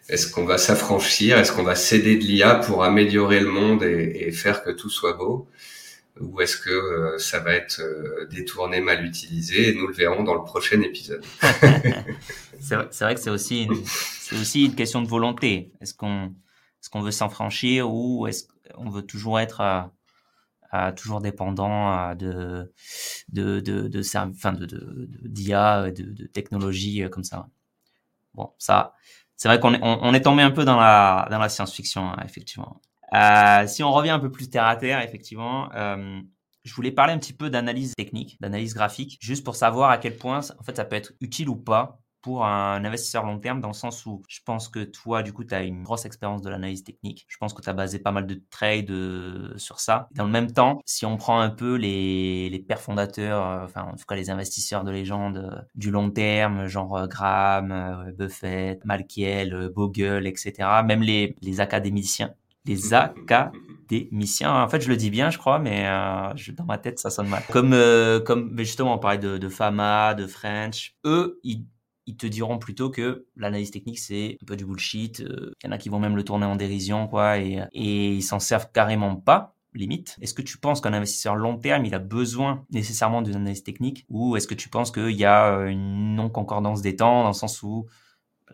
Est-ce 0.08 0.30
qu'on 0.30 0.44
va 0.44 0.58
s'affranchir? 0.58 1.38
Est-ce 1.38 1.52
qu'on 1.52 1.64
va 1.64 1.74
céder 1.74 2.16
de 2.16 2.24
l'IA 2.24 2.56
pour 2.56 2.84
améliorer 2.84 3.40
le 3.40 3.50
monde 3.50 3.82
et, 3.82 4.30
faire 4.32 4.62
que 4.62 4.70
tout 4.70 4.90
soit 4.90 5.14
beau? 5.14 5.48
Ou 6.20 6.40
est-ce 6.40 6.56
que 6.56 6.70
euh, 6.70 7.18
ça 7.18 7.40
va 7.40 7.52
être 7.52 7.80
euh, 7.80 8.26
détourné, 8.30 8.80
mal 8.80 9.04
utilisé? 9.04 9.70
Et 9.70 9.74
nous 9.74 9.86
le 9.86 9.92
verrons 9.92 10.22
dans 10.22 10.34
le 10.34 10.44
prochain 10.44 10.80
épisode. 10.80 11.22
c'est 12.60 13.00
vrai 13.00 13.14
que 13.14 13.20
c'est 13.20 13.30
aussi, 13.30 13.64
une, 13.64 13.82
aussi 14.40 14.64
une 14.64 14.74
question 14.74 15.02
de 15.02 15.08
volonté. 15.08 15.72
Est-ce 15.80 15.92
qu'on 15.92 16.32
est 17.00 17.02
veut 17.02 17.10
s'affranchir 17.10 17.92
ou 17.92 18.26
est-ce 18.26 18.44
qu'on 18.74 18.88
veut 18.88 19.02
toujours 19.02 19.40
être 19.40 19.90
toujours 20.96 21.20
dépendant 21.20 22.14
de 22.14 22.72
de 23.28 23.60
de 23.60 23.88
de, 23.88 25.08
d'IA, 25.28 25.90
de, 25.90 26.02
de, 26.02 26.26
technologie 26.26 27.02
euh, 27.02 27.08
comme 27.08 27.24
ça? 27.24 27.48
Bon, 28.34 28.52
ça, 28.58 28.94
c'est 29.36 29.48
vrai 29.48 29.60
qu'on 29.60 29.74
est, 29.74 29.80
on, 29.82 30.14
est 30.14 30.22
tombé 30.22 30.42
un 30.42 30.50
peu 30.50 30.64
dans 30.64 30.78
la, 30.78 31.28
dans 31.30 31.38
la 31.38 31.48
science-fiction, 31.48 32.10
hein, 32.10 32.16
effectivement. 32.24 32.80
Euh, 33.14 33.66
si 33.66 33.82
on 33.82 33.92
revient 33.92 34.10
un 34.10 34.18
peu 34.18 34.30
plus 34.30 34.50
terre 34.50 34.64
à 34.64 34.76
terre, 34.76 35.02
effectivement, 35.02 35.70
euh, 35.74 36.20
je 36.64 36.74
voulais 36.74 36.90
parler 36.90 37.12
un 37.12 37.18
petit 37.18 37.34
peu 37.34 37.50
d'analyse 37.50 37.94
technique, 37.94 38.40
d'analyse 38.40 38.74
graphique, 38.74 39.18
juste 39.20 39.44
pour 39.44 39.54
savoir 39.54 39.90
à 39.90 39.98
quel 39.98 40.16
point, 40.16 40.40
en 40.58 40.62
fait, 40.62 40.76
ça 40.76 40.84
peut 40.84 40.96
être 40.96 41.12
utile 41.20 41.48
ou 41.48 41.56
pas 41.56 42.00
pour 42.22 42.44
un 42.44 42.84
investisseur 42.84 43.24
long 43.24 43.38
terme 43.38 43.60
dans 43.60 43.68
le 43.68 43.74
sens 43.74 44.04
où 44.06 44.22
je 44.28 44.40
pense 44.44 44.68
que 44.68 44.82
toi, 44.82 45.22
du 45.22 45.32
coup, 45.32 45.44
tu 45.44 45.54
as 45.54 45.62
une 45.62 45.82
grosse 45.82 46.04
expérience 46.06 46.42
de 46.42 46.50
l'analyse 46.50 46.82
technique. 46.82 47.24
Je 47.28 47.36
pense 47.36 47.54
que 47.54 47.62
tu 47.62 47.68
as 47.68 47.72
basé 47.72 47.98
pas 47.98 48.10
mal 48.10 48.26
de 48.26 48.42
trades 48.50 48.90
euh, 48.90 49.56
sur 49.56 49.80
ça. 49.80 50.08
Dans 50.12 50.24
le 50.24 50.30
même 50.30 50.50
temps, 50.50 50.80
si 50.84 51.06
on 51.06 51.16
prend 51.16 51.40
un 51.40 51.50
peu 51.50 51.76
les, 51.76 52.50
les 52.50 52.58
pères 52.58 52.80
fondateurs, 52.80 53.46
euh, 53.46 53.64
enfin, 53.64 53.82
en 53.82 53.96
tout 53.96 54.04
cas, 54.08 54.16
les 54.16 54.30
investisseurs 54.30 54.82
de 54.82 54.90
légende 54.90 55.36
euh, 55.36 55.62
du 55.74 55.90
long 55.90 56.10
terme, 56.10 56.66
genre 56.66 57.06
Graham, 57.06 58.12
Buffett, 58.18 58.84
Malkiel, 58.84 59.70
Bogle, 59.74 60.26
etc., 60.26 60.54
même 60.84 61.02
les, 61.02 61.36
les 61.42 61.60
académiciens, 61.60 62.34
les 62.64 62.92
académiciens. 62.94 64.62
En 64.62 64.68
fait, 64.68 64.80
je 64.80 64.88
le 64.88 64.96
dis 64.96 65.10
bien, 65.10 65.30
je 65.30 65.38
crois, 65.38 65.58
mais 65.58 65.84
dans 65.84 66.64
ma 66.64 66.78
tête, 66.78 66.98
ça 66.98 67.10
sonne 67.10 67.28
mal. 67.28 67.42
Comme, 67.50 67.76
comme 68.24 68.58
justement, 68.58 68.94
on 68.94 68.98
parlait 68.98 69.18
de, 69.18 69.38
de 69.38 69.48
Fama, 69.48 70.14
de 70.14 70.26
French. 70.26 70.96
Eux, 71.04 71.38
ils, 71.44 71.66
ils 72.06 72.16
te 72.16 72.26
diront 72.26 72.58
plutôt 72.58 72.90
que 72.90 73.26
l'analyse 73.36 73.70
technique 73.70 73.98
c'est 73.98 74.38
un 74.42 74.46
peu 74.46 74.56
du 74.56 74.64
bullshit. 74.64 75.18
Il 75.18 75.26
euh, 75.26 75.52
y 75.64 75.68
en 75.68 75.72
a 75.72 75.78
qui 75.78 75.88
vont 75.88 75.98
même 75.98 76.16
le 76.16 76.22
tourner 76.24 76.46
en 76.46 76.56
dérision, 76.56 77.08
quoi, 77.08 77.38
et, 77.38 77.62
et 77.72 78.14
ils 78.14 78.22
s'en 78.22 78.38
servent 78.38 78.70
carrément 78.72 79.16
pas 79.16 79.54
limite. 79.74 80.16
Est-ce 80.20 80.34
que 80.34 80.42
tu 80.42 80.58
penses 80.58 80.80
qu'un 80.80 80.92
investisseur 80.92 81.36
long 81.36 81.58
terme, 81.58 81.84
il 81.84 81.94
a 81.94 81.98
besoin 81.98 82.64
nécessairement 82.70 83.22
d'une 83.22 83.36
analyse 83.36 83.62
technique 83.62 84.06
ou 84.08 84.36
est-ce 84.36 84.48
que 84.48 84.54
tu 84.54 84.68
penses 84.68 84.90
qu'il 84.90 85.10
y 85.10 85.24
a 85.24 85.58
euh, 85.58 85.66
une 85.66 86.14
non-concordance 86.14 86.82
des 86.82 86.96
temps 86.96 87.22
dans 87.22 87.28
le 87.28 87.34
sens 87.34 87.62
où 87.62 87.86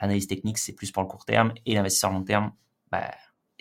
l'analyse 0.01 0.27
technique, 0.27 0.59
c'est 0.59 0.73
plus 0.73 0.91
pour 0.91 1.03
le 1.03 1.09
court 1.09 1.25
terme 1.25 1.53
et 1.65 1.75
l'investisseur 1.75 2.11
long 2.11 2.25
terme, 2.25 2.53
bah, 2.91 3.11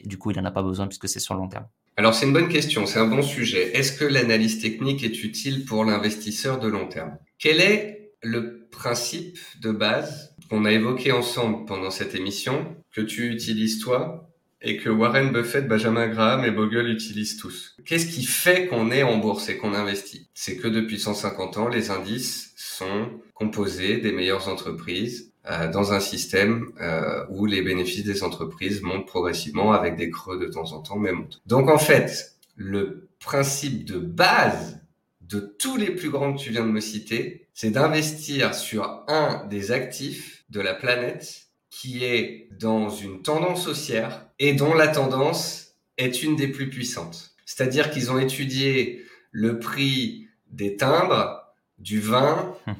du 0.04 0.18
coup, 0.18 0.32
il 0.32 0.38
n'en 0.38 0.46
a 0.46 0.52
pas 0.52 0.64
besoin 0.64 0.88
puisque 0.88 1.08
c'est 1.08 1.20
sur 1.20 1.36
le 1.36 1.42
long 1.42 1.50
terme? 1.50 1.68
Alors 1.98 2.16
c'est 2.16 2.26
une 2.26 2.34
bonne 2.34 2.48
question, 2.48 2.86
c'est 2.86 3.00
un 3.00 3.08
bon 3.08 3.22
sujet. 3.22 3.78
Est-ce 3.78 3.92
que 3.92 4.06
l'analyse 4.06 4.60
technique 4.60 5.04
est 5.04 5.24
utile 5.24 5.66
pour 5.66 5.84
l'investisseur 5.84 6.60
de 6.60 6.68
long 6.68 6.88
terme? 6.88 7.18
Quel 7.38 7.60
est 7.60 8.14
le 8.24 8.61
principe 8.72 9.38
de 9.61 9.72
base 9.72 10.35
qu'on 10.49 10.65
a 10.65 10.72
évoqué 10.72 11.11
ensemble 11.11 11.65
pendant 11.65 11.91
cette 11.91 12.15
émission, 12.15 12.76
que 12.91 13.02
tu 13.02 13.30
utilises 13.31 13.80
toi 13.80 14.27
et 14.61 14.77
que 14.77 14.89
Warren 14.89 15.31
Buffett, 15.31 15.68
Benjamin 15.68 16.07
Graham 16.07 16.45
et 16.45 16.52
Bogle 16.52 16.89
utilisent 16.89 17.38
tous. 17.38 17.76
Qu'est-ce 17.85 18.07
qui 18.07 18.23
fait 18.23 18.68
qu'on 18.68 18.91
est 18.91 19.03
en 19.03 19.18
bourse 19.18 19.49
et 19.49 19.57
qu'on 19.57 19.73
investit? 19.73 20.30
C'est 20.34 20.57
que 20.57 20.68
depuis 20.68 20.99
150 20.99 21.57
ans, 21.57 21.68
les 21.68 21.89
indices 21.89 22.53
sont 22.56 23.10
composés 23.34 23.98
des 23.98 24.11
meilleures 24.11 24.49
entreprises 24.49 25.31
euh, 25.49 25.72
dans 25.72 25.93
un 25.93 25.99
système 25.99 26.72
euh, 26.80 27.26
où 27.30 27.48
les 27.48 27.64
bénéfices 27.64 28.03
des 28.03 28.23
entreprises 28.23 28.84
montent 28.84 29.07
progressivement 29.07 29.72
avec 29.72 29.95
des 29.95 30.11
creux 30.11 30.39
de 30.39 30.45
temps 30.45 30.73
en 30.73 30.81
temps, 30.81 30.98
mais 30.98 31.11
montent. 31.11 31.41
Donc 31.48 31.68
en 31.68 31.80
fait, 31.80 32.35
le 32.56 33.10
principe 33.19 33.85
de 33.85 33.98
base 33.98 34.80
de 35.22 35.39
tous 35.39 35.77
les 35.77 35.91
plus 35.91 36.10
grands 36.10 36.34
que 36.34 36.39
tu 36.39 36.52
viens 36.52 36.65
de 36.65 36.72
me 36.72 36.81
citer, 36.81 37.41
c'est 37.53 37.72
d'investir 37.72 38.56
sur 38.56 39.03
un 39.07 39.45
des 39.48 39.72
actifs 39.72 40.44
de 40.49 40.61
la 40.61 40.73
planète 40.73 41.48
qui 41.69 42.03
est 42.03 42.49
dans 42.60 42.90
une 42.90 43.22
tendance 43.22 43.68
haussière 43.68 44.28
et 44.40 44.53
dont 44.53 44.73
la 44.73 44.88
tendance 44.88 45.76
est 45.98 46.23
une 46.23 46.36
des 46.36 46.48
plus 46.48 46.69
puissantes. 46.69 47.32
C'est-à-dire 47.45 47.91
qu'ils 47.91 48.11
ont 48.11 48.19
étudié 48.19 49.06
le 49.32 49.60
prix 49.60 50.28
des 50.49 50.76
timbres, 50.76 51.41
du 51.80 51.99
vin, 51.99 52.56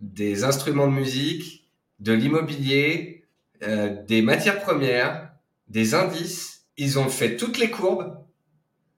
des 0.00 0.44
instruments 0.44 0.88
de 0.88 0.92
musique, 0.92 1.68
de 2.00 2.12
l'immobilier, 2.12 3.24
euh, 3.62 4.02
des 4.04 4.22
matières 4.22 4.60
premières, 4.60 5.30
des 5.68 5.94
indices. 5.94 6.66
Ils 6.76 6.98
ont 6.98 7.08
fait 7.08 7.36
toutes 7.36 7.58
les 7.58 7.70
courbes 7.70 8.16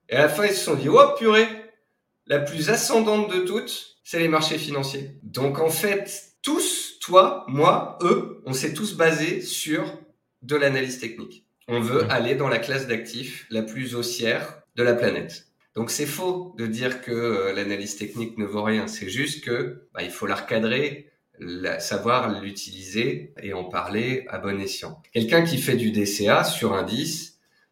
et 0.09 0.15
à 0.15 0.23
la 0.23 0.29
fin 0.29 0.45
ils 0.45 0.53
se 0.53 0.65
sont 0.65 0.75
dit 0.75 0.89
oh 0.89 1.15
purée, 1.17 1.47
la 2.29 2.39
plus 2.39 2.69
ascendante 2.69 3.33
de 3.33 3.39
toutes, 3.39 3.97
c'est 4.03 4.19
les 4.19 4.27
marchés 4.27 4.57
financiers. 4.57 5.11
Donc 5.23 5.59
en 5.59 5.69
fait, 5.69 6.35
tous, 6.41 6.99
toi, 7.01 7.45
moi, 7.47 7.97
eux, 8.01 8.41
on 8.45 8.53
s'est 8.53 8.73
tous 8.73 8.95
basés 8.95 9.41
sur 9.41 9.99
de 10.41 10.55
l'analyse 10.55 10.99
technique. 10.99 11.45
On 11.67 11.81
veut 11.81 12.03
mmh. 12.03 12.11
aller 12.11 12.35
dans 12.35 12.47
la 12.47 12.59
classe 12.59 12.87
d'actifs 12.87 13.45
la 13.49 13.61
plus 13.61 13.95
haussière 13.95 14.61
de 14.75 14.83
la 14.83 14.93
planète. 14.93 15.47
Donc 15.75 15.91
c'est 15.91 16.05
faux 16.05 16.55
de 16.57 16.65
dire 16.65 17.01
que 17.01 17.11
euh, 17.11 17.53
l'analyse 17.53 17.97
technique 17.97 18.37
ne 18.37 18.45
vaut 18.45 18.63
rien. 18.63 18.87
C'est 18.87 19.09
juste 19.09 19.43
que 19.43 19.87
bah, 19.93 20.03
il 20.03 20.11
faut 20.11 20.25
la 20.25 20.35
recadrer, 20.35 21.11
savoir 21.79 22.41
l'utiliser 22.41 23.33
et 23.41 23.53
en 23.53 23.63
parler 23.63 24.25
à 24.29 24.39
bon 24.39 24.59
escient. 24.59 25.01
Quelqu'un 25.13 25.43
qui 25.43 25.57
fait 25.57 25.75
du 25.75 25.91
DCA 25.91 26.43
sur 26.43 26.73
un 26.73 26.83
10, 26.83 27.28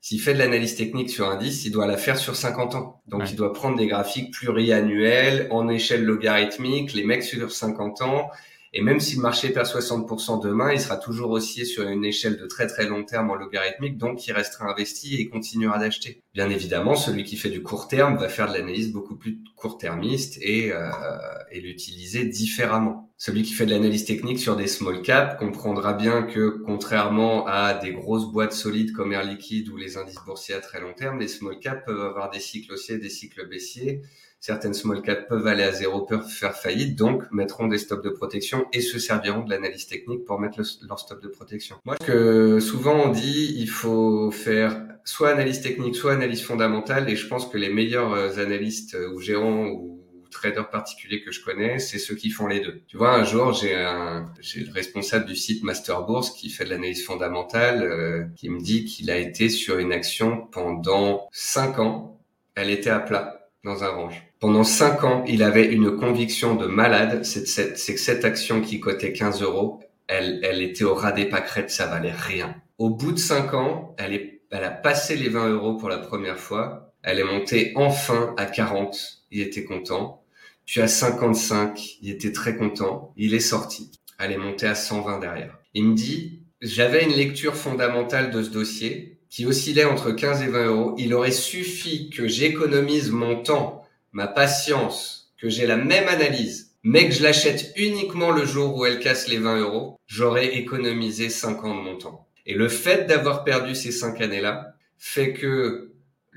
s'il 0.07 0.21
fait 0.21 0.33
de 0.33 0.39
l'analyse 0.39 0.75
technique 0.75 1.09
sur 1.09 1.29
un 1.29 1.35
10, 1.35 1.65
il 1.65 1.71
doit 1.73 1.85
la 1.85 1.97
faire 1.97 2.17
sur 2.17 2.37
50 2.37 2.75
ans. 2.75 3.01
Donc 3.07 3.29
il 3.29 3.35
doit 3.35 3.51
prendre 3.51 3.75
des 3.75 3.87
graphiques 3.87 4.31
pluriannuels 4.31 5.49
en 5.51 5.67
échelle 5.67 6.05
logarithmique, 6.05 6.93
les 6.93 7.03
mecs 7.03 7.23
sur 7.23 7.51
50 7.51 8.01
ans 8.03 8.29
et 8.71 8.81
même 8.81 9.01
si 9.01 9.17
le 9.17 9.21
marché 9.21 9.49
perd 9.49 9.65
60% 9.65 10.41
demain, 10.41 10.71
il 10.71 10.79
sera 10.79 10.95
toujours 10.95 11.31
haussier 11.31 11.65
sur 11.65 11.89
une 11.89 12.05
échelle 12.05 12.37
de 12.37 12.45
très 12.45 12.67
très 12.67 12.85
long 12.85 13.03
terme 13.03 13.31
en 13.31 13.35
logarithmique, 13.35 13.97
donc 13.97 14.25
il 14.27 14.31
restera 14.31 14.69
investi 14.71 15.15
et 15.15 15.27
continuera 15.27 15.77
d'acheter. 15.77 16.21
Bien 16.33 16.49
évidemment, 16.49 16.95
celui 16.95 17.25
qui 17.25 17.35
fait 17.35 17.49
du 17.49 17.61
court 17.61 17.89
terme 17.89 18.17
va 18.17 18.29
faire 18.29 18.47
de 18.47 18.57
l'analyse 18.57 18.93
beaucoup 18.93 19.17
plus 19.17 19.39
court-termiste 19.57 20.37
et, 20.41 20.71
euh, 20.71 20.89
et 21.51 21.59
l'utiliser 21.59 22.25
différemment. 22.25 23.06
Celui 23.17 23.41
qui 23.41 23.53
fait 23.53 23.65
de 23.65 23.71
l'analyse 23.71 24.05
technique 24.05 24.39
sur 24.39 24.55
des 24.55 24.67
small 24.67 25.01
caps 25.01 25.39
comprendra 25.39 25.93
bien 25.93 26.23
que 26.23 26.61
contrairement 26.65 27.47
à 27.47 27.73
des 27.73 27.91
grosses 27.91 28.31
boîtes 28.31 28.53
solides 28.53 28.93
comme 28.93 29.11
Air 29.11 29.23
Liquide 29.23 29.69
ou 29.69 29.77
les 29.77 29.97
indices 29.97 30.19
boursiers 30.25 30.55
à 30.55 30.59
très 30.59 30.79
long 30.79 30.93
terme, 30.93 31.19
les 31.19 31.27
small 31.27 31.57
caps 31.59 31.83
peuvent 31.85 32.01
avoir 32.01 32.29
des 32.29 32.39
cycles 32.39 32.73
haussiers, 32.73 32.99
des 32.99 33.09
cycles 33.09 33.47
baissiers 33.49 34.01
certaines 34.39 34.73
small 34.73 35.01
caps 35.01 35.27
peuvent 35.27 35.47
aller 35.47 35.63
à 35.63 35.71
zéro, 35.71 36.01
peuvent 36.05 36.27
faire 36.27 36.55
faillite, 36.55 36.95
donc 36.97 37.23
mettront 37.31 37.67
des 37.67 37.77
stops 37.77 38.03
de 38.03 38.09
protection 38.09 38.65
et 38.73 38.81
se 38.81 38.99
serviront 38.99 39.43
de 39.43 39.49
l'analyse 39.49 39.87
technique 39.87 40.25
pour 40.25 40.39
mettre 40.39 40.61
leur 40.87 40.99
stop 40.99 41.21
de 41.21 41.27
protection. 41.27 41.77
Moi, 41.85 41.95
que 41.97 42.59
souvent 42.59 42.95
on 43.05 43.09
dit, 43.09 43.55
il 43.57 43.69
faut 43.69 44.31
faire 44.31 44.81
soit 45.03 45.29
analyse 45.29 45.61
technique, 45.61 45.95
soit 45.95 46.13
analyse 46.13 46.43
fondamentale, 46.43 47.09
et 47.09 47.15
je 47.15 47.27
pense 47.27 47.47
que 47.47 47.57
les 47.57 47.69
meilleurs 47.69 48.13
euh, 48.13 48.37
analystes 48.37 48.95
euh, 48.95 49.13
ou 49.13 49.19
gérants 49.19 49.67
ou 49.67 50.01
traders 50.37 50.69
particuliers 50.69 51.21
que 51.21 51.31
je 51.31 51.43
connais, 51.43 51.79
c'est 51.79 51.99
ceux 51.99 52.15
qui 52.15 52.29
font 52.29 52.47
les 52.47 52.59
deux. 52.59 52.81
Tu 52.87 52.97
vois, 52.97 53.13
un 53.13 53.23
jour, 53.23 53.53
j'ai 53.53 53.75
un, 53.75 54.25
j'ai 54.39 54.61
le 54.61 54.71
responsable 54.71 55.25
du 55.25 55.35
site 55.35 55.63
Master 55.63 56.03
Bourse 56.03 56.31
qui 56.31 56.49
fait 56.49 56.65
de 56.65 56.69
l'analyse 56.69 57.05
fondamentale, 57.05 57.83
euh, 57.83 58.25
qui 58.35 58.49
me 58.49 58.59
dit 58.59 58.85
qu'il 58.85 59.11
a 59.11 59.17
été 59.17 59.49
sur 59.49 59.77
une 59.79 59.91
action 59.91 60.47
pendant 60.51 61.27
cinq 61.31 61.79
ans. 61.79 62.19
Elle 62.55 62.69
était 62.69 62.89
à 62.89 62.99
plat 62.99 63.49
dans 63.63 63.83
un 63.83 63.89
range. 63.89 64.23
Pendant 64.39 64.63
cinq 64.63 65.03
ans, 65.03 65.23
il 65.27 65.41
avait 65.41 65.65
une 65.65 65.97
conviction 65.97 66.55
de 66.55 66.67
malade, 66.67 67.25
c'est 67.25 67.43
que 67.43 67.99
cette 67.99 68.23
action 68.23 68.61
qui 68.61 68.79
cotait 68.79 69.11
15 69.11 69.41
euros, 69.41 69.81
elle, 70.07 70.39
elle 70.43 70.61
était 70.61 70.83
au 70.83 70.93
ras 70.93 71.11
des 71.11 71.25
pâquerettes, 71.25 71.71
ça 71.71 71.87
valait 71.87 72.11
rien. 72.11 72.55
Au 72.77 72.89
bout 72.89 73.11
de 73.11 73.17
cinq 73.17 73.53
ans, 73.53 73.95
elle, 73.97 74.13
est, 74.13 74.41
elle 74.51 74.63
a 74.63 74.69
passé 74.69 75.15
les 75.15 75.29
20 75.29 75.49
euros 75.49 75.75
pour 75.75 75.89
la 75.89 75.97
première 75.97 76.37
fois. 76.37 76.93
Elle 77.01 77.19
est 77.19 77.23
montée 77.23 77.73
enfin 77.75 78.35
à 78.37 78.45
40. 78.45 79.23
Il 79.31 79.41
était 79.41 79.63
content. 79.63 80.21
Puis 80.67 80.81
à 80.81 80.87
55, 80.87 81.97
il 82.01 82.11
était 82.11 82.31
très 82.31 82.55
content. 82.55 83.13
Il 83.17 83.33
est 83.33 83.39
sorti. 83.39 83.89
Elle 84.19 84.33
est 84.33 84.37
montée 84.37 84.67
à 84.67 84.75
120 84.75 85.19
derrière. 85.19 85.57
Il 85.73 85.85
me 85.85 85.95
dit, 85.95 86.41
j'avais 86.61 87.03
une 87.03 87.15
lecture 87.15 87.55
fondamentale 87.55 88.29
de 88.29 88.43
ce 88.43 88.49
dossier 88.49 89.17
qui 89.29 89.45
oscillait 89.45 89.85
entre 89.85 90.11
15 90.11 90.43
et 90.43 90.47
20 90.47 90.65
euros. 90.65 90.95
Il 90.99 91.13
aurait 91.15 91.31
suffi 91.31 92.11
que 92.11 92.27
j'économise 92.27 93.09
mon 93.09 93.41
temps 93.41 93.87
ma 94.11 94.27
patience, 94.27 95.31
que 95.37 95.47
j'ai 95.47 95.67
la 95.67 95.77
même 95.77 96.07
analyse, 96.07 96.71
mais 96.83 97.07
que 97.07 97.13
je 97.13 97.21
l'achète 97.21 97.71
uniquement 97.75 98.31
le 98.31 98.45
jour 98.45 98.75
où 98.75 98.85
elle 98.85 98.99
casse 98.99 99.27
les 99.27 99.37
20 99.37 99.59
euros, 99.59 99.99
j'aurais 100.07 100.55
économisé 100.55 101.29
5 101.29 101.63
ans 101.63 101.75
de 101.75 101.81
mon 101.81 101.97
temps. 101.97 102.27
Et 102.45 102.55
le 102.55 102.67
fait 102.67 103.05
d'avoir 103.05 103.43
perdu 103.43 103.75
ces 103.75 103.91
5 103.91 104.19
années-là 104.21 104.73
fait 104.97 105.33
que 105.33 105.86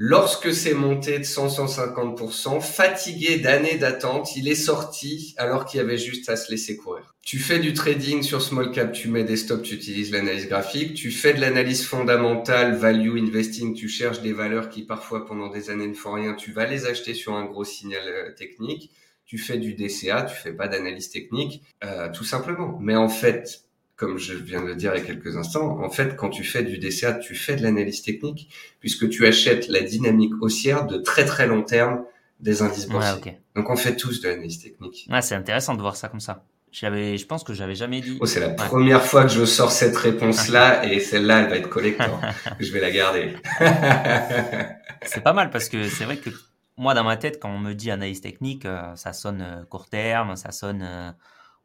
lorsque 0.03 0.55
c'est 0.55 0.73
monté 0.73 1.19
de 1.19 1.25
100-150%, 1.25 2.63
fatigué 2.63 3.37
d'années 3.37 3.77
d'attente, 3.77 4.35
il 4.35 4.49
est 4.49 4.55
sorti 4.55 5.35
alors 5.37 5.67
qu'il 5.67 5.77
y 5.77 5.83
avait 5.83 5.99
juste 5.99 6.31
à 6.31 6.37
se 6.37 6.51
laisser 6.51 6.79
courir. 6.79 7.15
Tu 7.21 7.39
fais 7.39 7.59
du 7.59 7.75
trading 7.75 8.23
sur 8.23 8.41
small 8.41 8.73
cap, 8.73 8.93
tu 8.93 9.09
mets 9.09 9.25
des 9.25 9.37
stops, 9.37 9.63
tu 9.63 9.75
utilises 9.75 10.11
l'analyse 10.11 10.49
graphique, 10.49 10.95
tu 10.95 11.11
fais 11.11 11.35
de 11.35 11.41
l'analyse 11.43 11.85
fondamentale, 11.85 12.77
value 12.77 13.19
investing, 13.19 13.75
tu 13.75 13.91
cherches 13.91 14.23
des 14.23 14.33
valeurs 14.33 14.71
qui 14.71 14.85
parfois 14.85 15.27
pendant 15.27 15.51
des 15.51 15.69
années 15.69 15.87
ne 15.87 15.93
font 15.93 16.15
rien, 16.15 16.33
tu 16.33 16.51
vas 16.51 16.65
les 16.65 16.87
acheter 16.87 17.13
sur 17.13 17.35
un 17.35 17.45
gros 17.45 17.65
signal 17.65 18.03
euh, 18.07 18.33
technique, 18.33 18.93
tu 19.27 19.37
fais 19.37 19.59
du 19.59 19.75
DCA, 19.75 20.23
tu 20.23 20.35
fais 20.35 20.55
pas 20.55 20.67
d'analyse 20.67 21.11
technique, 21.11 21.63
euh, 21.85 22.09
tout 22.11 22.25
simplement. 22.25 22.79
Mais 22.81 22.97
en 22.97 23.11
fait, 23.11 23.65
comme 24.01 24.17
je 24.17 24.33
viens 24.33 24.63
de 24.63 24.69
le 24.69 24.77
dire 24.77 24.93
il 24.95 24.99
y 24.99 25.03
a 25.03 25.05
quelques 25.05 25.37
instants, 25.37 25.79
en 25.85 25.91
fait, 25.91 26.17
quand 26.17 26.31
tu 26.31 26.43
fais 26.43 26.63
du 26.63 26.79
DCA, 26.79 27.13
tu 27.13 27.35
fais 27.35 27.55
de 27.55 27.63
l'analyse 27.63 28.01
technique, 28.01 28.49
puisque 28.81 29.11
tu 29.11 29.27
achètes 29.27 29.69
la 29.69 29.83
dynamique 29.83 30.33
haussière 30.41 30.87
de 30.87 30.97
très 30.97 31.27
très 31.27 31.47
long 31.47 31.63
terme 31.63 32.05
des 32.41 32.63
indices 32.63 32.89
boursiers. 32.89 33.39
Donc 33.55 33.69
on 33.69 33.77
fait 33.77 33.97
tous 33.97 34.23
de 34.23 34.29
l'analyse 34.31 34.59
technique. 34.59 35.07
Ouais, 35.11 35.21
c'est 35.21 35.35
intéressant 35.35 35.75
de 35.75 35.83
voir 35.83 35.97
ça 35.97 36.09
comme 36.09 36.21
ça. 36.21 36.45
J'avais, 36.73 37.19
je 37.19 37.27
pense 37.27 37.45
que 37.45 37.53
j'avais 37.53 37.75
jamais 37.75 38.01
dit. 38.01 38.17
Oh, 38.23 38.27
c'est 38.27 38.41
la 38.41 38.49
première 38.49 39.05
fois 39.05 39.25
que 39.25 39.29
je 39.29 39.45
sors 39.45 39.71
cette 39.71 39.97
réponse-là 39.97 40.87
et 40.91 40.99
celle-là, 41.01 41.41
elle 41.41 41.51
va 41.51 41.57
être 41.57 41.69
collector. 41.69 42.23
je 42.59 42.73
vais 42.73 42.81
la 42.81 42.91
garder. 42.91 43.35
c'est 45.03 45.23
pas 45.23 45.35
mal 45.35 45.51
parce 45.51 45.69
que 45.69 45.91
c'est 45.91 46.05
vrai 46.05 46.17
que 46.17 46.31
moi, 46.79 46.95
dans 46.95 47.05
ma 47.05 47.19
tête, 47.19 47.39
quand 47.39 47.51
on 47.51 47.59
me 47.59 47.75
dit 47.75 47.91
analyse 47.91 48.23
technique, 48.23 48.65
euh, 48.65 48.97
ça 48.97 49.13
sonne 49.13 49.43
euh, 49.43 49.65
court 49.65 49.91
terme, 49.91 50.37
ça 50.37 50.53
sonne 50.53 50.81
euh, 50.83 51.11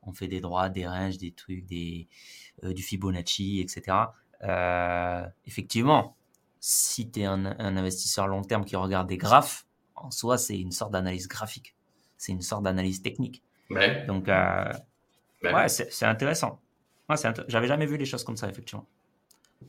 on 0.06 0.14
fait 0.14 0.28
des 0.28 0.42
droits, 0.42 0.70
des 0.70 0.88
ranges, 0.88 1.18
des 1.18 1.32
trucs, 1.32 1.66
des, 1.66 2.08
euh, 2.64 2.74
du 2.74 2.84
Fibonacci, 2.84 3.60
etc. 3.62 3.98
Euh, 4.44 5.26
effectivement, 5.46 6.16
si 6.60 7.10
tu 7.10 7.22
es 7.22 7.26
un, 7.26 7.46
investisseur 7.46 8.28
long 8.28 8.42
terme 8.42 8.66
qui 8.66 8.76
regarde 8.76 9.08
des 9.08 9.18
graphes, 9.18 9.66
en 9.96 10.12
soi, 10.12 10.38
c'est 10.38 10.58
une 10.60 10.72
sorte 10.72 10.92
d'analyse 10.92 11.28
graphique. 11.28 11.76
C'est 12.18 12.32
une 12.32 12.42
sorte 12.42 12.64
d'analyse 12.64 13.02
technique. 13.02 13.44
Donc, 14.08 14.30
euh, 14.30 14.72
ouais, 15.44 15.68
c'est 15.68 16.06
intéressant. 16.06 16.62
Ouais, 17.10 17.16
J'avais 17.48 17.68
jamais 17.68 17.86
vu 17.86 17.98
les 17.98 18.06
choses 18.06 18.24
comme 18.24 18.38
ça, 18.38 18.50
effectivement. 18.50 18.88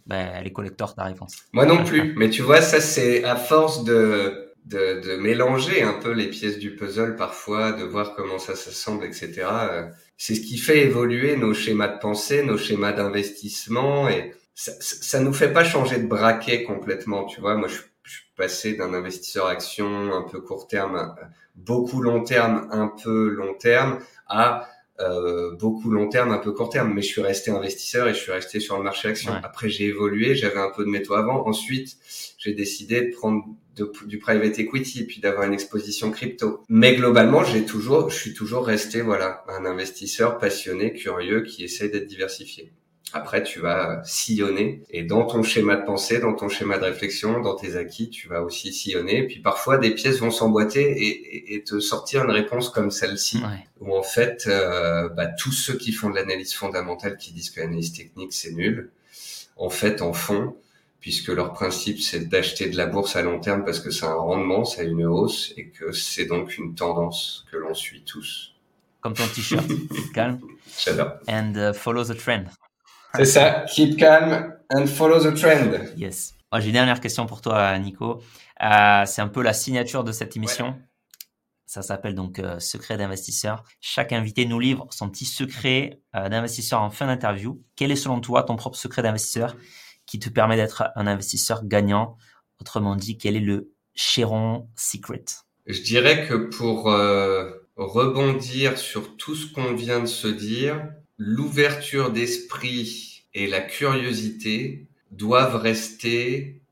Ben, 0.07 0.43
les 0.43 0.53
collecteurs, 0.53 0.95
ta 0.95 1.05
réponse. 1.05 1.37
Moi 1.53 1.65
non 1.67 1.85
plus. 1.85 2.15
Mais 2.17 2.29
tu 2.29 2.43
vois, 2.43 2.61
ça, 2.61 2.81
c'est 2.81 3.25
à 3.25 3.37
force 3.37 3.85
de, 3.85 4.46
de, 4.67 5.01
de, 5.01 5.17
mélanger 5.17 5.83
un 5.83 5.95
peu 5.95 6.13
les 6.13 6.29
pièces 6.29 6.59
du 6.59 6.75
puzzle 6.77 7.17
parfois, 7.17 7.73
de 7.73 7.85
voir 7.85 8.15
comment 8.15 8.39
ça 8.39 8.55
s'assemble, 8.55 9.05
etc 9.05 9.47
c'est 10.17 10.35
ce 10.35 10.41
qui 10.41 10.59
fait 10.59 10.81
évoluer 10.81 11.37
nos 11.37 11.55
schémas 11.55 11.89
de 11.89 11.99
pensée, 11.99 12.43
nos 12.43 12.57
schémas 12.57 12.93
d'investissement 12.93 14.09
et 14.09 14.35
ça, 14.55 14.73
ça 14.81 15.21
nous 15.21 15.35
fait 15.35 15.53
pas 15.53 15.65
changer 15.65 15.99
de 15.99 16.07
braquet 16.07 16.65
complètement, 16.65 17.25
tu 17.25 17.41
vois. 17.41 17.57
Moi, 17.57 17.69
je, 17.69 17.77
suis 18.09 18.25
passé 18.37 18.75
d'un 18.75 18.95
investisseur 18.95 19.47
action 19.47 20.15
un 20.15 20.23
peu 20.23 20.41
court 20.41 20.69
terme, 20.69 21.17
beaucoup 21.57 22.01
long 22.01 22.23
terme, 22.23 22.69
un 22.71 22.87
peu 22.87 23.31
long 23.31 23.55
terme, 23.55 23.99
à 24.29 24.69
euh, 25.01 25.55
beaucoup 25.57 25.91
long 25.91 26.09
terme, 26.09 26.31
un 26.31 26.39
peu 26.39 26.53
court 26.53 26.71
terme. 26.71 26.93
Mais 26.95 27.03
je 27.03 27.09
suis 27.09 27.21
resté 27.21 27.51
investisseur 27.51 28.09
et 28.09 28.15
je 28.15 28.19
suis 28.19 28.33
resté 28.33 28.61
sur 28.61 28.77
le 28.77 28.85
marché 28.85 29.09
action. 29.09 29.33
Après, 29.43 29.69
j'ai 29.69 29.87
évolué, 29.87 30.35
j'avais 30.35 30.59
un 30.59 30.71
peu 30.71 30.85
de 30.85 30.91
métaux 30.91 31.15
avant. 31.15 31.47
Ensuite, 31.47 31.97
j'ai 32.39 32.53
décidé 32.55 33.03
de 33.03 33.15
prendre 33.15 33.45
du 34.07 34.19
private 34.19 34.59
equity 34.59 35.03
et 35.03 35.05
puis 35.05 35.21
d'avoir 35.21 35.47
une 35.47 35.53
exposition 35.53 36.11
crypto. 36.11 36.63
Mais 36.69 36.97
globalement, 36.97 37.45
j'ai 37.45 37.65
toujours, 37.67 38.09
je 38.09 38.17
suis 38.17 38.33
toujours 38.33 38.67
resté 38.67 39.03
voilà 39.03 39.45
un 39.49 39.67
investisseur 39.67 40.39
passionné, 40.39 40.95
curieux, 40.95 41.43
qui 41.43 41.65
essaie 41.65 41.89
d'être 41.89 42.07
diversifié. 42.07 42.73
Après, 43.13 43.43
tu 43.43 43.61
vas 43.61 44.03
sillonner 44.05 44.83
et 44.91 45.05
dans 45.05 45.25
ton 45.25 45.43
schéma 45.43 45.77
de 45.77 45.85
pensée, 45.85 46.19
dans 46.19 46.35
ton 46.35 46.49
schéma 46.49 46.77
de 46.77 46.85
réflexion, 46.85 47.41
dans 47.41 47.55
tes 47.55 47.77
acquis, 47.77 48.11
tu 48.11 48.29
vas 48.29 48.43
aussi 48.43 48.73
sillonner. 48.73 49.19
Et 49.19 49.27
puis 49.27 49.39
parfois, 49.41 49.79
des 49.79 49.95
pièces 49.95 50.19
vont 50.19 50.33
s'emboîter 50.33 50.83
et, 50.83 51.55
et, 51.55 51.63
te 51.63 51.79
sortir 51.79 52.25
une 52.25 52.33
réponse 52.33 52.69
comme 52.69 52.91
celle-ci, 52.91 53.41
où 53.81 53.97
en 53.97 54.03
fait, 54.03 54.45
euh, 54.49 55.09
bah, 55.09 55.27
tous 55.27 55.53
ceux 55.53 55.77
qui 55.77 55.93
font 55.93 56.11
de 56.11 56.17
l'analyse 56.17 56.53
fondamentale, 56.53 57.17
qui 57.17 57.33
disent 57.33 57.51
que 57.51 57.61
l'analyse 57.61 57.93
technique 57.93 58.33
c'est 58.33 58.53
nul, 58.53 58.91
en 59.57 59.71
fait, 59.71 60.03
en 60.03 60.13
font 60.13 60.57
puisque 61.01 61.29
leur 61.29 61.53
principe 61.53 62.01
c'est 62.01 62.29
d'acheter 62.29 62.69
de 62.69 62.77
la 62.77 62.87
bourse 62.87 63.15
à 63.15 63.23
long 63.23 63.39
terme 63.39 63.65
parce 63.65 63.79
que 63.79 63.93
c'est 63.93 64.07
un 64.07 64.15
rendement, 64.15 64.65
c'est 64.65 64.85
une 64.85 65.05
hausse 65.07 65.55
et 65.57 65.69
que 65.69 65.93
c'est 65.93 66.25
donc 66.25 66.59
une 66.59 66.75
tendance 66.75 67.47
que 67.53 67.57
l'on 67.57 67.75
suit 67.75 68.03
tous. 68.03 68.55
Comme 69.01 69.15
ton 69.15 69.29
t-shirt, 69.29 69.65
calme. 70.15 70.41
J'adore. 70.85 71.13
And 71.29 71.55
uh, 71.57 71.73
follow 71.73 72.03
the 72.03 72.17
trend. 72.17 72.47
C'est 73.17 73.25
ça. 73.25 73.65
Keep 73.69 73.99
calm 73.99 74.55
and 74.71 74.87
follow 74.87 75.19
the 75.21 75.35
trend. 75.35 75.73
Yes. 75.97 76.35
Oh, 76.53 76.59
j'ai 76.61 76.67
une 76.67 76.75
dernière 76.75 77.01
question 77.01 77.27
pour 77.27 77.41
toi, 77.41 77.79
Nico. 77.79 78.23
Euh, 78.63 79.05
c'est 79.07 79.21
un 79.21 79.29
peu 79.29 79.43
la 79.43 79.53
signature 79.53 80.05
de 80.05 80.13
cette 80.13 80.37
émission. 80.37 80.79
Ça 81.67 81.83
s'appelle 81.83 82.15
donc 82.15 82.39
euh, 82.39 82.61
Secret 82.61 82.97
d'investisseur. 82.97 83.65
Chaque 83.81 84.13
invité 84.13 84.47
nous 84.47 84.61
livre 84.61 84.87
son 84.91 85.11
petit 85.11 85.25
secret 85.25 86.01
euh, 86.15 86.29
d'investisseur 86.29 86.81
en 86.81 86.91
fin 86.91 87.07
d'interview. 87.07 87.63
Quel 87.75 87.91
est 87.91 87.97
selon 87.97 88.21
toi 88.21 88.45
ton 88.45 88.57
propre 88.57 88.77
secret 88.77 89.03
d'investisseur 89.03 89.57
qui 90.07 90.19
te 90.19 90.29
permet 90.29 90.57
d'être 90.57 90.91
un 90.95 91.07
investisseur 91.07 91.65
gagnant? 91.65 92.17
Autrement 92.61 92.97
dit, 92.97 93.19
quel 93.19 93.37
est 93.37 93.41
le 93.41 93.73
Chéron 93.95 94.69
Secret? 94.77 95.25
Je 95.67 95.83
dirais 95.83 96.27
que 96.27 96.35
pour 96.35 96.85
rebondir 97.77 98.79
sur 98.79 99.17
tout 99.17 99.35
ce 99.35 99.53
qu'on 99.53 99.75
vient 99.75 100.01
de 100.01 100.07
se 100.07 100.29
dire, 100.29 100.89
l'ouverture 101.19 102.13
d'esprit 102.13 103.06
et 103.37 103.47
la 103.47 103.61
curiosité 103.61 104.87
doivent 105.11 105.57
rester 105.57 106.63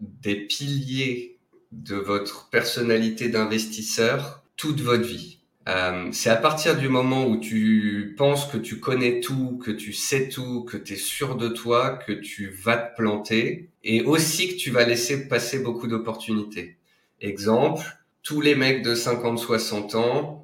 des 0.00 0.36
piliers 0.36 1.38
de 1.72 1.96
votre 1.96 2.48
personnalité 2.50 3.28
d'investisseur 3.28 4.44
toute 4.56 4.80
votre 4.80 5.02
vie. 5.02 5.40
Euh, 5.68 6.10
c'est 6.12 6.30
à 6.30 6.36
partir 6.36 6.76
du 6.76 6.88
moment 6.88 7.26
où 7.26 7.38
tu 7.38 8.14
penses 8.16 8.46
que 8.46 8.58
tu 8.58 8.78
connais 8.78 9.20
tout, 9.20 9.58
que 9.58 9.72
tu 9.72 9.92
sais 9.92 10.28
tout, 10.28 10.62
que 10.62 10.76
tu 10.76 10.92
es 10.92 10.96
sûr 10.96 11.36
de 11.36 11.48
toi, 11.48 11.98
que 12.06 12.12
tu 12.12 12.48
vas 12.48 12.76
te 12.76 12.94
planter 12.94 13.70
et 13.82 14.02
aussi 14.02 14.54
que 14.54 14.56
tu 14.56 14.70
vas 14.70 14.84
laisser 14.84 15.26
passer 15.26 15.58
beaucoup 15.58 15.88
d'opportunités. 15.88 16.76
Exemple, 17.20 17.84
tous 18.22 18.40
les 18.40 18.54
mecs 18.54 18.82
de 18.82 18.94
50-60 18.94 19.96
ans 19.96 20.43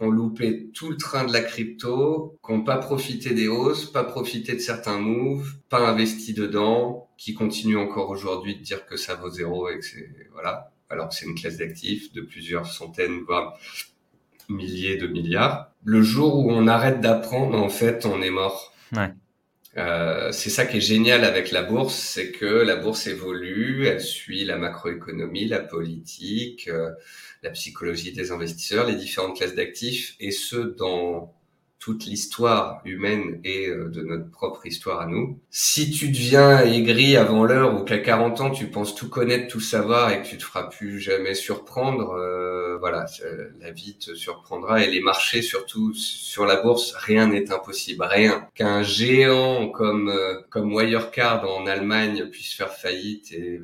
ont 0.00 0.10
loupé 0.10 0.70
tout 0.74 0.90
le 0.90 0.96
train 0.96 1.24
de 1.24 1.32
la 1.32 1.40
crypto, 1.40 2.36
qui 2.44 2.52
n'ont 2.52 2.64
pas 2.64 2.78
profité 2.78 3.34
des 3.34 3.48
hausses, 3.48 3.86
pas 3.86 4.04
profité 4.04 4.54
de 4.54 4.58
certains 4.58 4.98
moves, 4.98 5.54
pas 5.68 5.86
investi 5.88 6.32
dedans, 6.32 7.08
qui 7.16 7.34
continuent 7.34 7.78
encore 7.78 8.10
aujourd'hui 8.10 8.56
de 8.56 8.62
dire 8.62 8.86
que 8.86 8.96
ça 8.96 9.14
vaut 9.14 9.30
zéro 9.30 9.68
et 9.68 9.78
que 9.78 9.84
c'est 9.84 10.08
voilà, 10.32 10.72
alors 10.88 11.08
que 11.08 11.14
c'est 11.14 11.26
une 11.26 11.34
classe 11.34 11.58
d'actifs 11.58 12.12
de 12.12 12.22
plusieurs 12.22 12.66
centaines 12.66 13.20
voire 13.26 13.58
milliers 14.48 14.96
de 14.96 15.06
milliards. 15.06 15.70
Le 15.84 16.02
jour 16.02 16.44
où 16.44 16.50
on 16.50 16.66
arrête 16.66 17.00
d'apprendre, 17.00 17.58
en 17.58 17.68
fait, 17.68 18.04
on 18.04 18.20
est 18.20 18.30
mort. 18.30 18.74
Ouais. 18.92 19.12
Euh, 19.76 20.32
c'est 20.32 20.50
ça 20.50 20.66
qui 20.66 20.78
est 20.78 20.80
génial 20.80 21.24
avec 21.24 21.52
la 21.52 21.62
bourse, 21.62 21.94
c'est 21.94 22.32
que 22.32 22.44
la 22.44 22.76
bourse 22.76 23.06
évolue, 23.06 23.86
elle 23.86 24.00
suit 24.00 24.44
la 24.44 24.56
macroéconomie, 24.56 25.46
la 25.46 25.60
politique, 25.60 26.68
euh, 26.68 26.90
la 27.42 27.50
psychologie 27.50 28.12
des 28.12 28.32
investisseurs, 28.32 28.86
les 28.86 28.96
différentes 28.96 29.36
classes 29.36 29.54
d'actifs, 29.54 30.16
et 30.18 30.32
ce 30.32 30.56
dans 30.56 31.34
toute 31.80 32.04
l'histoire 32.04 32.82
humaine 32.84 33.40
et 33.42 33.66
euh, 33.66 33.88
de 33.88 34.02
notre 34.02 34.30
propre 34.30 34.66
histoire 34.66 35.00
à 35.00 35.06
nous. 35.06 35.40
Si 35.48 35.90
tu 35.90 36.08
deviens 36.08 36.60
aigri 36.60 37.16
avant 37.16 37.44
l'heure 37.44 37.80
ou 37.80 37.84
qu'à 37.84 37.98
40 37.98 38.40
ans 38.42 38.50
tu 38.50 38.66
penses 38.66 38.94
tout 38.94 39.08
connaître, 39.08 39.48
tout 39.48 39.60
savoir 39.60 40.12
et 40.12 40.20
que 40.22 40.28
tu 40.28 40.36
te 40.36 40.44
feras 40.44 40.64
plus 40.64 41.00
jamais 41.00 41.34
surprendre, 41.34 42.10
euh, 42.10 42.76
voilà, 42.78 43.06
la 43.60 43.70
vie 43.70 43.96
te 43.96 44.14
surprendra 44.14 44.84
et 44.84 44.90
les 44.90 45.00
marchés 45.00 45.40
surtout 45.40 45.94
sur 45.94 46.44
la 46.44 46.56
bourse, 46.56 46.92
rien 46.92 47.28
n'est 47.28 47.50
impossible, 47.50 48.04
rien. 48.04 48.46
Qu'un 48.54 48.82
géant 48.82 49.70
comme 49.70 50.10
euh, 50.10 50.42
comme 50.50 50.74
Wirecard 50.74 51.48
en 51.50 51.66
Allemagne 51.66 52.26
puisse 52.26 52.52
faire 52.52 52.74
faillite 52.74 53.32
et 53.32 53.58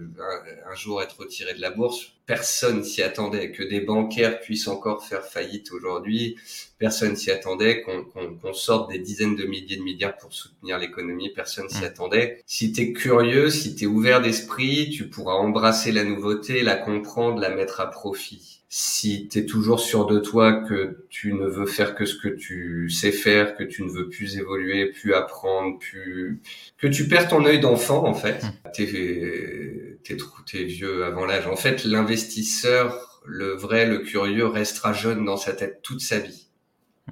un 0.71 0.75
jour 0.75 1.03
être 1.03 1.19
retiré 1.21 1.53
de 1.53 1.61
la 1.61 1.71
bourse, 1.71 2.16
personne 2.27 2.85
s'y 2.85 3.03
attendait. 3.03 3.53
Que 3.53 3.63
des 3.63 3.81
bancaires 3.81 4.41
puissent 4.41 4.69
encore 4.69 5.07
faire 5.07 5.25
faillite 5.25 5.73
aujourd'hui, 5.73 6.37
personne 6.79 7.17
s'y 7.17 7.31
attendait. 7.31 7.83
Qu'on 7.83 8.53
sorte 8.53 8.91
des 8.91 8.99
dizaines 8.99 9.37
de 9.37 9.45
milliers 9.45 9.77
de 9.77 9.83
milliards 9.83 10.17
pour 10.17 10.33
soutenir 10.33 10.79
l'économie, 10.79 11.31
personne 11.31 11.69
s'y 11.69 11.83
mm. 11.83 11.85
attendait. 11.85 12.43
Si 12.47 12.73
tu 12.73 12.83
es 12.83 12.93
curieux, 12.93 13.51
si 13.51 13.75
tu 13.75 13.85
es 13.85 13.87
ouvert 13.87 14.21
d'esprit, 14.21 14.91
tu 14.91 15.09
pourras 15.09 15.35
embrasser 15.35 15.93
la 15.93 16.05
nouveauté, 16.05 16.63
la 16.63 16.77
comprendre, 16.77 17.41
la 17.41 17.51
mettre 17.51 17.81
à 17.81 17.91
profit 17.91 18.57
si 18.69 19.29
tu 19.29 19.39
es 19.39 19.47
toujours 19.47 19.79
sûr 19.79 20.07
de 20.07 20.19
toi 20.19 20.65
que 20.65 21.07
tu 21.09 21.33
ne 21.33 21.47
veux 21.47 21.67
faire 21.67 21.95
que 21.95 22.05
ce 22.05 22.17
que 22.17 22.29
tu 22.29 22.91
sais 22.91 23.13
faire, 23.13 23.55
que 23.55 23.63
tu 23.63 23.85
ne 23.85 23.91
veux 23.91 24.09
plus 24.09 24.37
évoluer, 24.39 24.91
plus 24.91 25.15
apprendre, 25.15 25.79
plus 25.79 26.43
que 26.77 26.89
tu 26.89 27.07
perds 27.07 27.29
ton 27.29 27.45
œil 27.45 27.61
d'enfant 27.61 28.05
en 28.07 28.15
fait, 28.15 28.43
mmh. 28.43 28.71
t'es 28.75 29.99
t'es 30.03 30.17
t'es 30.47 30.65
vieux 30.65 31.05
avant 31.05 31.27
l'âge. 31.27 31.47
En 31.47 31.57
fait, 31.57 31.85
l'investisseur, 31.85 33.23
le 33.25 33.55
vrai, 33.55 33.87
le 33.87 34.01
curieux 34.01 34.47
restera 34.47 34.93
jeune 34.93 35.25
dans 35.25 35.37
sa 35.37 35.53
tête 35.53 35.81
toute 35.83 36.01
sa 36.01 36.19
vie. 36.19 36.49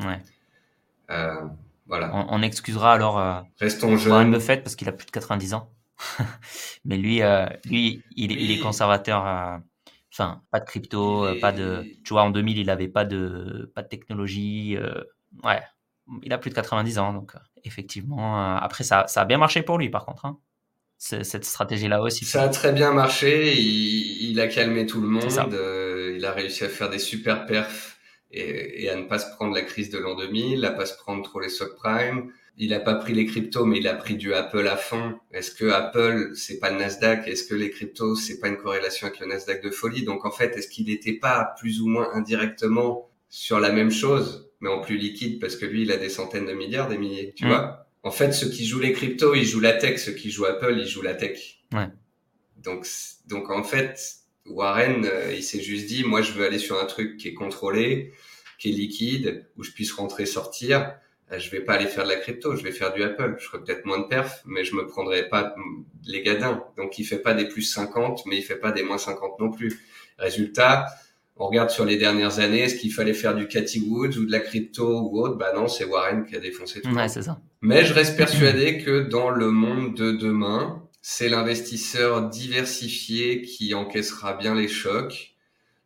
Ouais. 0.01 0.20
Euh, 1.10 1.40
voilà. 1.86 2.10
On, 2.31 2.43
excusera 2.43 2.94
alors. 2.94 3.18
Euh, 3.18 3.40
Restons 3.60 3.97
jeunes. 3.97 4.12
Warren 4.12 4.32
Buffett 4.32 4.64
parce 4.64 4.74
qu'il 4.74 4.89
a 4.89 4.93
plus 4.93 5.06
de 5.06 5.12
90 5.12 5.55
ans. 5.55 5.70
Mais 6.85 6.97
lui, 6.97 7.22
euh, 7.22 7.47
lui, 7.64 8.02
il, 8.16 8.32
il, 8.32 8.51
est 8.51 8.59
conservateur. 8.59 9.60
Enfin, 10.16 10.42
pas 10.52 10.60
de 10.60 10.64
crypto, 10.64 11.24
euh, 11.24 11.40
pas 11.40 11.50
de. 11.50 11.84
Tu 12.04 12.12
vois, 12.12 12.22
en 12.22 12.30
2000, 12.30 12.58
il 12.58 12.70
avait 12.70 12.86
pas 12.86 13.04
de, 13.04 13.72
pas 13.74 13.82
de 13.82 13.88
technologie. 13.88 14.76
Euh, 14.76 15.02
ouais, 15.42 15.60
il 16.22 16.32
a 16.32 16.38
plus 16.38 16.50
de 16.50 16.54
90 16.54 17.00
ans, 17.00 17.12
donc 17.12 17.34
euh, 17.34 17.38
effectivement. 17.64 18.56
après, 18.56 18.84
ça, 18.84 19.06
ça 19.08 19.22
a 19.22 19.24
bien 19.24 19.38
marché 19.38 19.62
pour 19.62 19.76
lui, 19.76 19.88
par 19.88 20.06
contre. 20.06 20.24
Hein. 20.24 20.38
Cette 20.98 21.44
stratégie-là 21.44 22.00
aussi. 22.00 22.24
Ça 22.24 22.44
a 22.44 22.48
très 22.48 22.72
bien 22.72 22.92
marché. 22.92 23.54
Il, 23.56 24.38
a 24.38 24.46
calmé 24.46 24.86
tout 24.86 25.00
le 25.00 25.08
monde. 25.08 25.24
il 26.16 26.24
a 26.24 26.32
réussi 26.32 26.62
à 26.62 26.68
faire 26.68 26.88
des 26.88 27.00
super 27.00 27.44
perfs 27.44 27.98
et, 28.30 28.84
et, 28.84 28.90
à 28.90 28.96
ne 28.96 29.02
pas 29.02 29.18
se 29.18 29.28
prendre 29.34 29.52
la 29.52 29.62
crise 29.62 29.90
de 29.90 29.98
l'an 29.98 30.14
2000, 30.14 30.64
à 30.64 30.70
pas 30.70 30.86
se 30.86 30.96
prendre 30.96 31.24
trop 31.24 31.40
les 31.40 31.48
subprimes 31.48 32.30
il 32.56 32.72
a 32.72 32.81
pas 32.81 32.94
pris 32.94 33.14
les 33.14 33.26
cryptos, 33.26 33.64
mais 33.64 33.78
il 33.78 33.89
a 33.89 33.94
pris 33.94 34.16
du 34.16 34.32
Apple 34.32 34.66
à 34.68 34.76
fond. 34.76 35.18
Est-ce 35.32 35.51
que 35.51 35.66
Apple, 35.66 36.32
c'est 36.35 36.59
pas 36.60 36.70
le 36.70 36.78
Nasdaq? 36.78 37.26
Est-ce 37.26 37.44
que 37.44 37.55
les 37.55 37.70
cryptos, 37.70 38.14
c'est 38.14 38.39
pas 38.39 38.48
une 38.48 38.56
corrélation 38.56 39.09
avec 39.09 39.18
le 39.20 39.26
Nasdaq 39.26 39.62
de 39.62 39.70
folie? 39.70 40.05
Donc 40.05 40.24
en 40.24 40.31
fait, 40.31 40.56
est-ce 40.56 40.68
qu'il 40.68 40.86
n'était 40.86 41.14
pas 41.14 41.55
plus 41.59 41.81
ou 41.81 41.89
moins 41.89 42.10
indirectement 42.14 43.10
sur 43.28 43.59
la 43.59 43.72
même 43.72 43.90
chose, 43.90 44.51
mais 44.60 44.68
en 44.68 44.81
plus 44.81 44.97
liquide 44.97 45.40
parce 45.40 45.56
que 45.56 45.66
lui, 45.66 45.82
il 45.82 45.90
a 45.90 45.97
des 45.97 46.09
centaines 46.09 46.47
de 46.47 46.52
milliards, 46.52 46.89
des 46.89 46.98
milliers, 46.98 47.35
tu 47.36 47.47
vois? 47.47 47.89
En 48.05 48.10
fait, 48.10 48.32
ceux 48.32 48.51
qui 48.51 48.66
jouent 48.66 48.81
les 48.81 48.93
cryptos, 48.93 49.35
ils 49.35 49.47
jouent 49.47 49.60
la 49.60 49.72
tech. 49.72 49.98
Ceux 49.98 50.12
qui 50.12 50.31
jouent 50.31 50.44
Apple, 50.44 50.76
ils 50.78 50.86
jouent 50.86 51.02
la 51.02 51.14
tech. 51.14 51.64
Ouais. 51.72 51.89
Donc, 52.59 52.86
donc 53.26 53.51
en 53.51 53.64
fait, 53.64 53.98
Warren, 54.47 55.06
euh, 55.06 55.35
il 55.35 55.43
s'est 55.43 55.62
juste 55.62 55.86
dit, 55.86 56.05
moi, 56.05 56.20
je 56.20 56.32
veux 56.32 56.44
aller 56.44 56.59
sur 56.59 56.78
un 56.78 56.85
truc 56.85 57.16
qui 57.16 57.28
est 57.28 57.35
contrôlé, 57.35 58.12
qui 58.59 58.68
est 58.68 58.72
liquide, 58.72 59.47
où 59.56 59.64
je 59.64 59.70
puisse 59.72 59.93
rentrer, 59.93 60.26
sortir 60.26 60.94
je 61.30 61.51
vais 61.51 61.60
pas 61.60 61.74
aller 61.74 61.86
faire 61.86 62.05
de 62.05 62.10
la 62.10 62.16
crypto, 62.16 62.55
je 62.56 62.62
vais 62.62 62.72
faire 62.72 62.92
du 62.92 63.02
Apple. 63.02 63.36
Je 63.38 63.46
ferai 63.46 63.62
peut-être 63.62 63.84
moins 63.84 63.98
de 63.98 64.06
perf, 64.06 64.42
mais 64.46 64.64
je 64.64 64.74
me 64.74 64.86
prendrai 64.86 65.28
pas 65.28 65.55
les 66.06 66.22
gadins. 66.22 66.62
Donc 66.76 66.98
il 66.98 67.05
fait 67.05 67.18
pas 67.18 67.34
des 67.34 67.46
plus 67.46 67.62
50, 67.62 68.26
mais 68.26 68.36
il 68.38 68.42
fait 68.42 68.56
pas 68.56 68.72
des 68.72 68.82
moins 68.82 68.98
50 68.98 69.40
non 69.40 69.51
plus. 69.51 69.80
Résultat, 70.18 70.86
on 71.36 71.46
regarde 71.46 71.70
sur 71.70 71.84
les 71.84 71.96
dernières 71.96 72.38
années, 72.38 72.60
est-ce 72.60 72.76
qu'il 72.76 72.92
fallait 72.92 73.14
faire 73.14 73.34
du 73.34 73.48
Cathy 73.48 73.80
Woods 73.80 74.18
ou 74.18 74.26
de 74.26 74.30
la 74.30 74.40
crypto 74.40 75.01
ou 75.01 75.20
autre? 75.20 75.36
Bah 75.36 75.52
non, 75.55 75.66
c'est 75.66 75.84
Warren 75.84 76.24
qui 76.24 76.36
a 76.36 76.40
défoncé 76.40 76.80
tout. 76.80 76.90
Ouais, 76.90 77.09
c'est 77.09 77.22
ça. 77.22 77.40
Mais 77.60 77.84
je 77.84 77.92
reste 77.92 78.16
persuadé 78.16 78.78
que 78.78 79.01
dans 79.09 79.30
le 79.30 79.51
monde 79.51 79.94
de 79.94 80.12
demain, 80.12 80.82
c'est 81.02 81.28
l'investisseur 81.28 82.28
diversifié 82.28 83.42
qui 83.42 83.74
encaissera 83.74 84.34
bien 84.34 84.55
les 84.55 84.68
chocs 84.68 85.34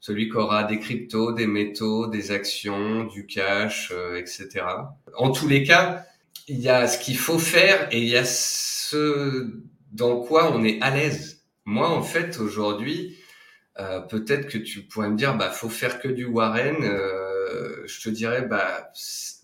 celui 0.00 0.28
qui 0.28 0.36
aura 0.36 0.64
des 0.64 0.78
cryptos, 0.78 1.32
des 1.32 1.46
métaux, 1.46 2.06
des 2.06 2.30
actions, 2.30 3.04
du 3.04 3.26
cash, 3.26 3.92
euh, 3.92 4.16
etc. 4.16 4.64
En 5.16 5.30
tous 5.30 5.48
les 5.48 5.64
cas, 5.64 6.04
il 6.46 6.60
y 6.60 6.68
a 6.68 6.86
ce 6.86 6.98
qu'il 6.98 7.16
faut 7.16 7.38
faire 7.38 7.88
et 7.90 7.98
il 7.98 8.08
y 8.08 8.16
a 8.16 8.24
ce 8.24 9.52
dans 9.92 10.20
quoi 10.20 10.52
on 10.54 10.64
est 10.64 10.80
à 10.82 10.90
l'aise. 10.90 11.42
Moi, 11.64 11.88
en 11.88 12.02
fait, 12.02 12.38
aujourd'hui, 12.38 13.18
euh, 13.78 14.00
peut-être 14.00 14.48
que 14.48 14.58
tu 14.58 14.82
pourrais 14.82 15.08
me 15.08 15.16
dire, 15.16 15.36
bah, 15.36 15.50
faut 15.50 15.68
faire 15.68 16.00
que 16.00 16.08
du 16.08 16.24
Warren. 16.24 16.76
Euh, 16.82 17.82
je 17.86 18.00
te 18.00 18.08
dirais, 18.08 18.42
bah, 18.42 18.90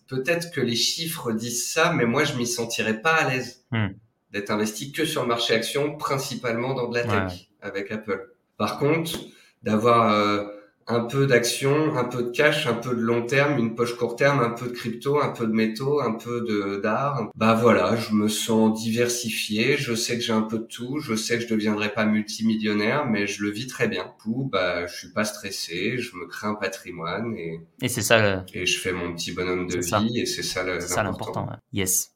peut-être 0.09 0.51
que 0.51 0.61
les 0.61 0.77
chiffres 0.77 1.33
disent 1.33 1.71
ça, 1.71 1.93
mais 1.93 2.07
moi, 2.07 2.25
je 2.25 2.35
m'y 2.35 2.47
sentirais 2.47 3.01
pas 3.01 3.15
à 3.15 3.31
l'aise 3.31 3.65
hmm. 3.71 3.89
d'être 4.31 4.51
investi 4.51 4.93
que 4.93 5.05
sur 5.05 5.23
le 5.23 5.29
marché 5.29 5.55
action, 5.55 5.97
principalement 5.97 6.75
dans 6.75 6.89
de 6.89 6.95
la 6.95 7.05
tech 7.05 7.49
avec 7.61 7.91
Apple. 7.91 8.31
Par 8.57 8.79
contre, 8.79 9.19
d'avoir 9.65 10.13
euh, 10.13 10.45
un 10.87 11.01
peu 11.01 11.27
d'action, 11.27 11.97
un 11.97 12.05
peu 12.05 12.25
de 12.25 12.31
cash, 12.31 12.67
un 12.67 12.75
peu 12.75 12.95
de 12.95 13.01
long 13.01 13.25
terme, 13.25 13.59
une 13.59 13.75
poche 13.75 13.97
court 13.97 14.17
terme, 14.17 14.41
un 14.41 14.51
peu 14.51 14.67
de 14.67 14.73
crypto, 14.73 15.21
un 15.21 15.31
peu 15.31 15.47
de 15.47 15.53
métaux, 15.53 16.01
un 16.01 16.13
peu 16.13 16.43
de 16.43 16.81
d'art. 16.83 17.31
Bah 17.35 17.55
voilà, 17.55 17.97
je 17.97 18.13
me 18.13 18.29
sens 18.29 18.79
diversifié, 18.79 19.77
je 19.77 19.95
sais 19.95 20.17
que 20.17 20.23
j'ai 20.23 20.33
un 20.33 20.43
peu 20.43 20.59
de 20.59 20.65
tout, 20.65 20.99
je 20.99 21.15
sais 21.15 21.39
que 21.39 21.45
je 21.45 21.49
deviendrai 21.49 21.93
pas 21.93 22.05
multimillionnaire, 22.05 23.07
mais 23.07 23.27
je 23.27 23.43
le 23.43 23.51
vis 23.51 23.67
très 23.67 23.89
bien. 23.89 24.05
Du 24.05 24.23
coup, 24.33 24.49
bah 24.53 24.87
je 24.87 24.95
suis 24.95 25.13
pas 25.13 25.25
stressé, 25.25 25.99
je 25.99 26.17
me 26.17 26.27
crée 26.27 26.47
un 26.47 26.55
patrimoine 26.55 27.35
et 27.37 27.61
et 27.81 27.89
c'est 27.89 28.03
ça 28.03 28.45
et 28.53 28.67
je 28.67 28.79
fais 28.79 28.93
mon 28.93 29.15
petit 29.15 29.33
bonhomme 29.33 29.67
de 29.67 29.79
vie 29.79 30.21
et 30.21 30.27
c'est 30.27 30.43
ça 30.43 30.63
l'important. 31.03 31.49
Yes. 31.73 32.11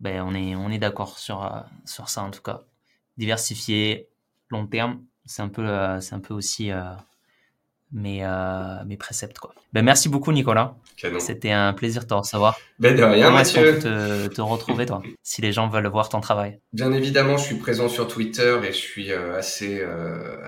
Ben 0.00 0.22
on 0.22 0.34
est 0.34 0.54
on 0.54 0.70
est 0.70 0.78
d'accord 0.78 1.18
sur 1.18 1.44
euh, 1.44 1.60
sur 1.84 2.08
ça 2.08 2.22
en 2.22 2.30
tout 2.30 2.42
cas. 2.42 2.62
Diversifié, 3.16 4.08
long 4.48 4.66
terme 4.66 5.02
c'est 5.28 5.42
un 5.42 5.48
peu, 5.48 5.68
euh, 5.68 6.00
c'est 6.00 6.14
un 6.14 6.20
peu 6.20 6.32
aussi 6.32 6.72
euh, 6.72 6.80
mes, 7.92 8.26
mes 8.86 8.96
préceptes. 8.96 9.38
Quoi. 9.38 9.54
Ben, 9.72 9.84
merci 9.84 10.08
beaucoup, 10.08 10.32
Nicolas. 10.32 10.74
C'était 11.18 11.52
un 11.52 11.74
plaisir 11.74 12.02
de 12.02 12.08
te 12.08 12.14
recevoir. 12.14 12.58
Ben 12.80 12.96
de 12.96 13.02
rien, 13.02 13.30
Mathieu. 13.30 13.66
Est-ce 13.66 14.28
te, 14.28 14.34
te, 14.34 14.40
retrouver, 14.40 14.86
toi, 14.86 15.02
si 15.22 15.42
les 15.42 15.52
gens 15.52 15.68
veulent 15.68 15.86
voir 15.86 16.08
ton 16.08 16.20
travail? 16.20 16.58
Bien 16.72 16.92
évidemment, 16.92 17.36
je 17.36 17.44
suis 17.44 17.54
présent 17.56 17.88
sur 17.88 18.08
Twitter 18.08 18.58
et 18.64 18.72
je 18.72 18.78
suis 18.78 19.12
assez, 19.12 19.82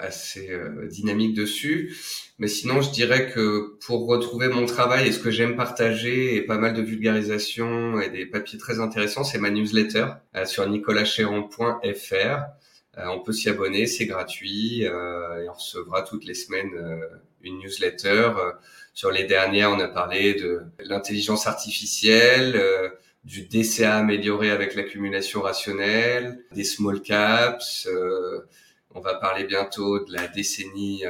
assez 0.01 0.51
dynamique 0.90 1.36
dessus. 1.36 1.94
Mais 2.39 2.48
sinon, 2.48 2.81
je 2.81 2.90
dirais 2.90 3.31
que 3.31 3.78
pour 3.86 4.07
retrouver 4.07 4.48
mon 4.48 4.65
travail 4.65 5.07
et 5.07 5.12
ce 5.12 5.19
que 5.19 5.31
j'aime 5.31 5.57
partager 5.57 6.36
et 6.36 6.43
pas 6.43 6.57
mal 6.57 6.73
de 6.73 6.81
vulgarisation 6.82 8.01
et 8.01 8.09
des 8.09 8.24
papiers 8.24 8.59
très 8.59 8.81
intéressants, 8.81 9.24
c'est 9.24 9.39
ma 9.39 9.51
newsletter 9.51 10.07
sur 10.47 10.66
nicolaschéron.fr. 10.69 12.59
Euh, 12.98 13.06
on 13.06 13.20
peut 13.20 13.32
s'y 13.32 13.48
abonner, 13.48 13.86
c'est 13.86 14.06
gratuit 14.06 14.84
euh, 14.86 15.44
et 15.44 15.48
on 15.48 15.52
recevra 15.52 16.02
toutes 16.02 16.24
les 16.24 16.34
semaines 16.34 16.74
euh, 16.74 17.06
une 17.42 17.58
newsletter. 17.58 18.32
Sur 18.94 19.10
les 19.10 19.24
dernières, 19.24 19.70
on 19.70 19.78
a 19.78 19.88
parlé 19.88 20.34
de 20.34 20.62
l'intelligence 20.80 21.46
artificielle, 21.46 22.60
du 23.24 23.46
DCA 23.46 23.96
amélioré 23.96 24.50
avec 24.50 24.74
l'accumulation 24.74 25.40
rationnelle, 25.40 26.44
des 26.52 26.64
small 26.64 27.00
caps. 27.00 27.88
on 28.94 29.00
va 29.00 29.14
parler 29.14 29.44
bientôt 29.44 30.04
de 30.04 30.12
la 30.12 30.28
décennie 30.28 31.04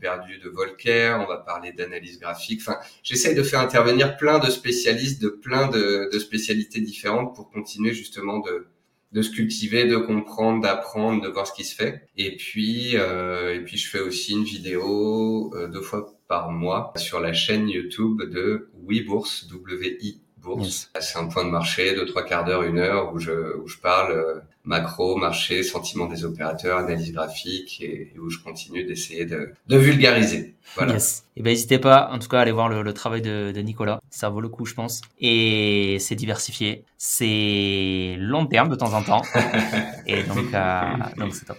perdue 0.00 0.38
de 0.38 0.48
Volcker. 0.48 1.18
On 1.20 1.26
va 1.26 1.36
parler 1.36 1.72
d'analyse 1.72 2.18
graphique. 2.18 2.62
Enfin, 2.62 2.78
j'essaye 3.02 3.34
de 3.34 3.42
faire 3.42 3.60
intervenir 3.60 4.16
plein 4.16 4.38
de 4.38 4.48
spécialistes 4.48 5.20
de 5.20 5.28
plein 5.28 5.68
de, 5.68 6.08
de 6.10 6.18
spécialités 6.18 6.80
différentes 6.80 7.34
pour 7.34 7.50
continuer 7.50 7.92
justement 7.92 8.38
de, 8.38 8.68
de 9.14 9.22
se 9.22 9.30
cultiver, 9.30 9.86
de 9.86 9.96
comprendre, 9.96 10.60
d'apprendre, 10.60 11.22
de 11.22 11.28
voir 11.28 11.46
ce 11.46 11.52
qui 11.52 11.64
se 11.64 11.74
fait. 11.74 12.08
Et 12.16 12.36
puis, 12.36 12.96
euh, 12.96 13.54
et 13.54 13.60
puis 13.60 13.78
je 13.78 13.88
fais 13.88 14.00
aussi 14.00 14.32
une 14.32 14.42
vidéo 14.42 15.54
euh, 15.54 15.68
deux 15.68 15.80
fois 15.80 16.18
par 16.26 16.50
mois 16.50 16.92
sur 16.96 17.20
la 17.20 17.32
chaîne 17.32 17.68
YouTube 17.68 18.22
de 18.22 18.70
WeBourse, 18.82 19.46
W-I 19.48 20.20
bourse. 20.44 20.90
C'est 21.00 21.18
un 21.18 21.26
point 21.26 21.44
de 21.44 21.50
marché 21.50 21.94
de 21.94 22.04
trois 22.04 22.24
quarts 22.24 22.44
d'heure, 22.44 22.62
une 22.62 22.78
heure 22.78 23.12
où 23.12 23.18
je, 23.18 23.56
où 23.58 23.66
je 23.66 23.78
parle 23.78 24.12
euh, 24.12 24.40
macro, 24.64 25.16
marché, 25.16 25.62
sentiment 25.62 26.06
des 26.06 26.24
opérateurs, 26.24 26.78
analyse 26.78 27.12
graphique 27.12 27.80
et, 27.80 28.12
où 28.18 28.30
je 28.30 28.38
continue 28.38 28.84
d'essayer 28.84 29.24
de, 29.24 29.52
de, 29.66 29.76
vulgariser. 29.76 30.54
Voilà. 30.76 30.94
Yes. 30.94 31.24
Et 31.36 31.40
eh 31.40 31.42
ben 31.42 31.50
n'hésitez 31.50 31.78
pas, 31.78 32.10
en 32.12 32.18
tout 32.18 32.28
cas, 32.28 32.38
à 32.38 32.42
aller 32.42 32.52
voir 32.52 32.68
le, 32.68 32.82
le 32.82 32.92
travail 32.94 33.22
de, 33.22 33.52
de, 33.52 33.60
Nicolas. 33.60 34.00
Ça 34.10 34.28
vaut 34.28 34.40
le 34.40 34.48
coup, 34.48 34.66
je 34.66 34.74
pense. 34.74 35.00
Et 35.18 35.96
c'est 36.00 36.14
diversifié. 36.14 36.84
C'est 36.96 38.16
long 38.18 38.46
terme 38.46 38.68
de 38.68 38.76
temps 38.76 38.92
en 38.92 39.02
temps. 39.02 39.22
et 40.06 40.22
donc, 40.22 40.54
euh, 40.54 40.82
donc 41.16 41.34
c'est 41.34 41.46
top. 41.46 41.58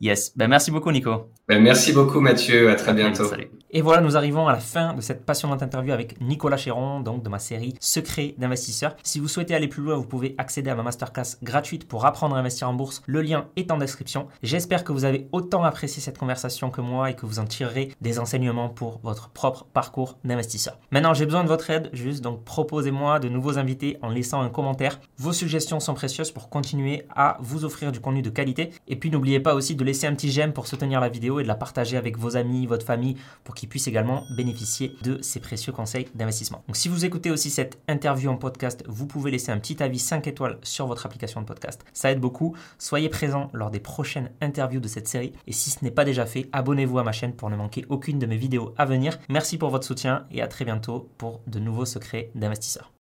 Yes. 0.00 0.32
Ben, 0.36 0.48
merci 0.48 0.70
beaucoup, 0.70 0.90
Nico. 0.90 1.30
Ben, 1.48 1.62
merci 1.62 1.92
beaucoup, 1.92 2.20
Mathieu. 2.20 2.70
À 2.70 2.74
très 2.74 2.92
bientôt. 2.92 3.24
Salut. 3.24 3.48
Et 3.70 3.80
voilà, 3.80 4.00
nous 4.00 4.16
arrivons 4.16 4.48
à 4.48 4.52
la 4.52 4.58
fin 4.58 4.94
de 4.94 5.00
cette 5.00 5.26
passionnante 5.26 5.62
interview 5.62 5.92
avec 5.92 6.20
Nicolas 6.20 6.56
Chéron, 6.56 7.00
donc 7.00 7.22
de 7.22 7.28
ma 7.28 7.38
série 7.38 7.74
Secrets 7.78 8.34
d'investisseurs. 8.38 8.96
Si 9.02 9.20
vous 9.20 9.28
souhaitez 9.28 9.54
aller 9.54 9.68
plus 9.68 9.82
loin, 9.82 9.96
vous 9.96 10.06
pouvez 10.06 10.34
accéder 10.38 10.70
à 10.70 10.74
ma 10.74 10.82
masterclass 10.82 11.36
gratuite 11.42 11.86
pour 11.86 12.06
apprendre 12.06 12.36
à 12.36 12.38
investir 12.38 12.68
en 12.70 12.74
bourse. 12.74 13.02
Le 13.06 13.22
lien 13.22 13.48
est 13.56 13.70
en 13.70 13.76
description. 13.76 14.28
J'espère 14.42 14.82
que 14.82 14.92
vous 14.92 15.04
avez 15.04 15.28
autant 15.30 15.62
apprécié 15.62 16.00
cette 16.00 16.16
conversation 16.16 16.70
que 16.70 16.80
moi 16.80 17.10
et 17.10 17.14
que 17.14 17.26
vous 17.26 17.38
en 17.38 17.44
tirerez 17.44 17.92
des 18.00 18.18
enseignements 18.18 18.68
pour 18.68 19.00
votre 19.02 19.28
propre 19.30 19.66
parcours 19.72 20.16
d'investisseur. 20.24 20.78
Maintenant, 20.90 21.12
j'ai 21.12 21.26
besoin 21.26 21.42
de 21.42 21.48
votre 21.48 21.68
aide, 21.68 21.90
juste 21.92 22.22
donc 22.22 22.44
proposez-moi 22.44 23.18
de 23.18 23.28
nouveaux 23.28 23.58
invités 23.58 23.98
en 24.00 24.08
laissant 24.08 24.40
un 24.40 24.48
commentaire. 24.48 25.00
Vos 25.18 25.32
suggestions 25.32 25.80
sont 25.80 25.94
précieuses 25.94 26.30
pour 26.30 26.48
continuer 26.48 27.06
à 27.14 27.36
vous 27.40 27.64
offrir 27.64 27.92
du 27.92 28.00
contenu 28.00 28.22
de 28.22 28.30
qualité. 28.30 28.70
Et 28.88 28.96
puis 28.96 29.10
n'oubliez 29.10 29.40
pas 29.40 29.54
aussi 29.54 29.74
de 29.74 29.84
laisser 29.84 30.06
un 30.06 30.14
petit 30.14 30.30
j'aime 30.30 30.52
pour 30.52 30.66
soutenir 30.66 31.00
la 31.00 31.10
et 31.40 31.42
de 31.42 31.48
la 31.48 31.54
partager 31.54 31.96
avec 31.96 32.18
vos 32.18 32.36
amis, 32.36 32.66
votre 32.66 32.84
famille, 32.84 33.16
pour 33.44 33.54
qu'ils 33.54 33.68
puissent 33.68 33.88
également 33.88 34.24
bénéficier 34.36 34.96
de 35.02 35.20
ces 35.22 35.40
précieux 35.40 35.72
conseils 35.72 36.06
d'investissement. 36.14 36.62
Donc 36.66 36.76
si 36.76 36.88
vous 36.88 37.04
écoutez 37.04 37.30
aussi 37.30 37.50
cette 37.50 37.78
interview 37.88 38.30
en 38.30 38.36
podcast, 38.36 38.84
vous 38.86 39.06
pouvez 39.06 39.30
laisser 39.30 39.52
un 39.52 39.58
petit 39.58 39.82
avis 39.82 39.98
5 39.98 40.26
étoiles 40.26 40.58
sur 40.62 40.86
votre 40.86 41.06
application 41.06 41.40
de 41.40 41.46
podcast. 41.46 41.84
Ça 41.92 42.10
aide 42.10 42.20
beaucoup. 42.20 42.56
Soyez 42.78 43.08
présents 43.08 43.50
lors 43.52 43.70
des 43.70 43.80
prochaines 43.80 44.30
interviews 44.40 44.80
de 44.80 44.88
cette 44.88 45.08
série. 45.08 45.32
Et 45.46 45.52
si 45.52 45.70
ce 45.70 45.84
n'est 45.84 45.90
pas 45.90 46.04
déjà 46.04 46.26
fait, 46.26 46.48
abonnez-vous 46.52 46.98
à 46.98 47.04
ma 47.04 47.12
chaîne 47.12 47.32
pour 47.32 47.50
ne 47.50 47.56
manquer 47.56 47.84
aucune 47.88 48.18
de 48.18 48.26
mes 48.26 48.36
vidéos 48.36 48.74
à 48.78 48.84
venir. 48.84 49.18
Merci 49.28 49.58
pour 49.58 49.70
votre 49.70 49.86
soutien 49.86 50.26
et 50.30 50.42
à 50.42 50.48
très 50.48 50.64
bientôt 50.64 51.08
pour 51.18 51.40
de 51.46 51.58
nouveaux 51.58 51.86
secrets 51.86 52.30
d'investisseurs. 52.34 52.90